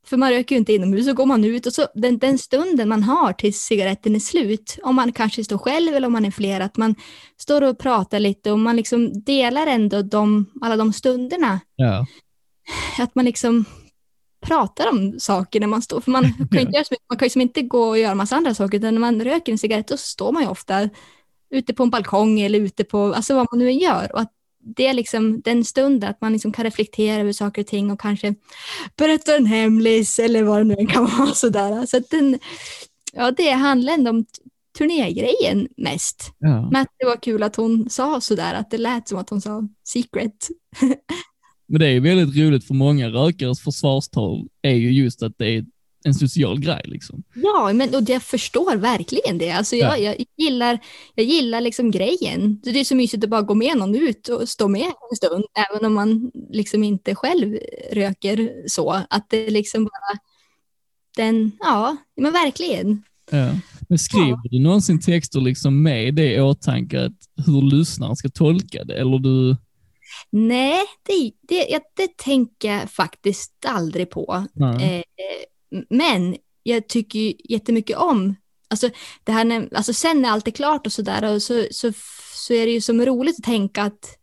för 0.08 0.18
man 0.18 0.30
röker 0.30 0.56
ju 0.56 0.60
inte 0.60 0.74
inomhus, 0.74 1.06
så 1.06 1.14
går 1.14 1.26
man 1.26 1.44
ut 1.44 1.66
och 1.66 1.74
så 1.74 1.88
den, 1.94 2.18
den 2.18 2.38
stunden 2.38 2.90
man 2.90 3.04
har 3.04 3.34
tills 3.34 3.58
cigaretten 3.58 4.16
är 4.16 4.20
slut, 4.20 4.78
om 4.84 4.96
man 4.96 5.12
kanske 5.12 5.44
står 5.44 5.58
själv 5.58 5.96
eller 5.96 6.08
om 6.08 6.14
man 6.14 6.26
är 6.26 6.32
fler, 6.32 6.60
att 6.60 6.78
man 6.78 6.96
står 7.38 7.62
och 7.62 7.80
pratar 7.80 8.20
lite 8.20 8.52
och 8.52 8.60
man 8.60 8.76
liksom 8.76 9.24
delar 9.24 9.68
ändå 9.68 10.02
de, 10.02 10.46
alla 10.62 10.78
de 10.78 10.94
stunderna. 10.94 11.60
Ja. 11.76 12.06
Att 13.00 13.16
man 13.16 13.26
liksom 13.26 13.66
pratar 14.44 14.90
om 14.90 15.20
saker 15.20 15.60
när 15.60 15.68
man 15.68 15.82
står, 15.82 16.02
för 16.02 16.12
man 16.12 16.24
kan 16.24 16.48
ju 16.52 16.60
inte, 16.60 16.74
göra 16.74 16.84
så 16.84 16.94
mycket, 16.94 17.06
man 17.10 17.18
kan 17.18 17.26
ju 17.26 17.30
som 17.30 17.42
inte 17.42 17.62
gå 17.62 17.84
och 17.84 17.98
göra 17.98 18.16
massa 18.16 18.36
andra 18.36 18.54
saker, 18.54 18.78
utan 18.78 18.94
när 18.94 19.02
man 19.02 19.24
röker 19.24 19.52
en 19.52 19.58
cigarett 19.58 19.88
då 19.88 19.98
står 19.98 20.32
man 20.32 20.44
ju 20.44 20.50
ofta 20.50 20.90
ute 21.50 21.74
på 21.74 21.84
en 21.84 21.90
balkong 21.90 22.40
eller 22.40 22.60
ute 22.60 22.84
på, 22.84 23.14
alltså 23.14 23.36
vad 23.36 23.48
man 23.52 23.60
nu 23.60 23.72
gör. 23.72 24.14
Och 24.14 24.20
att 24.20 24.32
det 24.64 24.88
är 24.88 24.94
liksom 24.94 25.42
den 25.42 25.66
stunden 25.66 26.10
att 26.10 26.22
man 26.22 26.34
liksom 26.34 26.52
kan 26.52 26.66
reflektera 26.66 27.22
över 27.22 27.34
saker 27.34 27.62
och 27.62 27.68
ting 27.68 27.92
och 27.92 28.00
kanske 28.00 28.36
berätta 28.98 29.36
en 29.36 29.46
hemlis 29.46 30.20
eller 30.20 30.44
vad 30.44 30.60
det 30.60 30.76
nu 30.76 30.88
kan 30.88 31.06
vara. 31.18 31.34
Sådär. 31.34 31.86
Så 31.86 31.98
att 31.98 32.10
den, 32.10 32.40
ja, 33.14 33.32
det 33.32 33.50
handlar 33.50 33.94
ändå 33.94 34.10
om 34.10 34.26
turnégrejen 34.78 35.68
mest. 35.78 36.34
ja. 36.40 36.70
Men 36.72 36.82
att 36.82 36.88
det 37.00 37.06
var 37.06 37.16
kul 37.16 37.44
att 37.44 37.56
hon 37.56 37.90
sa 37.90 38.22
sådär, 38.22 38.54
att 38.54 38.72
det 38.72 38.78
lät 38.78 39.08
som 39.08 39.18
att 39.18 39.30
hon 39.30 39.42
sa 39.42 39.68
secret. 39.84 40.48
Men 41.68 41.80
det 41.80 41.88
är 41.88 42.00
väldigt 42.00 42.38
roligt 42.38 42.68
för 42.68 42.74
många 42.74 43.10
rökares 43.10 43.62
försvarstal 43.62 44.48
är 44.62 44.76
ju 44.76 44.92
just 44.92 45.24
att 45.24 45.34
det 45.38 45.48
är 45.48 45.66
en 46.06 46.14
social 46.14 46.60
grej 46.60 46.82
liksom. 46.86 47.24
Ja, 47.36 47.74
men 47.74 47.96
och 47.96 48.10
jag 48.10 48.24
förstår 48.24 48.78
verkligen 48.78 49.38
det. 49.38 49.52
Alltså 49.52 49.76
jag, 49.76 50.02
jag 50.02 50.16
gillar, 50.38 50.80
jag 51.16 51.26
gillar 51.26 51.62
liksom 51.62 51.92
grejen. 51.92 52.62
Det 52.64 52.80
är 52.80 52.84
så 52.84 52.96
mysigt 52.96 53.24
att 53.24 53.30
bara 53.30 53.42
gå 53.42 53.54
med 53.54 53.78
någon 53.78 53.96
ut 53.96 54.28
och 54.28 54.50
stå 54.50 54.68
med 54.68 54.82
en 55.12 55.16
stund, 55.18 55.44
även 55.70 55.86
om 55.86 55.94
man 55.94 56.32
liksom 56.50 56.84
inte 56.84 57.16
själv 57.16 57.58
röker 57.92 58.54
så. 58.68 58.92
Att 59.10 59.30
det 59.30 59.50
liksom 59.50 59.84
bara, 59.84 60.20
den, 61.16 61.52
ja, 61.60 61.98
men 62.18 62.34
verkligen. 62.34 63.04
Ja. 63.32 63.50
Men 63.90 64.00
skriver 64.00 64.50
du 64.50 64.60
någonsin 64.60 65.02
texter 65.02 65.42
liksom 65.42 65.84
med 65.84 66.16
det 66.16 66.34
i 66.34 66.42
åtanke 66.42 67.06
att 67.06 67.46
hur 67.46 67.62
lyssnaren 67.62 68.16
ska 68.16 68.30
tolka 68.30 68.84
det? 68.84 68.94
Eller 68.94 69.20
du, 69.20 69.58
Nej, 70.30 70.84
det, 71.04 71.32
det, 71.42 71.80
det 71.96 72.18
tänker 72.18 72.72
jag 72.72 72.92
faktiskt 72.92 73.54
aldrig 73.66 74.10
på. 74.10 74.46
Eh, 74.82 75.04
men 75.90 76.38
jag 76.64 76.88
tycker 76.88 77.52
jättemycket 77.52 77.98
om, 77.98 78.36
alltså, 78.70 78.90
det 79.24 79.32
här 79.32 79.46
när, 79.46 79.70
alltså 79.76 79.94
sen 79.94 80.22
när 80.22 80.30
allt 80.30 80.48
är 80.48 80.52
klart 80.52 80.86
och 80.86 80.94
sådär, 80.94 81.40
så, 81.40 81.66
så, 81.72 81.92
så 82.36 82.54
är 82.54 82.66
det 82.66 82.72
ju 82.72 82.82
som 82.82 83.06
roligt 83.06 83.40
att 83.40 83.46
tänka 83.46 83.84
att, 83.84 84.18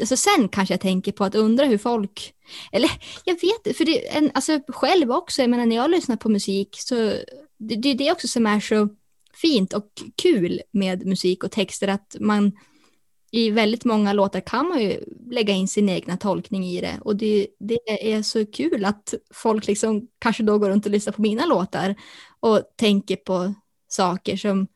alltså 0.00 0.16
sen 0.16 0.48
kanske 0.48 0.74
jag 0.74 0.80
tänker 0.80 1.12
på 1.12 1.24
att 1.24 1.34
undra 1.34 1.64
hur 1.64 1.78
folk, 1.78 2.34
eller 2.72 2.90
jag 3.24 3.34
vet 3.34 3.76
för 3.76 3.84
det, 3.84 4.16
en, 4.16 4.30
alltså 4.34 4.60
själv 4.68 5.10
också, 5.10 5.42
jag 5.42 5.50
menar 5.50 5.66
när 5.66 5.76
jag 5.76 5.90
lyssnar 5.90 6.16
på 6.16 6.28
musik 6.28 6.76
så 6.78 6.94
det, 7.58 7.76
det 7.76 7.88
är 7.88 7.94
det 7.94 8.12
också 8.12 8.28
som 8.28 8.46
är 8.46 8.60
så 8.60 8.88
fint 9.34 9.72
och 9.72 9.88
kul 10.22 10.60
med 10.70 11.06
musik 11.06 11.44
och 11.44 11.50
texter, 11.50 11.88
att 11.88 12.16
man 12.20 12.52
i 13.34 13.50
väldigt 13.50 13.84
många 13.84 14.12
låtar 14.12 14.40
kan 14.40 14.68
man 14.68 14.82
ju 14.82 15.04
lägga 15.30 15.54
in 15.54 15.68
sin 15.68 15.88
egna 15.88 16.16
tolkning 16.16 16.64
i 16.66 16.80
det 16.80 16.98
och 17.00 17.16
det, 17.16 17.46
det 17.58 18.12
är 18.12 18.22
så 18.22 18.46
kul 18.46 18.84
att 18.84 19.14
folk 19.34 19.66
liksom 19.66 20.08
kanske 20.18 20.42
då 20.42 20.58
går 20.58 20.70
runt 20.70 20.86
och 20.86 20.92
lyssnar 20.92 21.12
på 21.12 21.22
mina 21.22 21.46
låtar 21.46 21.94
och 22.40 22.62
tänker 22.76 23.16
på 23.16 23.54
saker 23.88 24.36
som 24.36 24.66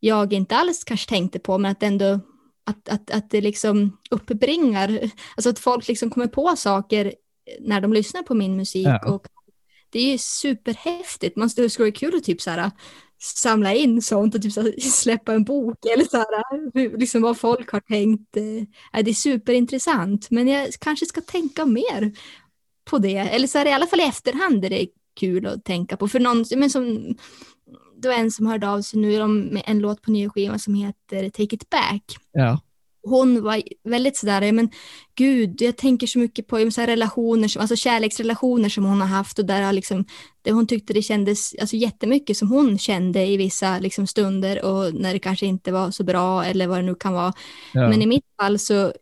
jag 0.00 0.32
inte 0.32 0.56
alls 0.56 0.84
kanske 0.84 1.08
tänkte 1.08 1.38
på 1.38 1.58
men 1.58 1.72
att 1.72 1.82
ändå 1.82 2.20
att, 2.64 2.88
att, 2.88 3.10
att 3.10 3.30
det 3.30 3.40
liksom 3.40 3.98
uppbringar, 4.10 5.10
alltså 5.36 5.50
att 5.50 5.58
folk 5.58 5.88
liksom 5.88 6.10
kommer 6.10 6.26
på 6.26 6.56
saker 6.56 7.14
när 7.60 7.80
de 7.80 7.92
lyssnar 7.92 8.22
på 8.22 8.34
min 8.34 8.56
musik 8.56 8.86
Ja. 8.86 9.14
och 9.14 9.26
det 9.90 9.98
är 10.00 10.12
ju 10.12 10.18
superhäftigt, 10.18 11.36
man 11.36 11.50
skulle 11.50 11.68
vara 11.78 11.90
kul 11.90 12.16
att 12.16 12.24
typ 12.24 12.40
så 12.40 12.50
här 12.50 12.70
samla 13.18 13.74
in 13.74 14.02
sånt 14.02 14.34
och 14.34 14.42
typ 14.42 14.52
så 14.52 14.72
släppa 14.80 15.34
en 15.34 15.44
bok 15.44 15.78
eller 15.94 16.04
så 16.04 16.16
här, 16.16 16.98
liksom 16.98 17.22
vad 17.22 17.38
folk 17.38 17.70
har 17.70 17.80
tänkt. 17.80 18.36
eh, 18.36 19.02
det 19.04 19.10
är 19.10 19.14
superintressant, 19.14 20.30
men 20.30 20.48
jag 20.48 20.68
kanske 20.80 21.06
ska 21.06 21.20
tänka 21.20 21.66
mer 21.66 22.12
på 22.90 22.98
det. 22.98 23.16
Eller 23.16 23.46
så 23.46 23.58
här, 23.58 23.66
i 23.66 23.72
alla 23.72 23.86
fall 23.86 24.00
i 24.00 24.04
efterhand 24.04 24.64
är 24.64 24.70
det 24.70 24.86
kul 25.20 25.46
att 25.46 25.64
tänka 25.64 25.96
på. 25.96 26.08
För 26.08 26.20
någon, 26.20 26.44
men 26.56 26.70
som, 26.70 27.16
det 27.96 28.08
var 28.08 28.14
en 28.14 28.30
som 28.30 28.46
hörde 28.46 28.68
av 28.68 28.82
sig 28.82 29.00
nu 29.00 29.22
om 29.22 29.40
med 29.40 29.62
en 29.66 29.78
låt 29.78 30.02
på 30.02 30.10
nya 30.10 30.30
skivan 30.30 30.58
som 30.58 30.74
heter 30.74 31.30
Take 31.30 31.54
It 31.54 31.70
Back. 31.70 32.16
Ja. 32.32 32.60
Hon 33.08 33.42
var 33.42 33.62
väldigt 33.84 34.16
sådär, 34.16 34.52
men 34.52 34.70
gud, 35.14 35.62
jag 35.62 35.76
tänker 35.76 36.06
så 36.06 36.18
mycket 36.18 36.46
på 36.46 36.70
så 36.70 36.82
relationer, 36.82 37.48
som- 37.48 37.60
alltså 37.60 37.76
kärleksrelationer 37.76 38.68
som 38.68 38.84
hon 38.84 39.00
har 39.00 39.08
haft 39.08 39.38
och 39.38 39.44
där 39.46 39.62
har 39.62 39.72
liksom, 39.72 40.04
det 40.42 40.52
hon 40.52 40.66
tyckte 40.66 40.92
det 40.92 41.02
kändes 41.02 41.54
alltså 41.60 41.76
jättemycket 41.76 42.36
som 42.36 42.48
hon 42.48 42.78
kände 42.78 43.26
i 43.26 43.36
vissa 43.36 43.78
liksom, 43.78 44.06
stunder 44.06 44.64
och 44.64 44.94
när 44.94 45.12
det 45.12 45.18
kanske 45.18 45.46
inte 45.46 45.72
var 45.72 45.90
så 45.90 46.04
bra 46.04 46.44
eller 46.44 46.66
vad 46.66 46.78
det 46.78 46.82
nu 46.82 46.94
kan 46.94 47.12
vara. 47.12 47.32
ja. 47.72 47.88
Men 47.88 48.02
i 48.02 48.06
mitt 48.06 48.24
fall 48.40 48.58
så, 48.58 48.92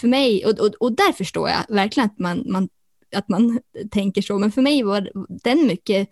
för 0.00 0.08
mig, 0.08 0.46
och, 0.46 0.58
och, 0.60 0.74
och 0.80 0.92
där 0.96 1.12
förstår 1.12 1.48
jag 1.48 1.58
verkligen 1.68 2.06
att 2.10 2.18
man, 2.18 2.44
man, 2.52 2.68
att 3.16 3.28
man 3.28 3.60
tänker 3.90 4.22
så, 4.22 4.38
men 4.38 4.52
för 4.52 4.62
mig 4.62 4.82
var 4.82 5.10
den 5.44 5.66
mycket 5.66 6.08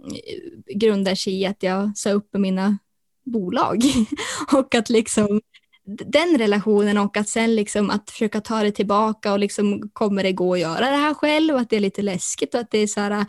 eh, 0.00 0.74
grundar 0.76 1.14
sig 1.14 1.40
i 1.40 1.46
att 1.46 1.62
jag 1.62 1.98
sa 1.98 2.10
upp 2.10 2.28
mina 2.32 2.78
bolag 3.24 3.82
och 4.52 4.74
att 4.74 4.88
liksom 4.90 5.40
den 5.86 6.38
relationen 6.38 6.98
och 6.98 7.16
att 7.16 7.28
sen 7.28 7.56
liksom 7.56 7.90
att 7.90 8.10
försöka 8.10 8.40
ta 8.40 8.62
det 8.62 8.70
tillbaka 8.70 9.32
och 9.32 9.38
liksom 9.38 9.90
kommer 9.92 10.22
det 10.22 10.32
gå 10.32 10.54
att 10.54 10.60
göra 10.60 10.90
det 10.90 10.96
här 10.96 11.14
själv 11.14 11.54
och 11.54 11.60
att 11.60 11.70
det 11.70 11.76
är 11.76 11.80
lite 11.80 12.02
läskigt 12.02 12.54
och 12.54 12.60
att 12.60 12.70
det 12.70 12.78
är 12.78 12.86
så 12.86 13.00
här, 13.00 13.26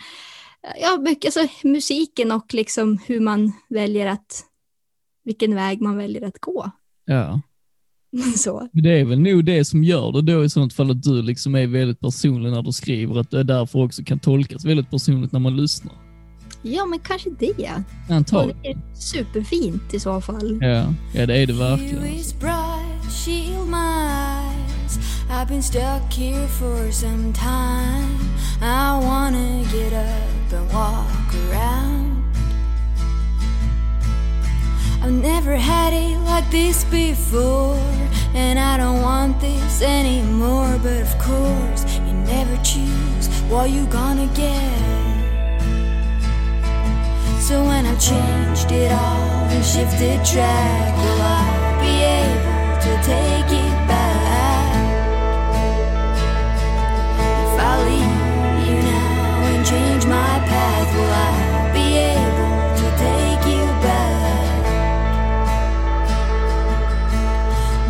ja 0.82 0.98
mycket, 0.98 1.38
alltså 1.38 1.54
musiken 1.64 2.32
och 2.32 2.54
liksom 2.54 3.00
hur 3.06 3.20
man 3.20 3.52
väljer 3.70 4.08
att, 4.08 4.44
vilken 5.24 5.56
väg 5.56 5.82
man 5.82 5.98
väljer 5.98 6.28
att 6.28 6.40
gå. 6.40 6.72
ja. 7.06 7.42
Så. 8.38 8.70
Det 8.74 9.00
är 9.00 9.06
väl 9.06 9.20
nog 9.20 9.46
det 9.46 9.66
som 9.66 9.84
gör 9.84 10.12
det 10.12 10.22
då 10.22 10.44
i 10.44 10.50
sånt 10.50 10.74
fall 10.74 10.92
att 10.92 11.04
du 11.04 11.22
liksom 11.22 11.56
är 11.56 11.68
väldigt 11.68 12.00
personlig 12.00 12.52
när 12.52 12.62
du 12.64 12.72
skriver, 12.72 13.20
att 13.20 13.32
det 13.32 13.44
därför 13.44 13.84
också 13.84 14.04
kan 14.04 14.20
tolkas 14.20 14.66
väldigt 14.66 14.90
personligt 14.90 15.32
när 15.32 15.40
man 15.40 15.58
lyssnar. 15.58 16.07
Ja, 16.74 16.86
men 16.86 17.00
kanske 17.00 17.30
det. 17.40 17.52
Och 18.10 18.16
Antagligen. 18.16 18.58
det 18.64 18.70
är 18.70 18.78
superfint 18.94 19.94
i 19.94 20.00
så 20.00 20.22
fall. 20.22 20.60
Ja, 20.62 20.94
ja 21.12 21.26
det 21.26 21.38
är 21.38 21.48
det 21.48 21.54
Here 21.54 21.70
verkligen. 21.70 22.06
is 22.06 22.40
bright, 22.40 23.12
shield 23.12 23.68
my 23.70 23.78
eyes. 23.78 25.00
I've 25.30 25.48
been 25.48 25.64
stuck 25.64 26.14
here 26.14 26.48
for 26.48 26.92
some 26.92 27.34
time. 27.34 28.18
I 28.62 29.06
wanna 29.06 29.64
get 29.74 29.94
up 29.94 30.54
and 30.60 30.72
walk 30.74 31.34
around. 31.52 32.24
I've 35.04 35.12
never 35.14 35.56
had 35.58 35.94
it 35.94 36.18
like 36.26 36.50
this 36.52 36.84
before, 36.86 37.78
and 38.36 38.58
I 38.60 38.78
don't 38.78 39.02
want 39.02 39.40
this 39.40 39.82
anymore. 39.82 40.80
But 40.84 41.02
of 41.02 41.18
course, 41.20 41.86
you 42.08 42.14
never 42.14 42.58
choose 42.64 43.30
what 43.50 43.70
you're 43.70 43.92
gonna 43.92 44.28
get. 44.36 45.07
So 47.40 47.64
when 47.64 47.86
I've 47.86 48.00
changed 48.00 48.72
it 48.72 48.92
all 48.92 49.48
and 49.54 49.64
shifted 49.64 50.26
track, 50.26 50.98
will 50.98 51.22
I 51.22 51.78
be 51.80 52.04
able 52.04 52.78
to 52.86 52.92
take 53.04 53.52
it 53.64 53.74
back? 53.88 54.76
If 57.46 57.60
I 57.60 57.74
leave 57.88 58.68
you 58.68 58.76
now 58.82 59.46
and 59.52 59.66
change 59.66 60.06
my 60.06 60.40
path, 60.52 60.90
will 60.96 61.14
I 61.14 61.72
be 61.74 61.88
able 62.18 62.76
to 62.82 62.88
take 63.06 63.44
you 63.54 63.66
back? 63.86 64.64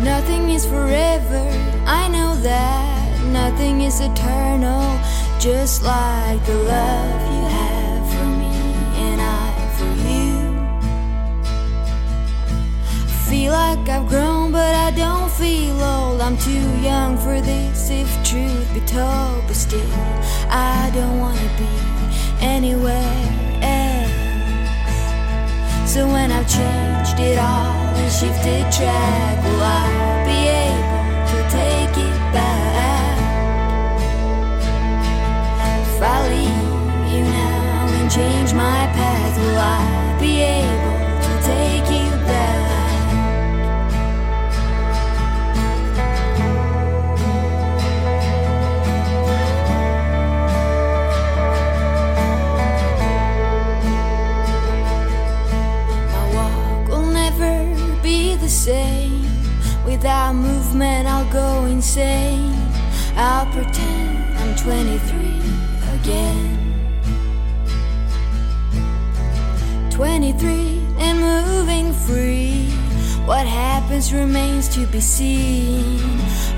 Nothing 0.04 0.50
is 0.50 0.64
forever, 0.64 1.42
I 1.84 2.06
know 2.08 2.36
that. 2.36 3.24
Nothing 3.32 3.80
is 3.80 4.00
eternal, 4.00 5.00
just 5.40 5.82
like 5.82 6.44
the 6.46 6.54
love 6.54 7.27
I've 13.90 14.06
grown, 14.06 14.52
but 14.52 14.74
I 14.74 14.90
don't 14.90 15.30
feel 15.30 15.80
old. 15.82 16.20
I'm 16.20 16.36
too 16.36 16.68
young 16.80 17.16
for 17.16 17.40
this, 17.40 17.90
if 17.90 18.08
truth 18.22 18.68
be 18.74 18.80
told. 18.80 19.46
But 19.46 19.56
still, 19.56 19.80
I 20.50 20.90
don't 20.94 21.18
wanna 21.18 21.50
be 21.56 21.72
anywhere 22.40 23.24
else. 23.62 24.12
So 25.90 26.06
when 26.06 26.30
I've 26.30 26.46
changed 26.46 27.18
it 27.18 27.38
all 27.38 27.72
and 28.00 28.12
shifted 28.12 28.70
track, 28.70 29.44
will 29.44 29.62
I 29.62 29.88
be 30.28 30.38
able 30.68 31.24
to 31.32 31.38
take 31.48 31.96
it 32.08 32.18
back? 32.36 33.18
If 35.80 36.02
I 36.02 36.16
leave 36.28 37.12
you 37.12 37.22
now 37.24 37.88
and 38.00 38.10
change 38.10 38.52
my 38.52 38.86
path, 38.98 39.34
will 39.38 39.58
I 39.58 40.16
be 40.20 40.42
able 40.42 40.98
to 41.26 41.32
take 41.42 41.88
you 41.90 42.07
same. 58.58 59.22
Without 59.86 60.34
movement, 60.34 61.06
I'll 61.06 61.30
go 61.32 61.64
insane. 61.66 62.52
I'll 63.14 63.46
pretend 63.52 64.36
I'm 64.38 64.56
23 64.56 64.98
again. 65.94 66.58
23 69.90 70.82
and 70.98 71.18
moving 71.20 71.92
free. 71.92 72.70
What 73.26 73.46
happens 73.46 74.12
remains 74.12 74.68
to 74.74 74.86
be 74.88 75.00
seen. 75.00 76.00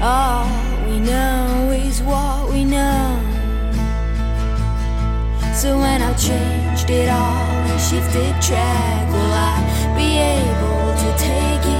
All 0.01 0.49
we 0.87 1.01
know 1.01 1.71
is 1.87 2.01
what 2.03 2.49
we 2.49 2.65
know. 2.65 3.31
So 5.55 5.79
when 5.79 6.01
I've 6.01 6.19
changed 6.19 6.89
it 6.89 7.11
all 7.11 7.51
and 7.71 7.81
shifted 7.81 8.35
track, 8.41 9.07
will 9.13 9.33
I 9.51 9.57
be 9.95 10.11
able 10.17 10.89
to 11.03 11.09
take 11.19 11.65
it 11.77 11.80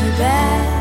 You 0.00 0.10
bet. 0.12 0.79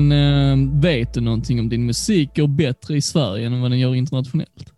Men 0.00 0.12
eh, 0.12 0.80
vet 0.80 1.14
du 1.14 1.20
någonting 1.20 1.60
om 1.60 1.68
din 1.68 1.86
musik 1.86 2.36
går 2.36 2.48
bättre 2.48 2.96
i 2.96 3.02
Sverige 3.02 3.46
än 3.46 3.60
vad 3.60 3.70
den 3.70 3.78
gör 3.78 3.94
internationellt? 3.94 4.72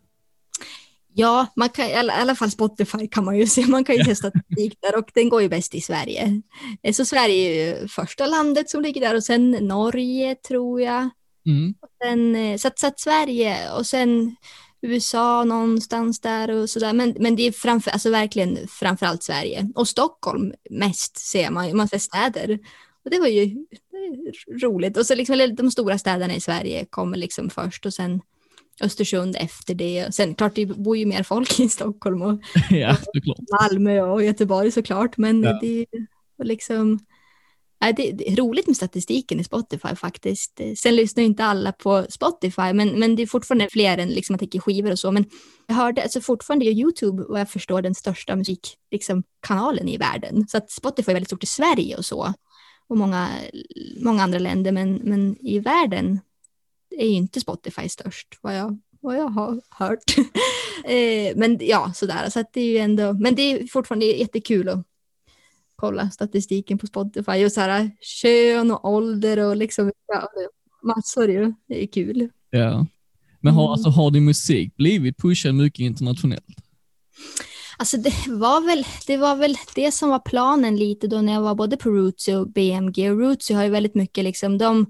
Ja, 1.15 1.47
man 1.57 1.69
kan, 1.69 1.87
i 1.87 1.95
alla, 1.95 2.35
fall 2.35 2.51
Spotify 2.51 3.09
kan 3.09 3.25
man 3.25 3.39
ju 3.39 3.47
se. 3.47 3.67
Man 3.67 3.85
kan 3.85 3.97
ju 3.97 4.05
se 4.05 4.17
statistik 4.17 4.79
där 4.81 4.99
och 4.99 5.11
den 5.15 5.29
går 5.29 5.43
ju 5.43 5.49
bäst 5.49 5.75
i 5.75 5.81
Sverige. 5.81 6.43
Eh, 6.83 6.93
Så 6.93 7.05
Sverige 7.05 7.51
är 7.51 7.81
ju 7.81 7.89
första 7.89 8.27
landet 8.27 8.71
som 8.71 8.83
ligger 8.83 9.01
där 9.01 9.15
och 9.15 9.25
sen 9.25 9.51
Norge 9.51 10.35
tror 10.35 10.81
jag. 10.81 11.09
Mm. 11.47 11.75
Sen, 12.03 12.37
eh, 12.37 12.57
så, 12.57 12.69
att, 12.69 12.79
så 12.79 12.87
att 12.87 13.01
Sverige 13.01 13.73
och 13.73 13.87
sen 13.87 14.37
USA 14.83 15.45
någonstans 15.45 16.21
där 16.21 16.51
och 16.51 16.71
sådär. 16.71 16.93
Men, 16.93 17.15
men 17.21 17.37
det 17.37 17.43
är 17.43 17.53
framför, 17.53 17.91
alltså 17.91 18.11
verkligen 18.11 18.59
framförallt 18.69 19.23
Sverige. 19.23 19.69
Och 19.75 19.89
Stockholm 19.89 20.53
mest 20.71 21.17
ser 21.17 21.51
man 21.51 21.69
ju, 21.69 21.75
man 21.75 21.89
ser 21.89 21.99
städer. 21.99 22.59
Och 23.05 23.11
det 23.11 23.21
var 23.21 23.27
ju 23.27 23.67
roligt. 24.63 24.97
Och 24.97 25.07
så 25.07 25.15
liksom 25.15 25.55
de 25.57 25.71
stora 25.71 25.99
städerna 25.99 26.35
i 26.35 26.41
Sverige 26.41 26.85
kommer 26.91 27.17
liksom 27.17 27.51
först 27.51 27.87
och 27.87 27.95
sen 27.95 28.21
Östersund 28.81 29.37
efter 29.41 29.75
det. 29.75 30.07
Och 30.07 30.15
sen 30.15 30.35
klart 30.35 30.55
det 30.55 30.67
bor 30.67 30.97
ju 30.97 31.07
mer 31.07 31.23
folk 31.23 31.61
i 31.61 31.69
Stockholm 31.69 32.23
och 32.23 32.41
ja. 32.71 32.97
Malmö 33.61 34.01
och 34.03 34.25
Göteborg 34.25 34.71
såklart. 34.71 35.17
Men 35.17 35.43
Ja. 35.43 35.59
det 35.61 35.87
är 36.39 36.45
liksom 36.45 36.99
Nej, 37.81 37.93
det, 37.97 38.13
det 38.13 38.33
är 38.33 38.37
roligt 38.37 38.67
med 38.67 38.77
statistiken 38.77 39.41
i 39.41 39.45
Spotify 39.45 39.95
faktiskt. 39.97 40.61
Sen 40.77 40.97
lyssnar 40.97 41.23
ju 41.23 41.27
inte 41.27 41.45
alla 41.45 41.73
på 41.73 42.07
Spotify, 42.09 42.73
men, 42.73 42.89
men 42.89 43.17
det 43.17 43.23
är 43.23 43.27
fortfarande 43.27 43.69
fler 43.71 43.99
än 43.99 44.09
liksom, 44.09 44.33
jag 44.33 44.41
tänker 44.41 44.61
skivor 44.61 44.91
och 44.91 44.99
så. 44.99 45.13
Men 45.13 45.25
jag 45.67 45.75
hörde, 45.75 46.03
alltså 46.03 46.21
fortfarande 46.21 46.67
är 46.67 46.71
YouTube, 46.71 47.25
vad 47.29 47.41
jag 47.41 47.51
förstår, 47.51 47.83
den 47.83 47.95
största 47.95 48.37
musikkanalen 48.37 49.87
liksom, 49.87 49.89
i 49.89 49.97
världen. 49.97 50.49
Så 50.49 50.57
att 50.57 50.71
Spotify 50.71 51.13
är 51.13 51.15
väldigt 51.15 51.29
stort 51.29 51.43
i 51.43 51.47
Sverige 51.47 51.97
och 51.97 52.05
så. 52.05 52.33
Och 52.89 52.97
många, 52.97 53.29
många 54.01 54.23
andra 54.23 54.39
länder, 54.39 54.73
men, 54.73 54.95
men 54.95 55.37
i 55.41 55.59
världen 55.59 56.21
är 56.99 57.07
ju 57.07 57.13
inte 57.15 57.41
Spotify 57.41 57.89
störst, 57.89 58.39
vad 58.41 58.57
jag, 58.57 58.79
vad 59.01 59.17
jag 59.17 59.29
har 59.29 59.61
hört. 59.71 60.17
eh, 60.85 61.37
men 61.37 61.59
ja, 61.61 61.93
sådär. 61.95 62.31
Så 62.31 62.41
att 62.41 62.53
det 62.53 62.61
är 62.61 62.65
ju 62.65 62.79
ändå, 62.79 63.13
men 63.13 63.35
det 63.35 63.43
är 63.43 63.67
fortfarande 63.67 64.07
jättekul 64.07 64.69
att 64.69 64.87
kolla 65.77 66.11
statistiken 66.11 66.79
på 66.79 66.87
Spotify 66.87 67.45
och 67.45 67.53
så 67.53 67.61
här 67.61 67.91
kön 68.01 68.71
och 68.71 68.85
ålder 68.91 69.39
och 69.39 69.57
liksom 69.57 69.93
ja, 70.07 70.29
massor 70.83 71.31
ju. 71.31 71.53
Det 71.67 71.83
är 71.83 71.87
kul. 71.87 72.29
Ja. 72.51 72.87
Men 73.41 73.55
har, 73.55 73.63
Mm. 73.63 73.73
alltså, 73.73 73.89
har 73.89 74.11
din 74.11 74.25
musik 74.25 74.77
blivit 74.77 75.17
pushad 75.17 75.55
mycket 75.55 75.81
internationellt? 75.81 76.57
Alltså 77.79 77.97
det 77.97 78.15
var, 78.29 78.61
väl, 78.61 78.87
det 79.07 79.17
var 79.17 79.37
väl 79.37 79.57
det 79.75 79.93
som 79.93 80.11
var 80.11 80.19
planen 80.19 80.77
lite 80.77 81.07
då 81.07 81.21
när 81.21 81.33
jag 81.33 81.41
var 81.41 81.55
både 81.55 81.77
på 81.77 81.91
Rootsy 81.91 82.35
och 82.35 82.49
BMG. 82.51 83.11
Och 83.11 83.19
Rootsy 83.19 83.55
har 83.55 83.65
ju 83.65 83.71
väldigt 83.71 83.95
mycket, 83.95 84.25
liksom, 84.25 84.59
de 84.59 84.81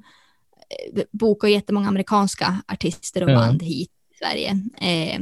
eh, 0.94 1.02
bokar 1.12 1.48
jättemånga 1.48 1.88
amerikanska 1.88 2.62
artister 2.68 3.22
och 3.22 3.30
Ja. 3.30 3.34
band 3.34 3.62
hit 3.62 3.90
till 4.08 4.18
Sverige. 4.18 4.50
Eh, 4.80 5.20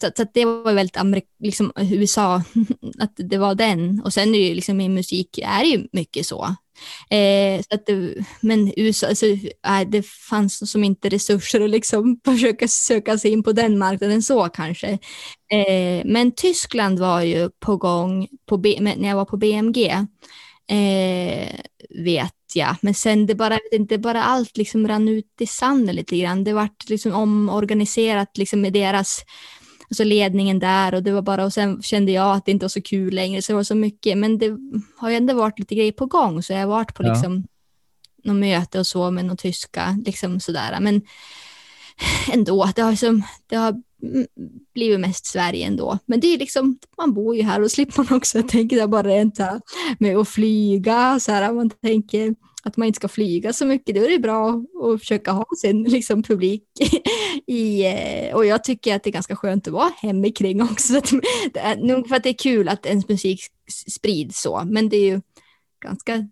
så, 0.00 0.10
så 0.16 0.26
det 0.34 0.44
var 0.44 0.72
väldigt 0.72 0.96
Amerik 0.96 1.24
liksom, 1.38 1.72
USA, 1.76 2.42
att 2.98 3.12
det 3.16 3.38
var 3.38 3.54
den. 3.54 4.02
Och 4.04 4.12
sen 4.12 4.34
är 4.34 4.48
ju 4.48 4.54
liksom 4.54 4.76
min 4.76 4.94
musik 4.94 5.38
är 5.38 5.64
ju 5.64 5.88
mycket 5.92 6.26
så. 6.26 6.56
Eh, 7.10 7.62
så 7.62 7.74
att 7.74 7.86
det, 7.86 8.14
men 8.40 8.72
USA, 8.76 9.06
alltså, 9.06 9.26
nej, 9.66 9.86
det 9.86 10.06
fanns 10.06 10.70
som 10.70 10.84
inte 10.84 11.08
resurser 11.08 11.60
att 11.60 11.70
liksom 11.70 12.20
försöka 12.24 12.68
söka 12.68 13.18
sig 13.18 13.30
in 13.30 13.42
på 13.42 13.52
den 13.52 13.78
marknaden 13.78 14.22
så 14.22 14.48
kanske. 14.48 14.88
Eh, 15.52 16.02
men 16.04 16.32
Tyskland 16.32 16.98
var 16.98 17.20
ju 17.20 17.50
på 17.60 17.76
gång 17.76 18.28
på 18.46 18.56
B, 18.56 18.78
när 18.80 19.08
jag 19.08 19.16
var 19.16 19.24
på 19.24 19.36
BMG. 19.36 19.90
Eh, 20.70 21.60
vet 22.04 22.34
jag. 22.54 22.76
Men 22.80 22.94
sen 22.94 23.26
det 23.26 23.34
bara, 23.34 23.58
det 23.88 23.98
bara 23.98 24.22
allt 24.24 24.56
liksom 24.56 24.88
rann 24.88 25.08
ut 25.08 25.26
i 25.40 25.46
sanden 25.46 25.96
lite 25.96 26.18
grann. 26.18 26.44
Det 26.44 26.52
vart 26.52 26.88
liksom 26.88 27.12
omorganiserat 27.12 28.38
liksom 28.38 28.60
med 28.60 28.72
deras 28.72 29.24
alltså 29.92 30.04
ledningen 30.04 30.58
där 30.58 30.94
och 30.94 31.02
det 31.02 31.12
var 31.12 31.22
bara 31.22 31.44
och 31.44 31.52
sen 31.52 31.82
kände 31.82 32.12
jag 32.12 32.36
att 32.36 32.44
det 32.44 32.52
inte 32.52 32.64
var 32.64 32.68
så 32.68 32.82
kul 32.82 33.14
längre 33.14 33.42
så 33.42 33.52
det 33.52 33.56
var 33.56 33.62
så 33.62 33.74
mycket. 33.74 34.18
Men 34.18 34.38
det 34.38 34.56
har 34.96 35.10
ju 35.10 35.16
ändå 35.16 35.34
varit 35.34 35.58
lite 35.58 35.74
grejer 35.74 35.92
på 35.92 36.06
gång 36.06 36.42
så 36.42 36.52
jag 36.52 36.60
har 36.60 36.66
varit 36.66 36.94
på 36.94 37.02
Ja. 37.02 37.08
liksom 37.08 37.44
något 38.24 38.36
möte 38.36 38.78
och 38.78 38.86
så 38.86 39.10
med 39.10 39.24
någon 39.24 39.36
tyska 39.36 39.98
liksom 40.04 40.40
sådär. 40.40 40.78
Men 40.80 41.02
ändå 42.32 42.68
det 42.76 42.82
har, 42.82 42.90
liksom, 42.90 43.22
det 43.46 43.56
har 43.56 43.82
blivit 44.74 45.00
mest 45.00 45.26
Sverige 45.26 45.66
ändå. 45.66 45.98
Men 46.06 46.20
det 46.20 46.26
är 46.26 46.38
liksom 46.38 46.78
man 46.98 47.14
bor 47.14 47.36
ju 47.36 47.42
här 47.42 47.62
och 47.62 47.70
slipper 47.70 48.02
man 48.02 48.16
också 48.16 48.42
det 48.42 48.88
bara 48.88 49.08
rent 49.08 49.36
så 49.36 49.42
här, 49.42 49.60
med 49.98 50.16
att 50.16 50.28
flyga 50.28 51.20
så 51.20 51.32
här 51.32 51.52
man 51.52 51.70
tänker 51.70 52.34
att 52.64 52.76
man 52.76 52.86
inte 52.86 52.96
ska 52.96 53.08
flyga 53.08 53.52
så 53.52 53.66
mycket, 53.66 53.94
då 53.94 54.00
är 54.00 54.08
det 54.08 54.18
bra 54.18 54.62
att 54.82 55.00
försöka 55.00 55.32
ha 55.32 55.46
sin 55.60 55.82
liksom, 55.82 56.22
publik 56.22 56.62
i, 57.46 57.86
eh, 57.86 58.34
och 58.34 58.46
jag 58.46 58.64
tycker 58.64 58.96
att 58.96 59.04
det 59.04 59.10
är 59.10 59.12
ganska 59.12 59.36
skönt 59.36 59.66
att 59.66 59.72
vara 59.72 59.92
hemikring 59.96 60.62
också. 60.62 60.92
Så 60.92 60.98
att, 60.98 61.10
det 61.54 61.60
är, 61.60 61.76
nog 61.76 62.08
för 62.08 62.16
att 62.16 62.22
det 62.22 62.28
är 62.28 62.38
kul 62.38 62.68
att 62.68 62.86
ens 62.86 63.08
musik 63.08 63.40
sprids 63.90 64.42
så, 64.42 64.62
men 64.64 64.88
det 64.88 64.96
är 64.96 65.06
ju 65.06 65.20
ganska, 65.84 66.28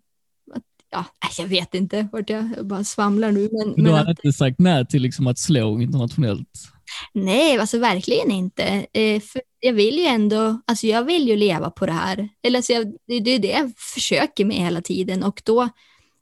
ja, 0.91 1.05
jag 1.37 1.47
vet 1.47 1.75
inte 1.75 2.07
vart 2.11 2.29
jag, 2.29 2.65
bara 2.65 2.83
svamlar 2.83 3.31
nu. 3.31 3.49
Men, 3.51 3.83
Du 3.83 3.91
hade 3.91 4.11
att, 4.11 4.25
inte 4.25 4.37
sagt 4.37 4.59
nej 4.59 4.87
till 4.87 5.01
liksom 5.01 5.27
att 5.27 5.39
slå 5.39 5.81
internationellt? 5.81 6.49
nej, 7.13 7.57
alltså 7.57 7.79
verkligen 7.79 8.31
inte. 8.31 8.85
Eh, 8.93 9.21
för 9.21 9.41
jag 9.59 9.73
vill 9.73 9.97
ju 9.97 10.05
ändå, 10.05 10.61
alltså 10.67 10.87
jag 10.87 11.03
vill 11.03 11.27
ju 11.27 11.35
leva 11.35 11.69
på 11.69 11.85
det 11.85 11.91
här. 11.91 12.29
Eller 12.43 12.59
alltså 12.59 12.73
jag, 12.73 12.87
det, 13.07 13.19
det 13.19 13.31
är 13.31 13.39
det 13.39 13.51
jag 13.51 13.71
försöker 13.77 14.45
med 14.45 14.57
hela 14.57 14.81
tiden 14.81 15.23
och 15.23 15.41
då, 15.45 15.69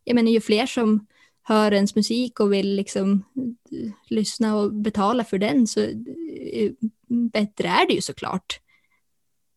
jag 0.10 0.16
menar 0.16 0.32
ju 0.32 0.42
fler 0.42 0.66
som 0.66 1.08
hör 1.44 1.72
ens 1.74 1.96
musik 1.96 2.40
och 2.40 2.54
vill 2.54 2.76
liksom 2.76 3.24
eh, 3.72 3.92
lyssna 4.08 4.56
och 4.56 4.74
betala 4.74 5.24
för 5.24 5.38
den 5.38 5.68
så 5.68 5.80
eh, 5.82 6.72
bättre 7.08 7.68
är 7.68 7.88
det 7.88 7.94
ju 7.94 8.02
såklart. 8.02 8.60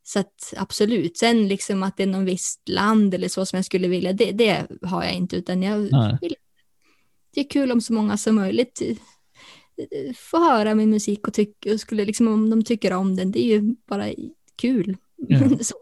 Så 0.03 0.19
att 0.19 0.55
absolut, 0.57 1.17
sen 1.17 1.49
liksom 1.49 1.83
att 1.83 1.97
det 1.97 2.03
är 2.03 2.07
någon 2.07 2.25
visst 2.25 2.69
land 2.69 3.15
eller 3.15 3.29
så 3.29 3.47
som 3.47 3.57
jag 3.57 3.65
skulle 3.65 3.89
vilja, 3.89 4.13
det, 4.13 4.31
det 4.33 4.67
har 4.83 5.05
jag 5.05 5.15
inte 5.15 5.37
utan 5.37 5.63
jag 5.63 5.93
Nej. 5.93 6.19
vill, 6.21 6.35
det 7.35 7.41
är 7.41 7.49
kul 7.51 7.73
om 7.73 7.81
så 7.81 7.93
många 7.93 8.17
som 8.17 8.35
möjligt 8.35 8.83
eh, 8.83 8.97
får 10.17 10.39
höra 10.39 10.75
min 10.75 10.91
musik 10.91 11.29
och, 11.29 11.35
tyck, 11.35 11.67
och 11.73 11.81
skulle 11.81 12.05
liksom 12.05 12.29
om 12.29 12.51
de 12.51 12.65
tycker 12.65 12.93
om 12.93 13.17
den, 13.17 13.33
det 13.33 13.45
är 13.45 13.49
ju 13.61 13.75
bara 13.89 14.09
kul. 14.57 14.97
Ja. 15.17 15.39
så. 15.61 15.77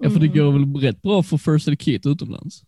Ja, 0.00 0.10
för 0.10 0.20
det 0.20 0.26
Mm. 0.26 0.38
går 0.38 0.52
väl 0.52 0.82
rätt 0.82 1.02
bra 1.02 1.22
för 1.22 1.38
First 1.38 1.68
Aid 1.68 1.80
Kit 1.80 2.06
utomlands? 2.06 2.62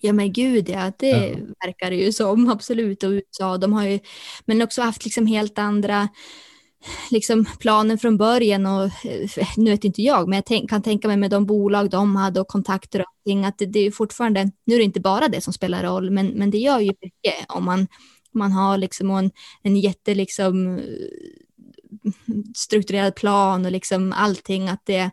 Ja 0.00 0.12
men 0.12 0.32
gud 0.32 0.68
ja, 0.68 0.92
det 0.98 1.08
Ja. 1.08 1.36
verkar 1.64 1.90
det 1.90 1.96
ju 1.96 2.12
som 2.12 2.48
absolut. 2.50 3.02
Och 3.02 3.10
USA, 3.10 3.58
de 3.58 3.72
har 3.72 3.86
ju 3.86 3.98
men 4.44 4.62
också 4.62 4.82
haft 4.82 5.04
liksom 5.04 5.26
helt 5.26 5.58
andra 5.58 6.08
liksom 7.10 7.44
planen 7.60 7.98
från 7.98 8.16
början 8.16 8.66
och 8.66 8.84
eh, 8.84 9.48
nu 9.56 9.70
vet 9.70 9.84
inte 9.84 10.02
jag, 10.02 10.28
men 10.28 10.36
jag 10.36 10.46
tänk, 10.46 10.70
kan 10.70 10.82
tänka 10.82 11.08
mig 11.08 11.16
med 11.16 11.30
de 11.30 11.46
bolag 11.46 11.90
de 11.90 12.16
hade 12.16 12.40
och 12.40 12.48
kontakter 12.48 13.00
och 13.00 13.06
allting 13.18 13.44
att 13.44 13.58
det, 13.58 13.66
det 13.66 13.80
är 13.80 13.90
fortfarande, 13.90 14.50
nu 14.64 14.74
är 14.74 14.78
det 14.78 14.84
inte 14.84 15.00
bara 15.00 15.28
det 15.28 15.40
som 15.40 15.52
spelar 15.52 15.82
roll, 15.82 16.10
men, 16.10 16.26
men 16.26 16.50
det 16.50 16.58
gör 16.58 16.80
ju 16.80 16.92
mycket 17.02 17.34
om 17.48 17.64
man, 17.64 17.86
man 18.34 18.52
har 18.52 18.78
liksom 18.78 19.10
en, 19.10 19.30
en 19.62 19.76
jätte 19.76 20.14
liksom 20.14 20.80
strukturerad 22.56 23.14
plan 23.14 23.64
och 23.66 23.72
liksom 23.72 24.12
allting 24.12 24.68
att 24.68 24.86
det 24.86 25.10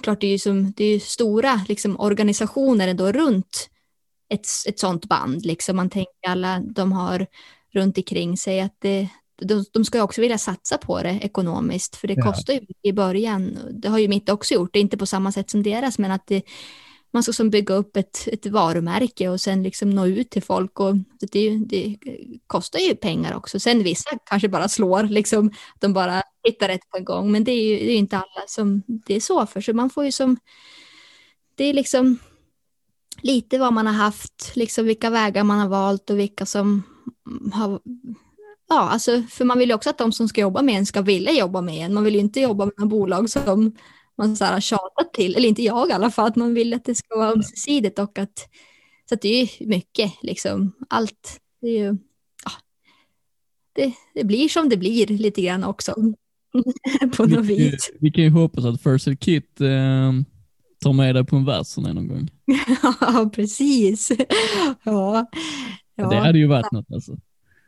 klart 0.00 0.20
det 0.20 0.26
är 0.26 0.30
ju 0.30 0.38
som, 0.38 0.72
det 0.72 0.84
är 0.84 0.98
stora 1.00 1.60
liksom 1.68 2.00
organisationer 2.00 2.88
ändå 2.88 3.12
runt 3.12 3.70
ett, 4.30 4.46
ett 4.66 4.78
sånt 4.78 5.04
band. 5.08 5.46
Liksom. 5.46 5.76
Man 5.76 5.90
tänker 5.90 6.28
alla 6.28 6.60
de 6.60 6.92
har 6.92 7.26
runt 7.72 7.98
omkring 7.98 8.36
sig 8.36 8.60
att 8.60 8.76
det, 8.78 9.08
de, 9.42 9.64
de 9.72 9.84
ska 9.84 10.02
också 10.02 10.20
vilja 10.20 10.38
satsa 10.38 10.78
på 10.78 11.02
det 11.02 11.18
ekonomiskt 11.22 11.96
för 11.96 12.08
det 12.08 12.14
Ja. 12.16 12.24
kostar 12.32 12.54
ju 12.54 12.60
i 12.82 12.92
början. 12.92 13.58
Det 13.70 13.88
har 13.88 13.98
ju 13.98 14.08
mitt 14.08 14.28
också 14.28 14.54
gjort, 14.54 14.72
det 14.72 14.78
är 14.78 14.80
inte 14.80 14.98
på 14.98 15.06
samma 15.06 15.32
sätt 15.32 15.50
som 15.50 15.62
deras 15.62 15.98
men 15.98 16.10
att 16.10 16.26
det, 16.26 16.42
man 17.12 17.22
ska 17.22 17.32
som 17.32 17.50
bygga 17.50 17.74
upp 17.74 17.96
ett, 17.96 18.28
ett 18.32 18.46
varumärke 18.46 19.28
och 19.28 19.40
sen 19.40 19.62
liksom 19.62 19.90
nå 19.90 20.06
ut 20.06 20.30
till 20.30 20.42
folk 20.42 20.80
och 20.80 20.96
det, 21.32 21.58
det 21.66 21.96
kostar 22.46 22.78
ju 22.78 22.94
pengar 22.94 23.34
också. 23.36 23.60
Sen 23.60 23.82
vissa 23.82 24.10
kanske 24.26 24.48
bara 24.48 24.68
slår, 24.68 25.02
liksom, 25.02 25.50
de 25.80 25.92
bara 25.92 26.22
hittar 26.44 26.68
rätt 26.68 26.90
på 26.90 26.96
en 26.96 27.04
gång 27.04 27.32
men 27.32 27.44
det 27.44 27.52
är 27.52 27.62
ju 27.62 27.86
det 27.86 27.92
är 27.92 27.96
inte 27.96 28.16
alla 28.16 28.44
som 28.46 28.82
det 28.86 29.14
är 29.14 29.20
så 29.20 29.46
för 29.46 29.60
så 29.60 29.72
man 29.72 29.90
får 29.90 30.04
ju 30.04 30.12
som 30.12 30.36
det 31.54 31.64
är 31.64 31.72
liksom 31.74 32.18
lite 33.22 33.58
vad 33.58 33.72
man 33.72 33.86
har 33.86 33.94
haft, 33.94 34.52
liksom 34.54 34.84
vilka 34.84 35.10
vägar 35.10 35.44
man 35.44 35.58
har 35.58 35.68
valt 35.68 36.10
och 36.10 36.18
vilka 36.18 36.46
som 36.46 36.82
har 37.52 37.80
Ja, 38.68 38.80
alltså, 38.80 39.22
för 39.22 39.44
man 39.44 39.58
vill 39.58 39.68
ju 39.68 39.74
också 39.74 39.90
att 39.90 39.98
de 39.98 40.12
som 40.12 40.28
ska 40.28 40.40
jobba 40.40 40.62
med 40.62 40.74
en 40.74 40.86
ska 40.86 41.02
vilja 41.02 41.32
jobba 41.32 41.60
med 41.60 41.74
en. 41.74 41.94
Man 41.94 42.04
vill 42.04 42.14
ju 42.14 42.20
inte 42.20 42.40
jobba 42.40 42.64
med 42.64 42.74
några 42.76 42.90
bolag 42.90 43.30
som 43.30 43.72
man 44.18 44.36
så 44.36 44.44
här 44.44 44.52
har 44.52 44.60
tjatat 44.60 45.12
till, 45.12 45.36
eller 45.36 45.48
inte 45.48 45.62
jag 45.62 45.88
i 45.88 45.92
alla 45.92 46.10
fall, 46.10 46.26
att 46.26 46.36
man 46.36 46.54
vill 46.54 46.74
att 46.74 46.84
det 46.84 46.94
ska 46.94 47.18
vara 47.18 47.32
ömsesidigt 47.32 47.98
och 47.98 48.18
att 48.18 48.48
så 49.08 49.14
att 49.14 49.20
det 49.20 49.28
är 49.28 49.60
ju 49.60 49.66
mycket 49.66 50.12
liksom, 50.22 50.72
allt, 50.88 51.40
det 51.60 51.68
är 51.68 51.78
ju, 51.78 51.96
ja, 52.44 52.50
det, 53.72 53.92
det 54.14 54.24
blir 54.24 54.48
som 54.48 54.68
det 54.68 54.76
blir 54.76 55.06
lite 55.06 55.42
grann 55.42 55.64
också. 55.64 55.94
På 57.16 57.26
något 57.26 57.46
vi, 57.46 57.70
vis. 57.70 57.90
vi 58.00 58.10
kan 58.10 58.24
ju 58.24 58.30
hoppas 58.30 58.64
att 58.64 58.82
First 58.82 59.08
Aid 59.08 59.20
Kit 59.20 59.60
eh, 59.60 60.12
tar 60.80 60.92
med 60.92 61.14
dig 61.14 61.24
på 61.24 61.36
en 61.36 61.44
världsturné 61.44 61.92
någon 61.92 62.08
gång. 62.08 62.28
Ja, 63.00 63.30
precis. 63.34 64.12
Ja. 64.82 65.30
Det 65.96 66.16
hade 66.16 66.38
ju 66.38 66.46
varit 66.46 66.72
något 66.72 66.92
alltså. 66.92 67.16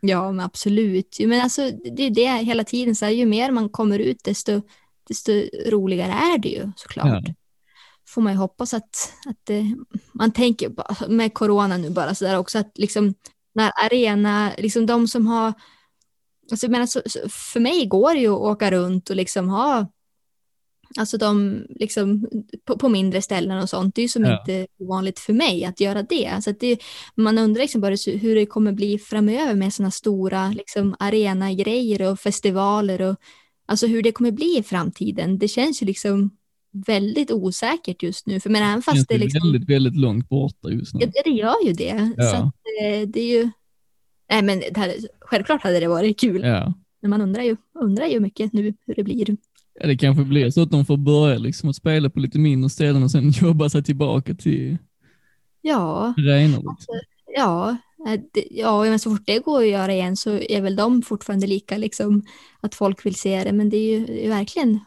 Ja, 0.00 0.32
men 0.32 0.44
absolut. 0.44 1.16
Men 1.20 1.40
alltså, 1.40 1.70
det 1.96 2.02
är 2.02 2.10
det 2.10 2.44
hela 2.44 2.64
tiden, 2.64 2.94
så 2.94 3.04
här, 3.04 3.12
ju 3.12 3.26
mer 3.26 3.50
man 3.50 3.68
kommer 3.68 3.98
ut 3.98 4.24
desto, 4.24 4.62
desto 5.08 5.32
roligare 5.66 6.12
är 6.12 6.38
det 6.38 6.48
ju 6.48 6.72
såklart. 6.76 7.06
Ja. 7.26 7.34
Får 8.08 8.22
man 8.22 8.32
ju 8.32 8.38
hoppas 8.38 8.74
att, 8.74 9.12
att 9.28 9.36
det, 9.44 9.76
man 10.12 10.32
tänker 10.32 10.72
med 11.08 11.34
corona 11.34 11.76
nu 11.76 11.90
bara 11.90 12.14
så 12.14 12.24
där 12.24 12.38
också 12.38 12.58
att 12.58 12.78
liksom 12.78 13.14
när 13.54 13.72
arena, 13.84 14.52
liksom 14.58 14.86
de 14.86 15.08
som 15.08 15.26
har, 15.26 15.52
alltså 16.50 16.66
jag 16.66 16.70
menar, 16.70 16.86
så, 16.86 17.02
så, 17.06 17.18
för 17.28 17.60
mig 17.60 17.86
går 17.86 18.14
det 18.14 18.20
ju 18.20 18.32
att 18.32 18.40
åka 18.40 18.70
runt 18.70 19.10
och 19.10 19.16
liksom 19.16 19.48
ha 19.48 19.86
Alltså 20.98 21.18
de 21.18 21.64
liksom 21.70 22.26
på, 22.64 22.78
på 22.78 22.88
mindre 22.88 23.22
ställen 23.22 23.62
och 23.62 23.68
sånt. 23.68 23.94
Det 23.94 24.00
är 24.00 24.02
ju 24.02 24.08
som 24.08 24.24
Ja. 24.24 24.38
inte 24.40 24.66
ovanligt 24.78 25.18
för 25.18 25.32
mig 25.32 25.64
att 25.64 25.80
göra 25.80 26.02
det. 26.02 26.38
Så 26.44 26.50
att 26.50 26.60
det 26.60 26.78
man 27.14 27.38
undrar 27.38 27.62
liksom 27.62 27.80
bara 27.80 27.96
så- 27.96 28.10
hur 28.10 28.34
det 28.34 28.46
kommer 28.46 28.72
bli 28.72 28.98
framöver 28.98 29.54
med 29.54 29.72
sådana 29.72 29.90
stora 29.90 30.48
liksom 30.48 30.94
arenagrejer 30.98 32.10
och 32.12 32.20
festivaler 32.20 33.02
och 33.02 33.16
alltså 33.66 33.86
hur 33.86 34.02
det 34.02 34.12
kommer 34.12 34.30
bli 34.30 34.58
i 34.58 34.62
framtiden. 34.62 35.38
Det 35.38 35.48
känns 35.48 35.82
ju 35.82 35.86
liksom 35.86 36.30
väldigt 36.86 37.30
osäkert 37.30 38.02
just 38.02 38.26
nu. 38.26 38.40
För 38.40 38.50
men 38.50 38.62
även 38.62 38.82
fast 38.82 39.08
det 39.08 39.14
det 39.14 39.20
liksom, 39.24 39.52
väldigt, 39.52 39.70
väldigt 39.70 39.96
långt 39.96 40.28
borta 40.28 40.70
just 40.70 40.94
nu. 40.94 41.00
ja, 41.14 41.22
det 41.24 41.30
gör 41.30 41.66
ju 41.66 41.72
det. 41.72 42.12
Så 42.16 42.22
Ja. 42.22 42.36
att, 42.36 42.44
eh, 42.82 43.08
det 43.08 43.20
är 43.20 43.38
ju, 43.42 43.50
nej 44.30 44.42
men 44.42 44.62
hade, 44.74 44.94
självklart 45.20 45.62
hade 45.62 45.80
det 45.80 45.88
varit 45.88 46.20
kul. 46.20 46.40
Ja. 46.44 46.74
Men 47.02 47.10
man 47.10 47.20
undrar 47.20 47.42
ju, 47.42 47.56
undrar 47.74 48.06
ju 48.06 48.20
mycket 48.20 48.52
nu 48.52 48.74
hur 48.86 48.94
det 48.94 49.02
blir. 49.04 49.36
Ja, 49.80 49.86
det 49.86 49.96
kanske 49.96 50.24
blir 50.24 50.50
så 50.50 50.62
att 50.62 50.70
de 50.70 50.84
får 50.84 50.96
börja 50.96 51.38
liksom 51.38 51.70
att 51.70 51.76
spela 51.76 52.10
på 52.10 52.20
lite 52.20 52.38
mindre 52.38 52.70
ställen 52.70 53.02
och 53.02 53.10
sen 53.10 53.30
jobba 53.42 53.68
sig 53.68 53.82
tillbaka 53.82 54.34
till 54.34 54.78
Ja, 55.62 56.14
arenor. 56.18 56.56
Liksom. 56.56 57.00
ja, 57.36 57.76
eh, 58.06 58.20
det, 58.32 58.46
ja, 58.50 58.84
men 58.84 58.98
så 58.98 59.10
fort 59.10 59.26
det 59.26 59.38
går 59.38 59.62
att 59.62 59.68
göra 59.68 59.92
igen 59.92 60.16
så 60.16 60.30
är 60.30 60.60
väl 60.60 60.76
de 60.76 61.02
fortfarande 61.02 61.46
lika 61.46 61.76
liksom 61.76 62.22
att 62.60 62.74
folk 62.74 63.06
vill 63.06 63.14
se 63.14 63.44
det. 63.44 63.52
Men 63.52 63.70
det 63.70 63.76
är 63.76 64.22
ju 64.22 64.28
verkligen 64.28 64.80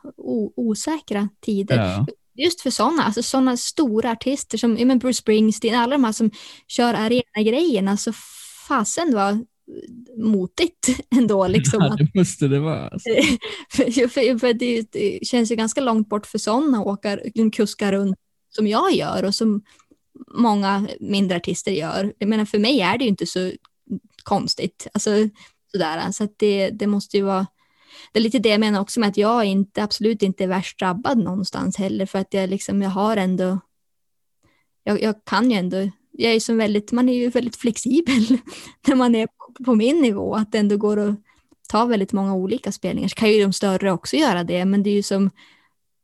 osäkra 0.55 1.29
tider. 1.41 1.77
Ja. 1.77 2.05
Just 2.37 2.61
för 2.61 2.69
sådana, 2.69 3.03
alltså 3.03 3.23
sådana 3.23 3.57
stora 3.57 4.11
artister 4.11 4.57
som 4.57 4.73
men 4.73 4.99
Bruce 4.99 5.17
Springsteen, 5.21 5.75
alla 5.75 5.95
de 5.95 6.03
här 6.03 6.11
som 6.11 6.31
kör 6.67 6.93
arena-grejerna, 6.93 7.97
så 7.97 8.13
fasen 8.67 9.15
var 9.15 9.45
motigt 10.17 10.99
ändå 11.15 11.47
liksom. 11.47 11.81
ja, 11.81 11.95
det 11.95 12.19
måste 12.19 12.47
det 12.47 12.59
vara. 12.59 12.87
Alltså. 12.87 13.09
för, 13.69 14.07
för, 14.07 14.39
för 14.39 14.53
det, 14.53 14.91
det 14.91 15.19
känns 15.27 15.51
ju 15.51 15.55
ganska 15.55 15.81
långt 15.81 16.09
bort 16.09 16.25
för 16.25 16.37
sådana 16.37 16.79
att 16.79 16.87
åka 16.87 17.19
kuska 17.53 17.91
runt 17.91 18.15
som 18.49 18.67
jag 18.67 18.93
gör 18.93 19.23
och 19.23 19.35
som 19.35 19.61
många 20.37 20.87
mindre 20.99 21.37
artister 21.37 21.71
gör. 21.71 22.13
Jag 22.17 22.29
menar 22.29 22.45
för 22.45 22.59
mig 22.59 22.81
är 22.81 22.97
det 22.97 23.03
ju 23.03 23.09
inte 23.09 23.25
så 23.25 23.51
konstigt. 24.23 24.87
Alltså, 24.93 25.09
sådär. 25.71 26.11
Så 26.11 26.23
att 26.23 26.33
det, 26.37 26.69
det 26.69 26.87
måste 26.87 27.17
ju 27.17 27.23
vara 27.23 27.45
det 28.11 28.19
är 28.19 28.23
lite 28.23 28.39
det 28.39 28.49
jag 28.49 28.59
menar 28.59 28.81
också 28.81 28.99
med 28.99 29.09
att 29.09 29.17
jag 29.17 29.45
inte, 29.45 29.83
absolut 29.83 30.21
inte 30.21 30.43
är 30.43 30.47
värst 30.47 30.79
drabbad 30.79 31.17
någonstans 31.17 31.77
heller 31.77 32.05
för 32.05 32.19
att 32.19 32.33
jag 32.33 32.49
liksom, 32.49 32.81
jag 32.81 32.89
har 32.89 33.17
ändå, 33.17 33.59
jag, 34.83 35.01
jag 35.01 35.25
kan 35.25 35.51
ju 35.51 35.57
ändå, 35.57 35.89
jag 36.11 36.33
är 36.33 36.39
som 36.39 36.57
väldigt, 36.57 36.91
man 36.91 37.09
är 37.09 37.13
ju 37.13 37.29
väldigt 37.29 37.55
flexibel 37.55 38.37
när 38.87 38.95
man 38.95 39.15
är 39.15 39.27
på, 39.65 39.75
min 39.75 40.01
nivå, 40.01 40.35
att 40.35 40.51
det 40.51 40.57
ändå 40.57 40.77
går 40.77 40.99
att 40.99 41.15
ta 41.69 41.85
väldigt 41.85 42.13
många 42.13 42.35
olika 42.35 42.71
spelningar. 42.71 43.09
Så 43.09 43.15
kan 43.15 43.31
ju 43.31 43.41
de 43.43 43.53
större 43.53 43.91
också 43.91 44.15
göra 44.15 44.43
det, 44.43 44.65
men 44.65 44.83
det 44.83 44.89
är 44.89 44.93
ju 44.93 45.03
som, 45.03 45.29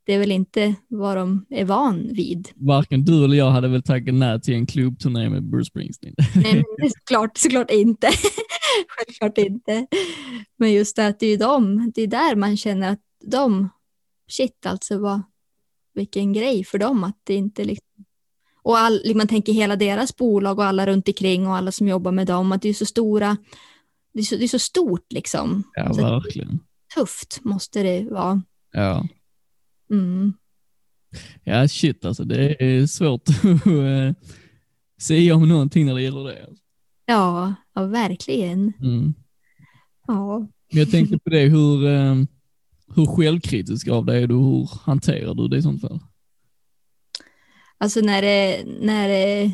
det 0.06 0.14
är 0.14 0.20
väl 0.20 0.32
inte 0.32 0.76
vad 0.88 1.18
de 1.18 1.46
är 1.50 1.66
van 1.66 2.10
vid. 2.14 2.50
Varken 2.56 3.06
du 3.06 3.26
eller 3.26 3.38
jag 3.38 3.52
hade 3.52 3.68
väl 3.68 3.84
tackat 3.84 4.14
nej 4.16 4.42
till 4.42 4.54
en 4.54 4.66
klubbturné 4.66 5.30
med 5.30 5.44
Bruce 5.44 5.66
Springsteen. 5.66 6.16
Nej, 6.36 6.64
men 6.80 6.90
såklart, 7.00 7.38
såklart 7.38 7.72
inte. 7.72 8.10
Självklart 8.88 9.38
inte. 9.38 9.88
Men 10.58 10.74
just 10.74 10.96
det 10.96 11.08
att 11.08 11.20
det 11.20 11.26
är 11.26 11.32
ju 11.32 11.38
dem, 11.38 11.92
det 11.96 12.02
är 12.02 12.08
där 12.08 12.36
man 12.36 12.58
känner 12.58 12.92
att 12.92 13.02
de, 13.26 13.70
shit 14.28 14.66
alltså 14.66 14.98
vad, 14.98 15.22
vilken 15.94 16.34
grej 16.34 16.64
för 16.64 16.78
dem 16.78 17.04
att 17.04 17.18
det 17.24 17.34
inte 17.34 17.64
liksom 17.64 17.91
och 18.64 18.78
all, 18.78 19.16
man 19.16 19.28
tänker 19.28 19.54
hela 19.54 19.76
deras 19.76 20.16
bolag 20.16 20.60
och 20.60 20.66
alla 20.66 20.86
runt 20.86 21.08
omkring 21.08 21.48
och 21.48 21.56
alla 21.56 21.72
som 21.72 21.88
jobbar 21.88 22.12
med 22.12 22.28
dem, 22.28 22.52
att 22.52 22.62
det 22.62 22.70
är 22.70 22.74
så 22.74 22.86
stora, 22.86 23.38
det 24.14 24.20
är 24.20 24.24
så, 24.24 24.36
det 24.36 24.44
är 24.44 24.48
så 24.48 24.60
stort 24.60 25.12
liksom. 25.12 25.64
Ja, 25.74 25.94
verkligen. 25.94 26.60
Tufft 26.96 27.40
måste 27.44 27.84
det 27.84 28.08
vara. 28.10 28.42
Ja. 28.72 29.08
Mm. 29.92 30.34
ja, 31.44 31.68
shit 31.68 32.06
alltså. 32.06 32.24
Det 32.24 32.64
är 32.64 32.86
svårt 32.86 33.30
att 33.30 33.66
eh, 33.68 34.14
säga 35.02 35.36
om 35.36 35.50
någonting 35.50 35.86
när 35.86 35.96
det 35.96 36.02
gäller 36.02 36.24
det. 36.24 36.48
Ja, 37.06 37.54
ja, 37.76 37.86
verkligen. 37.86 38.74
Mm. 38.82 39.14
Ja. 40.08 40.40
Men 40.72 40.80
jag 40.80 40.92
tänkte 40.92 41.20
på 41.20 41.30
det, 41.30 41.46
hur, 41.46 41.88
eh, 41.88 42.16
hur 42.96 43.06
självkritisk 43.06 43.88
av 43.88 44.06
dig 44.06 44.24
är 44.24 44.28
du? 44.28 44.36
Hur 44.36 44.70
hanterar 44.84 45.34
du 45.34 45.48
det 45.48 45.58
i 45.58 45.62
sånt 45.62 45.82
fall? 45.82 46.00
Alltså 47.82 48.00
när 48.00 48.22
det, 48.22 48.64
när 48.66 49.08
det, 49.08 49.52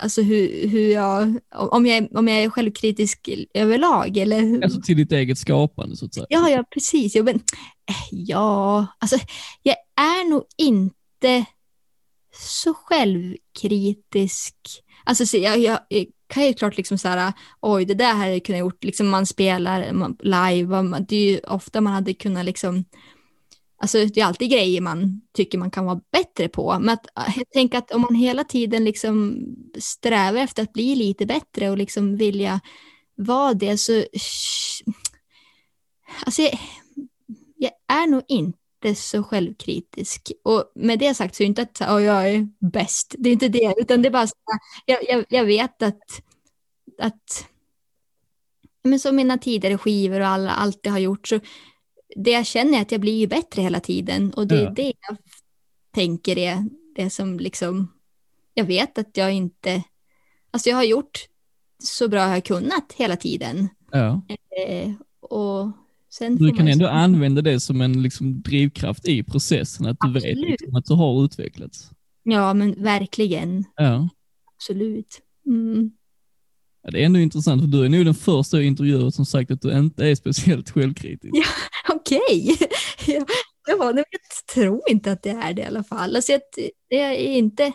alltså 0.00 0.22
hur, 0.22 0.68
hur 0.68 0.92
jag, 0.92 1.38
om 1.50 1.86
jag, 1.86 2.16
om 2.16 2.28
jag 2.28 2.38
är 2.38 2.50
självkritisk 2.50 3.28
överlag 3.54 4.16
eller? 4.16 4.62
Alltså 4.62 4.80
till 4.80 4.96
ditt 4.96 5.12
eget 5.12 5.38
skapande 5.38 5.96
så 5.96 6.04
att 6.06 6.14
säga. 6.14 6.26
Ja, 6.28 6.50
ja 6.50 6.64
precis. 6.70 7.14
Jag, 7.14 7.24
men, 7.24 7.34
eh, 7.34 8.08
ja, 8.10 8.86
alltså 8.98 9.16
jag 9.62 9.76
är 9.96 10.30
nog 10.30 10.44
inte 10.56 11.44
så 12.38 12.74
självkritisk. 12.74 14.56
Alltså 15.04 15.26
så 15.26 15.36
jag, 15.36 15.58
jag, 15.58 15.78
jag 15.88 16.06
kan 16.26 16.46
ju 16.46 16.54
klart 16.54 16.76
liksom 16.76 16.98
så 16.98 17.08
här, 17.08 17.32
oj 17.60 17.84
det 17.84 17.94
där 17.94 18.14
hade 18.14 18.32
jag 18.32 18.44
kunnat 18.44 18.60
gjort, 18.60 18.84
liksom 18.84 19.08
man 19.08 19.26
spelar 19.26 19.92
man, 19.92 20.16
live, 20.20 20.82
man, 20.82 21.04
det 21.08 21.16
är 21.16 21.30
ju 21.30 21.38
ofta 21.38 21.80
man 21.80 21.92
hade 21.92 22.14
kunnat 22.14 22.44
liksom 22.44 22.84
Alltså 23.76 23.98
det 23.98 24.20
är 24.20 24.24
alltid 24.24 24.50
grejer 24.50 24.80
man 24.80 25.20
tycker 25.32 25.58
man 25.58 25.70
kan 25.70 25.84
vara 25.84 26.00
bättre 26.12 26.48
på. 26.48 26.78
Men 26.80 26.88
att, 26.88 27.06
äh, 27.28 27.38
jag 27.38 27.50
tänker 27.50 27.78
att 27.78 27.90
om 27.90 28.00
man 28.00 28.14
hela 28.14 28.44
tiden 28.44 28.84
liksom 28.84 29.46
strävar 29.78 30.40
efter 30.40 30.62
att 30.62 30.72
bli 30.72 30.94
lite 30.94 31.26
bättre 31.26 31.70
och 31.70 31.78
liksom 31.78 32.16
vilja 32.16 32.60
vara 33.14 33.54
det 33.54 33.78
så... 33.78 34.04
Alltså 36.26 36.42
jag, 36.42 36.58
jag 37.56 37.72
är 37.88 38.06
nog 38.06 38.22
inte 38.28 38.94
så 38.94 39.22
självkritisk. 39.22 40.32
Och 40.42 40.72
med 40.74 40.98
det 40.98 41.14
sagt 41.14 41.34
så 41.34 41.42
är 41.42 41.44
det 41.44 41.48
inte 41.48 41.62
att 41.62 41.80
oh, 41.80 42.02
jag 42.02 42.30
är 42.30 42.48
bäst. 42.60 43.14
Det 43.18 43.28
är 43.28 43.32
inte 43.32 43.48
det. 43.48 43.74
Utan 43.78 44.02
det 44.02 44.08
är 44.08 44.12
bara 44.12 44.26
så 44.26 44.34
att 44.34 44.82
jag, 44.86 44.98
jag, 45.08 45.24
jag 45.28 45.44
vet 45.44 45.82
att, 45.82 46.22
att 46.98 47.48
men 48.84 48.98
som 49.00 49.16
mina 49.16 49.38
tidigare 49.38 49.78
skivor 49.78 50.20
och 50.20 50.26
alla, 50.26 50.50
allt 50.50 50.80
jag 50.82 50.92
har 50.92 50.98
gjort 50.98 51.28
så 51.28 51.40
det 52.16 52.30
jag 52.30 52.46
känner 52.46 52.78
är 52.78 52.82
att 52.82 52.92
jag 52.92 53.00
blir 53.00 53.18
ju 53.18 53.26
bättre 53.26 53.62
hela 53.62 53.80
tiden 53.80 54.32
och 54.34 54.46
det 54.46 54.54
är 54.58 54.62
Ja. 54.64 54.70
det 54.70 54.92
jag 55.08 55.16
tänker 55.94 56.38
är 56.38 56.64
det 56.96 57.10
som 57.10 57.38
liksom 57.40 57.92
jag 58.54 58.64
vet 58.64 58.98
att 58.98 59.16
jag 59.16 59.32
inte 59.32 59.82
alltså 60.50 60.68
jag 60.68 60.76
har 60.76 60.84
gjort 60.84 61.18
så 61.84 62.08
bra 62.08 62.20
jag 62.20 62.28
har 62.28 62.40
kunnat 62.40 62.92
hela 62.96 63.16
tiden 63.16 63.68
Ja. 63.92 64.22
eh, 64.68 64.92
och 65.20 65.70
sen 66.10 66.36
Du 66.36 66.50
kan 66.52 66.68
ändå 66.68 66.86
använda 66.88 67.42
det 67.42 67.60
som 67.60 67.80
en 67.80 68.02
liksom, 68.02 68.42
drivkraft 68.42 69.08
i 69.08 69.22
processen, 69.22 69.86
att 69.86 69.96
du 70.00 70.12
vet 70.12 70.24
Absolut. 70.24 70.50
liksom, 70.50 70.76
att 70.76 70.84
du 70.84 70.94
har 70.94 71.24
utvecklats. 71.24 71.90
ja 72.22 72.54
men 72.54 72.82
verkligen 72.82 73.64
Ja. 73.76 74.08
absolut 74.56 75.20
mm. 75.46 75.90
Ja, 76.84 76.90
det 76.90 77.02
är 77.02 77.06
ändå 77.06 77.20
intressant, 77.20 77.62
för 77.62 77.68
du 77.68 77.84
är 77.84 77.88
nog 77.88 78.04
den 78.04 78.14
första 78.14 78.56
jag 78.56 78.66
intervjuat 78.66 79.14
som 79.14 79.26
sagt 79.26 79.50
att 79.50 79.62
du 79.62 79.78
inte 79.78 80.06
är 80.06 80.14
speciellt 80.14 80.70
självkritisk. 80.70 81.34
Ja. 81.34 81.44
okej 81.94 82.56
ja, 83.06 83.26
ja, 83.66 83.92
nej, 83.94 84.04
jag 84.10 84.54
tror 84.54 84.80
inte 84.90 85.12
att 85.12 85.22
det 85.22 85.30
är 85.30 85.52
det 85.52 85.62
i 85.62 85.64
alla 85.64 85.84
fall 85.84 86.16
alltså 86.16 86.32
jag, 86.32 86.40
jag 86.88 87.12
är 87.12 87.32
inte 87.32 87.72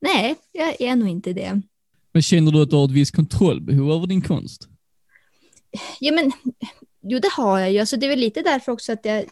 nej 0.00 0.34
jag 0.52 0.80
är 0.80 0.96
nog 0.96 1.08
inte 1.08 1.32
det 1.32 1.60
Men 2.12 2.22
känner 2.22 2.52
du 2.52 2.62
att 2.62 2.70
du 2.70 2.76
har 2.76 2.84
ett 2.84 2.90
visst 2.90 3.16
kontrollbehov 3.16 3.92
över 3.92 4.06
din 4.06 4.22
konst? 4.22 4.68
Ja, 6.00 6.12
men 6.12 6.32
jo, 7.02 7.18
det 7.18 7.30
har 7.32 7.58
jag 7.58 7.72
ju. 7.72 7.78
Alltså, 7.78 7.96
det 7.96 8.06
är 8.06 8.10
väl 8.10 8.18
lite 8.18 8.42
därför 8.42 8.72
också 8.72 8.92
att 8.92 9.04
jag 9.04 9.24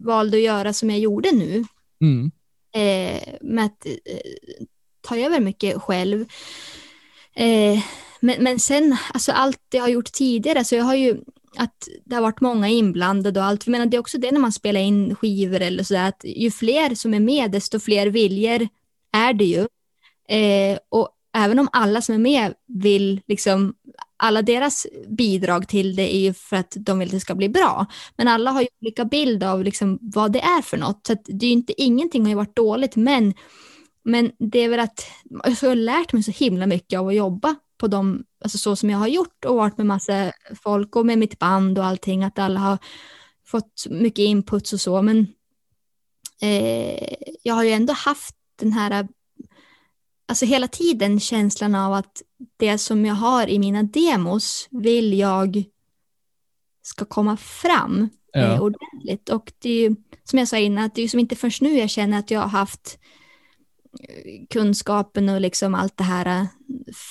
valde 0.00 0.36
att 0.36 0.42
göra 0.42 0.72
som 0.72 0.90
jag 0.90 0.98
gjorde 0.98 1.32
nu. 1.32 1.64
Mm. 2.00 2.30
Eh, 2.74 3.34
med 3.40 3.64
att 3.64 3.86
eh, 3.86 3.92
ta 5.00 5.18
över 5.18 5.40
mycket 5.40 5.82
själv. 5.82 6.24
Eh, 7.34 7.78
men, 8.24 8.42
men 8.42 8.58
sen, 8.58 8.96
alltså 9.14 9.32
allt 9.32 9.60
jag 9.70 9.82
har 9.82 9.88
gjort 9.88 10.12
tidigare, 10.12 10.64
så 10.64 10.74
jag 10.74 10.84
har 10.84 10.94
ju 10.94 11.20
att 11.56 11.88
det 12.04 12.14
har 12.14 12.22
varit 12.22 12.40
många 12.40 12.68
inblandade 12.68 13.40
och 13.40 13.46
allt. 13.46 13.66
Jag 13.66 13.72
menar, 13.72 13.86
det 13.86 13.96
är 13.96 14.00
också 14.00 14.18
det 14.18 14.32
när 14.32 14.40
man 14.40 14.52
spelar 14.52 14.80
in 14.80 15.14
skivor 15.14 15.60
eller 15.60 15.82
sådär, 15.82 16.08
att 16.08 16.24
ju 16.24 16.50
fler 16.50 16.94
som 16.94 17.14
är 17.14 17.20
med, 17.20 17.50
desto 17.50 17.80
fler 17.80 18.06
viljor 18.06 18.68
är 19.12 19.32
det 19.32 19.44
ju. 19.44 19.60
Eh, 20.28 20.78
och 20.88 21.08
även 21.36 21.58
om 21.58 21.68
alla 21.72 22.02
som 22.02 22.14
är 22.14 22.18
med 22.18 22.54
vill, 22.66 23.20
liksom, 23.26 23.74
alla 24.16 24.42
deras 24.42 24.86
bidrag 25.08 25.68
till 25.68 25.96
det 25.96 26.14
är 26.14 26.20
ju 26.20 26.34
för 26.34 26.56
att 26.56 26.76
de 26.76 26.98
vill 26.98 27.08
att 27.08 27.12
det 27.12 27.20
ska 27.20 27.34
bli 27.34 27.48
bra. 27.48 27.86
Men 28.16 28.28
alla 28.28 28.50
har 28.50 28.60
ju 28.60 28.68
olika 28.80 29.04
bild 29.04 29.44
av 29.44 29.64
liksom 29.64 29.98
vad 30.00 30.32
det 30.32 30.40
är 30.40 30.62
för 30.62 30.76
något. 30.76 31.06
Så 31.06 31.12
att 31.12 31.24
det 31.24 31.46
är 31.46 31.50
ju 31.50 31.54
inte, 31.54 31.82
ingenting 31.82 32.22
har 32.22 32.28
ju 32.28 32.36
varit 32.36 32.56
dåligt, 32.56 32.96
men, 32.96 33.34
men 34.04 34.30
det 34.38 34.58
är 34.58 34.68
väl 34.68 34.80
att 34.80 35.06
alltså 35.42 35.66
jag 35.66 35.70
har 35.70 35.76
lärt 35.76 36.12
mig 36.12 36.22
så 36.22 36.30
himla 36.30 36.66
mycket 36.66 36.98
av 36.98 37.08
att 37.08 37.14
jobba 37.14 37.56
på 37.84 37.88
dem, 37.88 38.24
alltså 38.44 38.58
så 38.58 38.76
som 38.76 38.90
jag 38.90 38.98
har 38.98 39.08
gjort 39.08 39.44
och 39.44 39.56
varit 39.56 39.78
med 39.78 39.86
massa 39.86 40.32
folk 40.62 40.96
och 40.96 41.06
med 41.06 41.18
mitt 41.18 41.38
band 41.38 41.78
och 41.78 41.84
allting, 41.84 42.24
att 42.24 42.38
alla 42.38 42.60
har 42.60 42.78
fått 43.46 43.86
mycket 43.90 44.22
inputs 44.22 44.72
och 44.72 44.80
så, 44.80 45.02
men 45.02 45.26
eh, 46.40 47.14
jag 47.42 47.54
har 47.54 47.64
ju 47.64 47.70
ändå 47.70 47.92
haft 47.92 48.36
den 48.56 48.72
här 48.72 49.08
alltså 50.28 50.44
hela 50.46 50.68
tiden 50.68 51.20
känslan 51.20 51.74
av 51.74 51.92
att 51.92 52.22
det 52.56 52.78
som 52.78 53.06
jag 53.06 53.14
har 53.14 53.46
i 53.46 53.58
mina 53.58 53.82
demos 53.82 54.68
vill 54.70 55.18
jag 55.18 55.64
ska 56.82 57.04
komma 57.04 57.36
fram 57.36 58.08
Ja. 58.32 58.40
eh, 58.40 58.62
ordentligt. 58.62 59.28
Och 59.28 59.52
det 59.58 59.70
är 59.70 59.80
ju, 59.80 59.96
som 60.24 60.38
jag 60.38 60.48
sa 60.48 60.58
innan, 60.58 60.84
att 60.84 60.94
det 60.94 61.00
är 61.00 61.02
ju 61.02 61.08
som 61.08 61.20
inte 61.20 61.36
först 61.36 61.62
nu 61.62 61.78
jag 61.78 61.90
känner 61.90 62.18
att 62.18 62.30
jag 62.30 62.40
har 62.40 62.48
haft 62.48 62.98
kunskapen 64.50 65.28
och 65.28 65.40
liksom 65.40 65.74
allt 65.74 65.96
det 65.96 66.04
här 66.04 66.26
eh, 66.40 66.46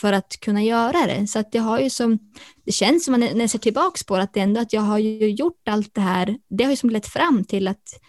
för 0.02 0.14
att 0.14 0.40
kunna 0.40 0.64
göra 0.64 1.08
det. 1.08 1.28
Så 1.28 1.40
att 1.40 1.56
jag 1.56 1.64
har 1.64 1.80
ju 1.80 1.90
som, 1.90 2.20
det 2.66 2.72
känns 2.72 3.06
som 3.06 3.20
när 3.20 3.40
jag 3.40 3.50
ser 3.50 3.60
tillbaks 3.60 4.04
på 4.04 4.18
det, 4.18 4.24
att 4.24 4.34
det 4.34 4.40
ändå 4.40 4.62
att 4.62 4.74
jag 4.74 4.82
har 4.82 4.98
ju 4.98 5.30
gjort 5.30 5.68
allt 5.68 5.94
det 5.96 6.02
här, 6.02 6.38
det 6.50 6.64
har 6.64 6.72
ju 6.72 6.78
som 6.78 6.90
lett 6.90 7.08
fram 7.08 7.44
till 7.44 7.68
att 7.68 8.00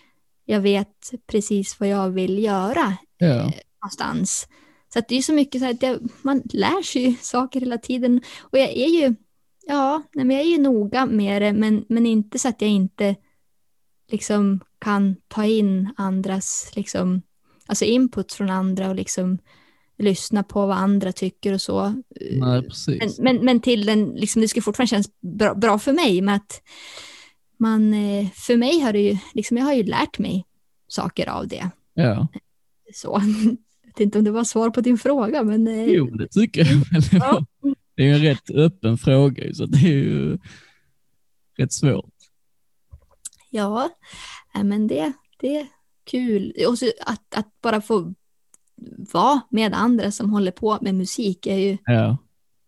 jag 0.45 0.61
vet 0.61 1.11
precis 1.27 1.81
vad 1.81 1.89
jag 1.89 2.11
vill 2.11 2.45
göra 2.45 2.97
Ja. 3.19 3.53
någonstans. 3.83 4.49
Så 4.93 4.99
att 4.99 5.09
det 5.09 5.17
är 5.19 5.23
så 5.23 5.33
mycket 5.33 5.61
så 5.61 5.71
att 5.71 5.83
jag, 5.83 5.99
man 6.23 6.43
lär 6.45 6.83
sig 6.83 7.19
saker 7.23 7.61
hela 7.61 7.79
tiden. 7.79 8.21
Och 8.41 8.59
jag 8.59 8.69
är 8.71 8.89
ju, 8.89 9.15
ja, 9.67 10.03
nej, 10.15 10.25
men 10.25 10.37
jag 10.37 10.47
är 10.47 10.51
ju 10.51 10.59
noga 10.59 11.07
med 11.07 11.43
det, 11.43 11.53
men, 11.53 11.85
men 11.89 12.07
inte 12.07 12.39
så 12.39 12.49
att 12.49 12.61
jag 12.61 12.71
inte 12.71 13.17
liksom 14.11 14.61
kan 14.79 15.17
ta 15.29 15.45
in 15.45 15.95
andras, 15.97 16.73
liksom, 16.75 17.23
alltså 17.67 17.85
input 17.85 18.33
från 18.33 18.51
andra 18.51 18.89
och 18.89 18.95
liksom 18.95 19.39
lyssna 19.99 20.43
på 20.43 20.67
vad 20.67 20.77
andra 20.77 21.13
tycker 21.13 21.53
och 21.53 21.61
så. 21.61 22.03
Nej, 22.31 22.69
Men, 22.87 23.11
men, 23.19 23.45
men 23.45 23.61
till 23.61 23.87
den, 23.87 24.05
liksom, 24.05 24.43
det 24.43 24.49
skulle 24.49 24.63
fortfarande 24.63 24.91
kännas 24.91 25.11
bra, 25.21 25.55
bra 25.55 25.79
för 25.79 25.93
mig 25.93 26.21
med 26.23 26.37
att 26.37 26.63
man, 27.59 27.95
eh, 27.95 28.31
för 28.31 28.57
mig 28.57 28.81
har 28.81 28.93
det 28.93 29.01
ju, 29.01 29.17
liksom, 29.35 29.57
jag 29.57 29.65
har 29.65 29.75
ju 29.75 29.83
lärt 29.83 30.19
mig 30.19 30.47
saker 30.89 31.29
av 31.29 31.49
det. 31.49 31.71
Ja. 31.95 32.29
Så. 32.95 33.23
Jag 33.83 33.89
vet 33.99 34.01
inte 34.01 34.19
om 34.19 34.25
det 34.25 34.31
var 34.31 34.45
svar 34.45 34.71
på 34.71 34.81
din 34.81 34.99
fråga, 34.99 35.43
men 35.43 35.67
eh, 35.69 35.85
Jo, 35.85 36.07
det 36.07 36.29
tycker 36.29 36.65
jag. 36.65 37.03
Ja. 37.13 37.45
Det 37.97 38.03
är 38.03 38.07
ju 38.07 38.13
en 38.13 38.23
rätt 38.23 38.51
öppen 38.51 38.99
fråga, 38.99 39.55
så 39.55 39.67
det 39.67 39.79
är 39.79 39.93
ju 39.93 40.39
rätt 41.59 41.73
svårt. 41.73 42.15
ja, 43.51 43.91
men 44.65 44.87
det, 44.87 45.13
det 45.41 45.67
kul. 46.05 46.53
Och 46.69 46.75
att, 47.07 47.35
att 47.35 47.49
bara 47.63 47.81
få 47.81 48.15
vara 49.13 49.41
med 49.51 49.75
andra 49.75 50.11
som 50.11 50.31
håller 50.31 50.51
på 50.53 50.79
med 50.81 50.95
musik 50.95 51.47
är 51.47 51.57
ju 51.57 51.77
Ja. 51.85 52.17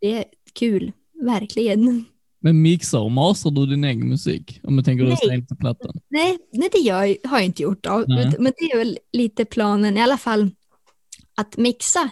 det 0.01 0.13
är 0.19 0.25
kul, 0.53 0.93
verkligen. 1.23 2.05
Men 2.41 2.63
mixar 2.63 2.99
och 3.01 3.11
masterar 3.11 3.53
du 3.55 3.67
din 3.67 3.85
egen 3.85 4.09
musik? 4.09 4.61
Om 4.63 4.77
du 4.77 4.83
tänker 4.83 5.05
Nej. 5.05 5.39
in 5.39 5.47
på 5.47 5.57
plattan? 5.57 5.93
Nej, 6.09 6.39
nej 6.53 6.69
det 6.73 6.79
gör, 6.79 7.03
jag- 7.05 7.17
har 7.31 7.39
jag 7.39 7.45
inte 7.47 7.63
gjort. 7.63 7.83
Då. 7.85 8.05
Nej. 8.09 8.33
Men 8.39 8.53
det 8.59 8.65
är 8.73 8.79
väl 8.79 8.99
lite 9.13 9.45
planen, 9.45 9.97
i 9.97 10.03
alla 10.03 10.19
fall 10.19 10.51
att 11.39 11.57
mixa 11.57 12.11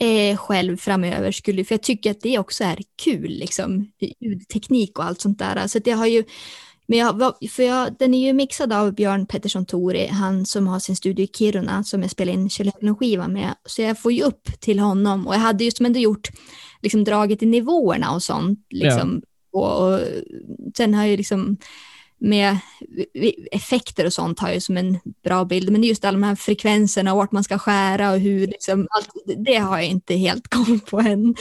eh, 0.00 0.36
själv 0.36 0.76
framöver. 0.76 1.32
Skulle, 1.32 1.64
för 1.64 1.74
jag 1.74 1.82
tycker 1.82 2.10
att 2.10 2.20
det 2.20 2.38
också 2.38 2.64
är 2.64 2.78
kul, 3.04 3.30
liksom, 3.30 3.90
ljudteknik 4.20 4.98
och 4.98 5.04
allt 5.04 5.20
sånt 5.20 5.38
där. 5.38 5.66
Så 5.66 5.78
att 5.78 5.86
jag 5.86 5.96
har 5.96 6.06
ju, 6.06 6.24
men 6.88 6.98
jag, 6.98 7.34
för 7.50 7.62
jag, 7.62 7.96
den 7.98 8.14
är 8.14 8.26
ju 8.26 8.32
mixad 8.32 8.72
av 8.72 8.94
Björn 8.94 9.26
Pettersson 9.26 9.66
Tori, 9.66 10.06
han 10.06 10.46
som 10.46 10.66
har 10.66 10.78
sin 10.78 10.96
studio 10.96 11.24
i 11.24 11.28
Kiruna 11.28 11.84
som 11.84 12.02
jag 12.02 12.10
spelar 12.10 12.32
in 12.32 12.50
Kjell 12.50 12.72
skiva 12.98 13.28
med. 13.28 13.54
Så 13.66 13.82
jag 13.82 14.00
får 14.00 14.12
ju 14.12 14.22
upp 14.22 14.60
till 14.60 14.78
honom 14.78 15.26
och 15.26 15.34
jag 15.34 15.38
hade 15.38 15.64
just 15.64 15.76
som 15.76 15.86
ändå 15.86 15.98
gjort, 15.98 16.28
liksom 16.82 17.04
dragit 17.04 17.42
i 17.42 17.46
nivåerna 17.46 18.14
och 18.14 18.22
sånt. 18.22 18.66
Liksom, 18.70 19.22
och, 19.52 19.92
och 19.92 20.00
sen 20.76 20.94
har 20.94 21.02
jag 21.02 21.10
ju 21.10 21.16
liksom 21.16 21.56
med 22.20 22.58
effekter 23.52 24.06
och 24.06 24.12
sånt 24.12 24.40
har 24.40 24.48
jag 24.48 24.62
som 24.62 24.76
en 24.76 24.98
bra 25.24 25.44
bild, 25.44 25.70
men 25.70 25.84
just 25.84 26.04
alla 26.04 26.18
de 26.18 26.22
här 26.22 26.34
frekvenserna 26.34 27.12
och 27.12 27.18
vart 27.18 27.32
man 27.32 27.44
ska 27.44 27.58
skära 27.58 28.12
och 28.12 28.18
hur, 28.18 28.46
liksom, 28.46 28.86
allt, 28.90 29.10
det 29.46 29.56
har 29.56 29.78
jag 29.78 29.86
inte 29.86 30.14
helt 30.14 30.48
koll 30.50 30.80
på 30.80 31.00
än. 31.00 31.34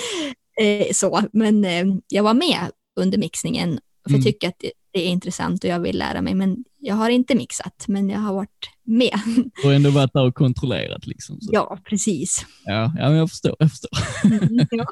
Eh, 0.61 0.87
så, 0.93 1.21
men 1.33 1.65
eh, 1.65 1.85
jag 2.07 2.23
var 2.23 2.33
med 2.33 2.59
under 2.95 3.17
mixningen, 3.17 3.79
för 4.03 4.09
Mm. 4.09 4.21
jag 4.21 4.25
tycker 4.25 4.47
att 4.47 4.63
det, 4.97 5.07
är 5.07 5.11
intressant 5.11 5.63
och 5.63 5.69
jag 5.69 5.79
vill 5.79 5.97
lära 5.97 6.21
mig, 6.21 6.33
men 6.33 6.63
jag 6.79 6.95
har 6.95 7.09
inte 7.09 7.35
mixat, 7.35 7.85
men 7.87 8.09
jag 8.09 8.19
har 8.19 8.33
varit 8.33 8.69
med. 8.83 9.19
Du 9.61 9.67
har 9.67 9.73
ändå 9.73 9.89
varit 9.89 10.13
där 10.13 10.25
och 10.25 10.35
kontrollerat 10.35 11.07
liksom. 11.07 11.41
Så. 11.41 11.49
ja, 11.53 11.79
precis. 11.89 12.45
Ja, 12.65 12.93
ja, 12.97 13.09
men 13.09 13.17
jag 13.17 13.29
förstår. 13.29 13.55
Jag 13.59 13.69
förstår. 13.69 13.89
Mm, 14.23 14.67
ja. 14.71 14.85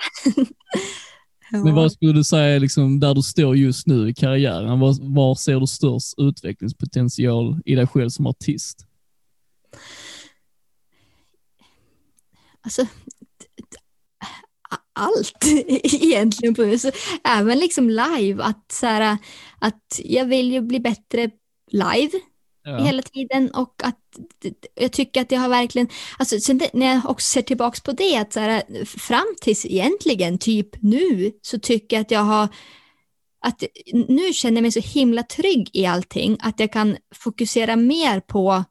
Men 1.64 1.76
vad 1.76 1.92
skulle 1.92 2.14
du 2.14 2.24
säga, 2.24 2.60
liksom, 2.60 3.00
där 3.00 3.14
du 3.14 3.22
står 3.22 3.58
just 3.58 3.88
nu 3.88 4.10
i 4.10 4.14
karriären, 4.14 4.80
var, 4.80 5.14
var 5.14 5.36
ser 5.36 5.60
du 5.60 5.68
störst 5.68 6.14
utvecklingspotential 6.18 7.62
i 7.66 7.76
dig 7.76 7.88
själv 7.88 8.10
som 8.10 8.28
artist? 8.28 8.86
alltså, 12.66 12.88
allt 14.94 15.46
egentligen. 15.84 16.56
På, 16.56 16.78
så, 16.78 16.92
även 17.24 17.60
liksom 17.60 17.90
live, 17.90 18.44
att, 18.44 18.72
så 18.72 18.86
här, 18.86 19.18
att 19.60 20.00
jag 20.04 20.26
vill 20.26 20.52
ju 20.52 20.62
bli 20.62 20.80
bättre 20.80 21.30
live 21.72 22.20
Ja. 22.68 22.78
hela 22.78 23.02
tiden 23.02 23.52
och 23.52 23.82
att 23.84 24.00
jag 24.76 24.92
tycker 24.92 25.22
att 25.22 25.32
jag 25.32 25.40
har 25.40 25.50
verkligen, 25.50 25.88
alltså 26.20 26.40
sen 26.40 26.58
det, 26.58 26.70
när 26.74 26.94
jag 26.94 27.10
också 27.10 27.26
ser 27.26 27.42
tillbaks 27.42 27.82
på 27.82 27.92
det, 27.92 28.18
att 28.18 28.34
så 28.34 28.40
här, 28.40 28.86
fram 28.86 29.36
tills 29.42 29.66
egentligen 29.66 30.38
typ 30.38 30.70
nu 30.82 31.32
så 31.42 31.60
tycker 31.60 31.96
jag 31.96 32.02
att 32.02 32.12
jag 32.12 32.20
har 32.20 32.48
att 33.46 33.64
nu 33.94 34.34
känner 34.34 34.58
jag 34.58 34.62
mig 34.62 34.72
så 34.72 34.80
himla 34.80 35.24
trygg 35.24 35.70
i 35.74 35.86
allting, 35.86 36.38
att 36.40 36.60
jag 36.60 36.72
kan 36.72 36.98
fokusera 37.16 37.76
mer 37.76 38.20
på 38.20 38.64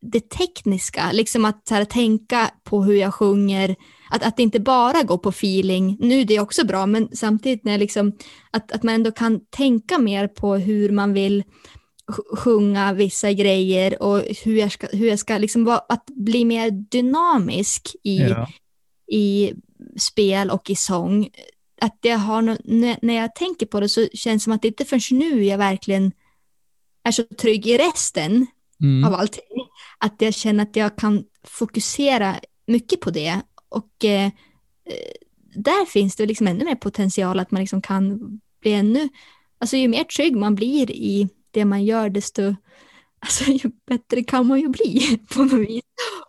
det 0.00 0.30
tekniska, 0.30 1.12
liksom 1.12 1.44
att 1.44 1.68
så 1.68 1.74
här, 1.74 1.84
tänka 1.84 2.50
på 2.64 2.82
hur 2.82 2.94
jag 2.94 3.14
sjunger, 3.14 3.76
att, 4.10 4.22
att 4.22 4.36
det 4.36 4.42
inte 4.42 4.60
bara 4.60 5.02
går 5.02 5.18
på 5.18 5.28
feeling, 5.28 5.96
nu 6.00 6.20
är 6.20 6.24
det 6.24 6.40
också 6.40 6.66
bra, 6.66 6.86
men 6.86 7.08
samtidigt 7.16 7.64
när 7.64 7.78
liksom, 7.78 8.12
att, 8.50 8.72
att 8.72 8.82
man 8.82 8.94
ändå 8.94 9.10
kan 9.12 9.40
tänka 9.50 9.98
mer 9.98 10.28
på 10.28 10.54
hur 10.56 10.90
man 10.90 11.12
vill 11.12 11.44
sj- 12.12 12.36
sjunga 12.36 12.92
vissa 12.92 13.32
grejer 13.32 14.02
och 14.02 14.22
hur 14.44 14.56
jag 14.58 14.72
ska, 14.72 14.86
hur 14.86 15.08
jag 15.08 15.18
ska 15.18 15.38
liksom 15.38 15.64
vara, 15.64 15.78
att 15.88 16.06
bli 16.06 16.44
mer 16.44 16.70
dynamisk 16.70 17.96
i, 18.04 18.18
Ja. 18.18 18.48
i 19.12 19.52
spel 19.98 20.50
och 20.50 20.70
i 20.70 20.74
sång. 20.76 21.28
Att 21.80 21.98
jag 22.02 22.18
har 22.18 22.42
no, 22.42 22.56
när, 22.64 22.98
när 23.02 23.14
jag 23.14 23.34
tänker 23.34 23.66
på 23.66 23.80
det 23.80 23.88
så 23.88 24.06
känns 24.14 24.42
det 24.42 24.44
som 24.44 24.52
att 24.52 24.62
det 24.62 24.68
inte 24.68 24.84
förrän 24.84 25.18
nu 25.18 25.44
jag 25.44 25.58
verkligen 25.58 26.12
är 27.04 27.10
så 27.12 27.22
trygg 27.22 27.66
i 27.66 27.78
resten 27.78 28.46
Mm. 28.82 29.04
av 29.04 29.14
allting. 29.20 29.42
Att 29.98 30.14
jag 30.18 30.34
känner 30.34 30.62
att 30.62 30.76
jag 30.76 30.96
kan 30.96 31.24
fokusera 31.44 32.36
mycket 32.66 33.00
på 33.00 33.10
det. 33.10 33.40
Och 33.68 34.04
eh, 34.04 34.26
eh, 34.84 35.12
där 35.54 35.86
finns 35.86 36.16
det 36.16 36.26
liksom 36.26 36.46
ännu 36.46 36.64
mer 36.64 36.74
potential 36.74 37.38
att 37.38 37.50
man 37.50 37.60
liksom 37.60 37.82
kan 37.82 38.18
bli 38.60 38.72
ännu, 38.72 39.08
alltså 39.58 39.76
ju 39.76 39.88
mer 39.88 40.04
trygg 40.04 40.36
man 40.36 40.54
blir 40.54 40.90
i 40.90 41.28
det 41.50 41.64
man 41.64 41.84
gör 41.84 42.10
desto 42.10 42.42
alltså, 43.20 43.50
ju 43.50 43.70
bättre 43.86 44.24
kan 44.24 44.46
man 44.46 44.60
ju 44.60 44.68
bli 44.68 45.20
på 45.34 45.44
något 45.44 45.68
vis. 45.68 45.82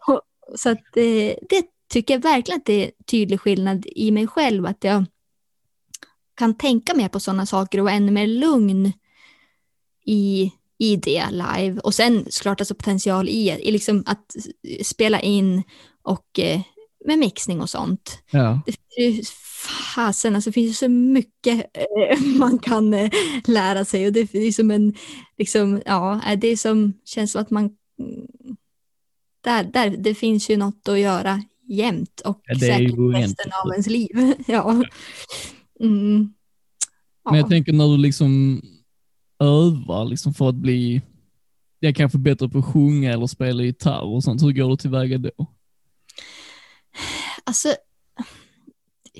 Och, 0.07 0.21
så 0.55 0.69
att 0.69 0.97
eh, 0.97 1.35
det 1.49 1.65
tycker 1.89 2.13
jag 2.13 2.21
verkligen 2.21 2.59
att 2.59 2.65
det 2.65 2.85
är 2.85 2.91
tydlig 3.05 3.39
skillnad 3.39 3.85
i 3.85 4.11
mig 4.11 4.27
själv, 4.27 4.65
att 4.65 4.83
jag 4.83 5.05
kan 6.35 6.57
tänka 6.57 6.93
mer 6.93 7.09
på 7.09 7.19
sådana 7.19 7.45
saker 7.45 7.79
och 7.79 7.85
vara 7.85 7.95
ännu 7.95 8.11
mer 8.11 8.27
lugn 8.27 8.93
i, 10.05 10.53
i 10.77 10.95
det 10.95 11.25
live. 11.31 11.79
Och 11.79 11.93
sen 11.93 12.25
såklart 12.29 12.61
alltså 12.61 12.75
potential 12.75 13.29
i, 13.29 13.49
i 13.49 13.71
liksom 13.71 14.03
att 14.05 14.35
spela 14.83 15.19
in 15.19 15.63
och 16.01 16.39
eh, 16.39 16.61
med 17.09 17.19
mixning 17.19 17.61
och 17.61 17.69
sånt. 17.69 18.23
Ja. 18.31 18.61
Det 18.97 19.27
fasen, 19.95 20.35
alltså 20.35 20.49
det 20.49 20.53
finns 20.53 20.69
ju 20.69 20.73
så 20.73 20.89
mycket 20.89 21.65
eh, 21.73 22.19
man 22.37 22.59
kan 22.59 22.93
eh, 22.93 23.11
lära 23.47 23.85
sig 23.85 24.07
och 24.07 24.13
det 24.13 24.35
är 24.35 24.51
som 24.51 24.71
en, 24.71 24.93
liksom, 25.37 25.81
ja, 25.85 26.21
eh, 26.27 26.39
det 26.39 26.47
är 26.47 26.57
som, 26.57 26.93
känns 27.05 27.31
som 27.31 27.41
att 27.41 27.49
man, 27.49 27.63
mm, 27.99 28.27
där, 29.43 29.63
där, 29.63 29.89
det 29.89 30.15
finns 30.15 30.49
ju 30.49 30.57
något 30.57 30.87
att 30.87 30.99
göra 30.99 31.43
jämt 31.67 32.21
och 32.25 32.41
Ja, 32.43 32.59
säkert 32.59 32.95
resten 33.13 33.51
av 33.65 33.71
ens 33.71 33.87
liv. 33.87 34.33
ja. 34.47 34.83
Mm. 35.79 36.33
Men 37.25 37.35
jag 37.35 37.45
Ja. 37.45 37.49
tänker 37.49 37.73
när 37.73 37.87
du 37.87 37.97
liksom 37.97 38.61
övar 39.39 40.05
liksom 40.05 40.33
för 40.33 40.49
att 40.49 40.55
bli, 40.55 41.01
jag 41.79 41.95
kanske 41.95 42.17
bättre 42.17 42.49
på 42.49 42.59
att 42.59 42.65
sjunga 42.65 43.13
eller 43.13 43.27
spela 43.27 43.63
gitarr 43.63 44.01
och 44.01 44.23
sånt, 44.23 44.41
hur 44.43 44.51
går 44.51 44.69
du 44.69 44.77
tillväga 44.77 45.17
då? 45.17 45.47
Alltså, 47.43 47.75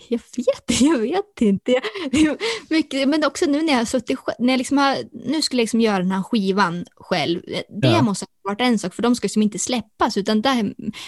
jag 0.09 0.19
vet, 0.37 0.81
jag 0.81 0.97
vet 0.97 1.41
inte. 1.41 1.71
Jag- 2.11 2.37
Mycket, 2.69 3.09
men 3.09 3.23
också 3.25 3.45
nu 3.45 3.61
när 3.61 3.73
jag 3.73 3.79
har 3.79 3.85
suttit, 3.85 4.19
när 4.39 4.53
jag 4.53 4.57
liksom 4.57 4.77
har, 4.77 4.97
nu 5.11 5.41
skulle 5.41 5.59
jag 5.61 5.63
liksom 5.63 5.81
göra 5.81 5.99
den 5.99 6.11
här 6.11 6.23
skivan 6.23 6.85
själv. 6.95 7.41
Det 7.81 7.87
Ja. 7.87 8.01
måste 8.01 8.25
ha 8.25 8.49
varit 8.51 8.61
en 8.61 8.79
sak, 8.79 8.93
för 8.95 9.01
de 9.01 9.15
ska 9.15 9.25
liksom 9.25 9.41
inte 9.41 9.59
släppas. 9.59 10.17
Utan 10.17 10.41
där, 10.41 10.63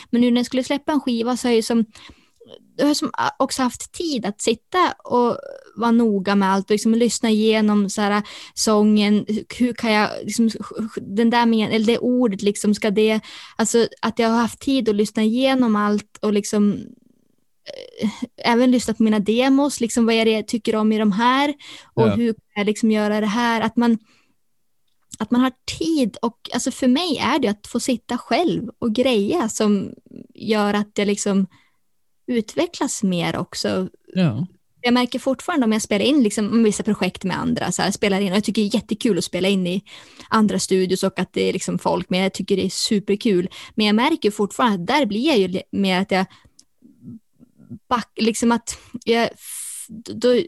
men 0.09 0.21
nu 0.21 0.31
när 0.31 0.39
jag 0.39 0.45
skulle 0.45 0.63
släppa 0.63 0.91
en 0.91 0.99
skiva 1.01 1.37
så 1.37 1.47
har 1.47 1.51
jag 1.51 1.55
ju 1.55 1.61
som, 1.63 1.85
jag 2.77 2.85
har 2.87 2.93
som 2.93 3.11
också 3.39 3.61
haft 3.61 3.91
tid 3.91 4.25
att 4.25 4.41
sitta 4.41 4.93
och 5.03 5.37
vara 5.75 5.91
noga 5.91 6.35
med 6.35 6.51
allt 6.53 6.65
och 6.65 6.71
liksom 6.71 6.93
lyssna 6.95 7.29
igenom 7.29 7.89
så 7.89 8.01
här, 8.01 8.23
sången. 8.53 9.25
Hur 9.57 9.73
kan 9.73 9.91
jag, 9.91 10.09
liksom, 10.23 10.49
den 11.01 11.29
där 11.29 11.45
men, 11.45 11.71
eller 11.71 11.85
det 11.85 11.97
ordet, 11.99 12.41
liksom, 12.41 12.73
ska 12.75 12.91
det, 12.91 13.19
alltså 13.55 13.87
att 14.01 14.19
jag 14.19 14.29
har 14.29 14.37
haft 14.41 14.59
tid 14.59 14.89
att 14.89 14.95
lyssna 14.95 15.23
igenom 15.23 15.75
allt 15.75 16.17
och 16.21 16.33
liksom 16.33 16.79
även 18.37 18.71
lyssnat 18.71 18.97
på 18.97 19.03
mina 19.03 19.19
demos, 19.19 19.81
liksom 19.81 20.05
vad 20.05 20.15
är 20.15 20.25
det 20.25 20.31
jag 20.31 20.47
tycker 20.47 20.75
om 20.75 20.91
i 20.91 20.97
de 20.97 21.11
här 21.11 21.53
och 21.93 22.07
Ja. 22.07 22.15
hur 22.15 22.33
kan 22.33 22.43
jag 22.55 22.65
liksom 22.65 22.91
göra 22.91 23.19
det 23.21 23.27
här, 23.27 23.61
att 23.61 23.75
man 23.77 23.97
att 25.19 25.31
man 25.31 25.41
har 25.41 25.51
tid 25.79 26.17
och 26.21 26.49
alltså 26.53 26.71
för 26.71 26.87
mig 26.87 27.17
är 27.17 27.39
det 27.39 27.47
att 27.47 27.67
få 27.67 27.79
sitta 27.79 28.17
själv 28.17 28.69
och 28.79 28.95
greja 28.95 29.49
som 29.49 29.93
gör 30.35 30.73
att 30.73 30.91
jag 30.95 31.07
liksom 31.07 31.47
utvecklas 32.27 33.03
mer 33.03 33.37
också. 33.37 33.89
Ja. 34.13 34.47
Jag 34.81 34.93
märker 34.93 35.19
fortfarande 35.19 35.63
om 35.65 35.71
jag 35.71 35.81
spelar 35.81 36.05
in 36.05 36.23
liksom, 36.23 36.63
vissa 36.63 36.83
projekt 36.83 37.23
med 37.23 37.39
andra, 37.39 37.71
så 37.71 37.81
här, 37.81 37.91
spelar 37.91 38.21
in, 38.21 38.31
och 38.31 38.35
jag 38.35 38.43
tycker 38.43 38.61
det 38.61 38.67
är 38.67 38.75
jättekul 38.75 39.17
att 39.17 39.23
spela 39.23 39.47
in 39.47 39.67
i 39.67 39.83
andra 40.29 40.59
studios 40.59 41.03
och 41.03 41.19
att 41.19 41.33
det 41.33 41.49
är 41.49 41.53
liksom 41.53 41.79
folk 41.79 42.09
med, 42.09 42.25
jag 42.25 42.33
tycker 42.33 42.57
det 42.57 42.65
är 42.65 42.69
superkul. 42.69 43.49
Men 43.75 43.85
jag 43.85 43.95
märker 43.95 44.31
fortfarande 44.31 44.75
att 44.93 44.99
där 44.99 45.05
blir 45.05 45.27
jag 45.27 45.37
ju 45.37 45.61
mer 45.71 46.01
att 46.01 46.11
jag 46.11 46.25
back, 47.89 48.11
liksom 48.15 48.51
att 48.51 48.77
jag, 49.05 49.29
då, 49.89 50.41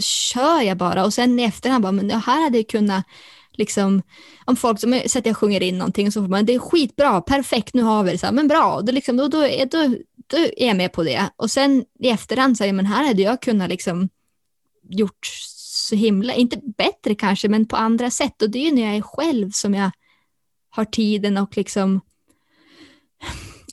kör 0.00 0.60
jag 0.60 0.76
bara 0.76 1.04
och 1.04 1.14
sen 1.14 1.40
i 1.40 1.42
efterhand 1.42 1.82
bara, 1.82 1.92
men 1.92 2.08
det 2.08 2.16
här 2.16 2.42
hade 2.42 2.58
jag 2.58 2.68
kunnat 2.68 3.04
liksom, 3.52 4.02
om 4.44 4.56
folk 4.56 4.80
som, 4.80 5.00
så 5.06 5.18
att 5.18 5.26
jag 5.26 5.36
sjunger 5.36 5.62
in 5.62 5.78
någonting 5.78 6.12
så 6.12 6.22
får 6.22 6.28
man, 6.28 6.46
det 6.46 6.54
är 6.54 6.58
skitbra, 6.58 7.20
perfekt, 7.20 7.74
nu 7.74 7.82
har 7.82 8.04
vi 8.04 8.10
det, 8.10 8.18
så 8.18 8.26
här, 8.26 8.32
men 8.32 8.48
bra, 8.48 8.80
då, 8.80 8.92
liksom, 8.92 9.16
då, 9.16 9.28
då, 9.28 9.42
är- 9.42 9.66
då, 9.66 9.96
då 10.26 10.36
är 10.36 10.66
jag 10.66 10.76
med 10.76 10.92
på 10.92 11.02
det. 11.02 11.30
Och 11.36 11.50
sen 11.50 11.84
i 12.00 12.08
efterhand 12.08 12.58
säger 12.58 12.72
men 12.72 12.86
här 12.86 13.06
hade 13.06 13.22
jag 13.22 13.42
kunnat 13.42 13.68
liksom 13.68 14.08
gjort 14.90 15.26
så 15.86 15.94
himla, 15.94 16.34
inte 16.34 16.60
bättre 16.76 17.14
kanske, 17.14 17.48
men 17.48 17.66
på 17.66 17.76
andra 17.76 18.10
sätt. 18.10 18.42
Och 18.42 18.50
det 18.50 18.58
är 18.58 18.64
ju 18.64 18.72
när 18.72 18.82
jag 18.82 18.96
är 18.96 19.02
själv 19.02 19.50
som 19.50 19.74
jag 19.74 19.90
har 20.70 20.84
tiden 20.84 21.36
och 21.36 21.56
liksom 21.56 22.00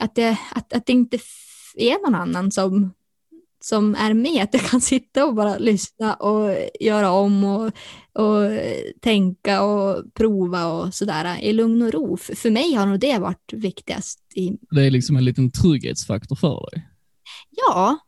att 0.00 0.14
det, 0.14 0.36
att, 0.50 0.72
att 0.72 0.86
det 0.86 0.92
inte 0.92 1.18
är 1.76 2.02
någon 2.02 2.14
annan 2.14 2.52
som, 2.52 2.92
som 3.60 3.94
är 3.94 4.14
med. 4.14 4.42
Att 4.42 4.54
jag 4.54 4.62
kan 4.62 4.80
sitta 4.80 5.26
och 5.26 5.34
bara 5.34 5.58
lyssna 5.58 6.14
och 6.14 6.56
göra 6.80 7.10
om 7.10 7.44
och, 7.44 7.66
och 8.12 8.50
tänka 9.00 9.62
och 9.62 10.14
prova 10.14 10.66
och 10.66 10.94
sådär 10.94 11.40
i 11.42 11.52
lugn 11.52 11.82
och 11.82 11.92
ro. 11.92 12.16
För, 12.16 12.50
mig 12.50 12.74
har 12.74 12.86
nog 12.86 13.00
det 13.00 13.18
varit 13.18 13.52
viktigast. 13.52 14.20
I, 14.34 14.52
Det 14.70 14.86
är 14.86 14.90
liksom 14.90 15.16
en 15.16 15.24
liten 15.24 15.50
trygghetsfaktor 15.50 16.36
för 16.36 16.70
dig. 16.72 16.88
ja. 17.50 17.98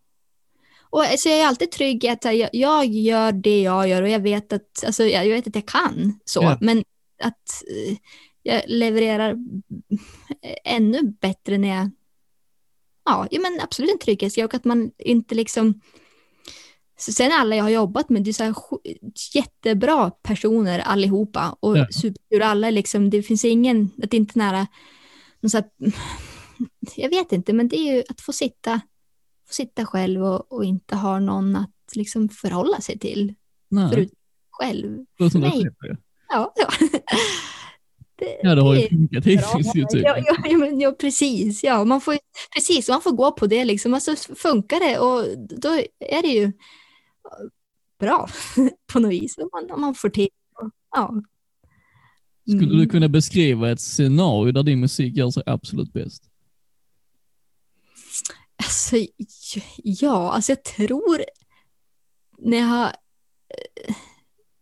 Och, 0.91 1.05
så 1.19 1.29
jag 1.29 1.39
är 1.39 1.47
alltid 1.47 1.71
trygg 1.71 2.05
i 2.05 2.09
att 2.09 2.25
jag, 2.25 2.49
jag 2.53 2.87
gör 2.87 3.33
det 3.33 3.63
jag 3.63 3.89
gör 3.89 4.03
och 4.03 4.09
jag 4.09 4.21
vet 4.21 4.53
att, 4.53 4.85
alltså, 4.87 5.05
jag 5.05 5.25
vet 5.25 5.47
att 5.47 5.55
jag 5.55 5.67
kan 5.67 6.19
så. 6.25 6.43
Ja. 6.43 6.59
Men 6.61 6.79
att 7.23 7.63
eh, 7.89 7.97
jag 8.43 8.63
levererar 8.67 9.37
ännu 10.65 11.03
bättre 11.21 11.59
när 11.59 11.69
jag 11.69 11.91
ja, 13.05 13.29
ja 13.31 13.41
men 13.41 13.61
absolut 13.61 13.91
en 13.93 13.99
trygghetsgrej 13.99 14.45
och 14.45 14.55
att 14.55 14.65
man 14.65 14.91
inte 14.99 15.35
liksom 15.35 15.81
så 16.99 17.13
sen 17.13 17.33
alla 17.33 17.57
jag 17.57 17.65
har 17.65 17.71
jobbat 17.71 18.09
med, 18.09 18.23
det 18.25 18.31
är 18.31 18.33
så 18.33 18.45
här 18.45 18.55
jättebra 19.35 20.11
personer 20.11 20.79
allihopa 20.79 21.57
och 21.61 21.79
Ja. 21.79 21.87
superkul. 21.91 22.43
Alla 22.43 22.71
liksom, 22.71 23.11
det 23.11 23.23
finns 23.23 23.45
ingen, 23.45 23.91
att 24.03 24.11
det 24.11 24.17
inte 24.17 24.39
är 24.39 24.39
nära, 24.39 24.67
någon 25.41 25.51
så 25.51 25.57
här, 25.57 25.67
jag 26.97 27.11
vet 27.11 27.33
inte, 27.33 27.53
men 27.53 27.69
det 27.69 27.77
är 27.77 27.95
ju 27.97 28.03
att 28.09 28.21
få 28.21 28.33
sitta, 28.33 28.81
få 29.49 29.55
sitta 29.55 29.87
själv 29.87 30.25
och, 30.25 30.53
och 30.53 30.65
inte 30.65 30.97
ha 30.97 31.19
någon 31.19 31.57
att 31.57 31.71
liksom 31.95 32.29
förhålla 32.29 32.81
sig 32.81 32.99
till, 32.99 33.35
Nej, 33.69 33.89
förut 33.91 34.13
själv. 34.51 35.05
själv. 35.19 35.73
ja. 35.81 35.97
Ja, 36.29 36.53
ja. 36.57 36.69
Det, 38.17 38.39
Ja, 38.43 38.55
det 38.55 38.63
har 38.63 38.75
ju 38.75 38.89
funkat 38.89 39.25
hittills 39.25 39.75
ju 39.75 39.85
typ. 39.85 40.03
Ja, 40.03 40.19
ja, 40.45 40.59
men, 40.59 40.81
ja, 40.81 40.93
precis. 40.93 41.65
Ja, 41.65 41.85
man 41.85 42.01
får, 42.01 42.19
precis, 42.55 42.89
man 42.89 43.01
får 43.01 43.13
gå 43.13 43.33
på 43.33 43.47
det 43.47 43.65
liksom. 43.65 43.95
Alltså, 43.95 44.17
funkar 44.37 44.81
det 44.81 44.99
och 44.99 45.39
då 45.39 45.69
är 46.01 46.23
det 46.23 46.29
ju 46.29 46.53
bra 48.01 48.29
på 48.93 48.99
något 49.01 49.11
vis. 49.13 49.39
Om 49.39 49.49
man, 49.53 49.71
om 49.71 49.81
man 49.81 49.95
får 49.95 50.09
till. 50.09 50.29
Ja. 50.91 51.15
Skulle 52.49 52.65
Mm. 52.67 52.79
du 52.79 52.87
kunna 52.89 53.09
beskriva 53.09 53.71
ett 53.71 53.81
scenario 53.81 54.53
där 54.53 54.63
din 54.63 54.81
musik 54.81 55.17
gör 55.17 55.31
sig 55.31 55.43
absolut 55.47 55.93
bäst? 55.93 56.23
Alltså, 58.57 58.97
ja, 59.77 60.33
alltså 60.33 60.53
jag 60.53 60.63
tror 60.65 61.25
när 62.39 62.59
jag 62.59 62.67
har 62.67 62.87
eh, 62.87 63.95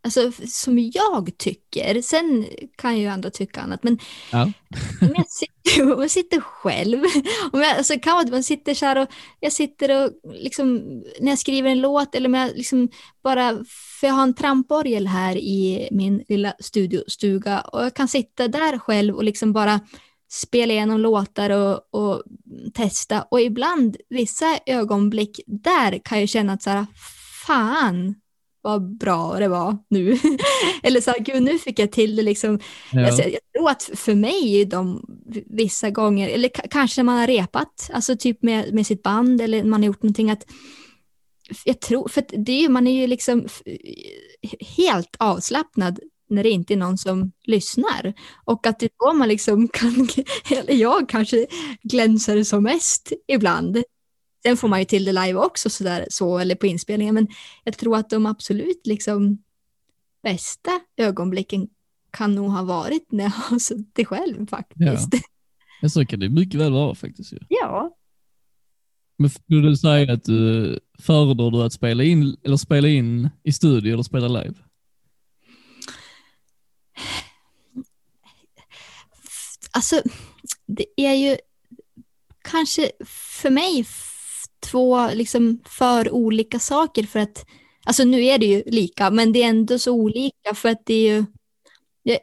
Alltså 0.05 0.33
som 0.47 0.79
jag 0.79 1.31
tycker, 1.39 2.03
sen 2.03 2.47
kan 2.77 2.99
ju 2.99 3.07
andra 3.07 3.31
tycka 3.31 3.61
annat, 3.61 3.83
men 3.83 3.99
Ja. 4.33 4.43
om 5.01 5.15
jag 5.15 5.31
sitter, 5.31 5.95
om 5.95 6.01
jag 6.01 6.11
sitter 6.11 6.41
själv, 6.41 7.05
om 7.53 7.61
jag, 7.61 7.77
alltså 7.77 7.99
kan 7.99 8.13
vara 8.13 8.25
att 8.25 8.31
man 8.31 8.43
sitter 8.43 8.75
så 8.75 8.87
här 8.87 8.99
och 8.99 9.09
jag 9.41 9.53
sitter 9.53 10.05
och 10.05 10.13
liksom 10.35 10.77
när 11.21 11.29
jag 11.33 11.39
skriver 11.39 11.71
en 11.71 11.81
låt 11.81 12.15
eller 12.15 12.29
om 12.29 12.35
jag 12.35 12.57
liksom 12.57 12.89
bara, 13.25 13.65
för 14.01 14.07
jag 14.07 14.15
har 14.15 14.23
en 14.23 14.35
tramporgel 14.35 15.07
här 15.07 15.37
i 15.37 15.89
min 15.91 16.25
lilla 16.29 16.55
studiostuga 16.59 17.61
och 17.61 17.85
jag 17.85 17.95
kan 17.95 18.09
sitta 18.09 18.49
där 18.49 18.79
själv 18.79 19.17
och 19.17 19.25
liksom 19.25 19.53
bara 19.53 19.81
spela 20.31 20.73
igenom 20.73 21.01
låtar 21.01 21.51
och, 21.51 21.81
och 21.91 22.23
testa 22.75 23.23
och 23.23 23.41
ibland 23.41 23.97
vissa 24.09 24.59
ögonblick 24.67 25.41
där 25.47 26.01
kan 26.05 26.21
jag 26.21 26.29
känna 26.29 26.53
att 26.53 26.63
så 26.63 26.71
här, 26.71 26.87
fan 27.47 28.15
vad 28.63 28.97
bra 28.97 29.37
det 29.39 29.49
var 29.49 29.79
nu. 29.91 30.19
Eller 30.83 31.01
så 31.01 31.11
här, 31.11 31.19
gud 31.19 31.43
nu 31.43 31.59
fick 31.59 31.79
jag 31.79 31.93
till 31.93 32.17
det 32.17 32.23
liksom. 32.23 32.59
Ja. 32.93 33.07
Alltså, 33.07 33.23
jag 33.23 33.41
tror 33.57 33.71
att 33.71 33.91
för 33.95 34.15
mig 34.15 34.61
är 34.61 34.65
de 34.65 35.05
vissa 35.47 35.91
gånger, 35.91 36.29
eller 36.29 36.49
ka- 36.49 36.67
kanske 36.71 37.01
när 37.01 37.05
man 37.05 37.19
har 37.19 37.27
repat, 37.27 37.91
alltså 37.93 38.17
typ 38.17 38.43
med, 38.43 38.75
med 38.75 38.87
sitt 38.87 39.03
band 39.03 39.41
eller 39.41 39.65
man 39.65 39.81
har 39.83 39.87
gjort 39.87 40.03
någonting 40.03 40.31
att 40.31 40.47
jag 41.65 41.81
tror, 41.81 42.09
för 42.09 42.25
det 42.45 42.69
man 42.69 42.87
är 42.87 43.01
ju 43.01 43.07
liksom 43.07 43.47
helt 44.77 45.17
avslappnad 45.19 46.01
när 46.31 46.43
det 46.43 46.51
inte 46.51 46.75
är 46.75 46.77
någon 46.77 46.99
som 46.99 47.33
lyssnar. 47.47 48.13
Och 48.45 48.67
att 48.67 48.81
det 48.81 48.87
är 48.87 48.91
då 49.07 49.13
man 49.13 49.29
liksom 49.29 49.69
kan, 49.73 50.09
eller 50.51 50.75
jag 50.75 51.09
kanske 51.09 51.47
glänser 51.83 52.43
som 52.43 52.63
mest 52.63 53.13
ibland. 53.29 53.83
Sen 54.43 54.57
får 54.57 54.69
man 54.69 54.79
ju 54.79 54.85
till 54.85 55.05
det 55.05 55.13
live 55.13 55.35
också 55.35 55.71
så 55.71 55.85
där, 55.85 56.07
så, 56.11 56.39
eller 56.39 56.55
på 56.55 56.67
inspelningen, 56.67 57.15
men 57.15 57.29
jag 57.65 57.79
tror 57.79 57.97
att 57.97 58.11
de 58.11 58.27
absolut 58.27 58.87
liksom 58.87 59.43
bästa 60.23 60.81
ögonblicken 60.97 61.69
kan 62.11 62.35
nog 62.35 62.51
ha 62.51 62.63
varit 62.63 63.13
när 63.13 63.25
jag 63.25 63.31
har 63.31 63.59
suttit 63.59 64.09
själv 64.09 64.47
faktiskt. 64.47 65.09
Ja, 65.81 65.89
så 65.89 66.07
kan 66.07 66.21
det 66.21 66.29
mycket 66.29 66.61
väl 66.61 66.73
vara 66.73 66.95
faktiskt. 66.95 67.33
Ja. 67.49 67.97
Men 69.19 69.31
skulle 69.31 69.69
du 69.69 69.77
säga 69.77 70.13
att 70.13 70.25
du 70.25 70.81
föredrar 70.99 71.51
du 71.51 71.63
att 71.63 71.73
spela 71.73 72.03
in, 72.03 72.37
eller 72.45 72.57
spela 72.57 72.89
in 72.89 73.31
i 73.43 73.53
studio 73.53 73.93
eller 73.93 74.03
spela 74.03 74.29
live? 74.29 74.55
Alltså, 79.71 80.03
det 80.67 80.87
är 80.97 81.15
ju 81.15 81.37
kanske 82.43 82.91
för 83.41 83.51
mig 83.51 83.85
två 84.63 85.09
liksom 85.15 85.61
för 85.65 86.11
olika 86.11 86.59
saker 86.59 87.03
för 87.03 87.19
att, 87.19 87.47
alltså 87.85 88.05
nu 88.05 88.25
är 88.25 88.39
det 88.39 88.47
ju 88.47 88.63
lika, 88.67 89.11
men 89.11 89.33
det 89.33 89.43
är 89.43 89.49
ändå 89.49 89.79
så 89.79 89.93
olika 89.93 90.55
för 90.55 90.69
att 90.69 90.83
det 90.87 90.95
är 90.95 91.15
ju, 91.15 91.25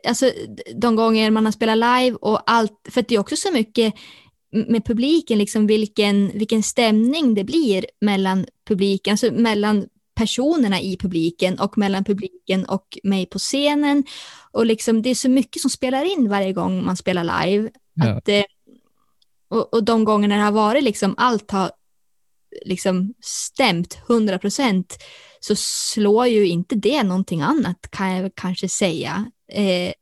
alltså 0.07 0.32
de 0.76 0.95
gånger 0.95 1.32
man 1.32 1.45
har 1.45 1.52
spelat 1.52 1.78
live 1.78 2.18
och 2.22 2.52
allt, 2.52 2.88
för 2.90 3.02
att 3.02 3.07
det 3.07 3.16
är 3.16 3.20
också 3.20 3.36
så 3.36 3.52
mycket 3.52 3.94
med 4.52 4.86
publiken, 4.86 5.38
liksom 5.38 5.68
vilken, 5.68 6.32
vilken 6.34 6.64
stämning 6.64 7.34
det 7.34 7.44
blir 7.44 7.86
mellan 8.02 8.45
publiken, 8.68 9.11
alltså 9.11 9.32
mellan 9.32 9.86
personerna 10.16 10.82
i 10.82 10.98
publiken 10.98 11.60
och 11.60 11.78
mellan 11.78 12.03
publiken 12.03 12.66
och 12.66 12.98
mig 13.03 13.26
på 13.26 13.40
scenen. 13.40 14.03
Och 14.52 14.66
liksom, 14.66 15.02
det 15.02 15.10
är 15.10 15.16
så 15.16 15.30
mycket 15.30 15.61
som 15.61 15.70
spelar 15.70 16.18
in 16.18 16.30
varje 16.30 16.53
gång 16.53 16.86
man 16.86 16.98
spelar 16.98 17.45
live. 17.45 17.70
Ja. 17.94 18.10
Att, 18.10 18.30
eh, 18.30 18.44
och, 19.49 19.74
och 19.74 19.84
de 19.84 20.03
gångerna 20.03 20.36
det 20.36 20.41
har 20.41 20.52
varit 20.52 20.84
liksom, 20.84 21.16
allt 21.18 21.52
har 21.52 21.72
liksom 22.65 23.13
stämt 23.21 23.99
100 24.09 24.39
procent 24.39 24.97
så 25.39 25.55
slår 25.55 26.27
ju 26.27 26.47
inte 26.47 26.76
det 26.76 27.03
någonting 27.03 27.41
annat 27.41 27.88
kan 27.91 28.17
jag 28.17 28.35
kanske 28.35 28.69
säga. 28.69 29.31
Eh, 29.51 29.93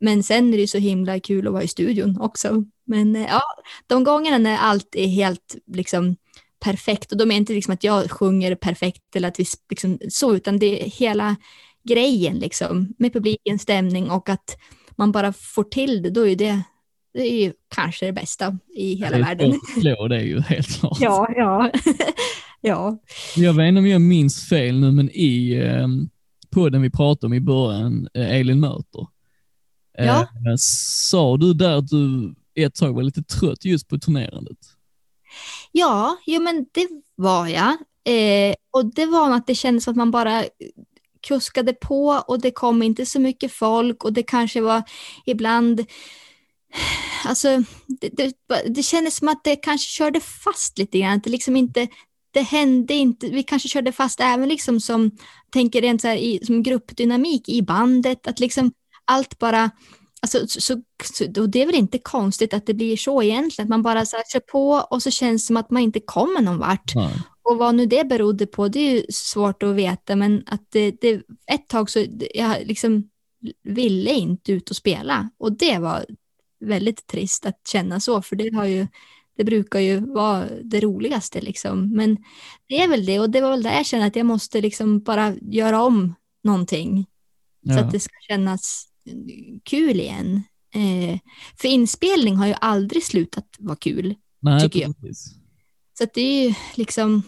men 0.00 0.22
sen 0.22 0.48
är 0.48 0.52
det 0.52 0.60
ju 0.60 0.66
så 0.66 0.78
himla 0.78 1.20
kul 1.20 1.46
att 1.46 1.52
vara 1.52 1.62
i 1.62 1.68
studion 1.68 2.20
också. 2.20 2.64
Men 2.86 3.16
eh, 3.16 3.26
ja, 3.28 3.42
de 3.86 4.04
gångerna 4.04 4.38
när 4.38 4.56
allt 4.56 4.94
är 4.96 5.06
helt 5.06 5.56
liksom 5.66 6.16
perfekt 6.60 7.12
och 7.12 7.18
de 7.18 7.30
är 7.30 7.36
inte 7.36 7.52
liksom 7.52 7.74
att 7.74 7.84
jag 7.84 8.10
sjunger 8.10 8.54
perfekt 8.54 9.16
eller 9.16 9.28
att 9.28 9.40
vi 9.40 9.44
liksom 9.70 9.98
så, 10.08 10.34
utan 10.34 10.58
det 10.58 10.82
är 10.82 10.90
hela 10.90 11.36
grejen 11.84 12.38
liksom 12.38 12.94
med 12.98 13.12
publikens 13.12 13.62
stämning 13.62 14.10
och 14.10 14.28
att 14.28 14.56
man 14.96 15.12
bara 15.12 15.32
får 15.32 15.64
till 15.64 16.02
det, 16.02 16.10
då 16.10 16.28
är 16.28 16.36
det, 16.36 16.62
det 17.14 17.20
är 17.32 17.44
ju 17.44 17.52
kanske 17.74 18.06
det 18.06 18.12
bästa 18.12 18.58
i 18.76 18.94
hela 18.94 19.10
det 19.10 19.16
är 19.16 19.24
världen. 19.24 19.52
svårt 19.52 19.62
att 19.76 19.80
slå 19.82 20.08
det 20.08 20.16
är 20.16 20.24
ju 20.24 20.40
helt 20.40 20.80
klart. 20.80 20.98
Ja, 21.00 21.28
ja. 21.36 21.70
ja. 22.60 22.98
Jag 23.36 23.52
vet 23.52 23.68
inte 23.68 23.78
om 23.78 23.86
jag 23.86 24.00
minns 24.00 24.48
fel 24.48 24.80
nu, 24.80 24.90
men 24.92 25.10
i 25.12 25.52
eh, 25.54 25.88
podden 26.50 26.82
vi 26.82 26.90
pratade 26.90 27.26
om 27.26 27.34
i 27.34 27.40
början, 27.40 28.08
eh, 28.14 28.30
Elin 28.36 28.60
möter, 28.60 29.06
eh, 29.98 30.06
Ja. 30.06 30.28
sa 30.58 31.36
du 31.36 31.54
där 31.54 31.76
att 31.76 31.88
du 31.88 32.34
ett 32.54 32.74
tag 32.74 32.94
var 32.94 33.02
lite 33.02 33.22
trött 33.22 33.64
just 33.64 33.88
på 33.88 33.98
turnerandet? 33.98 34.58
Ja, 35.72 36.16
jo, 36.26 36.42
men 36.42 36.66
det 36.72 36.88
var 37.16 37.46
jag. 37.46 37.76
Eh, 38.04 38.54
och 38.70 38.94
det 38.94 39.06
var 39.06 39.34
att 39.34 39.46
det 39.46 39.54
kändes 39.54 39.84
som 39.84 39.90
att 39.90 39.96
man 39.96 40.10
bara 40.10 40.44
kuskade 41.28 41.72
på 41.72 42.06
och 42.28 42.40
det 42.40 42.50
kom 42.50 42.82
inte 42.82 43.06
så 43.06 43.20
mycket 43.20 43.52
folk 43.52 44.04
och 44.04 44.12
det 44.12 44.22
kanske 44.22 44.60
var 44.60 44.82
ibland 45.26 45.84
Alltså, 47.24 47.62
det, 48.00 48.08
det, 48.08 48.32
det 48.66 48.82
kändes 48.82 49.16
som 49.16 49.28
att 49.28 49.44
det 49.44 49.56
kanske 49.56 49.88
körde 49.88 50.20
fast 50.20 50.78
lite 50.78 50.98
grann. 50.98 51.16
Att 51.16 51.24
det 51.24 51.30
liksom 51.30 51.56
inte, 51.56 51.88
det 52.32 52.40
hände 52.40 52.94
inte, 52.94 53.28
vi 53.28 53.42
kanske 53.42 53.68
körde 53.68 53.92
fast 53.92 54.20
även 54.20 54.48
liksom 54.48 54.80
som, 54.80 55.10
tänker 55.50 55.80
rent 55.80 56.00
så 56.00 56.08
här 56.08 56.16
i, 56.16 56.40
som 56.46 56.62
gruppdynamik 56.62 57.48
i 57.48 57.62
bandet, 57.62 58.26
att 58.26 58.40
liksom 58.40 58.72
allt 59.04 59.38
bara, 59.38 59.70
alltså, 60.22 60.38
så, 60.48 60.82
så, 61.04 61.40
och 61.42 61.48
det 61.50 61.62
är 61.62 61.66
väl 61.66 61.74
inte 61.74 61.98
konstigt 61.98 62.54
att 62.54 62.66
det 62.66 62.74
blir 62.74 62.96
så 62.96 63.22
egentligen, 63.22 63.66
att 63.66 63.70
man 63.70 63.82
bara 63.82 64.06
så 64.06 64.16
här, 64.16 64.24
kör 64.32 64.40
på 64.40 64.70
och 64.90 65.02
så 65.02 65.10
känns 65.10 65.42
det 65.42 65.46
som 65.46 65.56
att 65.56 65.70
man 65.70 65.82
inte 65.82 66.00
kommer 66.00 66.40
någon 66.40 66.58
vart. 66.58 66.94
Nej. 66.94 67.12
Och 67.42 67.58
vad 67.58 67.74
nu 67.74 67.86
det 67.86 68.04
berodde 68.04 68.46
på, 68.46 68.68
det 68.68 68.80
är 68.80 68.90
ju 68.90 69.02
svårt 69.08 69.62
att 69.62 69.74
veta, 69.74 70.16
men 70.16 70.42
att 70.46 70.62
det, 70.70 70.90
det 71.00 71.22
ett 71.46 71.68
tag 71.68 71.90
så, 71.90 72.06
jag 72.34 72.56
liksom 72.66 73.08
ville 73.64 74.12
inte 74.12 74.52
ut 74.52 74.70
och 74.70 74.76
spela 74.76 75.30
och 75.38 75.52
det 75.52 75.78
var 75.78 76.04
väldigt 76.60 77.06
trist 77.06 77.46
att 77.46 77.68
känna 77.68 78.00
så, 78.00 78.22
för 78.22 78.36
det 78.36 78.54
har 78.54 78.64
ju 78.64 78.86
det 79.36 79.44
brukar 79.44 79.80
ju 79.80 80.00
vara 80.00 80.48
det 80.64 80.80
roligaste 80.80 81.40
liksom. 81.40 81.90
Men 81.96 82.16
det 82.68 82.80
är 82.80 82.88
väl 82.88 83.06
det 83.06 83.20
och 83.20 83.30
det 83.30 83.40
var 83.40 83.50
väl 83.50 83.62
där 83.62 83.72
jag 83.74 83.86
känner 83.86 84.06
att 84.06 84.16
jag 84.16 84.26
måste 84.26 84.60
liksom 84.60 85.00
bara 85.00 85.34
göra 85.42 85.82
om 85.82 86.14
någonting. 86.44 87.06
Så 87.66 87.72
Ja. 87.72 87.80
att 87.80 87.92
det 87.92 88.00
ska 88.00 88.12
kännas 88.28 88.86
kul 89.64 90.00
igen. 90.00 90.42
Eh, 90.74 91.18
för 91.56 91.68
inspelning 91.68 92.36
har 92.36 92.46
ju 92.46 92.54
aldrig 92.60 93.04
slutat 93.04 93.46
vara 93.58 93.76
kul. 93.76 94.14
Nej, 94.40 94.60
tycker 94.62 94.80
jag. 94.80 95.00
precis. 95.00 95.34
Så 95.98 96.04
att 96.04 96.14
det 96.14 96.20
är 96.20 96.48
ju 96.48 96.54
liksom, 96.74 97.22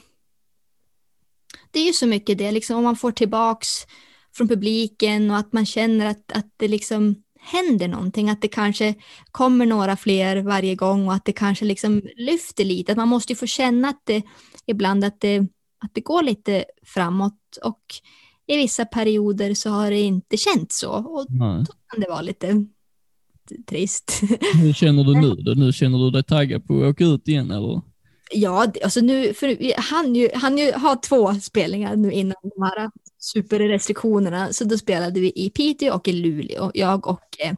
det 1.70 1.80
är 1.80 1.86
ju 1.86 1.92
så 1.92 2.06
mycket 2.06 2.38
det, 2.38 2.50
liksom 2.52 2.76
om 2.76 2.84
man 2.84 2.96
får 2.96 3.12
tillbaks 3.12 3.68
från 4.34 4.48
publiken 4.48 5.30
och 5.30 5.36
att 5.36 5.52
man 5.52 5.66
känner 5.66 6.06
att, 6.06 6.32
att 6.32 6.46
det 6.56 6.68
liksom 6.68 7.21
händer 7.42 7.88
någonting, 7.88 8.30
att 8.30 8.42
det 8.42 8.48
kanske 8.48 8.94
kommer 9.30 9.66
några 9.66 9.96
fler 9.96 10.42
varje 10.42 10.74
gång 10.74 11.06
och 11.06 11.14
att 11.14 11.24
det 11.24 11.32
kanske 11.32 11.64
liksom 11.64 12.02
lyfter 12.16 12.64
lite, 12.64 12.92
att 12.92 12.98
man 12.98 13.08
måste 13.08 13.32
ju 13.32 13.36
få 13.36 13.46
känna 13.46 13.88
att 13.88 14.00
det 14.04 14.22
ibland 14.66 15.04
att 15.04 15.20
det, 15.20 15.38
att 15.84 15.90
det 15.92 16.00
går 16.00 16.22
lite 16.22 16.64
framåt 16.82 17.58
och 17.64 17.82
i 18.46 18.56
vissa 18.56 18.84
perioder 18.84 19.54
så 19.54 19.70
har 19.70 19.90
det 19.90 20.00
inte 20.00 20.36
känts 20.36 20.78
så 20.78 20.90
och 20.90 21.26
Nej. 21.28 21.64
då 21.66 21.72
kan 21.86 22.00
det 22.00 22.08
vara 22.08 22.22
lite 22.22 22.66
trist. 23.66 24.20
Hur 24.62 24.72
känner 24.72 25.04
du 25.04 25.14
nu 25.20 25.34
då? 25.34 25.52
Nu 25.52 25.72
känner 25.72 25.98
du 25.98 26.10
dig 26.10 26.22
taggad 26.22 26.66
på 26.66 26.82
att 26.82 26.90
åka 26.90 27.04
ut 27.04 27.28
igen 27.28 27.50
eller? 27.50 27.91
Ja, 28.32 28.72
alltså 28.84 29.00
nu, 29.00 29.34
för 29.34 29.80
han 29.80 30.14
ju, 30.14 30.28
han 30.34 30.58
ju 30.58 30.72
har 30.72 30.96
två 30.96 31.34
spelningar 31.34 31.96
nu 31.96 32.12
innan 32.12 32.36
de 32.42 32.62
här 32.62 32.90
superrestriktionerna, 33.18 34.52
så 34.52 34.64
då 34.64 34.78
spelade 34.78 35.20
vi 35.20 35.32
i 35.34 35.50
Piteå 35.50 35.94
och 35.94 36.08
i 36.08 36.12
Luleå, 36.12 36.70
jag 36.74 37.06
och 37.06 37.36
eh, 37.38 37.54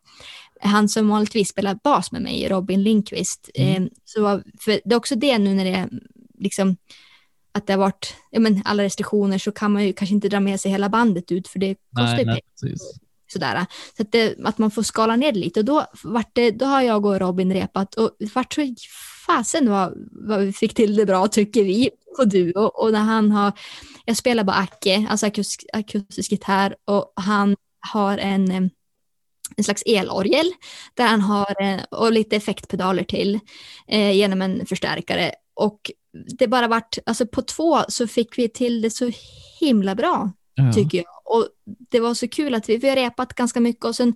han 0.61 0.89
som 0.89 1.09
vanligtvis 1.09 1.49
spelar 1.49 1.79
bas 1.85 2.13
med 2.13 2.23
mig, 2.23 2.49
Robin 2.49 2.83
Lindqvist. 2.83 3.51
Mm. 3.55 3.83
Eh, 3.83 3.89
så 4.05 4.43
för 4.61 4.81
det 4.85 4.95
är 4.95 4.97
också 4.97 5.15
det 5.15 5.39
nu 5.39 5.55
när 5.55 5.65
det 5.65 5.71
är 5.71 5.89
liksom 6.39 6.77
att 7.53 7.67
det 7.67 7.73
har 7.73 7.81
varit 7.81 8.15
ja, 8.31 8.41
men 8.41 8.63
alla 8.65 8.83
restriktioner 8.83 9.39
så 9.39 9.53
kan 9.53 9.73
man 9.73 9.85
ju 9.85 9.93
kanske 9.93 10.15
inte 10.15 10.29
dra 10.29 10.41
med 10.41 10.61
sig 10.61 10.71
hela 10.71 10.89
bandet 10.89 11.33
ut 11.33 11.49
för 11.49 11.59
det 11.59 11.77
kostar 11.97 12.19
ju 12.19 12.25
pengar 12.25 12.41
sådär. 13.35 13.67
Så 13.97 14.03
att, 14.03 14.13
det, 14.13 14.37
att 14.45 14.59
man 14.59 14.71
får 14.71 14.83
skala 14.83 15.17
ner 15.17 15.33
lite. 15.33 15.61
Och 15.61 15.67
då, 15.67 15.87
vart 16.03 16.31
det, 16.33 16.51
då 16.51 16.65
har 16.65 16.83
jag 16.83 17.07
och 17.07 17.21
Robin 17.21 17.53
repat 17.53 17.95
och 17.95 18.17
vart 18.35 18.53
så 18.53 18.61
fasen 19.27 19.71
vad, 19.71 19.93
vad 20.11 20.41
vi 20.41 20.53
fick 20.53 20.75
till 20.75 20.97
det 20.97 21.07
bra 21.07 21.29
tycker 21.29 21.65
vi 21.65 21.91
på 22.17 22.25
duo. 22.25 22.61
Och 22.61 22.93
när 22.93 23.01
han 23.01 23.31
har, 23.33 23.53
jag 24.05 24.17
spelar 24.17 24.45
bara 24.45 24.57
Acke, 24.57 25.07
alltså 25.11 25.27
akustisk, 25.27 25.65
akustisk 25.73 26.33
gitarr 26.33 26.77
och 26.85 27.13
han 27.17 27.57
har 27.93 28.19
en, 28.19 28.71
en 29.57 29.65
slags 29.65 29.83
elorgel 29.87 30.53
där 30.95 31.07
han 31.07 31.21
har 31.21 31.63
eh, 31.63 31.83
och 31.91 32.13
lite 32.13 32.37
effektpedaler 32.37 33.05
till 33.05 33.41
eh, 33.89 34.11
genom 34.13 34.43
en 34.43 34.67
förstärkare. 34.67 35.33
Och 35.55 35.91
det 36.39 36.47
bara 36.49 36.69
vart, 36.69 36.99
alltså 37.07 37.27
på 37.27 37.43
två 37.43 37.79
så 37.89 38.07
fick 38.07 38.39
vi 38.39 38.49
till 38.49 38.83
det 38.83 38.91
så 38.91 39.11
himla 39.61 39.95
bra 39.95 40.33
Ja. 40.57 40.73
tycker 40.73 40.99
jag. 40.99 41.07
Och 41.25 41.49
det 41.91 42.01
var 42.01 42.15
så 42.15 42.29
kul 42.29 42.55
att 42.55 42.69
vi, 42.69 42.77
vi 42.77 42.89
har 42.89 42.97
repat 42.97 43.35
ganska 43.35 43.61
mycket 43.61 43.85
och 43.85 43.97
sen 43.97 44.15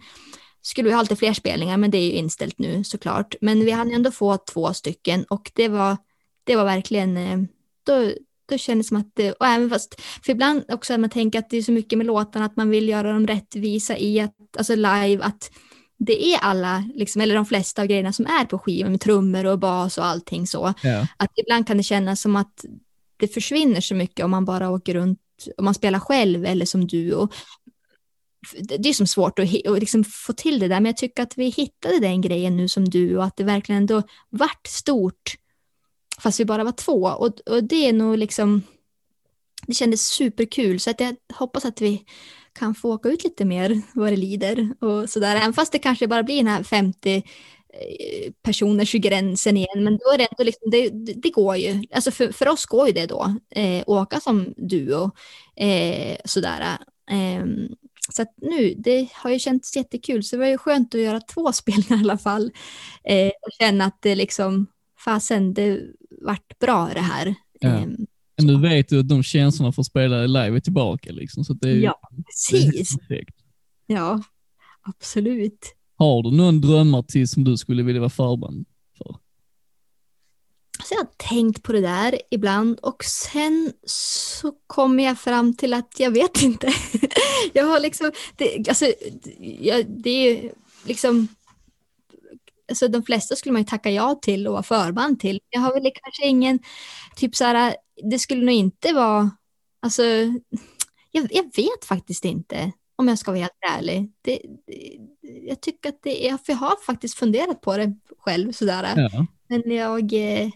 skulle 0.68 0.88
vi 0.88 0.94
ha 0.94 1.02
lite 1.02 1.16
fler 1.16 1.32
spelningar, 1.32 1.76
men 1.76 1.90
det 1.90 1.98
är 1.98 2.04
ju 2.04 2.12
inställt 2.12 2.58
nu 2.58 2.84
såklart. 2.84 3.34
Men 3.40 3.64
vi 3.64 3.70
hann 3.70 3.88
ju 3.88 3.94
ändå 3.94 4.10
få 4.10 4.36
två 4.36 4.74
stycken 4.74 5.24
och 5.24 5.50
det 5.54 5.68
var, 5.68 5.96
det 6.44 6.56
var 6.56 6.64
verkligen, 6.64 7.16
eh, 7.16 7.38
då, 7.86 8.12
då 8.48 8.58
kändes 8.58 8.86
det 8.86 8.88
som 8.88 8.96
att 8.96 9.12
det, 9.14 9.32
och 9.32 9.46
även 9.46 9.70
fast, 9.70 10.00
för 10.00 10.32
ibland 10.32 10.64
också 10.68 10.94
att 10.94 11.00
man 11.00 11.10
tänker 11.10 11.38
att 11.38 11.50
det 11.50 11.56
är 11.56 11.62
så 11.62 11.72
mycket 11.72 11.98
med 11.98 12.06
låtarna 12.06 12.44
att 12.44 12.56
man 12.56 12.70
vill 12.70 12.88
göra 12.88 13.12
dem 13.12 13.26
rättvisa 13.26 13.98
i 13.98 14.20
att, 14.20 14.34
alltså 14.58 14.74
live, 14.74 15.18
att 15.22 15.50
det 15.98 16.34
är 16.34 16.38
alla, 16.38 16.84
liksom, 16.94 17.22
eller 17.22 17.34
de 17.34 17.46
flesta 17.46 17.82
av 17.82 17.88
grejerna 17.88 18.12
som 18.12 18.26
är 18.26 18.44
på 18.44 18.58
skivan 18.58 18.90
med 18.90 19.00
trummor 19.00 19.46
och 19.46 19.58
bas 19.58 19.98
och 19.98 20.04
allting 20.04 20.46
så. 20.46 20.74
Ja. 20.82 21.06
Att 21.16 21.30
ibland 21.36 21.66
kan 21.66 21.76
det 21.76 21.82
kännas 21.82 22.20
som 22.20 22.36
att 22.36 22.64
det 23.16 23.28
försvinner 23.28 23.80
så 23.80 23.94
mycket 23.94 24.24
om 24.24 24.30
man 24.30 24.44
bara 24.44 24.70
åker 24.70 24.94
runt, 24.94 25.20
om 25.56 25.64
man 25.64 25.74
spelar 25.74 25.98
själv 25.98 26.44
eller 26.44 26.66
som 26.66 26.86
duo. 26.86 27.28
Det 28.62 28.88
är 28.88 28.92
som 28.92 29.06
svårt 29.06 29.38
att, 29.38 29.66
att 29.66 29.78
liksom 29.80 30.04
få 30.04 30.32
till 30.32 30.58
det 30.58 30.68
där, 30.68 30.80
men 30.80 30.86
jag 30.86 30.96
tycker 30.96 31.22
att 31.22 31.38
vi 31.38 31.48
hittade 31.48 32.00
den 32.00 32.20
grejen 32.20 32.56
nu 32.56 32.68
som 32.68 32.88
du 32.88 33.16
och 33.16 33.24
att 33.24 33.36
det 33.36 33.44
verkligen 33.44 33.82
ändå 33.82 34.02
vart 34.30 34.66
stort, 34.66 35.34
fast 36.18 36.40
vi 36.40 36.44
bara 36.44 36.64
var 36.64 36.72
två. 36.72 37.02
Och, 37.02 37.40
och 37.40 37.64
det 37.64 37.88
är 37.88 37.92
nog 37.92 38.18
liksom, 38.18 38.62
det 39.66 39.74
kändes 39.74 40.06
superkul, 40.06 40.80
så 40.80 40.90
att 40.90 41.00
jag 41.00 41.16
hoppas 41.34 41.64
att 41.64 41.80
vi 41.80 42.04
kan 42.58 42.74
få 42.74 42.92
åka 42.92 43.08
ut 43.08 43.24
lite 43.24 43.44
mer 43.44 43.82
vad 43.94 44.12
det 44.12 44.16
lider 44.16 44.70
och 44.80 45.10
sådär, 45.10 45.36
även 45.36 45.52
fast 45.52 45.72
det 45.72 45.78
kanske 45.78 46.08
bara 46.08 46.22
blir 46.22 46.36
den 46.36 46.46
här 46.46 46.62
50 46.62 47.16
eh, 47.16 47.22
personers 48.42 48.92
gränsen 48.92 49.56
igen, 49.56 49.84
men 49.84 49.98
då 49.98 50.12
är 50.12 50.18
det 50.18 50.28
ändå 50.30 50.44
liksom, 50.44 50.70
det, 50.70 50.88
det, 51.22 51.30
går 51.30 51.56
ju, 51.56 51.84
alltså 51.92 52.10
för, 52.10 52.32
för 52.32 52.48
oss 52.48 52.66
går 52.66 52.86
ju 52.86 52.92
det 52.92 53.06
då, 53.06 53.36
eh, 53.50 53.84
åka 53.86 54.20
som 54.20 54.54
duo, 54.56 55.10
eh, 55.56 56.16
sådär. 56.24 56.78
Eh, 57.10 57.44
så 58.08 58.22
att 58.22 58.34
nu, 58.36 58.74
det 58.78 59.08
har 59.14 59.30
ju 59.30 59.38
känts 59.38 59.76
jättekul, 59.76 60.24
så 60.24 60.36
det 60.36 60.40
var 60.40 60.48
ju 60.48 60.58
skönt 60.58 60.94
att 60.94 61.00
göra 61.00 61.20
två 61.20 61.52
spelningar 61.52 61.96
i 61.96 62.00
alla 62.00 62.18
fall 62.18 62.50
eh, 63.04 63.26
och 63.26 63.52
känna 63.60 63.84
att 63.84 63.98
det 64.02 64.14
liksom, 64.14 64.66
fasen, 65.04 65.54
det 65.54 65.80
vart 66.22 66.58
bra 66.58 66.90
det 66.94 67.00
här. 67.00 67.34
Ja. 67.60 67.68
Ehm, 67.68 67.96
Men 68.36 68.46
nu 68.46 68.60
vet 68.60 68.88
du 68.88 69.00
att 69.00 69.08
de 69.08 69.22
känslorna 69.22 69.72
för 69.72 69.82
att 69.82 69.86
spela 69.86 70.26
live 70.26 70.56
är 70.56 70.60
tillbaka 70.60 71.12
liksom, 71.12 71.44
så 71.44 71.52
det 71.52 71.70
är, 71.70 71.76
ja, 71.76 72.00
är 72.10 72.22
precis. 72.22 72.96
perfekt. 72.96 73.36
Ja, 73.86 74.22
absolut. 74.82 75.74
Har 75.96 76.22
du 76.22 76.36
någon 76.36 76.60
drömartist 76.60 77.34
som 77.34 77.44
du 77.44 77.56
skulle 77.56 77.82
vilja 77.82 78.00
vara 78.00 78.10
förband 78.10 78.66
för? 78.66 78.77
Så 80.88 80.94
jag 80.94 80.98
har 80.98 81.10
tänkt 81.16 81.62
på 81.62 81.72
det 81.72 81.80
där 81.80 82.20
ibland 82.30 82.78
och 82.78 83.04
sen 83.04 83.72
så 83.86 84.52
kommer 84.66 85.04
jag 85.04 85.18
fram 85.18 85.56
till 85.56 85.74
att 85.74 86.00
jag 86.00 86.10
vet 86.10 86.42
inte. 86.42 86.72
jag 87.52 87.64
har 87.64 87.80
liksom, 87.80 88.12
det, 88.36 88.68
alltså, 88.68 88.92
jag, 89.60 89.86
det 89.90 90.10
är 90.10 90.32
ju 90.32 90.52
liksom, 90.84 91.28
alltså 92.68 92.88
de 92.88 93.02
flesta 93.02 93.36
skulle 93.36 93.52
man 93.52 93.62
ju 93.62 93.66
tacka 93.66 93.90
ja 93.90 94.14
till 94.14 94.46
och 94.46 94.52
vara 94.52 94.62
förband 94.62 95.20
till. 95.20 95.40
Jag 95.50 95.60
har 95.60 95.74
väl 95.74 95.92
kanske 96.02 96.26
ingen, 96.26 96.58
typ 97.16 97.36
så 97.36 97.44
här, 97.44 97.76
det 98.10 98.18
skulle 98.18 98.44
nog 98.44 98.54
inte 98.54 98.92
vara, 98.92 99.30
alltså, 99.82 100.02
jag, 101.10 101.28
jag 101.30 101.44
vet 101.56 101.84
faktiskt 101.84 102.24
inte 102.24 102.72
om 102.96 103.08
jag 103.08 103.18
ska 103.18 103.30
vara 103.30 103.40
helt 103.40 103.78
ärlig. 103.78 104.12
Det, 104.22 104.42
det, 104.66 104.98
jag 105.42 105.60
tycker 105.60 105.88
att 105.88 106.02
det 106.02 106.28
är, 106.28 106.36
för 106.36 106.52
jag 106.52 106.58
har 106.58 106.84
faktiskt 106.86 107.18
funderat 107.18 107.60
på 107.60 107.76
det 107.76 107.96
själv 108.18 108.52
sådär. 108.52 108.92
Ja. 108.96 109.26
Men 109.48 109.70
jag, 109.70 110.12
eh, 110.12 110.50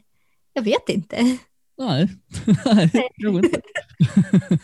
jag 0.52 0.62
vet 0.62 0.88
inte. 0.88 1.38
Nej, 1.78 2.08
Nej 2.64 2.90
kanske 3.22 3.46
inte. 3.46 3.60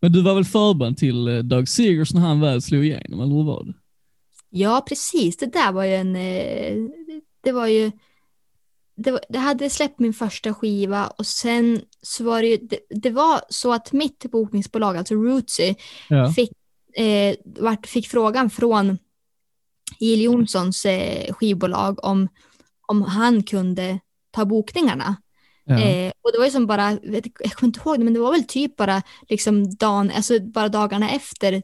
Men 0.00 0.12
du 0.12 0.22
var 0.22 0.34
väl 0.34 0.44
förband 0.44 0.96
till 0.98 1.28
eh, 1.28 1.38
Doug 1.38 1.68
Seegers 1.68 2.14
när 2.14 2.20
han 2.20 2.40
väl 2.40 2.62
slog 2.62 2.84
igenom, 2.84 3.20
eller 3.20 3.34
hur 3.34 3.44
var 3.44 3.64
det? 3.64 3.72
Ja, 4.50 4.84
precis. 4.88 5.36
Det 5.36 5.46
där 5.52 5.72
var 5.72 5.84
ju 5.84 5.94
en... 5.94 6.16
eh, 6.16 6.76
Det 7.44 7.52
var 7.52 7.66
ju... 7.66 7.92
Det, 8.96 9.10
var, 9.10 9.20
det 9.28 9.38
hade 9.38 9.70
släppt 9.70 9.98
min 9.98 10.12
första 10.14 10.54
skiva 10.54 11.06
och 11.06 11.26
sen 11.26 11.80
så 12.02 12.24
var 12.24 12.42
det 12.42 12.48
ju... 12.48 12.56
Det, 12.56 12.78
det 12.90 13.10
var 13.10 13.40
så 13.48 13.72
att 13.72 13.92
mitt 13.92 14.30
bokningsbolag, 14.30 14.96
alltså 14.96 15.14
Rootsy, 15.14 15.74
Ja. 16.08 16.32
fick, 16.32 16.50
eh, 16.96 17.34
vart, 17.44 17.86
fick 17.86 18.08
frågan 18.08 18.50
från 18.50 18.98
Jill 20.00 20.22
Johnsons 20.22 20.84
eh, 20.86 21.32
skivbolag 21.34 22.04
om, 22.04 22.28
om 22.86 23.02
han 23.02 23.42
kunde 23.42 23.98
ta 24.34 24.44
bokningarna. 24.44 25.16
Ja. 25.64 25.80
Eh, 25.80 26.12
och 26.22 26.32
det 26.32 26.38
var 26.38 26.44
ju 26.44 26.50
som 26.50 26.66
bara, 26.66 26.90
jag 27.02 27.52
kommer 27.52 27.68
inte 27.68 27.80
ihåg 27.80 27.98
det, 27.98 28.04
men 28.04 28.14
det 28.14 28.20
var 28.20 28.32
väl 28.32 28.44
typ 28.44 28.76
bara 28.76 29.02
liksom 29.28 29.74
dagen, 29.76 30.12
alltså 30.16 30.40
bara 30.40 30.68
dagarna 30.68 31.10
efter 31.10 31.62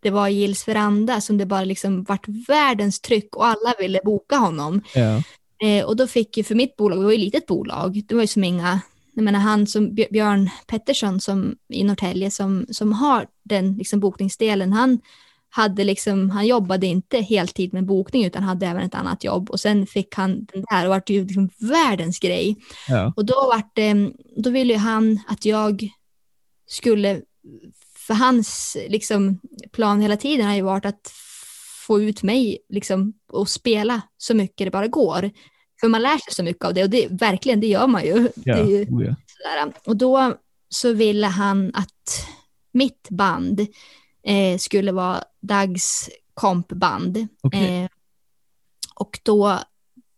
det 0.00 0.10
var 0.10 0.28
Gills 0.28 0.68
veranda 0.68 1.20
som 1.20 1.38
det 1.38 1.46
bara 1.46 1.64
liksom 1.64 2.02
vart 2.02 2.28
världens 2.48 3.00
tryck 3.00 3.36
och 3.36 3.46
alla 3.46 3.74
ville 3.78 4.00
boka 4.04 4.36
honom. 4.36 4.82
ja. 4.94 5.22
Eh, 5.62 5.84
och 5.84 5.96
då 5.96 6.06
fick 6.06 6.36
ju, 6.36 6.44
för 6.44 6.54
mitt 6.54 6.76
bolag, 6.76 6.98
det 6.98 7.04
var 7.04 7.10
ju 7.12 7.16
ett 7.18 7.24
litet 7.24 7.46
bolag, 7.46 8.02
det 8.08 8.14
var 8.14 8.22
ju 8.22 8.26
som 8.26 8.44
inga, 8.44 8.80
jag 9.14 9.24
menar 9.24 9.38
han 9.38 9.66
som 9.66 9.90
Bj- 9.90 10.12
Björn 10.12 10.50
Pettersson 10.66 11.20
som, 11.20 11.56
i 11.72 11.84
Norrtälje 11.84 12.30
som, 12.30 12.66
som 12.70 12.92
har 12.92 13.26
den 13.42 13.74
liksom, 13.74 14.00
bokningsdelen, 14.00 14.72
han 14.72 15.00
hade 15.50 15.84
liksom, 15.84 16.30
han 16.30 16.46
jobbade 16.46 16.86
inte 16.86 17.18
heltid 17.18 17.74
med 17.74 17.86
bokning 17.86 18.24
utan 18.24 18.42
hade 18.42 18.66
även 18.66 18.82
ett 18.82 18.94
annat 18.94 19.24
jobb 19.24 19.50
och 19.50 19.60
sen 19.60 19.86
fick 19.86 20.14
han 20.14 20.44
den 20.52 20.64
där 20.70 20.84
och 20.84 20.90
vart 20.90 21.10
ju 21.10 21.24
liksom 21.24 21.50
världens 21.58 22.18
grej. 22.18 22.56
Ja. 22.88 23.12
Och 23.16 23.24
då 23.24 23.34
vart 23.34 23.76
det, 23.76 24.12
då 24.36 24.50
ville 24.50 24.76
han 24.76 25.20
att 25.26 25.44
jag 25.44 25.88
skulle, 26.66 27.20
för 28.06 28.14
hans 28.14 28.76
liksom, 28.88 29.40
plan 29.72 30.00
hela 30.00 30.16
tiden 30.16 30.46
har 30.46 30.54
ju 30.54 30.62
varit 30.62 30.86
att 30.86 31.12
få 31.86 32.00
ut 32.00 32.22
mig 32.22 32.58
liksom, 32.68 33.12
och 33.32 33.48
spela 33.48 34.02
så 34.16 34.34
mycket 34.34 34.66
det 34.66 34.70
bara 34.70 34.88
går. 34.88 35.30
För 35.80 35.88
man 35.88 36.02
lär 36.02 36.18
sig 36.18 36.34
så 36.34 36.42
mycket 36.42 36.64
av 36.64 36.74
det 36.74 36.82
och 36.82 36.90
det, 36.90 37.08
verkligen, 37.10 37.60
det 37.60 37.66
gör 37.66 37.86
man 37.86 38.04
ju. 38.04 38.28
Ja. 38.34 38.58
Ju 38.64 38.86
Oh, 38.90 39.04
ja. 39.04 39.72
Och 39.86 39.96
då 39.96 40.34
så 40.68 40.92
ville 40.92 41.26
han 41.26 41.70
att 41.74 42.26
mitt 42.72 43.08
band 43.10 43.66
eh, 44.28 44.58
skulle 44.58 44.92
vara 44.92 45.24
Dags 45.40 46.10
kompband. 46.34 47.26
Okej. 47.42 47.82
Eh, 47.82 47.88
och 48.94 49.20
då 49.22 49.58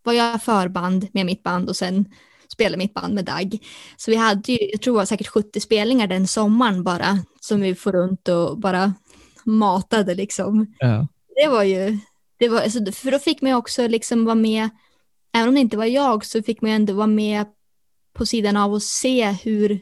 var 0.02 0.12
jag 0.12 0.42
förband 0.42 1.08
med 1.12 1.26
mitt 1.26 1.42
band 1.42 1.68
och 1.68 1.76
sen 1.76 2.04
spelade 2.52 2.76
mitt 2.76 2.94
band 2.94 3.14
med 3.14 3.24
Dag. 3.24 3.58
Så 3.96 4.10
vi 4.10 4.16
hade 4.16 4.52
ju, 4.52 4.70
jag 4.72 4.80
tror 4.80 4.94
det 4.94 4.98
var 4.98 5.04
säkert 5.04 5.26
70 5.26 5.60
spelningar 5.60 6.06
den 6.06 6.26
sommaren 6.26 6.84
bara, 6.84 7.18
som 7.40 7.60
vi 7.60 7.74
får 7.74 7.92
runt 7.92 8.28
och 8.28 8.58
bara 8.58 8.94
matade 9.44 10.14
liksom. 10.14 10.74
Ja. 10.78 11.06
Det 11.36 11.48
var 11.48 11.62
ju, 11.62 11.98
det 12.38 12.48
var, 12.48 12.60
alltså, 12.60 12.92
för 12.92 13.10
då 13.10 13.18
fick 13.18 13.42
man 13.42 13.52
också 13.52 13.88
liksom 13.88 14.24
vara 14.24 14.34
med, 14.34 14.68
även 15.32 15.48
om 15.48 15.54
det 15.54 15.60
inte 15.60 15.76
var 15.76 15.84
jag 15.84 16.24
så 16.24 16.42
fick 16.42 16.60
man 16.60 16.70
ju 16.70 16.74
ändå 16.74 16.92
vara 16.92 17.06
med 17.06 17.46
på 18.12 18.26
sidan 18.26 18.56
av 18.56 18.72
och 18.72 18.82
se 18.82 19.30
hur, 19.30 19.80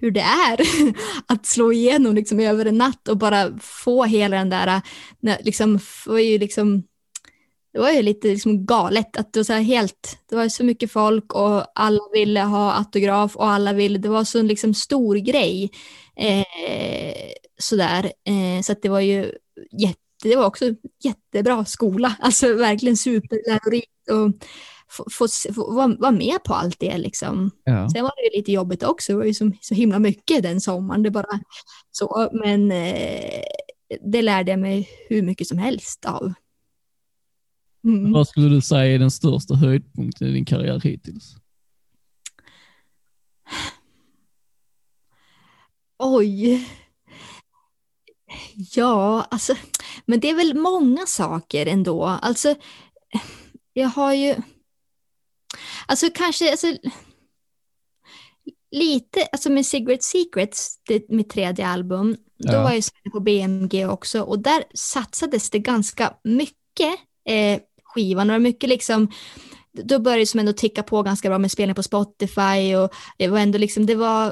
hur 0.00 0.10
det 0.10 0.20
är 0.20 0.60
att 1.26 1.46
slå 1.46 1.72
igenom 1.72 2.14
liksom 2.14 2.40
över 2.40 2.66
en 2.66 2.78
natt 2.78 3.08
och 3.08 3.16
bara 3.16 3.58
få 3.58 4.04
hela 4.04 4.36
den 4.36 4.50
där, 4.50 4.82
liksom, 5.40 5.78
var 6.06 6.18
ju 6.18 6.38
liksom, 6.38 6.82
det 7.72 7.78
var 7.78 7.90
ju 7.90 8.02
lite 8.02 8.28
liksom 8.28 8.66
galet 8.66 9.16
att 9.16 9.32
det 9.32 9.38
var 9.38 9.44
så 9.44 9.52
här 9.52 9.60
helt, 9.60 10.18
det 10.30 10.36
var 10.36 10.48
så 10.48 10.64
mycket 10.64 10.92
folk 10.92 11.34
och 11.34 11.64
alla 11.74 12.00
ville 12.12 12.40
ha 12.40 12.72
autograf 12.72 13.36
och 13.36 13.50
alla 13.50 13.72
ville, 13.72 13.98
det 13.98 14.08
var 14.08 14.24
så 14.24 14.38
en 14.38 14.46
liksom 14.46 14.74
stor 14.74 15.16
grej. 15.16 15.70
Eh, 16.16 17.32
sådär, 17.58 18.04
eh, 18.04 18.62
så 18.62 18.72
att 18.72 18.82
det 18.82 18.88
var 18.88 19.00
ju 19.00 19.32
jätte, 19.80 20.00
det 20.22 20.36
var 20.36 20.46
också 20.46 20.64
jättebra 21.04 21.64
skola, 21.64 22.16
alltså 22.20 22.54
verkligen 22.54 22.96
superlärorikt 22.96 24.10
och 24.10 24.46
få, 24.88 25.04
få, 25.10 25.28
få 25.54 25.74
vara, 25.74 25.96
vara 25.98 26.12
med 26.12 26.42
på 26.44 26.54
allt 26.54 26.80
det 26.80 26.98
liksom. 26.98 27.50
Ja. 27.64 27.88
Sen 27.90 28.02
var 28.02 28.12
det 28.16 28.34
ju 28.34 28.38
lite 28.38 28.52
jobbigt 28.52 28.82
också, 28.82 29.12
det 29.12 29.18
var 29.18 29.24
ju 29.24 29.34
så, 29.34 29.50
så 29.60 29.74
himla 29.74 29.98
mycket 29.98 30.42
den 30.42 30.60
sommaren, 30.60 31.02
det 31.02 31.10
bara 31.10 31.40
så, 31.90 32.30
men 32.32 32.72
eh, 32.72 33.42
det 34.00 34.22
lärde 34.22 34.50
jag 34.50 34.60
mig 34.60 34.88
hur 35.08 35.22
mycket 35.22 35.46
som 35.46 35.58
helst 35.58 36.04
av. 36.04 36.32
Mm. 37.84 38.12
Vad 38.12 38.28
skulle 38.28 38.48
du 38.48 38.60
säga 38.60 38.94
är 38.94 38.98
den 38.98 39.10
största 39.10 39.54
höjdpunkten 39.54 40.28
i 40.28 40.32
din 40.32 40.44
karriär 40.44 40.80
hittills? 40.80 41.36
Oj. 45.98 46.68
Ja, 48.54 49.26
alltså, 49.30 49.54
men 50.06 50.20
det 50.20 50.30
är 50.30 50.34
väl 50.34 50.54
många 50.54 51.06
saker 51.06 51.66
ändå. 51.66 52.04
Alltså, 52.04 52.54
jag 53.72 53.88
har 53.88 54.14
ju, 54.14 54.34
alltså 55.86 56.06
kanske, 56.14 56.50
alltså, 56.50 56.66
lite, 58.70 59.22
alltså 59.32 59.50
med 59.50 59.66
Cigarette 59.66 60.04
Secrets, 60.04 60.78
det, 60.88 61.08
mitt 61.08 61.30
tredje 61.30 61.66
album, 61.66 62.16
då 62.38 62.52
Ja. 62.52 62.62
var 62.62 62.72
jag 62.72 63.12
på 63.12 63.20
BMG 63.20 63.86
också 63.86 64.20
och 64.22 64.38
där 64.38 64.64
satsades 64.74 65.50
det 65.50 65.58
ganska 65.58 66.14
mycket 66.24 66.94
eh, 67.28 67.60
skivan 67.84 68.30
och 68.30 68.42
mycket 68.42 68.68
liksom, 68.68 69.10
då 69.72 69.98
började 69.98 70.22
det 70.22 70.26
som 70.26 70.40
ändå 70.40 70.52
ticka 70.52 70.82
på 70.82 71.02
ganska 71.02 71.28
bra 71.28 71.38
med 71.38 71.50
spelning 71.50 71.74
på 71.74 71.82
Spotify 71.82 72.74
och 72.76 72.94
det 73.18 73.28
var 73.28 73.38
ändå 73.38 73.58
liksom, 73.58 73.86
det 73.86 73.94
var, 73.94 74.26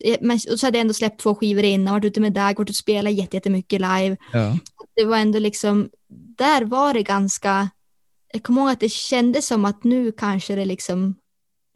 eh, 0.00 0.16
men, 0.20 0.38
och 0.52 0.60
så 0.60 0.66
hade 0.66 0.78
jag 0.78 0.80
ändå 0.80 0.94
släppt 0.94 1.20
två 1.20 1.34
skivor 1.34 1.64
innan, 1.64 1.94
varit 1.94 2.04
ute 2.04 2.20
med 2.20 2.32
Dag, 2.32 2.42
varit 2.44 2.60
ute 2.60 2.70
och 2.70 2.76
spelat 2.76 3.12
jätte- 3.12 3.36
jättemycket 3.36 3.80
live. 3.80 4.16
Ja. 4.32 4.58
Det 4.96 5.04
var 5.04 5.16
ändå 5.18 5.38
liksom, 5.38 5.88
där 6.38 6.64
var 6.64 6.94
det 6.94 7.02
ganska, 7.02 7.70
jag 8.32 8.42
kommer 8.42 8.60
ihåg 8.60 8.70
att 8.70 8.80
det 8.80 8.92
kändes 8.92 9.46
som 9.46 9.64
att 9.64 9.84
nu 9.84 10.12
kanske 10.12 10.54
det 10.54 10.64
liksom 10.64 11.14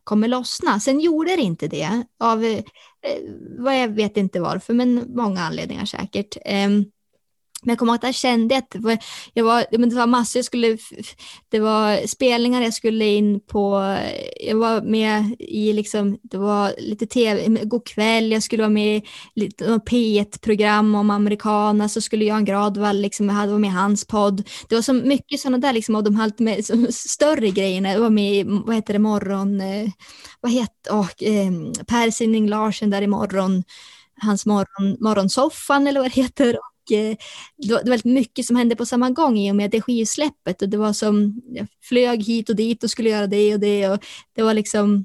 kommer 0.05 0.28
lossna. 0.28 0.81
Sen 0.81 1.01
gjorde 1.01 1.37
det 1.37 1.43
inte 1.43 1.69
det, 1.69 2.05
av 2.20 2.45
eh, 2.45 2.65
vad 3.59 3.81
jag 3.81 3.89
vet 3.89 4.16
inte 4.16 4.41
varför, 4.41 4.74
men 4.74 5.15
många 5.15 5.41
anledningar 5.41 5.85
säkert. 5.85 6.37
Ehm, 6.45 6.85
men 7.66 7.72
jag 7.72 7.78
kommer 7.78 7.93
ihåg 7.93 7.97
att 7.97 8.02
jag 8.02 8.14
kände 8.14 8.56
att 8.56 8.70
det 8.70 8.78
var, 8.78 8.98
jag 9.34 9.44
var, 9.44 9.64
men 9.78 9.88
det 9.88 9.97
var 9.97 10.06
massor, 10.06 10.38
jag 10.38 10.44
skulle, 10.44 10.78
det 11.48 11.60
var 11.60 12.06
spelningar 12.06 12.62
jag 12.62 12.74
skulle 12.74 13.05
in 13.05 13.40
på, 13.40 13.97
jag 14.40 14.56
var 14.56 14.82
med 14.82 15.36
i 15.38 15.72
liksom, 15.72 16.18
det 16.22 16.38
var 16.38 16.74
lite 16.78 17.06
tv, 17.06 17.64
god 17.64 17.86
kväll, 17.86 18.32
jag 18.32 18.43
skulle 18.43 18.62
vara 18.62 18.70
med 18.70 18.97
i 18.97 19.02
lite 19.34 19.64
P1-program 19.64 20.94
om 20.94 21.10
amerikaner, 21.10 21.88
så 21.88 22.01
skulle 22.01 22.24
Jan 22.24 22.44
Gradvall, 22.44 23.01
liksom, 23.01 23.28
jag 23.28 23.36
hade 23.36 23.52
varit 23.52 23.60
med 23.60 23.68
i 23.68 23.72
hans 23.72 24.06
podd. 24.06 24.48
Det 24.68 24.74
var 24.74 24.82
så 24.82 24.93
mycket 24.93 25.40
sådana 25.40 25.59
där 25.59 25.72
liksom, 25.72 25.94
av 25.94 26.05
de 26.05 26.16
här 26.16 26.32
med, 26.38 26.66
så, 26.66 26.86
större 26.90 27.51
grejerna, 27.51 27.93
jag 27.93 28.01
var 28.01 28.10
med 28.10 28.34
i, 28.34 28.44
vad 28.44 28.74
heter 28.74 28.93
det, 28.93 28.98
morgon, 28.98 29.60
eh, 29.60 29.90
vad 30.40 30.52
heter, 30.52 30.98
och, 30.98 31.22
eh, 31.22 31.51
Per 31.86 32.10
Sinding 32.10 32.48
Larsen 32.48 32.90
där 32.90 33.02
i 33.02 33.06
morgon, 33.06 33.64
hans 34.22 34.47
morgon, 34.47 34.97
morgonsoffan 35.01 35.86
eller 35.86 36.01
vad 36.01 36.10
det 36.10 36.22
heter. 36.22 36.59
Och, 36.90 37.66
det, 37.66 37.72
var, 37.72 37.78
det 37.82 37.90
var 37.90 37.90
väldigt 37.90 38.04
mycket 38.04 38.46
som 38.46 38.56
hände 38.56 38.76
på 38.76 38.86
samma 38.86 39.10
gång 39.10 39.38
i 39.38 39.52
och 39.52 39.56
med 39.56 39.70
det 39.70 39.80
skivsläppet 39.80 40.62
och 40.62 40.68
det 40.68 40.76
var 40.76 40.92
som, 40.92 41.42
jag 41.48 41.66
flög 41.82 42.22
hit 42.22 42.48
och 42.48 42.56
dit 42.56 42.84
och 42.84 42.90
skulle 42.90 43.10
göra 43.10 43.26
det 43.26 43.54
och 43.54 43.60
det 43.60 43.88
och 43.88 44.04
det 44.32 44.42
var 44.42 44.54
liksom, 44.54 45.04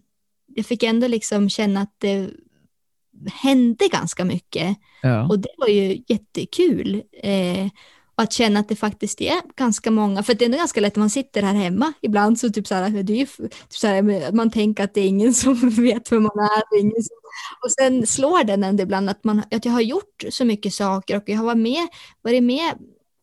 jag 0.55 0.65
fick 0.65 0.83
ändå 0.83 1.07
liksom 1.07 1.49
känna 1.49 1.81
att 1.81 1.95
det 1.97 2.29
hände 3.33 3.87
ganska 3.87 4.25
mycket 4.25 4.77
Ja. 5.03 5.27
och 5.27 5.39
det 5.39 5.49
var 5.57 5.67
ju 5.67 6.03
jättekul. 6.07 7.03
Eh, 7.23 7.67
och 8.21 8.23
att 8.23 8.33
känna 8.33 8.59
att 8.59 8.69
det 8.69 8.75
faktiskt 8.75 9.21
är 9.21 9.41
ganska 9.55 9.91
många, 9.91 10.23
för 10.23 10.33
det 10.33 10.43
är 10.43 10.45
ändå 10.45 10.57
ganska 10.57 10.81
lätt 10.81 10.95
när 10.95 11.01
man 11.01 11.09
sitter 11.09 11.41
här 11.41 11.53
hemma 11.53 11.93
ibland 12.01 12.39
så 12.39 12.49
typ 12.49 12.67
så 12.67 12.75
här, 12.75 13.03
det 13.03 13.13
är 13.13 13.17
ju, 13.17 13.25
typ 13.25 13.53
så 13.69 13.87
här 13.87 14.31
man 14.31 14.51
tänker 14.51 14.83
att 14.83 14.93
det 14.93 15.01
är 15.01 15.07
ingen 15.07 15.33
som 15.33 15.69
vet 15.69 16.11
vem 16.11 16.23
man 16.23 16.39
är. 16.39 16.79
Ingen 16.79 17.03
som, 17.03 17.17
och 17.63 17.71
sen 17.71 18.07
slår 18.07 18.43
den 18.43 18.63
ändå 18.63 18.83
ibland 18.83 19.09
att, 19.09 19.23
man, 19.23 19.43
att 19.51 19.65
jag 19.65 19.71
har 19.71 19.81
gjort 19.81 20.23
så 20.29 20.45
mycket 20.45 20.73
saker 20.73 21.17
och 21.17 21.23
jag 21.25 21.37
har 21.37 21.45
varit 21.45 21.57
med, 21.57 21.87
varit 22.21 22.43
med 22.43 22.73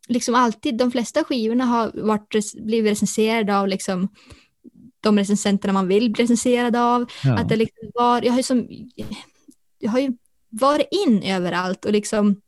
liksom 0.09 0.35
alltid, 0.35 0.77
de 0.77 0.91
flesta 0.91 1.25
skivorna 1.25 1.65
har 1.65 1.91
varit, 1.95 2.55
blivit 2.55 2.91
recenserade 2.91 3.59
av 3.59 3.69
liksom 3.69 4.09
de 5.01 5.19
recensenterna 5.19 5.73
man 5.73 5.89
vill 5.89 6.11
bli 6.11 6.25
recenserad 6.25 6.77
av. 6.77 7.11
Ja. 7.25 7.39
Att 7.39 7.49
det 7.49 7.57
liksom 7.57 7.91
var, 7.95 8.23
jag 8.23 8.33
har 8.33 8.39
ju 8.39 8.43
som, 8.43 8.69
jag 9.79 9.91
har 9.91 10.01
ju 10.01 10.13
varit 10.51 10.89
in 10.91 11.23
överallt 11.23 11.85
och 11.85 11.93
liksom 11.93 12.41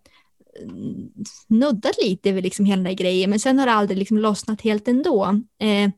nuddat 1.47 2.03
lite 2.03 2.33
vid 2.33 2.45
liksom 2.45 2.65
hela 2.65 2.77
den 2.77 2.85
där 2.85 3.05
grejen, 3.05 3.31
men 3.31 3.41
sen 3.41 3.59
har 3.59 3.67
det 3.67 3.73
aldrig 3.73 3.99
liksom 3.99 4.19
lossnat 4.19 4.61
helt 4.61 4.89
ändå. 4.89 5.41
Eh, 5.61 5.91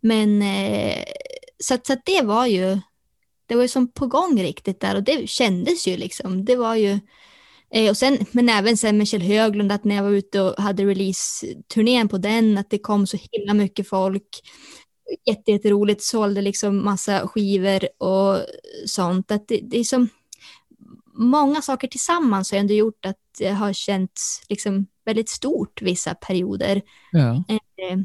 men 0.00 0.42
eh, 0.42 1.04
så, 1.58 1.74
att, 1.74 1.86
så 1.86 1.92
att 1.92 2.04
det 2.04 2.22
var 2.22 2.46
ju, 2.46 2.78
det 3.46 3.54
var 3.54 3.62
ju 3.62 3.68
som 3.68 3.92
på 3.92 4.06
gång 4.06 4.42
riktigt 4.42 4.80
där 4.80 4.94
och 4.94 5.02
det 5.02 5.28
kändes 5.28 5.88
ju 5.88 5.96
liksom, 5.96 6.44
det 6.44 6.56
var 6.56 6.74
ju 6.74 6.98
Eh, 7.70 7.90
och 7.90 7.96
sen, 7.96 8.18
men 8.32 8.48
även 8.48 8.76
sen 8.76 8.98
med 8.98 9.08
Kjell 9.08 9.22
Höglund, 9.22 9.72
att 9.72 9.84
när 9.84 9.96
jag 9.96 10.02
var 10.02 10.10
ute 10.10 10.40
och 10.40 10.62
hade 10.62 10.84
release-turnén 10.84 12.08
på 12.08 12.18
den, 12.18 12.58
att 12.58 12.70
det 12.70 12.78
kom 12.78 13.06
så 13.06 13.18
himla 13.32 13.54
mycket 13.54 13.88
folk. 13.88 14.28
Jätte, 15.26 15.50
jätteroligt, 15.50 16.02
sålde 16.02 16.40
liksom 16.42 16.84
massa 16.84 17.28
skivor 17.28 18.02
och 18.02 18.38
sånt. 18.86 19.30
Att 19.30 19.48
det, 19.48 19.60
det 19.62 19.78
är 19.78 19.84
som 19.84 20.08
många 21.14 21.62
saker 21.62 21.88
tillsammans 21.88 22.50
har 22.50 22.58
ändå 22.58 22.74
gjort 22.74 23.06
att 23.06 23.16
det 23.38 23.48
har 23.48 23.72
känts 23.72 24.42
liksom 24.48 24.86
väldigt 25.04 25.28
stort 25.28 25.82
vissa 25.82 26.14
perioder. 26.14 26.82
Ja. 27.12 27.44
Eh, 27.48 27.98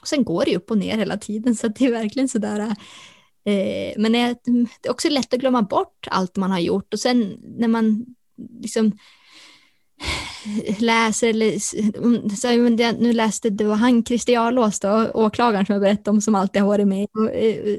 och 0.00 0.08
sen 0.08 0.24
går 0.24 0.44
det 0.44 0.56
upp 0.56 0.70
och 0.70 0.78
ner 0.78 0.98
hela 0.98 1.16
tiden, 1.16 1.56
så 1.56 1.68
det 1.68 1.84
är 1.84 1.90
verkligen 1.90 2.28
sådär. 2.28 2.60
Eh, 3.44 3.92
men 3.96 4.12
det 4.12 4.18
är, 4.18 4.36
också 4.90 5.08
lätt 5.08 5.34
att 5.34 5.40
glömma 5.40 5.62
bort 5.62 6.08
allt 6.10 6.36
man 6.36 6.50
har 6.50 6.58
gjort 6.58 6.94
och 6.94 7.00
sen 7.00 7.36
när 7.58 7.68
man 7.68 8.06
liksom 8.62 8.92
läser 10.78 11.28
eller 11.28 11.58
så, 12.36 12.52
nu 13.02 13.12
läste 13.12 13.50
det 13.50 13.64
var 13.64 13.74
han 13.74 14.04
Christer 14.04 14.32
Jarlås 14.32 14.80
då, 14.80 15.10
åklagaren 15.14 15.66
som 15.66 15.72
jag 15.72 15.82
berättade 15.82 16.10
om 16.10 16.20
som 16.20 16.34
alltid 16.34 16.62
har 16.62 16.68
varit 16.68 16.88
med 16.88 17.08
och 17.14 17.30
eh, 17.30 17.78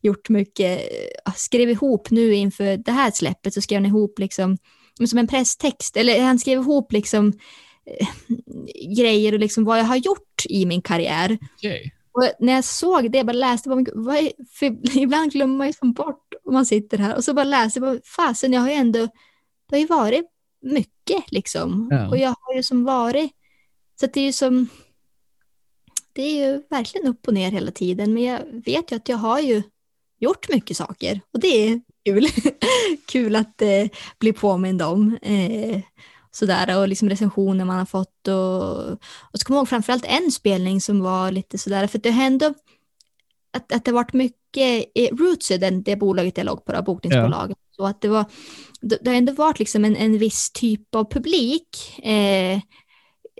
gjort 0.00 0.28
mycket, 0.28 0.80
eh, 1.26 1.32
skrev 1.36 1.70
ihop 1.70 2.10
nu 2.10 2.34
inför 2.34 2.76
det 2.76 2.92
här 2.92 3.10
släppet 3.10 3.54
så 3.54 3.60
skrev 3.60 3.80
han 3.80 3.86
ihop 3.86 4.18
liksom 4.18 4.56
som 5.04 5.18
en 5.18 5.26
presstext, 5.26 5.96
eller 5.96 6.22
han 6.22 6.38
skrev 6.38 6.60
ihop 6.60 6.92
liksom 6.92 7.32
eh, 7.86 8.08
grejer 8.96 9.32
och 9.32 9.38
liksom 9.38 9.64
vad 9.64 9.78
jag 9.78 9.84
har 9.84 9.96
gjort 9.96 10.46
i 10.48 10.66
min 10.66 10.82
karriär. 10.82 11.38
Okej. 11.56 11.92
Och 12.12 12.30
när 12.38 12.52
jag 12.52 12.64
såg 12.64 13.12
det, 13.12 13.18
jag 13.18 13.26
bara 13.26 13.32
läste, 13.32 13.68
bara, 13.68 13.84
vad 13.94 14.16
är, 14.16 14.32
ibland 14.98 15.32
glömmer 15.32 15.56
man 15.56 15.66
ju 15.66 15.92
bort 15.92 16.34
om 16.44 16.54
man 16.54 16.66
sitter 16.66 16.98
här 16.98 17.16
och 17.16 17.24
så 17.24 17.34
bara 17.34 17.44
läser 17.44 17.80
jag, 17.80 18.00
fasen 18.04 18.52
jag 18.52 18.60
har 18.60 18.68
ju 18.68 18.74
ändå, 18.74 18.98
det 19.68 19.76
har 19.76 19.78
ju 19.78 19.86
varit 19.86 20.24
mycket 20.62 21.32
liksom. 21.32 21.88
Ja. 21.90 22.08
Och 22.08 22.18
jag 22.18 22.34
har 22.40 22.54
ju 22.54 22.62
som 22.62 22.84
varit, 22.84 23.32
så 24.00 24.06
att 24.06 24.12
det 24.12 24.20
är 24.20 24.24
ju 24.24 24.32
som, 24.32 24.68
det 26.12 26.22
är 26.22 26.46
ju 26.46 26.62
verkligen 26.70 27.06
upp 27.06 27.28
och 27.28 27.34
ner 27.34 27.50
hela 27.50 27.70
tiden, 27.70 28.14
men 28.14 28.22
jag 28.22 28.40
vet 28.64 28.92
ju 28.92 28.96
att 28.96 29.08
jag 29.08 29.16
har 29.16 29.40
ju 29.40 29.62
gjort 30.18 30.48
mycket 30.48 30.76
saker 30.76 31.20
och 31.32 31.40
det 31.40 31.68
är 31.68 31.80
kul. 32.06 32.26
kul 33.06 33.36
att 33.36 33.62
eh, 33.62 33.86
bli 34.18 34.32
påmind 34.32 34.82
om. 34.82 35.18
Eh, 35.22 35.80
sådär 36.30 36.78
och 36.78 36.88
liksom 36.88 37.08
recensioner 37.08 37.64
man 37.64 37.78
har 37.78 37.86
fått 37.86 38.28
och, 38.28 38.92
och 38.92 39.38
så 39.38 39.44
kommer 39.44 39.56
jag 39.56 39.60
ihåg 39.60 39.68
framförallt 39.68 40.04
en 40.04 40.32
spelning 40.32 40.80
som 40.80 41.00
var 41.00 41.30
lite 41.30 41.58
sådär 41.58 41.86
för 41.86 41.98
det 41.98 42.10
hände 42.10 42.54
att, 43.56 43.72
att 43.72 43.84
det 43.84 43.92
varit 43.92 44.12
mycket, 44.12 44.84
eh, 44.94 45.16
Roots 45.16 45.50
är 45.50 45.58
den, 45.58 45.82
det 45.82 45.96
bolaget 45.96 46.36
jag 46.36 46.46
låg 46.46 46.64
på, 46.64 46.72
då, 46.72 46.82
bokningsbolaget, 46.82 47.58
så 47.76 47.86
att 47.86 48.00
det 48.00 48.08
var, 48.08 48.24
det, 48.80 48.98
det 49.00 49.10
har 49.10 49.16
ändå 49.16 49.32
varit 49.32 49.58
liksom 49.58 49.84
en, 49.84 49.96
en 49.96 50.18
viss 50.18 50.50
typ 50.50 50.94
av 50.94 51.10
publik, 51.10 51.98
eh, 52.02 52.60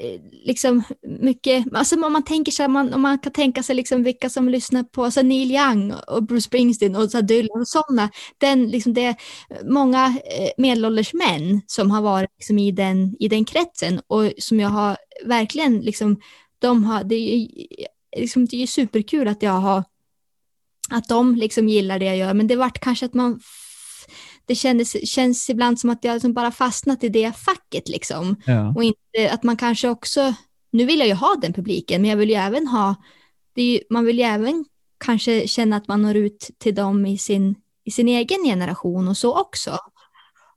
Eh, 0.01 0.21
liksom 0.31 0.83
mycket, 1.21 1.65
alltså 1.73 2.05
om 2.05 2.13
man 2.13 2.25
tänker 2.25 2.53
sig, 2.53 2.69
man, 2.69 2.95
om 2.95 3.03
man 3.03 3.19
kan 3.19 3.33
tänka 3.33 3.63
sig 3.63 3.77
liksom 3.77 4.03
vilka 4.03 4.31
som 4.31 4.49
lyssnar 4.49 4.83
på 4.83 5.05
alltså 5.05 5.23
Neil 5.23 5.51
Young 5.51 5.93
och 5.93 6.23
Bruce 6.23 6.43
Springsteen 6.43 6.97
och 6.97 7.11
så 7.11 7.21
Dylan 7.21 7.61
och 7.61 7.69
sådana, 7.69 8.11
den, 8.39 8.69
liksom 8.69 8.95
det 8.95 9.05
är 9.05 9.17
många 9.65 10.07
eh, 10.07 10.51
medelålders 10.59 11.15
män 11.15 11.61
som 11.67 11.91
har 11.91 12.03
varit 12.03 12.31
liksom 12.39 12.59
i, 12.59 12.71
den, 12.73 13.17
i 13.21 13.29
den 13.29 13.45
kretsen 13.45 14.01
och 14.07 14.33
som 14.39 14.61
jag 14.61 14.69
har 14.69 14.97
verkligen 15.25 15.81
liksom, 15.81 16.21
de 16.59 16.85
har, 16.85 17.05
det 17.05 17.15
är 17.15 17.37
ju 17.37 17.49
liksom, 18.17 18.47
det 18.47 18.63
är 18.63 18.67
superkul 18.67 19.29
att 19.29 19.43
jag 19.43 19.53
har, 19.53 19.85
att 20.91 21.09
de 21.09 21.35
liksom 21.37 21.69
gillar 21.69 21.99
det 21.99 22.05
jag 22.07 22.17
gör, 22.17 22.35
men 22.35 22.47
det 22.47 22.57
vart 22.57 22.81
kanske 22.81 23.07
att 23.07 23.15
man 23.15 23.41
det 24.47 24.55
kändes, 24.55 25.09
känns 25.09 25.51
ibland 25.51 25.81
som 25.81 25.91
att 25.91 26.05
jag 26.05 26.15
liksom 26.15 26.33
bara 26.33 26.51
fastnat 26.51 27.05
i 27.05 27.09
det 27.09 27.33
facket 27.37 27.89
liksom. 27.89 28.37
Ja. 28.47 28.73
Och 28.77 28.85
inte 28.85 29.31
att 29.31 29.43
man 29.43 29.57
kanske 29.57 29.89
också, 29.89 30.35
nu 30.71 30.85
vill 30.85 30.99
jag 30.99 31.09
ju 31.09 31.15
ha 31.15 31.37
den 31.43 31.53
publiken, 31.53 32.03
men 32.03 32.11
jag 32.11 32.17
vill 32.17 32.31
ju 32.31 32.37
även 32.37 32.67
ha, 32.67 32.95
ju, 33.57 33.81
man 33.91 34.05
vill 34.05 34.19
ju 34.19 34.25
även 34.25 34.65
kanske 34.99 35.49
känna 35.49 35.77
att 35.77 35.89
man 35.89 36.03
når 36.03 36.17
ut 36.17 36.51
till 36.59 36.75
dem 36.75 37.07
i 37.07 37.19
sin, 37.19 37.55
i 37.85 37.91
sin 37.91 38.09
egen 38.09 38.45
generation 38.45 39.09
och 39.09 39.17
så 39.17 39.41
också. 39.41 39.79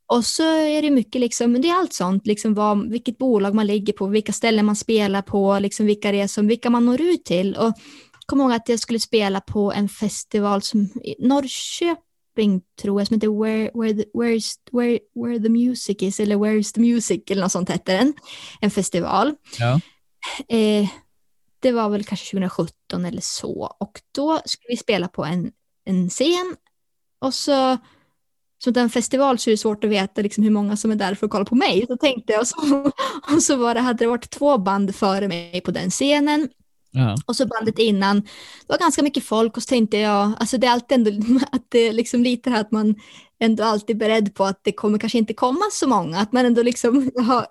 Och 0.05 0.25
så 0.25 0.43
är 0.43 0.81
det 0.81 0.91
mycket, 0.91 1.21
liksom, 1.21 1.61
det 1.61 1.69
är 1.69 1.75
allt 1.75 1.93
sånt, 1.93 2.27
liksom 2.27 2.53
vad, 2.53 2.91
vilket 2.91 3.17
bolag 3.17 3.55
man 3.55 3.67
ligger 3.67 3.93
på, 3.93 4.05
vilka 4.05 4.33
ställen 4.33 4.65
man 4.65 4.75
spelar 4.75 5.21
på, 5.21 5.59
liksom 5.59 5.85
vilka 5.85 6.11
det 6.11 6.27
som, 6.27 6.47
vilka 6.47 6.69
man 6.69 6.85
når 6.85 7.01
ut 7.01 7.25
till. 7.25 7.55
Och 7.55 7.73
kom 8.25 8.41
ihåg 8.41 8.51
att 8.51 8.69
jag 8.69 8.79
skulle 8.79 8.99
spela 8.99 9.41
på 9.41 9.71
en 9.73 9.89
festival 9.89 10.61
som 10.61 10.81
i 10.81 11.15
Norrköping 11.19 12.08
tror 12.81 13.01
jag, 13.01 13.07
som 13.07 13.15
heter 13.15 13.43
Where, 13.43 13.71
where, 13.73 13.93
the, 13.93 14.05
where's, 14.13 14.55
where, 14.71 14.99
where 15.15 15.39
the 15.39 15.49
Music 15.49 16.03
is, 16.03 16.19
eller 16.19 16.35
Where's 16.35 16.73
the 16.73 16.81
Music, 16.81 17.23
eller 17.27 17.41
något 17.41 17.51
sånt 17.51 17.69
hette 17.69 17.97
den. 17.97 18.13
En 18.61 18.71
festival. 18.71 19.35
Ja. 19.59 19.79
Eh, 20.47 20.89
det 21.59 21.71
var 21.71 21.89
väl 21.89 22.03
kanske 22.03 22.31
2017 22.31 23.05
eller 23.05 23.21
så. 23.21 23.75
Och 23.79 24.01
då 24.15 24.41
skulle 24.45 24.69
vi 24.69 24.77
spela 24.77 25.07
på 25.07 25.25
en, 25.25 25.51
en 25.85 26.09
scen. 26.09 26.55
Och 27.21 27.33
så, 27.33 27.77
som 28.63 28.73
det 28.73 28.79
är 28.79 28.83
en 28.83 28.89
festival 28.89 29.39
så 29.39 29.49
är 29.49 29.51
det 29.51 29.57
svårt 29.57 29.83
att 29.83 29.89
veta 29.89 30.21
liksom 30.21 30.43
hur 30.43 30.51
många 30.51 30.77
som 30.77 30.91
är 30.91 30.95
där 30.95 31.15
för 31.15 31.25
att 31.25 31.31
kolla 31.31 31.45
på 31.45 31.55
mig. 31.55 31.85
Så 31.87 31.97
tänkte 31.97 32.33
jag, 32.33 32.41
och 32.41 32.47
så, 32.47 32.91
och 33.35 33.43
så 33.43 33.55
var 33.55 33.73
det, 33.73 33.79
hade 33.79 34.03
det 34.03 34.07
varit 34.07 34.29
två 34.29 34.57
band 34.57 34.95
före 34.95 35.27
mig 35.27 35.61
på 35.61 35.71
den 35.71 35.89
scenen. 35.89 36.49
Ja. 36.91 37.15
Och 37.25 37.35
så 37.35 37.45
bandet 37.45 37.79
innan, 37.79 38.21
det 38.21 38.67
var 38.67 38.77
ganska 38.77 39.03
mycket 39.03 39.23
folk 39.23 39.57
och 39.57 39.63
så 39.63 39.67
tänkte 39.67 39.97
jag, 39.97 40.31
alltså 40.39 40.57
det 40.57 40.67
är 40.67 40.71
alltid 40.71 40.97
ändå 40.97 41.39
att 41.51 41.65
det 41.69 41.79
är 41.79 41.93
liksom 41.93 42.23
lite 42.23 42.49
här 42.49 42.61
att 42.61 42.71
man 42.71 42.95
ändå 43.39 43.63
alltid 43.63 43.95
är 43.95 43.99
beredd 43.99 44.35
på 44.35 44.45
att 44.45 44.59
det 44.63 44.71
kommer 44.71 44.97
kanske 44.97 45.17
inte 45.17 45.33
komma 45.33 45.61
så 45.71 45.87
många, 45.87 46.19
att 46.19 46.31
man 46.31 46.45
ändå 46.45 46.63
liksom 46.63 47.11
har, 47.27 47.45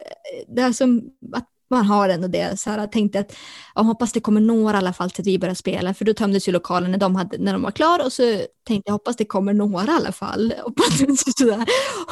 det 0.54 0.62
är 0.62 0.72
som 0.72 1.02
att 1.32 1.48
man 1.70 1.86
har 1.86 2.08
ändå 2.08 2.28
det, 2.28 2.60
så 2.60 2.70
här, 2.70 2.78
jag 2.78 2.92
tänkte 2.92 3.20
att 3.20 3.36
jag 3.74 3.84
hoppas 3.84 4.12
det 4.12 4.20
kommer 4.20 4.40
några 4.40 4.74
i 4.74 4.78
alla 4.78 4.92
fall 4.92 5.10
till 5.10 5.22
att 5.22 5.26
vi 5.26 5.38
börjar 5.38 5.54
spela, 5.54 5.94
för 5.94 6.04
då 6.04 6.14
tömdes 6.14 6.48
ju 6.48 6.52
lokalen 6.52 6.90
när 6.90 6.98
de, 6.98 7.16
hade, 7.16 7.38
när 7.38 7.52
de 7.52 7.62
var 7.62 7.70
klara 7.70 8.04
och 8.04 8.12
så 8.12 8.22
tänkte 8.66 8.88
jag 8.88 8.92
hoppas 8.92 9.16
det 9.16 9.24
kommer 9.24 9.52
några 9.52 9.92
i 9.92 9.96
alla 9.96 10.12
fall. 10.12 10.54
Och, 10.64 10.74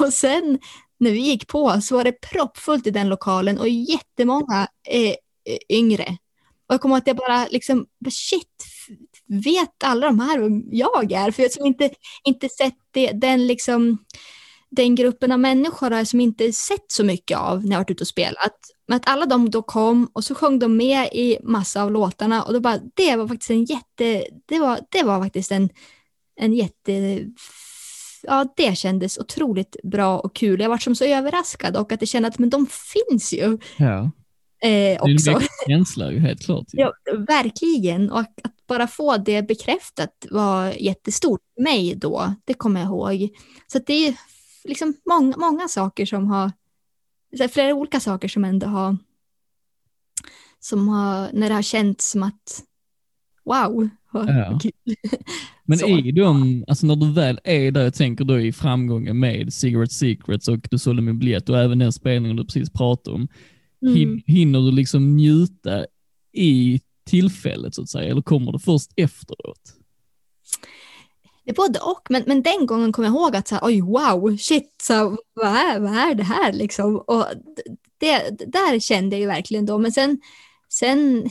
och 0.07 0.13
sen 0.13 0.59
när 0.99 1.11
vi 1.11 1.21
gick 1.21 1.47
på 1.49 1.81
så 1.81 1.97
var 1.97 2.05
det 2.05 2.13
proppfullt 2.13 2.87
i 2.87 2.91
den 2.91 3.09
lokalen 3.09 3.59
och 3.59 3.69
jättemånga 3.69 4.69
eh, 4.89 5.11
eh 5.11 5.59
yngre 5.69 6.17
och 6.69 6.75
jag 6.75 6.81
kommer 6.81 6.95
ihåg 6.95 7.01
att 7.01 7.07
jag 7.07 7.17
bara 7.17 7.47
liksom, 7.47 7.87
shit, 8.11 8.65
vet 9.27 9.85
alla 9.85 10.07
de 10.07 10.21
här 10.21 10.39
vem 10.39 10.63
jag 10.71 11.13
är? 11.13 11.31
För 11.31 11.43
jag 11.43 11.51
har 11.59 11.67
inte, 11.67 11.91
inte 12.25 12.49
sett 12.49 12.79
det, 12.91 13.13
den, 13.13 13.47
liksom, 13.47 13.99
den 14.71 14.95
gruppen 14.95 15.33
av 15.33 15.41
människor 15.41 15.91
har 15.91 15.97
jag 15.97 16.07
som 16.07 16.21
inte 16.21 16.53
sett 16.53 16.85
så 16.87 17.05
mycket 17.05 17.39
av 17.39 17.65
när 17.65 17.71
jag 17.71 17.79
varit 17.79 17.91
ute 17.91 18.03
och 18.03 18.09
spelat. 18.09 18.57
Men 18.89 18.97
att 18.97 19.09
alla 19.09 19.27
de 19.27 19.51
då 19.51 19.63
kom 19.63 20.11
och 20.13 20.25
så 20.25 20.35
sjöng 20.35 20.59
de 20.59 20.77
med 20.77 21.09
i 21.13 21.39
massa 21.43 21.83
av 21.83 21.93
låtarna 21.93 22.43
och 22.43 22.53
då 22.53 22.61
bara, 22.61 22.79
det 22.95 23.17
var 23.17 23.29
faktiskt 23.29 23.51
en 23.51 23.65
jätte, 23.65 24.25
det 24.47 24.59
var, 24.59 24.81
det 24.91 25.03
var 25.03 25.23
faktiskt 25.23 25.53
en, 25.53 25.69
en 26.41 26.53
jätte, 26.53 27.25
ja 28.23 28.55
det 28.57 28.79
kändes 28.79 29.19
otroligt 29.19 29.77
bra 29.83 30.19
och 30.19 30.37
kul. 30.37 30.61
Jag 30.61 30.69
var 30.69 30.79
som 30.79 30.95
så 30.95 31.05
överraskad 31.05 31.77
och 31.77 31.93
att 31.93 32.01
det 32.01 32.07
kändes 32.07 32.35
att 32.35 32.39
men 32.39 32.51
de 32.51 32.67
finns 32.67 33.33
ju 33.33 33.59
ja 33.77 34.11
eh, 34.63 34.69
Det 34.69 34.93
är 34.95 35.09
en 35.09 35.15
också. 35.15 35.41
känsla 35.69 36.13
ju, 36.13 36.19
helt 36.19 36.45
klart. 36.45 36.65
Ja, 36.73 36.93
verkligen. 37.29 38.11
Och 38.11 38.21
att 38.21 38.67
bara 38.69 38.87
få 38.87 39.17
det 39.17 39.43
bekräftat 39.49 40.27
var 40.31 40.73
jättestort 40.73 41.41
för 41.55 41.63
mig 41.63 41.95
då. 41.95 42.35
Det 42.45 42.55
kommer 42.55 42.81
jag 42.81 42.87
ihåg. 42.89 43.29
Så 43.67 43.79
det 43.87 43.93
är 44.09 44.15
liksom 44.65 44.95
många, 45.09 45.37
många 45.37 45.69
saker 45.69 46.07
som 46.07 46.27
har, 46.27 46.53
flera 47.51 47.75
olika 47.75 48.01
saker 48.01 48.29
som 48.29 48.45
ändå 48.45 48.67
har, 48.67 48.97
som 50.61 50.89
har, 50.89 51.29
när 51.33 51.49
det 51.49 51.55
har 51.55 51.63
känts 51.63 52.11
som 52.11 52.23
att 52.23 52.63
wow, 53.45 53.89
vad 54.11 54.29
Ja. 54.29 54.59
kul. 54.63 54.73
Men 55.69 55.79
Så. 55.79 55.87
i 55.89 56.13
de, 56.13 56.65
alltså 56.69 56.87
när 56.87 56.97
du 56.97 57.13
väl 57.13 57.41
är 57.45 57.71
där, 57.71 57.83
jag 57.85 57.95
tänker 57.95 58.25
då 58.25 58.41
i 58.41 58.53
framgången 58.53 59.19
med 59.21 59.53
Cigarette 59.53 59.95
Secrets 59.95 60.49
och 60.49 60.59
Du 60.71 60.79
sålde 60.79 61.03
min 61.03 61.19
biljett 61.19 61.49
och 61.49 61.59
även 61.59 61.79
den 61.79 61.93
spelningen 61.93 62.37
du 62.37 62.45
precis 62.45 62.71
pratade 62.71 63.17
om, 63.17 63.29
Mm. 63.83 63.95
hin, 63.97 64.23
hinner 64.27 64.61
du 64.61 64.73
liksom 64.73 65.17
njuta 65.17 65.87
i 66.33 66.81
tillfället 67.07 67.75
så 67.75 67.83
att 67.83 67.89
säga, 67.89 68.11
eller 68.11 68.23
kommer 68.23 68.53
det 68.53 68.59
först 68.59 68.91
efteråt? 68.97 69.77
Det 71.45 71.51
är 71.51 71.55
både 71.55 71.79
och, 71.79 72.01
men, 72.09 72.23
men 72.27 72.43
den 72.43 72.67
gången 72.67 72.93
kom 72.93 73.05
jag 73.05 73.15
ihåg 73.15 73.37
att 73.37 73.49
så 73.49 73.55
här, 73.55 73.65
oj 73.65 73.81
wow, 73.81 74.37
shit, 74.37 74.75
så 74.83 74.93
här, 74.95 75.17
vad, 75.35 75.49
är, 75.49 75.81
vad 75.81 75.93
är 75.93 76.15
det 76.15 76.23
här 76.23 76.53
liksom? 76.53 76.97
Och 76.97 77.25
det, 77.99 78.39
det 78.39 78.47
där 78.47 78.79
kände 78.79 79.17
jag 79.17 79.21
ju 79.21 79.27
verkligen 79.27 79.67
då, 79.67 79.79
men 79.79 79.93
sen, 79.93 80.19
sen 80.69 81.31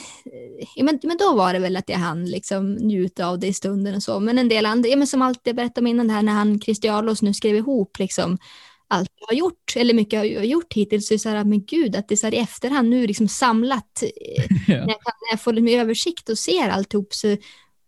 ja, 0.76 0.84
men, 0.84 1.00
men 1.04 1.18
då 1.18 1.36
var 1.36 1.54
det 1.54 1.60
väl 1.60 1.78
att 1.78 1.90
jag 1.90 1.98
hann 1.98 2.26
liksom 2.26 2.74
njuta 2.74 3.26
av 3.26 3.40
det 3.40 3.48
i 3.48 3.54
stunden 3.54 3.96
och 3.96 4.04
så, 4.04 4.20
men 4.20 4.38
en 4.38 4.50
del 4.50 4.66
andra, 4.66 4.90
ja, 4.90 4.98
men 4.98 5.08
som 5.08 5.22
alltid 5.22 5.48
jag 5.52 5.56
berättade 5.56 5.82
om 5.82 5.88
innan 5.88 6.08
det 6.08 6.14
här 6.14 6.24
när 6.24 6.34
han 6.34 6.62
Christialos 6.62 7.22
nu 7.22 7.34
skrev 7.34 7.56
ihop 7.56 8.00
liksom 8.00 8.38
allt 8.88 9.10
jag 9.20 9.28
har 9.28 9.36
gjort, 9.36 9.74
eller 9.76 9.94
mycket 9.94 10.26
jag 10.26 10.40
har 10.40 10.46
gjort 10.46 10.74
hittills, 10.74 11.08
så 11.08 11.14
är 11.14 11.16
det 11.16 11.20
så 11.20 11.30
här, 11.30 11.44
men 11.44 11.66
gud, 11.66 11.96
att 11.96 12.08
det 12.08 12.14
är 12.16 12.18
så 12.18 12.28
här 12.28 12.34
i 12.34 12.38
efterhand 12.38 12.90
nu 12.90 13.08
liksom 13.08 13.28
samlat 13.28 14.04
Ja. 14.68 14.74
när 14.76 14.78
jag, 14.78 14.88
kan, 14.88 15.14
när 15.22 15.32
jag 15.32 15.42
får 15.42 15.54
lite 15.54 15.72
översikt 15.78 16.30
och 16.30 16.38
ser 16.38 16.70
alltihop 16.70 17.14
så, 17.14 17.38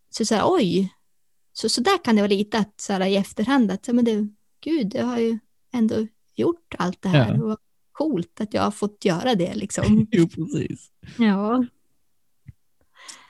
så, 0.10 0.26
så 0.26 0.36
här, 0.36 0.44
oj, 0.46 0.94
så, 1.54 1.70
så 1.70 1.82
där 1.82 2.04
kan 2.04 2.16
det 2.16 2.22
vara 2.22 2.30
lite 2.30 2.58
att 2.58 2.82
så 2.82 2.94
här, 2.94 3.06
i 3.06 3.16
efterhand 3.16 3.72
att, 3.72 3.88
men 3.88 4.06
det, 4.06 4.28
gud, 4.64 4.92
jag 4.96 5.06
har 5.06 5.18
ju 5.20 5.40
ändå 5.74 6.08
gjort 6.36 6.76
allt 6.78 7.02
det 7.02 7.10
här 7.10 7.36
Ja. 7.36 7.44
och 7.44 7.58
coolt 7.92 8.42
att 8.42 8.54
jag 8.54 8.62
har 8.62 8.72
fått 8.72 9.06
göra 9.06 9.36
det 9.36 9.56
liksom. 9.56 10.08
jo, 10.12 10.28
precis. 10.30 10.92
ja. 11.18 11.66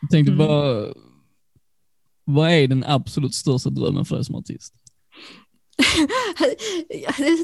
Jag 0.01 0.09
tänkte 0.11 0.33
Mm. 0.33 0.47
vad, 0.47 0.93
vad 2.23 2.51
är 2.51 2.67
den 2.67 2.83
absolut 2.83 3.33
största 3.35 3.69
drömmen 3.69 4.05
för 4.05 4.15
dig 4.15 4.25
som 4.25 4.35
artist? 4.35 4.73
Jag 6.89 7.19
är 7.19 7.37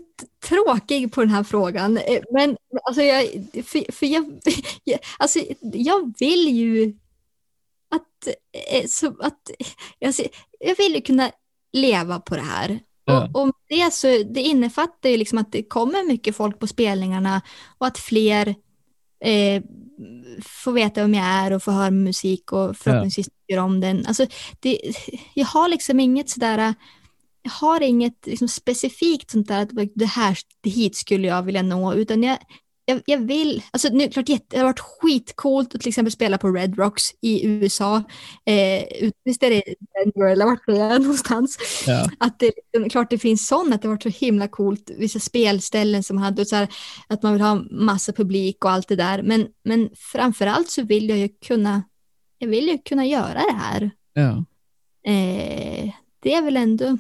tråkig 0.48 1.12
på 1.14 1.22
den 1.22 1.30
här 1.30 1.44
frågan, 1.44 1.98
eh, 1.98 2.22
men 2.32 2.58
alltså 2.84 3.02
jag, 3.02 3.24
för, 3.54 3.92
för 3.92 4.06
jag, 4.06 4.40
jag, 4.84 5.00
alltså 5.18 5.40
jag 5.62 6.14
vill 6.20 6.50
ju 6.50 6.96
att, 7.92 8.28
eh, 8.72 8.86
så 8.88 9.16
att 9.20 9.52
jag, 10.00 10.14
ser- 10.14 10.30
jag 10.60 10.78
vill 10.78 10.96
ju 10.96 11.02
kunna 11.02 11.32
leva 11.74 12.20
på 12.20 12.36
det 12.36 12.42
här. 12.42 12.80
Ja. 13.06 13.30
Och, 13.34 13.42
och 13.42 13.52
det, 13.70 13.94
så, 13.94 14.08
det 14.08 14.42
innefattar 14.42 15.10
ju 15.10 15.18
liksom 15.18 15.38
att 15.38 15.52
det 15.52 15.64
kommer 15.64 16.08
mycket 16.08 16.36
folk 16.36 16.60
på 16.60 16.68
spelningarna 16.68 17.42
och 17.78 17.88
att 17.88 17.98
fler 17.98 18.56
eh, 19.26 19.64
får 20.46 20.72
veta 20.72 21.02
vem 21.02 21.14
jag 21.14 21.26
är 21.26 21.54
och 21.54 21.64
får 21.64 21.72
höra 21.72 21.92
musik 21.92 22.52
och 22.52 22.78
förhoppningsvis 22.78 23.30
tycker 23.30 23.62
om 23.62 23.80
den. 23.80 24.06
Alltså, 24.06 24.26
det, 24.60 24.80
jag 25.34 25.46
har 25.46 25.68
liksom 25.68 26.00
inget 26.00 26.30
sådär 26.30 26.74
har 27.50 27.82
inget 27.82 28.28
liksom 28.28 28.48
specifikt 28.48 29.32
sånt 29.32 29.48
där 29.48 29.62
att 29.62 29.70
det 29.96 30.06
här, 30.06 30.38
det 30.62 30.70
hit 30.70 30.96
skulle 30.96 31.28
jag 31.28 31.44
vilja 31.44 31.62
nå, 31.62 31.94
utan 31.94 32.24
jag, 32.24 32.38
jag, 32.86 33.02
jag 33.06 33.18
vill, 33.18 33.64
alltså 33.72 33.90
nu 33.90 34.10
klart 34.10 34.26
det 34.26 34.58
har 34.58 34.64
varit 34.64 34.80
skitcoolt 34.80 35.76
att 35.76 35.82
till 35.82 35.90
exempel 35.90 36.12
spela 36.12 36.38
på 36.38 36.48
Red 36.48 36.78
Rocks 36.78 37.04
i 37.22 37.48
USA. 37.48 38.04
Eh, 38.46 39.10
visst 39.26 39.44
är 39.44 39.50
det 39.50 39.64
Denver 39.80 40.32
eller 40.32 40.46
vart 40.46 40.66
det 40.66 40.78
är 40.78 41.00
någonstans. 41.00 41.58
Ja. 41.88 42.10
Att 42.18 42.40
det 42.40 42.52
liksom, 42.74 42.90
klart 42.90 43.10
det 43.10 43.18
finns 43.18 43.48
sånt, 43.48 43.74
att 43.74 43.82
det 43.82 43.88
har 43.88 43.96
varit 43.96 44.04
så 44.04 44.26
himla 44.26 44.48
coolt, 44.48 44.92
vissa 44.98 45.20
spelställen 45.20 46.04
som 46.04 46.18
hade, 46.18 46.46
så 46.46 46.56
här, 46.56 46.68
att 47.08 47.24
man 47.24 47.34
vill 47.34 47.42
ha 47.42 47.56
massa 47.72 48.14
publik 48.14 48.66
och 48.66 48.72
allt 48.72 48.88
det 48.88 48.96
där. 48.96 49.24
Men, 49.24 49.48
men 49.64 49.90
framförallt 49.96 50.70
så 50.70 50.84
vill 50.84 51.10
jag 51.10 51.18
ju 51.18 51.30
kunna, 51.30 51.84
jag 52.38 52.48
vill 52.48 52.68
ju 52.68 52.78
kunna 52.78 53.06
göra 53.06 53.34
det 53.34 53.54
här. 53.54 53.92
Ja. 54.14 54.46
Eh, 55.12 55.94
det 56.20 56.34
är 56.34 56.42
väl 56.42 56.58
ändå, 56.58 56.98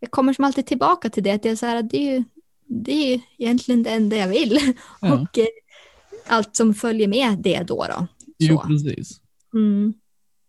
jag 0.00 0.10
kommer 0.10 0.32
som 0.32 0.44
alltid 0.44 0.66
tillbaka 0.66 1.10
till 1.10 1.22
det, 1.22 1.30
att 1.30 1.44
jag 1.44 1.58
så 1.58 1.66
här, 1.66 1.82
det 1.82 1.96
är 1.96 2.12
ju, 2.12 2.24
det 2.66 2.92
är 2.92 3.10
ju 3.10 3.20
egentligen 3.38 3.82
det 3.82 3.90
enda 3.90 4.16
jag 4.16 4.28
vill. 4.28 4.74
Ja. 5.00 5.14
Och 5.20 5.38
eh, 5.38 5.46
allt 6.26 6.56
som 6.56 6.74
följer 6.74 7.08
med 7.08 7.38
det 7.38 7.62
då. 7.62 7.86
då. 7.88 8.06
Jo, 8.38 8.62
precis. 8.66 9.20
Mm. 9.54 9.94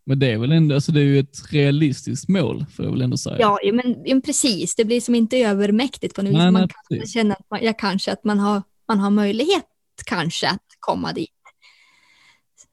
Men 0.06 0.19
det 0.19 0.32
är 0.32 0.38
väl 0.38 0.52
ändå, 0.52 0.76
alltså 0.76 0.91
det 0.91 0.99
är 0.99 1.03
ju 1.03 1.19
ett 1.19 1.38
realistiskt 1.52 2.30
mål, 2.30 2.65
får 2.76 2.86
jag 2.86 2.91
väl 2.91 3.02
ändå 3.02 3.18
säga. 3.18 3.38
Ja, 3.40 3.60
men, 3.73 4.03
men 4.07 4.22
precis, 4.22 4.76
det 4.76 4.86
blir 4.86 5.02
som 5.02 5.15
inte 5.15 5.38
övermäktigt 5.38 6.15
på 6.15 6.22
något 6.22 6.34
vis. 6.34 6.52
Man 6.52 6.69
kan 6.90 7.07
känna 7.07 7.34
att 7.34 7.49
man, 7.49 7.60
ja, 7.64 7.73
kanske 7.73 8.11
att 8.11 8.23
man 8.23 8.40
har, 8.40 8.64
man 8.88 8.99
har 8.99 9.10
möjlighet 9.10 9.65
kanske 10.06 10.49
att 10.49 10.65
komma 10.80 11.14
dit. 11.14 11.30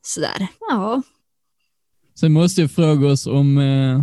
Sådär, 0.03 0.47
ja. 0.61 1.03
Sen 2.21 2.33
måste 2.33 2.61
jag 2.61 2.71
fråga 2.71 3.07
oss 3.07 3.27
om, 3.27 3.59
eh, 3.59 4.03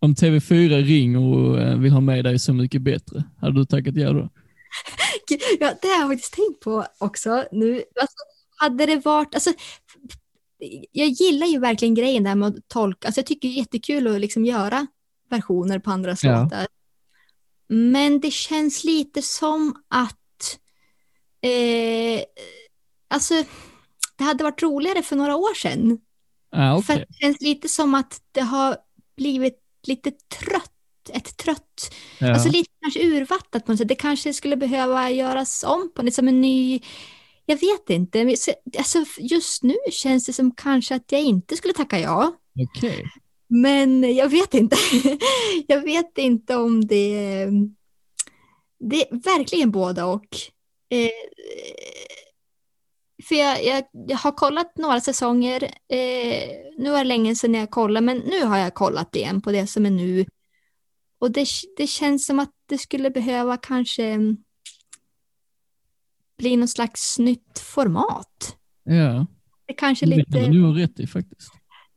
om 0.00 0.14
TV4 0.14 0.82
ringer 0.82 1.18
och 1.18 1.60
eh, 1.60 1.78
vill 1.78 1.92
ha 1.92 2.00
med 2.00 2.24
dig 2.24 2.38
Så 2.38 2.52
mycket 2.52 2.82
bättre. 2.82 3.24
Hade 3.40 3.54
du 3.60 3.64
tackat 3.64 3.96
ja 3.96 4.12
då? 4.12 4.28
ja. 5.60 5.74
Det 5.82 5.88
har 5.88 6.00
jag 6.00 6.08
faktiskt 6.08 6.32
tänkt 6.34 6.60
på 6.60 6.86
också 6.98 7.44
nu. 7.52 7.74
Alltså, 8.00 8.16
hade 8.56 8.86
det 8.86 8.96
varit, 9.04 9.34
alltså, 9.34 9.52
jag 10.92 11.08
gillar 11.08 11.46
ju 11.46 11.58
verkligen 11.58 11.94
grejen 11.94 12.24
där 12.24 12.34
med 12.34 12.48
att 12.48 12.68
tolka, 12.68 13.08
alltså 13.08 13.18
jag 13.18 13.26
tycker 13.26 13.48
det 13.48 13.54
är 13.54 13.58
jättekul 13.58 14.06
att 14.06 14.20
liksom 14.20 14.44
göra 14.44 14.86
versioner 15.30 15.78
på 15.78 15.90
andras 15.90 16.24
Ja. 16.24 16.42
låtar. 16.42 16.66
Men 17.68 18.20
det 18.20 18.30
känns 18.30 18.84
lite 18.84 19.22
som 19.22 19.74
att, 19.88 20.58
eh, 21.42 22.20
alltså 23.08 23.34
det 24.18 24.24
hade 24.24 24.44
varit 24.44 24.62
roligare 24.62 25.02
för 25.02 25.16
några 25.16 25.36
år 25.36 25.54
sedan. 25.54 25.98
Ah, 26.52 26.82
För 26.82 26.92
okej. 26.94 27.02
att 27.02 27.08
det 27.08 27.14
känns 27.14 27.40
lite 27.40 27.68
som 27.68 27.94
att 27.94 28.20
det 28.32 28.40
har 28.40 28.76
blivit 29.16 29.59
lite 29.86 30.10
trött, 30.10 31.10
ett 31.12 31.36
trött, 31.36 31.94
Ja. 32.18 32.32
alltså 32.32 32.48
lite 32.48 32.70
kanske 32.82 33.00
urvattnat 33.06 33.66
på 33.66 33.72
något 33.72 33.78
sätt. 33.78 33.88
Det 33.88 33.94
kanske 33.94 34.32
skulle 34.32 34.56
behöva 34.56 35.10
göras 35.10 35.64
om 35.64 35.92
på 35.94 36.02
något 36.02 36.14
som 36.14 36.28
en 36.28 36.40
ny, 36.40 36.80
jag 37.46 37.56
vet 37.60 37.90
inte. 37.90 38.36
Alltså 38.78 39.04
just 39.18 39.62
nu 39.62 39.74
känns 39.90 40.26
det 40.26 40.32
som 40.32 40.54
kanske 40.54 40.94
att 40.94 41.12
jag 41.12 41.20
inte 41.22 41.56
skulle 41.56 41.74
tacka 41.74 42.00
ja. 42.00 42.36
Okej. 42.76 43.04
Men 43.48 44.14
jag 44.14 44.28
vet 44.28 44.54
inte. 44.54 44.76
jag 45.66 45.80
vet 45.80 46.18
inte 46.18 46.56
om 46.56 46.86
det, 46.86 47.46
det 48.90 49.10
är 49.10 49.36
verkligen 49.36 49.70
båda 49.70 50.06
och. 50.06 50.26
Eh, 50.92 51.10
för 53.24 53.34
jag, 53.34 53.64
jag, 53.64 53.84
jag 53.92 54.16
har 54.16 54.32
kollat 54.32 54.78
några 54.78 55.00
säsonger. 55.00 55.62
Eh, 55.88 56.48
nu 56.78 56.90
var 56.90 56.98
det 56.98 57.04
länge 57.04 57.34
sedan 57.34 57.54
jag 57.54 57.70
kollade, 57.70 58.06
men 58.06 58.18
nu 58.18 58.44
har 58.44 58.58
jag 58.58 58.74
kollat 58.74 59.16
igen 59.16 59.40
på 59.40 59.52
det 59.52 59.66
som 59.66 59.86
är 59.86 59.90
nu. 59.90 60.26
Och 61.18 61.30
det, 61.30 61.46
det 61.76 61.86
känns 61.86 62.26
som 62.26 62.38
att 62.38 62.50
det 62.66 62.78
skulle 62.78 63.10
behöva 63.10 63.56
kanske 63.56 64.04
mm, 64.04 64.36
bli 66.38 66.56
någon 66.56 66.68
slags 66.68 67.18
nytt 67.18 67.58
format. 67.58 68.56
Ja, 68.84 69.26
Det 69.66 69.74
kanske 69.74 70.06
det 70.06 70.16
lite... 70.16 70.38
du 70.38 70.60
nog 70.60 70.76
ha 70.76 70.82
rätt 70.82 71.00
i 71.00 71.06
faktiskt. 71.06 71.52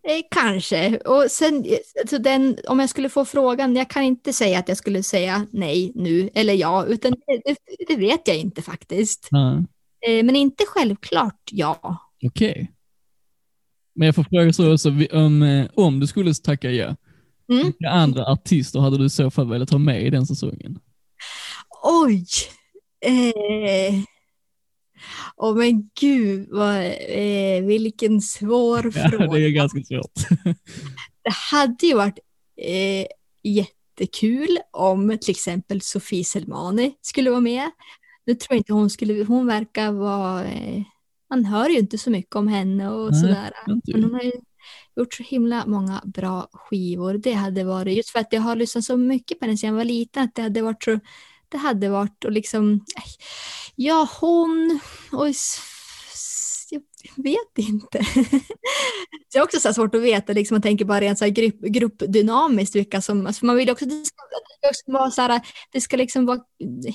Eh, 0.07 0.21
kanske. 0.31 0.97
Och 0.97 1.31
sen, 1.31 1.65
alltså 2.01 2.17
den, 2.17 2.57
om 2.67 2.79
jag 2.79 2.89
skulle 2.89 3.09
få 3.09 3.25
frågan, 3.25 3.75
jag 3.75 3.89
kan 3.89 4.03
inte 4.03 4.33
säga 4.33 4.59
att 4.59 4.67
jag 4.67 4.77
skulle 4.77 5.03
säga 5.03 5.47
nej 5.51 5.91
nu 5.95 6.29
eller 6.33 6.53
ja, 6.53 6.85
utan 6.85 7.11
det, 7.45 7.55
det, 7.87 7.95
vet 7.95 8.27
jag 8.27 8.37
inte 8.37 8.61
faktiskt. 8.61 9.27
Nej. 9.31 9.65
Eh, 10.07 10.23
men 10.25 10.35
inte 10.35 10.63
självklart 10.67 11.49
ja. 11.51 11.97
Okej. 12.25 12.71
Men 13.95 14.05
jag 14.05 14.15
får 14.15 14.23
fråga 14.23 14.53
så 14.53 14.73
också, 14.73 14.89
om, 15.11 15.43
eh, 15.43 15.67
om 15.75 15.99
du 15.99 16.07
skulle 16.07 16.33
tacka 16.33 16.71
ja, 16.71 16.95
Mm. 17.51 17.63
vilka 17.65 17.89
andra 17.89 18.25
artister 18.25 18.79
hade 18.79 18.97
du 18.97 19.05
i 19.05 19.09
så 19.09 19.31
fall 19.31 19.49
velat 19.49 19.69
ha 19.69 19.77
med 19.77 20.03
i 20.03 20.09
den 20.09 20.25
säsongen? 20.25 20.79
Oj! 21.83 22.25
Eh, 23.05 23.93
Åh 25.35 25.55
men 25.55 25.89
gud, 25.99 26.47
vad, 26.51 26.85
eh, 27.09 27.63
vilken 27.65 28.21
svår 28.21 28.91
Ja, 28.95 29.09
fråga. 29.09 29.27
det 29.33 29.45
är 29.45 29.49
ganska 29.49 29.79
svårt. 29.83 30.13
Det 31.23 31.31
hade 31.51 31.87
ju 31.87 31.95
varit 31.95 32.19
eh, 32.61 33.05
jättekul 33.43 34.57
om 34.71 35.17
till 35.21 35.31
exempel 35.31 35.81
Sofie 35.81 36.23
Selmani 36.25 36.93
skulle 37.01 37.29
vara 37.29 37.41
med. 37.41 37.71
Nu 38.25 38.35
tror 38.35 38.55
jag 38.55 38.57
inte 38.57 38.73
hon 38.73 38.89
skulle, 38.89 39.23
hon 39.23 39.47
verkar 39.47 39.91
vara, 39.91 40.45
eh, 40.45 40.83
man 41.29 41.45
hör 41.45 41.69
ju 41.69 41.79
inte 41.79 41.97
så 41.97 42.09
mycket 42.09 42.35
om 42.35 42.47
henne 42.47 42.89
och 42.89 43.11
Nej, 43.11 43.21
sådär. 43.21 43.51
Men 43.65 44.03
hon 44.03 44.13
har 44.13 44.21
ju 44.21 44.31
gjort 44.95 45.13
så 45.13 45.23
himla 45.23 45.65
många 45.65 46.01
bra 46.05 46.47
skivor. 46.53 47.13
Det 47.13 47.33
hade 47.33 47.63
varit, 47.63 47.97
just 47.97 48.09
för 48.09 48.19
att 48.19 48.33
jag 48.33 48.41
har 48.41 48.55
lyssnat 48.55 48.83
så 48.83 48.97
mycket 48.97 49.39
på 49.39 49.45
henne 49.45 49.57
sedan 49.57 49.69
jag 49.69 49.75
var 49.75 49.83
liten, 49.83 50.23
att 50.23 50.35
det 50.35 50.41
hade 50.41 50.61
varit 50.61 50.83
så, 50.83 50.99
det 51.49 51.57
hade 51.57 51.89
varit 51.89 52.25
och 52.25 52.31
liksom, 52.31 52.73
eh, 52.73 53.03
ja 53.75 54.09
hon 54.21 54.79
och 55.11 55.27
jag 57.15 57.23
vet 57.23 57.57
inte. 57.69 57.97
Det 59.33 59.39
är 59.39 59.43
också 59.43 59.59
så 59.59 59.73
svårt 59.73 59.95
att 59.95 60.01
veta, 60.01 60.33
liksom, 60.33 60.55
man 60.55 60.61
tänker 60.61 60.85
bara 60.85 61.01
rent 61.01 61.19
så 61.19 61.25
här 61.25 61.31
grupp, 61.31 61.59
gruppdynamiskt 61.59 62.75
vilka 62.75 63.01
som, 63.01 63.27
alltså 63.27 63.45
man 63.45 63.55
vill 63.55 63.69
också, 63.69 63.85
det 63.85 64.05
ska, 64.05 64.17
det 64.61 64.75
ska 64.75 64.91
vara 64.91 65.11
så 65.11 65.21
här, 65.21 65.41
det 65.71 65.81
ska 65.81 65.97
liksom 65.97 66.25
vara, 66.25 66.39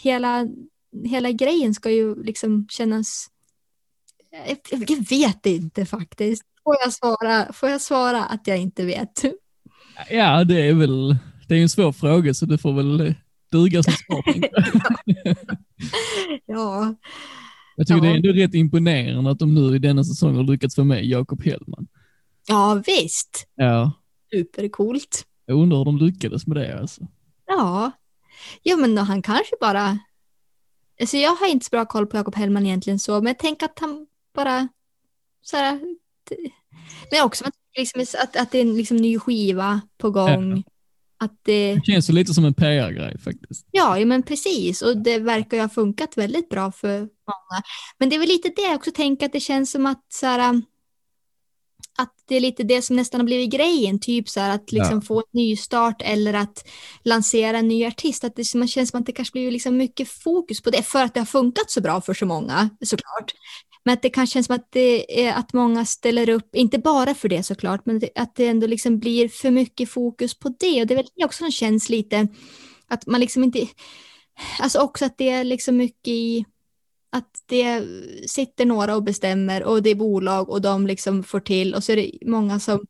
hela, 0.02 0.46
hela 1.04 1.30
grejen 1.30 1.74
ska 1.74 1.90
ju 1.90 2.22
liksom 2.22 2.66
kännas, 2.70 3.26
jag, 4.46 4.58
jag 4.88 5.08
vet 5.08 5.46
inte 5.46 5.86
faktiskt. 5.86 6.42
Får 6.64 6.76
jag, 6.84 6.92
svara, 6.92 7.52
får 7.52 7.68
jag 7.68 7.80
svara 7.80 8.24
att 8.24 8.46
jag 8.46 8.58
inte 8.58 8.84
vet? 8.84 9.22
Ja, 10.10 10.44
det 10.44 10.68
är 10.68 10.74
väl, 10.74 11.16
det 11.48 11.54
är 11.54 11.62
en 11.62 11.68
svår 11.68 11.92
fråga 11.92 12.34
så 12.34 12.46
det 12.46 12.58
får 12.58 12.72
väl 12.72 13.14
duga 13.52 13.82
som 13.82 13.92
svar. 13.92 14.22
Ja, 16.46 16.94
Jag 17.76 17.86
tycker 17.86 17.96
Ja. 17.98 18.02
det 18.02 18.08
är 18.08 18.16
ändå 18.16 18.28
rätt 18.32 18.54
imponerande 18.54 19.30
att 19.30 19.38
de 19.38 19.54
nu 19.54 19.76
i 19.76 19.78
denna 19.78 20.04
säsong 20.04 20.36
har 20.36 20.42
lyckats 20.44 20.74
få 20.74 20.84
med 20.84 21.04
Jakob 21.04 21.44
Hellman. 21.44 21.86
ja 22.48 22.82
visst. 22.86 23.46
Ja, 23.54 23.92
Supercoolt. 24.32 25.26
jag 25.46 25.58
undrar 25.58 25.78
hur 25.78 25.84
de 25.84 25.98
lyckades 25.98 26.46
med 26.46 26.56
det 26.56 26.78
alltså. 26.80 27.06
Ja. 27.46 27.90
ja, 28.62 28.76
men 28.76 28.94
då 28.94 29.02
han 29.02 29.22
kanske 29.22 29.54
bara... 29.60 29.98
Alltså 31.00 31.16
jag 31.16 31.34
har 31.34 31.46
inte 31.46 31.66
så 31.66 31.70
bra 31.70 31.86
koll 31.86 32.06
på 32.06 32.16
Jakob 32.16 32.34
Hellman 32.34 32.66
egentligen 32.66 32.98
så, 32.98 33.20
men 33.20 33.34
tänker 33.34 33.66
att 33.66 33.78
han 33.78 34.06
bara... 34.34 34.68
Så 35.42 35.56
här, 35.56 35.80
men 37.10 37.22
också 37.24 37.44
att, 37.44 37.54
liksom, 37.78 38.20
att, 38.22 38.36
att 38.36 38.50
det 38.50 38.58
är 38.58 38.62
en 38.62 38.76
liksom, 38.76 38.96
ny 38.96 39.18
skiva 39.18 39.80
på 39.98 40.10
gång. 40.10 40.64
Att 41.20 41.40
det... 41.42 41.74
Det 41.74 41.92
känns 41.92 42.08
lite 42.08 42.34
som 42.34 42.44
en 42.44 42.54
PR-grej 42.54 43.18
faktiskt. 43.18 43.66
Ja, 43.70 43.98
ja, 43.98 44.06
men 44.06 44.22
precis. 44.22 44.82
Och 44.82 44.96
det 44.96 45.18
verkar 45.18 45.56
ju 45.56 45.62
ha 45.62 45.68
funkat 45.68 46.18
väldigt 46.18 46.48
bra 46.48 46.72
för 46.72 46.98
många. 46.98 47.62
Men 47.98 48.08
det 48.08 48.16
är 48.16 48.20
väl 48.20 48.28
lite 48.28 48.52
det 48.56 48.62
jag 48.62 48.74
också 48.76 48.90
tänker 48.90 49.26
att 49.26 49.32
det 49.32 49.40
känns 49.40 49.70
som 49.70 49.86
att 49.86 50.04
så 50.08 50.26
här, 50.26 50.62
att 51.98 52.14
det 52.28 52.36
är 52.36 52.40
lite 52.40 52.62
det 52.62 52.82
som 52.82 52.96
nästan 52.96 53.20
har 53.20 53.24
blivit 53.24 53.50
grejen, 53.50 54.00
typ 54.00 54.28
så 54.28 54.40
här 54.40 54.54
att 54.54 54.72
liksom 54.72 54.94
Ja. 54.94 55.00
få 55.00 55.18
en 55.18 55.24
nystart 55.32 56.02
eller 56.04 56.34
att 56.34 56.68
lansera 57.04 57.58
en 57.58 57.68
ny 57.68 57.84
artist. 57.86 58.24
Att 58.24 58.36
det 58.36 58.54
man 58.54 58.68
känns 58.68 58.90
som 58.90 59.00
att 59.00 59.06
det 59.06 59.12
kanske 59.12 59.32
blir 59.32 59.50
liksom 59.50 59.76
mycket 59.76 60.08
fokus 60.08 60.62
på 60.62 60.70
det 60.70 60.82
för 60.82 61.04
att 61.04 61.14
det 61.14 61.20
har 61.20 61.26
funkat 61.26 61.70
så 61.70 61.80
bra 61.80 62.00
för 62.00 62.14
så 62.14 62.26
många 62.26 62.70
såklart. 62.84 63.34
Men 63.84 63.92
att 63.92 64.02
det 64.02 64.10
kanske 64.10 64.32
känns 64.34 64.46
som 64.46 64.56
att, 64.56 64.68
det 64.72 65.26
är, 65.26 65.32
att 65.32 65.52
många 65.52 65.84
ställer 65.84 66.28
upp, 66.28 66.54
inte 66.54 66.78
bara 66.78 67.14
för 67.14 67.28
det 67.28 67.42
såklart, 67.42 67.86
men 67.86 68.02
att 68.14 68.34
det 68.34 68.46
ändå 68.46 68.66
liksom 68.66 68.98
blir 68.98 69.28
för 69.28 69.50
mycket 69.50 69.90
fokus 69.90 70.38
på 70.38 70.48
det. 70.60 70.80
Och 70.80 70.86
det 70.86 70.94
är 70.94 70.96
väl 70.96 71.06
det 71.16 71.24
också 71.24 71.38
som 71.38 71.50
känns 71.50 71.88
lite, 71.88 72.28
att 72.88 73.06
man 73.06 73.20
liksom 73.20 73.44
inte, 73.44 73.66
alltså 74.60 74.78
också 74.78 75.04
att 75.04 75.18
det 75.18 75.28
är 75.28 75.44
liksom 75.44 75.76
mycket 75.76 76.08
i, 76.08 76.44
att 77.12 77.30
det 77.46 77.82
sitter 78.26 78.64
några 78.66 78.96
och 78.96 79.02
bestämmer 79.02 79.62
och 79.64 79.82
det 79.82 79.90
är 79.90 79.94
bolag 79.94 80.50
och 80.50 80.60
de 80.60 80.86
liksom 80.86 81.22
får 81.22 81.40
till 81.40 81.74
och 81.74 81.84
så 81.84 81.92
är 81.92 81.96
det 81.96 82.10
många 82.26 82.60
som, 82.60 82.86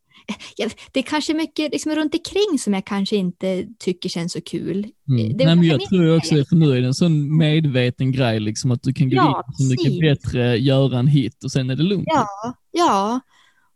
ja, 0.56 0.68
det 0.92 1.00
är 1.00 1.02
kanske 1.02 1.34
mycket 1.34 1.72
liksom 1.72 1.94
runt 1.94 2.14
omkring 2.14 2.58
som 2.58 2.74
jag 2.74 2.84
kanske 2.84 3.16
inte 3.16 3.66
tycker 3.78 4.08
känns 4.08 4.32
så 4.32 4.40
kul. 4.40 4.86
Mm. 5.08 5.36
Nej, 5.36 5.46
men 5.46 5.62
jag 5.62 5.80
tror 5.80 6.04
ju 6.04 6.16
också 6.16 6.34
det, 6.34 6.48
för 6.48 6.56
nu 6.56 6.76
är 6.76 6.80
det 6.80 6.86
en 6.86 6.94
sån 6.94 7.36
medveten 7.36 8.12
grej 8.12 8.40
liksom 8.40 8.70
att 8.70 8.82
du 8.82 8.92
kan 8.92 9.10
gå 9.10 9.16
Ja, 9.16 9.44
in 9.48 9.54
så 9.66 9.70
mycket 9.70 9.84
precis. 9.84 10.00
bättre, 10.00 10.56
göra 10.58 10.98
en 10.98 11.06
hit 11.06 11.44
och 11.44 11.52
sen 11.52 11.70
är 11.70 11.76
det 11.76 11.82
lugnt. 11.82 12.06
Ja, 12.06 12.26
ja. 12.70 13.20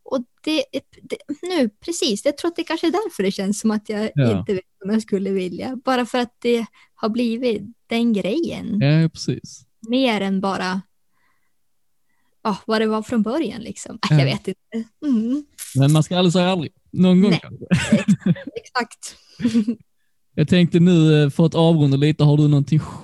Och 0.04 0.18
det, 0.44 0.64
det, 1.02 1.16
nu, 1.42 1.68
precis, 1.84 2.24
jag 2.24 2.36
tror 2.36 2.48
att 2.50 2.56
det 2.56 2.64
kanske 2.64 2.86
är 2.86 2.90
därför 2.90 3.22
det 3.22 3.32
känns 3.32 3.60
som 3.60 3.70
att 3.70 3.88
jag 3.88 4.10
Ja. 4.14 4.38
inte 4.38 4.54
vet 4.54 4.64
om 4.84 4.90
jag 4.90 5.02
skulle 5.02 5.30
vilja. 5.30 5.76
Bara 5.84 6.06
för 6.06 6.18
att 6.18 6.36
det 6.42 6.66
har 6.94 7.08
blivit 7.08 7.62
den 7.86 8.12
grejen. 8.12 8.80
Ja, 8.80 9.08
precis. 9.08 9.64
Mer 9.88 10.20
än 10.20 10.40
bara 10.40 10.82
ja, 12.42 12.58
vad 12.66 12.80
det 12.80 12.86
var 12.86 13.02
från 13.02 13.22
början 13.22 13.60
liksom. 13.60 13.98
Jag 14.10 14.20
Ja. 14.20 14.24
vet 14.24 14.48
inte. 14.48 14.88
Mm, 15.06 15.44
Men 15.74 15.92
man 15.92 16.02
ska 16.02 16.18
aldrig 16.18 16.32
säga 16.32 16.48
aldrig. 16.50 16.72
Någon 16.90 17.20
gång 17.20 17.30
Nej. 17.30 17.40
kanske. 17.42 17.66
exakt. 18.54 19.16
Jag 20.34 20.48
tänkte 20.48 20.80
nu 20.80 21.22
eh, 21.22 21.30
för 21.30 21.46
att 21.46 21.54
avrunda 21.54 21.96
lite, 21.96 22.24
har 22.24 22.36
du 22.36 22.48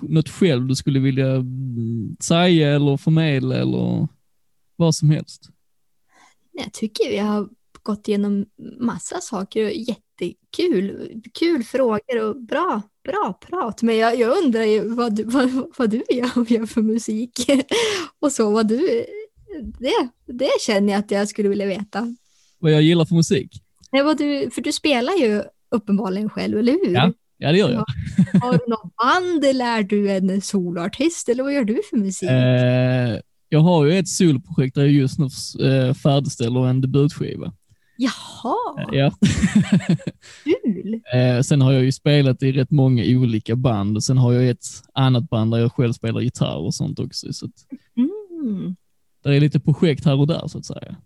något 0.01 0.29
själv 0.29 0.67
du 0.67 0.75
skulle 0.75 0.99
vilja 1.01 1.31
mm, 1.35 2.17
säga 2.21 2.75
eller 2.75 2.97
förmedla 2.97 3.57
eller 3.57 4.09
vad 4.77 4.95
som 4.95 5.11
helst? 5.11 5.49
Jag 6.53 6.73
tycker 6.73 7.11
vi 7.11 7.19
har 7.19 7.49
gått 7.83 8.09
igenom 8.09 8.47
massa 8.81 9.21
saker 9.21 9.65
och 9.65 9.73
jättekul. 9.73 11.13
Kul 11.39 11.65
frågor 11.65 12.23
och 12.23 12.43
bra, 12.43 12.83
bra 13.09 13.39
prat. 13.49 13.83
Men 13.83 13.97
jag, 13.97 14.19
jag 14.19 14.45
undrar 14.45 14.63
ju 14.63 14.89
vad 14.89 15.17
du, 15.17 15.25
vad, 15.25 15.51
vad 15.79 15.91
du 15.91 16.03
gör, 16.09 16.53
gör 16.53 16.67
för 16.67 16.83
musik. 16.83 17.51
Och 18.21 18.33
så 18.33 18.51
vad 18.51 18.69
du... 18.69 19.05
Det, 19.79 20.09
det 20.27 20.51
känner 20.61 20.93
jag 20.93 21.01
att 21.01 21.11
jag 21.11 21.29
skulle 21.29 21.49
vilja 21.49 21.67
veta. 21.67 22.15
Vad 22.59 22.73
jag 22.73 22.83
gillar 22.83 23.05
för 23.05 23.15
musik? 23.15 23.63
Nej, 23.93 24.03
vad 24.03 24.19
du, 24.19 24.51
för 24.51 24.63
du 24.63 24.73
spelar 24.73 25.13
ju 25.13 25.43
uppenbarligen 25.71 26.31
själv, 26.31 26.59
eller 26.59 26.73
hur? 26.73 26.95
Ja. 26.95 27.13
Ja, 27.39 27.53
det 27.53 27.59
gör 27.59 27.71
jag. 27.71 27.85
Har 28.41 28.53
du 28.53 28.59
något 28.69 28.97
band 28.97 29.45
eller 29.45 29.65
är 29.65 29.83
du 29.83 30.11
en 30.11 30.41
soloartist 30.41 31.29
eller 31.29 31.43
vad 31.43 31.55
gör 31.55 31.65
du 31.65 31.81
för 31.91 31.97
musik? 31.97 32.31
Eh, 32.31 33.21
jag 33.49 33.61
har 33.61 33.85
ju 33.85 33.99
ett 33.99 34.09
soloprojekt 34.09 34.75
där 34.75 34.83
jag 34.83 34.91
just 34.91 35.19
nu 35.19 35.27
eh, 35.67 35.95
färdigställer 35.95 36.67
en 36.67 36.81
debutskiva. 36.81 37.53
Jaha, 38.01 38.87
ja. 38.93 39.12
kul! 40.45 41.01
eh, 41.15 41.41
sen 41.41 41.61
har 41.61 41.73
jag 41.73 41.85
ju 41.85 41.93
spelat 41.93 42.43
i 42.43 42.53
rätt 42.53 42.70
många 42.70 43.05
olika 43.07 43.57
band 43.57 43.97
och 43.97 44.05
sen 44.05 44.19
har 44.19 44.33
jag 44.33 44.49
ett 44.49 44.66
annat 44.95 45.29
band 45.31 45.51
där 45.53 45.59
jag 45.59 45.73
själv 45.73 45.93
spelar 45.93 46.20
gitarr 46.20 46.57
och 46.59 46.75
sånt 46.75 46.99
också. 46.99 47.33
Så 47.33 47.49
Mm. 47.97 48.77
det 49.25 49.37
är 49.37 49.41
lite 49.41 49.61
projekt 49.61 50.05
här 50.05 50.19
och 50.19 50.27
där 50.27 50.47
så 50.49 50.59
att 50.59 50.66
säga. 50.66 50.97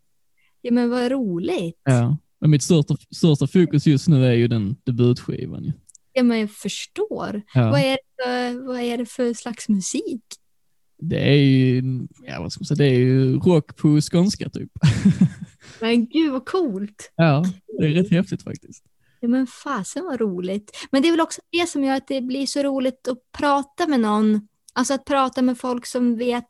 Ja 0.60 0.73
men 0.73 0.90
vad 0.90 1.10
roligt. 1.10 1.81
Ja. 1.85 2.16
Men 2.40 2.51
mitt 2.51 2.62
största, 2.62 2.97
största 3.10 3.47
fokus 3.47 3.86
just 3.86 4.09
nu 4.09 4.27
är 4.27 4.32
ju 4.32 4.48
den 4.48 4.77
debutskivan. 4.85 5.64
ju. 5.64 5.73
Ja 6.12 6.23
men 6.23 6.39
jag 6.39 6.51
förstår. 6.51 7.43
Ja. 7.55 7.70
Vad, 7.70 7.81
är 7.81 7.90
det 7.97 8.24
för, 8.24 8.66
vad 8.66 8.81
är 8.81 8.98
det 8.98 9.06
för 9.06 9.35
slags 9.35 9.69
musik? 9.69 10.23
Det 10.98 11.28
är 11.31 11.36
ju, 11.36 11.82
ja, 12.27 12.40
vad 12.43 12.52
ska 12.52 12.60
man 12.60 12.66
säga, 12.66 12.77
det 12.77 12.86
är 12.94 12.98
ju 12.98 13.39
rock 13.39 13.77
på 13.77 14.01
skånska 14.01 14.48
typ. 14.48 14.70
Men 15.82 16.06
gud 16.06 16.32
vad 16.32 16.44
coolt. 16.44 17.12
Ja, 17.16 17.44
det 17.78 17.86
är 17.86 17.90
rätt 17.90 18.10
häftigt 18.10 18.42
faktiskt. 18.42 18.84
Ja 19.20 19.28
men 19.28 19.46
fasen 19.46 20.04
vad 20.04 20.20
roligt. 20.20 20.70
Men 20.90 21.02
det 21.02 21.09
är 21.09 21.10
väl 21.12 21.20
också 21.20 21.40
det 21.50 21.68
som 21.68 21.84
gör 21.84 21.96
att 21.96 22.09
det 22.09 22.20
blir 22.20 22.46
så 22.46 22.62
roligt 22.62 23.09
att 23.09 23.18
prata 23.38 23.86
med 23.86 24.00
någon. 24.00 24.48
Alltså 24.72 24.94
att 24.94 25.04
prata 25.04 25.42
med 25.42 25.59
folk 25.59 25.86
som 25.86 26.16
vet, 26.16 26.44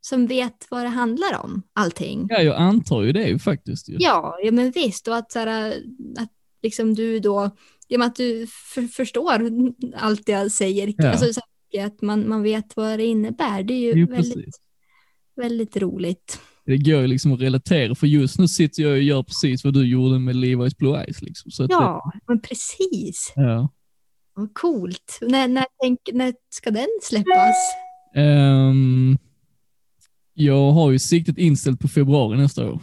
som 0.00 0.26
vet 0.26 0.66
vad 0.70 0.82
det 0.84 0.88
handlar 0.88 1.40
om, 1.44 1.62
allting. 1.72 2.26
Ja, 2.30 2.38
jag 2.42 2.56
antar 2.56 3.02
ju 3.02 3.12
det 3.12 3.38
faktiskt. 3.38 3.88
Ju. 3.88 3.96
Ja, 4.00 4.38
ja 4.42 4.52
men 4.52 4.70
visst. 4.70 5.08
Och 5.08 5.16
att, 5.16 5.32
så 5.32 5.38
här, 5.38 5.70
att 6.18 6.32
liksom 6.62 6.94
du 6.94 7.18
då, 7.20 7.50
med 7.98 8.06
att 8.06 8.16
du 8.16 8.46
för, 8.74 8.82
förstår 8.82 9.50
allt 9.96 10.28
jag 10.28 10.52
säger, 10.52 10.94
Ja. 10.96 11.10
alltså, 11.10 11.40
att 11.80 12.02
man, 12.02 12.28
man 12.28 12.42
vet 12.42 12.76
vad 12.76 12.98
det 12.98 13.04
innebär. 13.04 13.62
Det 13.62 13.74
är 13.74 13.94
ju 13.94 14.00
Jo, 14.00 14.06
väldigt, 14.10 14.60
väldigt 15.36 15.76
roligt. 15.76 16.40
Det 16.66 16.76
går 16.78 17.00
ju 17.00 17.06
liksom 17.06 17.32
att 17.32 17.40
relatera, 17.40 17.94
för 17.94 18.06
just 18.06 18.38
nu 18.38 18.48
sitter 18.48 18.82
jag 18.82 18.92
och 18.92 19.02
gör 19.02 19.22
precis 19.22 19.64
vad 19.64 19.74
du 19.74 19.86
gjorde 19.88 20.18
med 20.18 20.36
Levi's 20.36 20.76
Blue 20.78 20.98
Eyes. 21.00 21.22
Liksom. 21.22 21.50
Så 21.50 21.66
Ja, 21.70 22.12
men 22.28 22.40
precis. 22.40 23.32
Det, 23.36 23.42
ja. 23.42 23.68
Vad 24.34 24.54
coolt. 24.54 25.18
När, 25.20 25.48
när, 25.48 25.66
tänk, 25.82 25.98
när 26.12 26.34
ska 26.50 26.70
den 26.70 26.86
släppas? 27.02 27.56
Ehm, 28.16 29.18
jag 30.34 30.70
har 30.72 30.90
ju 30.90 30.98
siktet 30.98 31.38
inställt 31.38 31.80
på 31.80 31.88
februari 31.88 32.38
nästa 32.38 32.66
år. 32.70 32.80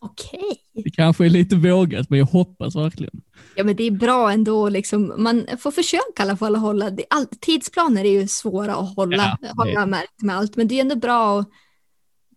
Okej. 0.00 0.40
Det 0.84 0.90
kanske 0.90 1.24
är 1.24 1.30
lite 1.30 1.56
vågat, 1.56 2.10
men 2.10 2.18
jag 2.18 2.26
hoppas 2.26 2.76
verkligen. 2.76 3.20
Ja, 3.56 3.64
men 3.64 3.76
det 3.76 3.84
är 3.84 3.90
bra 3.90 4.32
ändå. 4.32 4.68
Liksom. 4.68 5.12
Man 5.18 5.46
får 5.58 5.70
försöka 5.70 6.02
i 6.18 6.22
alla 6.22 6.36
fall 6.36 6.54
att 6.54 6.60
hålla... 6.60 6.90
Det, 6.90 7.04
all, 7.10 7.26
tidsplaner 7.26 8.04
är 8.04 8.10
ju 8.20 8.28
svåra 8.28 8.74
att 8.74 8.96
hålla, 8.96 9.38
Ja, 9.56 9.64
det- 9.64 9.70
jag 9.72 9.88
märkt 9.88 10.22
med 10.22 10.36
allt. 10.36 10.56
Men 10.56 10.68
det 10.68 10.74
är 10.74 10.80
ändå 10.80 10.96
bra, 10.96 11.40
att- 11.40 11.48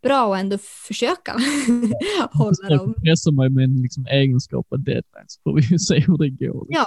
bra 0.07 0.35
att 0.35 0.39
ändå 0.41 0.57
försöka 0.87 1.31
hålla 2.31 2.77
dem. 2.77 2.93
Pressar 3.03 3.31
mig 3.31 3.49
med 3.49 3.63
en 3.63 3.81
liksom 3.81 4.05
egenskap 4.05 4.67
av 4.73 4.79
deadline, 4.83 5.25
så 5.27 5.41
får 5.43 5.55
vi 5.55 5.61
ju 5.61 5.79
se 5.79 5.99
hur 5.99 6.17
det 6.17 6.29
går. 6.29 6.65
Ja. 6.69 6.85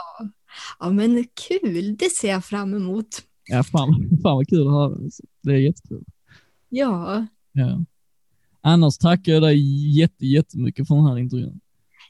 Ja, 0.80 0.90
men 0.90 1.24
kul. 1.48 1.96
Det 1.96 2.10
ser 2.10 2.28
jag 2.30 2.44
fram 2.44 2.74
emot. 2.74 3.06
Ja, 3.50 3.62
fan, 3.62 3.88
fan 4.22 4.36
vad 4.36 4.48
kul 4.48 4.66
att 4.66 4.72
höra. 4.72 4.96
Det 5.42 5.52
är 5.52 5.56
jättekul. 5.56 6.04
Ja. 6.68 7.26
Ja. 7.52 7.84
Annars 8.60 8.98
tackar 8.98 9.32
jag 9.32 9.42
dig 9.42 9.58
jätte, 9.98 10.26
jättemycket 10.26 10.88
för 10.88 10.94
den 10.94 11.06
här 11.06 11.18
intervjun. 11.18 11.60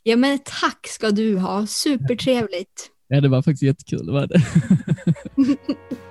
ja, 0.02 0.16
men 0.16 0.38
tack 0.38 0.86
ska 0.88 1.10
du 1.10 1.38
ha. 1.38 1.66
Supertrevligt. 1.66 2.90
Ja, 3.08 3.20
det 3.20 3.28
var 3.28 3.42
faktiskt 3.42 3.62
jättekul. 3.62 4.06
Det 4.06 4.12
var 4.12 4.26
det. 4.26 4.42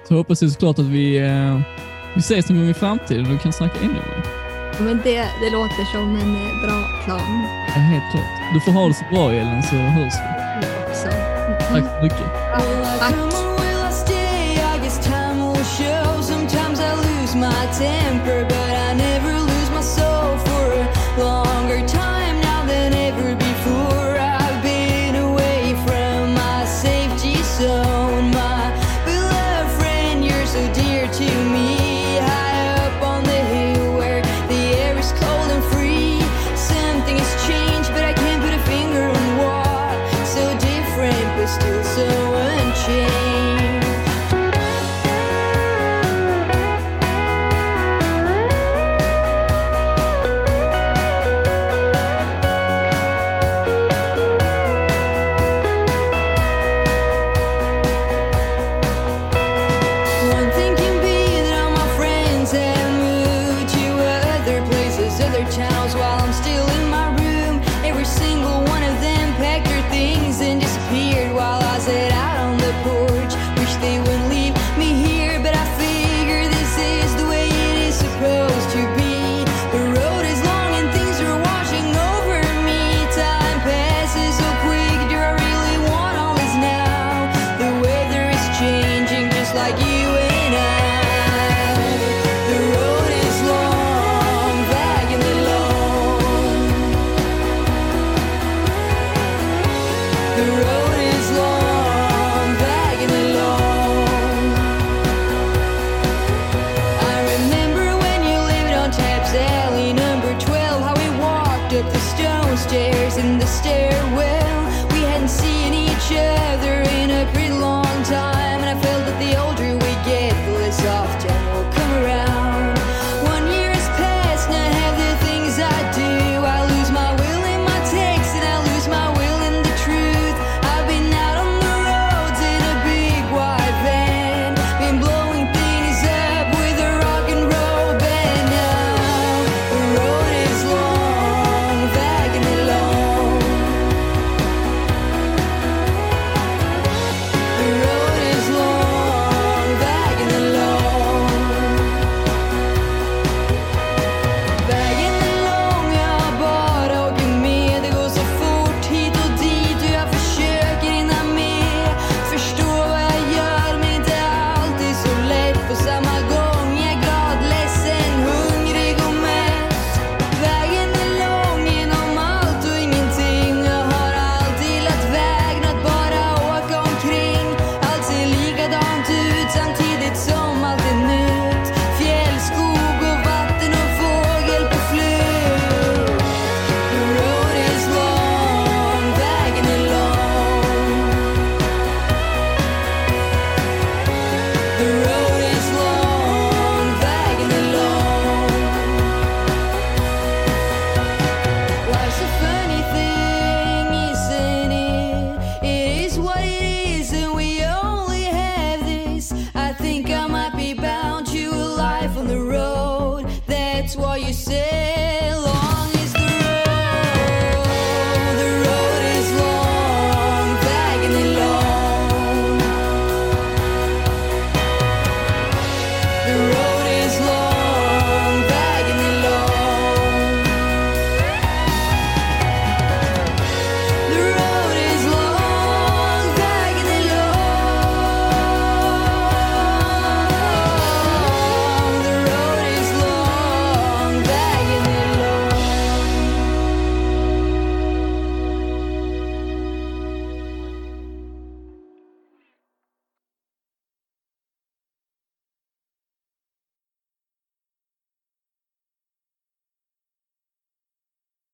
så 0.07 0.15
hoppas 0.15 0.41
jag 0.41 0.51
såklart 0.51 0.79
att 0.79 0.85
vi, 0.85 1.17
eh, 1.17 1.61
vi 2.15 2.19
ses 2.19 2.49
någon 2.49 2.59
gång 2.59 2.69
i 2.69 2.73
framtiden 2.73 3.35
och 3.35 3.41
kan 3.41 3.53
snacka 3.53 3.79
ännu 3.79 3.93
mer. 3.93 4.46
Ja, 4.77 4.83
men 4.83 5.01
det, 5.03 5.19
det 5.41 5.49
låter 5.49 5.85
som 5.91 6.15
en 6.15 6.35
eh, 6.35 6.61
bra 6.65 6.79
plan 7.05 7.43
Ja, 7.67 7.73
helt 7.81 8.11
klart. 8.11 8.53
Du 8.53 8.59
får 8.59 8.71
ha 8.71 8.87
det 8.87 8.93
så 8.93 9.05
bra 9.11 9.31
Ellen 9.31 9.63
så 9.63 9.75
hörs 9.75 10.13
vi. 10.13 10.67
också. 10.91 11.07
Tack 11.73 11.83
så 11.97 12.03
mycket. 12.03 12.19
Ja, 12.51 12.59
Will 12.59 12.83
I 12.83 12.99
tack. 12.99 13.11
come 13.11 13.31
or 13.33 13.55
will 13.59 13.81
I 13.81 13.91